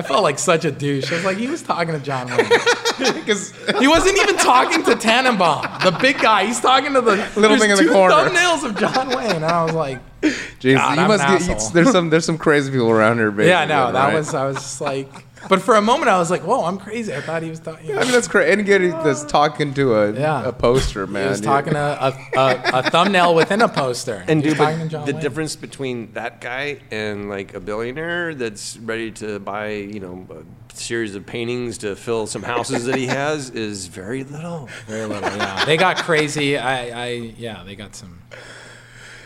I 0.00 0.02
felt 0.02 0.22
like 0.22 0.38
such 0.38 0.64
a 0.64 0.70
douche. 0.70 1.12
I 1.12 1.16
was 1.16 1.24
like, 1.24 1.36
he 1.36 1.46
was 1.46 1.62
talking 1.62 1.92
to 1.92 2.00
John 2.00 2.28
Wayne. 2.28 2.46
Because 3.00 3.52
He 3.78 3.88
wasn't 3.88 4.18
even 4.18 4.36
talking 4.36 4.82
to 4.84 4.90
Tanenbaum, 4.90 5.82
the 5.82 5.90
big 6.00 6.18
guy. 6.18 6.44
He's 6.44 6.60
talking 6.60 6.92
to 6.92 7.00
the 7.00 7.16
Little 7.36 7.56
thing 7.58 7.70
in 7.70 7.76
the 7.76 7.84
two 7.84 7.92
corner. 7.92 8.14
thumbnails 8.14 8.62
of 8.64 8.76
John 8.76 9.08
Wayne, 9.08 9.36
and 9.36 9.44
I 9.44 9.64
was 9.64 9.72
like, 9.74 9.98
Jeez, 10.22 10.74
God, 10.74 10.96
you 10.96 11.02
I'm 11.02 11.08
must 11.08 11.26
get. 11.26 11.40
You, 11.64 11.70
there's 11.72 11.90
some. 11.90 12.10
There's 12.10 12.26
some 12.26 12.36
crazy 12.36 12.70
people 12.70 12.90
around 12.90 13.16
here. 13.16 13.30
Basically, 13.30 13.48
yeah, 13.48 13.64
no, 13.64 13.90
that 13.92 14.06
right? 14.06 14.14
was. 14.14 14.34
I 14.34 14.44
was 14.46 14.56
just 14.56 14.80
like, 14.82 15.08
but 15.48 15.62
for 15.62 15.74
a 15.76 15.80
moment, 15.82 16.08
I 16.10 16.18
was 16.18 16.30
like, 16.30 16.42
whoa, 16.42 16.64
I'm 16.64 16.78
crazy. 16.78 17.14
I 17.14 17.20
thought 17.20 17.42
he 17.42 17.50
was 17.50 17.60
talking. 17.60 17.96
I 17.96 18.02
mean, 18.02 18.12
that's 18.12 18.28
crazy. 18.28 18.50
Anybody 18.52 18.88
that's 18.88 19.24
talking 19.24 19.72
to 19.74 19.94
a 19.94 20.12
Yeah. 20.12 20.46
a 20.48 20.52
poster, 20.52 21.06
man. 21.06 21.24
he 21.24 21.28
was 21.30 21.40
talking 21.40 21.72
to 21.72 21.78
a, 21.78 22.38
a, 22.38 22.60
a 22.80 22.90
thumbnail 22.90 23.34
within 23.34 23.62
a 23.62 23.68
poster. 23.68 24.24
and 24.28 24.42
he 24.42 24.50
dude, 24.50 24.58
talking 24.58 24.80
to 24.80 24.88
John 24.88 25.06
the 25.06 25.12
Wayne. 25.12 25.22
difference 25.22 25.56
between 25.56 26.12
that 26.12 26.40
guy 26.40 26.80
and 26.90 27.28
like 27.28 27.54
a 27.54 27.60
billionaire 27.60 28.34
that's 28.34 28.76
ready 28.78 29.10
to 29.12 29.38
buy, 29.38 29.70
you 29.70 30.00
know, 30.00 30.26
a 30.30 30.74
series 30.74 31.14
of 31.14 31.26
paintings 31.26 31.78
to 31.78 31.96
fill 31.96 32.26
some 32.26 32.42
houses 32.42 32.84
that 32.86 32.94
he 32.96 33.06
has 33.06 33.50
is 33.50 33.86
very 33.86 34.24
little. 34.24 34.68
Very 34.86 35.06
little. 35.06 35.28
Yeah, 35.36 35.64
they 35.64 35.76
got 35.76 35.96
crazy. 35.96 36.56
I, 36.58 37.06
I, 37.06 37.08
yeah, 37.38 37.62
they 37.64 37.74
got 37.76 37.94
some. 37.96 38.20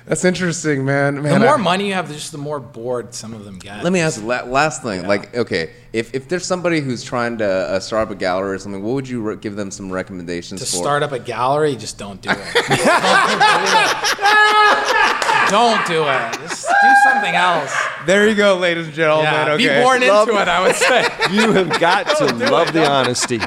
That's 0.07 0.23
interesting, 0.23 0.85
man. 0.85 1.23
The 1.23 1.39
more 1.39 1.55
I- 1.55 1.57
money 1.57 1.89
you 1.89 1.95
have, 1.95 2.09
just 2.13 2.31
the 2.31 2.37
more 2.39 2.61
bored 2.61 3.15
some 3.15 3.33
of 3.33 3.47
them 3.47 3.59
get. 3.59 3.83
Let 3.83 3.91
me 3.93 4.01
ask 4.01 4.21
you, 4.21 4.27
la- 4.27 4.43
last 4.45 4.83
thing. 4.83 5.07
Like, 5.07 5.35
okay, 5.35 5.71
if, 5.95 6.15
if 6.15 6.29
there's 6.29 6.45
somebody 6.45 6.81
who's 6.81 7.03
trying 7.03 7.39
to 7.39 7.47
uh, 7.49 7.81
start 7.81 8.09
up 8.09 8.13
a 8.13 8.15
gallery 8.15 8.55
or 8.55 8.59
something, 8.59 8.83
what 8.83 8.93
would 8.95 9.09
you 9.09 9.23
re- 9.23 9.37
give 9.37 9.57
them 9.57 9.71
some 9.71 9.91
recommendations 9.91 10.61
to 10.61 10.67
for? 10.67 10.77
start 10.77 11.03
up 11.03 11.13
a 11.13 11.19
gallery, 11.19 11.75
just 11.75 11.97
don't 11.97 12.21
do 12.21 12.29
it. 12.31 12.37
don't 15.51 15.87
do 15.87 16.03
it. 16.03 16.33
Just 16.49 16.67
do 16.69 16.89
something 17.05 17.35
else. 17.35 17.75
There 18.07 18.29
you 18.29 18.35
go, 18.35 18.57
ladies 18.59 18.87
and 18.87 18.95
gentlemen. 18.95 19.33
Yeah, 19.33 19.53
okay. 19.55 19.77
be 19.79 19.83
born 19.83 20.01
Love- 20.07 20.29
into 20.29 20.41
it. 20.41 20.49
I 20.49 20.67
would 20.67 20.77
say. 20.77 21.07
You 21.35 21.53
have 21.53 21.81
got 21.81 22.07
to 22.19 22.27
Don't 22.27 22.39
do 22.39 22.47
love 22.47 22.69
it, 22.69 22.73
the 22.73 22.89
honesty. 22.89 23.41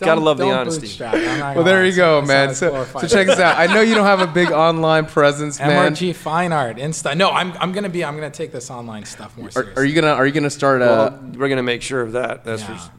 Gotta 0.00 0.16
Don't- 0.16 0.24
love 0.24 0.38
the 0.38 0.50
honesty. 0.50 0.80
bootstrap. 0.82 1.14
I'm 1.14 1.38
not 1.38 1.54
Well, 1.56 1.64
there 1.64 1.84
you 1.84 1.94
go, 1.94 2.18
It's 2.20 2.28
man. 2.28 2.54
So, 2.54 2.84
so 3.00 3.06
check 3.06 3.26
this 3.26 3.38
out. 3.38 3.58
I 3.58 3.66
know 3.72 3.80
you 3.80 3.94
don't 3.94 4.06
have 4.06 4.20
a 4.20 4.26
big 4.26 4.50
online 4.50 5.06
presence, 5.06 5.58
man. 5.60 5.92
MRG 5.92 6.14
Fine 6.14 6.52
Art 6.52 6.76
Insta. 6.78 7.16
No, 7.16 7.30
I'm, 7.30 7.52
I'm 7.60 7.72
gonna 7.72 7.88
be. 7.88 8.04
I'm 8.04 8.14
gonna 8.16 8.30
take 8.30 8.50
this 8.52 8.70
online 8.70 9.04
stuff 9.04 9.36
more 9.36 9.48
Are, 9.48 9.50
seriously. 9.52 9.82
are 9.82 9.84
you 9.84 9.94
gonna 10.00 10.12
Are 10.14 10.26
you 10.26 10.32
gonna 10.32 10.50
start 10.50 10.82
a? 10.82 10.86
Well, 10.86 11.20
we're 11.36 11.48
gonna 11.48 11.62
make 11.62 11.82
sure 11.82 12.00
of 12.00 12.12
that. 12.12 12.44
That's 12.44 12.62
Yeah. 12.62 12.76
for 12.78 12.90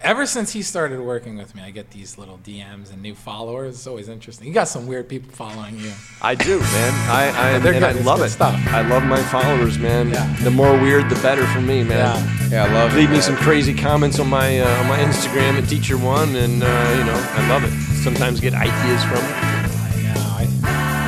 Ever 0.00 0.26
since 0.26 0.52
he 0.52 0.62
started 0.62 1.00
working 1.00 1.36
with 1.36 1.56
me, 1.56 1.62
I 1.62 1.70
get 1.72 1.90
these 1.90 2.16
little 2.18 2.38
DMs 2.38 2.92
and 2.92 3.02
new 3.02 3.16
followers. 3.16 3.74
It's 3.74 3.86
always 3.88 4.08
interesting. 4.08 4.46
You 4.46 4.54
got 4.54 4.68
some 4.68 4.86
weird 4.86 5.08
people 5.08 5.32
following 5.32 5.76
you. 5.80 5.92
I 6.22 6.36
do, 6.36 6.60
man. 6.60 6.92
I 7.10 7.56
I, 7.56 7.58
They're 7.58 7.72
and 7.72 7.80
good. 7.80 7.82
I 7.82 7.90
It's 7.98 8.06
love 8.06 8.18
good 8.18 8.26
it. 8.26 8.30
stuff. 8.30 8.54
I 8.68 8.82
love 8.82 9.02
my 9.02 9.20
followers, 9.24 9.76
man. 9.76 10.10
Yeah. 10.10 10.36
The 10.44 10.52
more 10.52 10.72
weird, 10.80 11.10
the 11.10 11.16
better 11.16 11.44
for 11.48 11.60
me, 11.60 11.82
man. 11.82 11.98
Yeah. 11.98 12.48
yeah, 12.48 12.64
I 12.66 12.72
love 12.72 12.92
it. 12.94 12.96
Leave 12.96 13.08
me 13.08 13.14
man. 13.16 13.22
some 13.22 13.36
crazy 13.36 13.74
comments 13.74 14.20
on 14.20 14.28
my 14.28 14.60
uh, 14.60 14.80
on 14.80 14.86
my 14.86 14.98
Instagram 14.98 15.60
at 15.60 15.68
Teacher 15.68 15.98
One, 15.98 16.36
and 16.36 16.62
uh, 16.62 16.94
you 16.96 17.04
know 17.04 17.18
I 17.34 17.48
love 17.48 17.64
it. 17.64 17.72
Sometimes 18.04 18.38
get 18.40 18.54
ideas 18.54 19.02
from 19.02 19.18
it. 19.18 19.47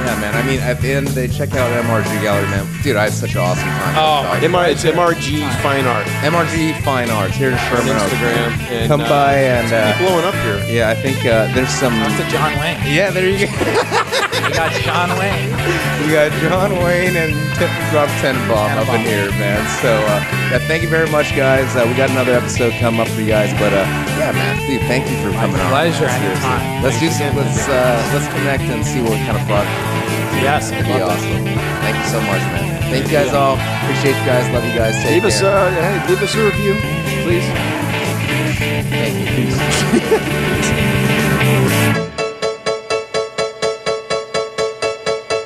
I 0.00 0.04
know. 0.04 0.06
I, 0.06 0.06
Yeah, 0.06 0.20
man. 0.20 0.34
I 0.34 0.42
mean, 0.46 0.60
at 0.60 0.80
the 0.80 0.92
end, 0.92 1.08
they 1.08 1.28
check 1.28 1.52
out 1.54 1.70
MRG 1.84 2.22
Gallery, 2.22 2.48
man. 2.48 2.66
Dude, 2.82 2.96
I 2.96 3.04
had 3.04 3.12
such 3.12 3.34
an 3.34 3.40
awesome 3.40 3.68
time. 3.68 3.94
Oh, 3.96 4.40
MR, 4.40 4.68
it's 4.70 4.84
MRG 4.84 5.44
Fine 5.62 5.86
Art 5.86 6.06
MRG 6.24 6.80
Fine 6.82 7.10
Arts 7.10 7.34
here 7.36 7.50
in 7.50 7.58
Sherman 7.68 7.96
Oaks. 7.96 8.12
Instagram. 8.12 8.50
And, 8.70 8.88
Come 8.88 9.00
uh, 9.02 9.08
by 9.08 9.34
and 9.34 9.64
it's 9.66 9.72
gonna 9.72 9.86
be 9.86 10.04
uh, 10.04 10.08
blowing 10.08 10.24
up 10.24 10.34
here. 10.42 10.58
yeah, 10.74 10.88
I 10.90 10.94
think 10.94 11.18
uh, 11.26 11.52
there's 11.54 11.70
some. 11.70 11.94
That's 11.94 12.16
the 12.16 12.28
John 12.30 12.52
Wayne. 12.58 12.80
Yeah, 12.86 13.10
there 13.10 13.28
you 13.28 13.46
go. 13.46 13.52
We 14.40 14.56
got 14.56 14.72
John 14.82 15.10
Wayne. 15.18 15.50
We 16.02 16.12
got 16.12 16.32
John 16.42 16.72
Wayne 16.82 17.14
and 17.14 17.30
Tip 17.56 17.70
Rob 17.94 18.08
Tanenbaum 18.18 18.72
up 18.82 18.88
in 18.88 19.02
here, 19.02 19.30
man. 19.38 19.62
So, 19.80 19.92
uh, 19.92 20.18
yeah, 20.50 20.58
thank 20.66 20.82
you 20.82 20.88
very 20.88 21.08
much, 21.10 21.36
guys. 21.36 21.76
Uh, 21.76 21.84
we 21.86 21.94
got 21.94 22.10
another 22.10 22.32
episode 22.32 22.72
coming 22.80 23.00
up 23.00 23.08
for 23.08 23.20
you 23.20 23.28
guys, 23.28 23.52
but 23.60 23.72
uh, 23.72 23.84
yeah, 24.18 24.32
man, 24.32 24.56
dude, 24.66 24.80
thank 24.88 25.08
you 25.08 25.16
for 25.22 25.30
coming 25.38 25.60
on. 25.60 25.70
pleasure, 25.70 26.08
Seriously. 26.08 26.26
anytime. 26.26 26.82
Let's 26.82 26.98
do 26.98 27.10
some. 27.10 27.36
Let's 27.36 27.68
uh, 27.68 28.10
let's 28.14 28.26
connect 28.34 28.62
and 28.64 28.84
see 28.84 29.02
what 29.02 29.18
kind 29.28 29.36
of 29.36 29.46
project. 29.46 29.89
Yes, 30.40 30.70
it'd 30.72 30.86
be 30.86 30.92
awesome. 31.00 31.44
Thank 31.84 31.96
you 31.96 32.08
so 32.10 32.20
much, 32.20 32.42
man. 32.52 32.82
Thank 32.90 33.06
you 33.06 33.12
guys 33.12 33.32
yeah. 33.32 33.38
all. 33.38 33.56
Appreciate 33.56 34.16
you 34.18 34.26
guys. 34.26 34.48
Love 34.52 34.64
you 34.64 34.74
guys. 34.74 34.94
Take 35.02 35.22
leave 35.22 35.22
care. 35.22 35.30
us, 35.30 35.42
uh, 35.42 35.70
hey, 35.70 36.08
leave 36.08 36.22
us 36.22 36.34
a 36.34 36.44
review, 36.44 36.74
please. 37.22 37.46
Thank 38.90 39.16
you. 39.38 40.40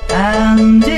and. 0.15 0.94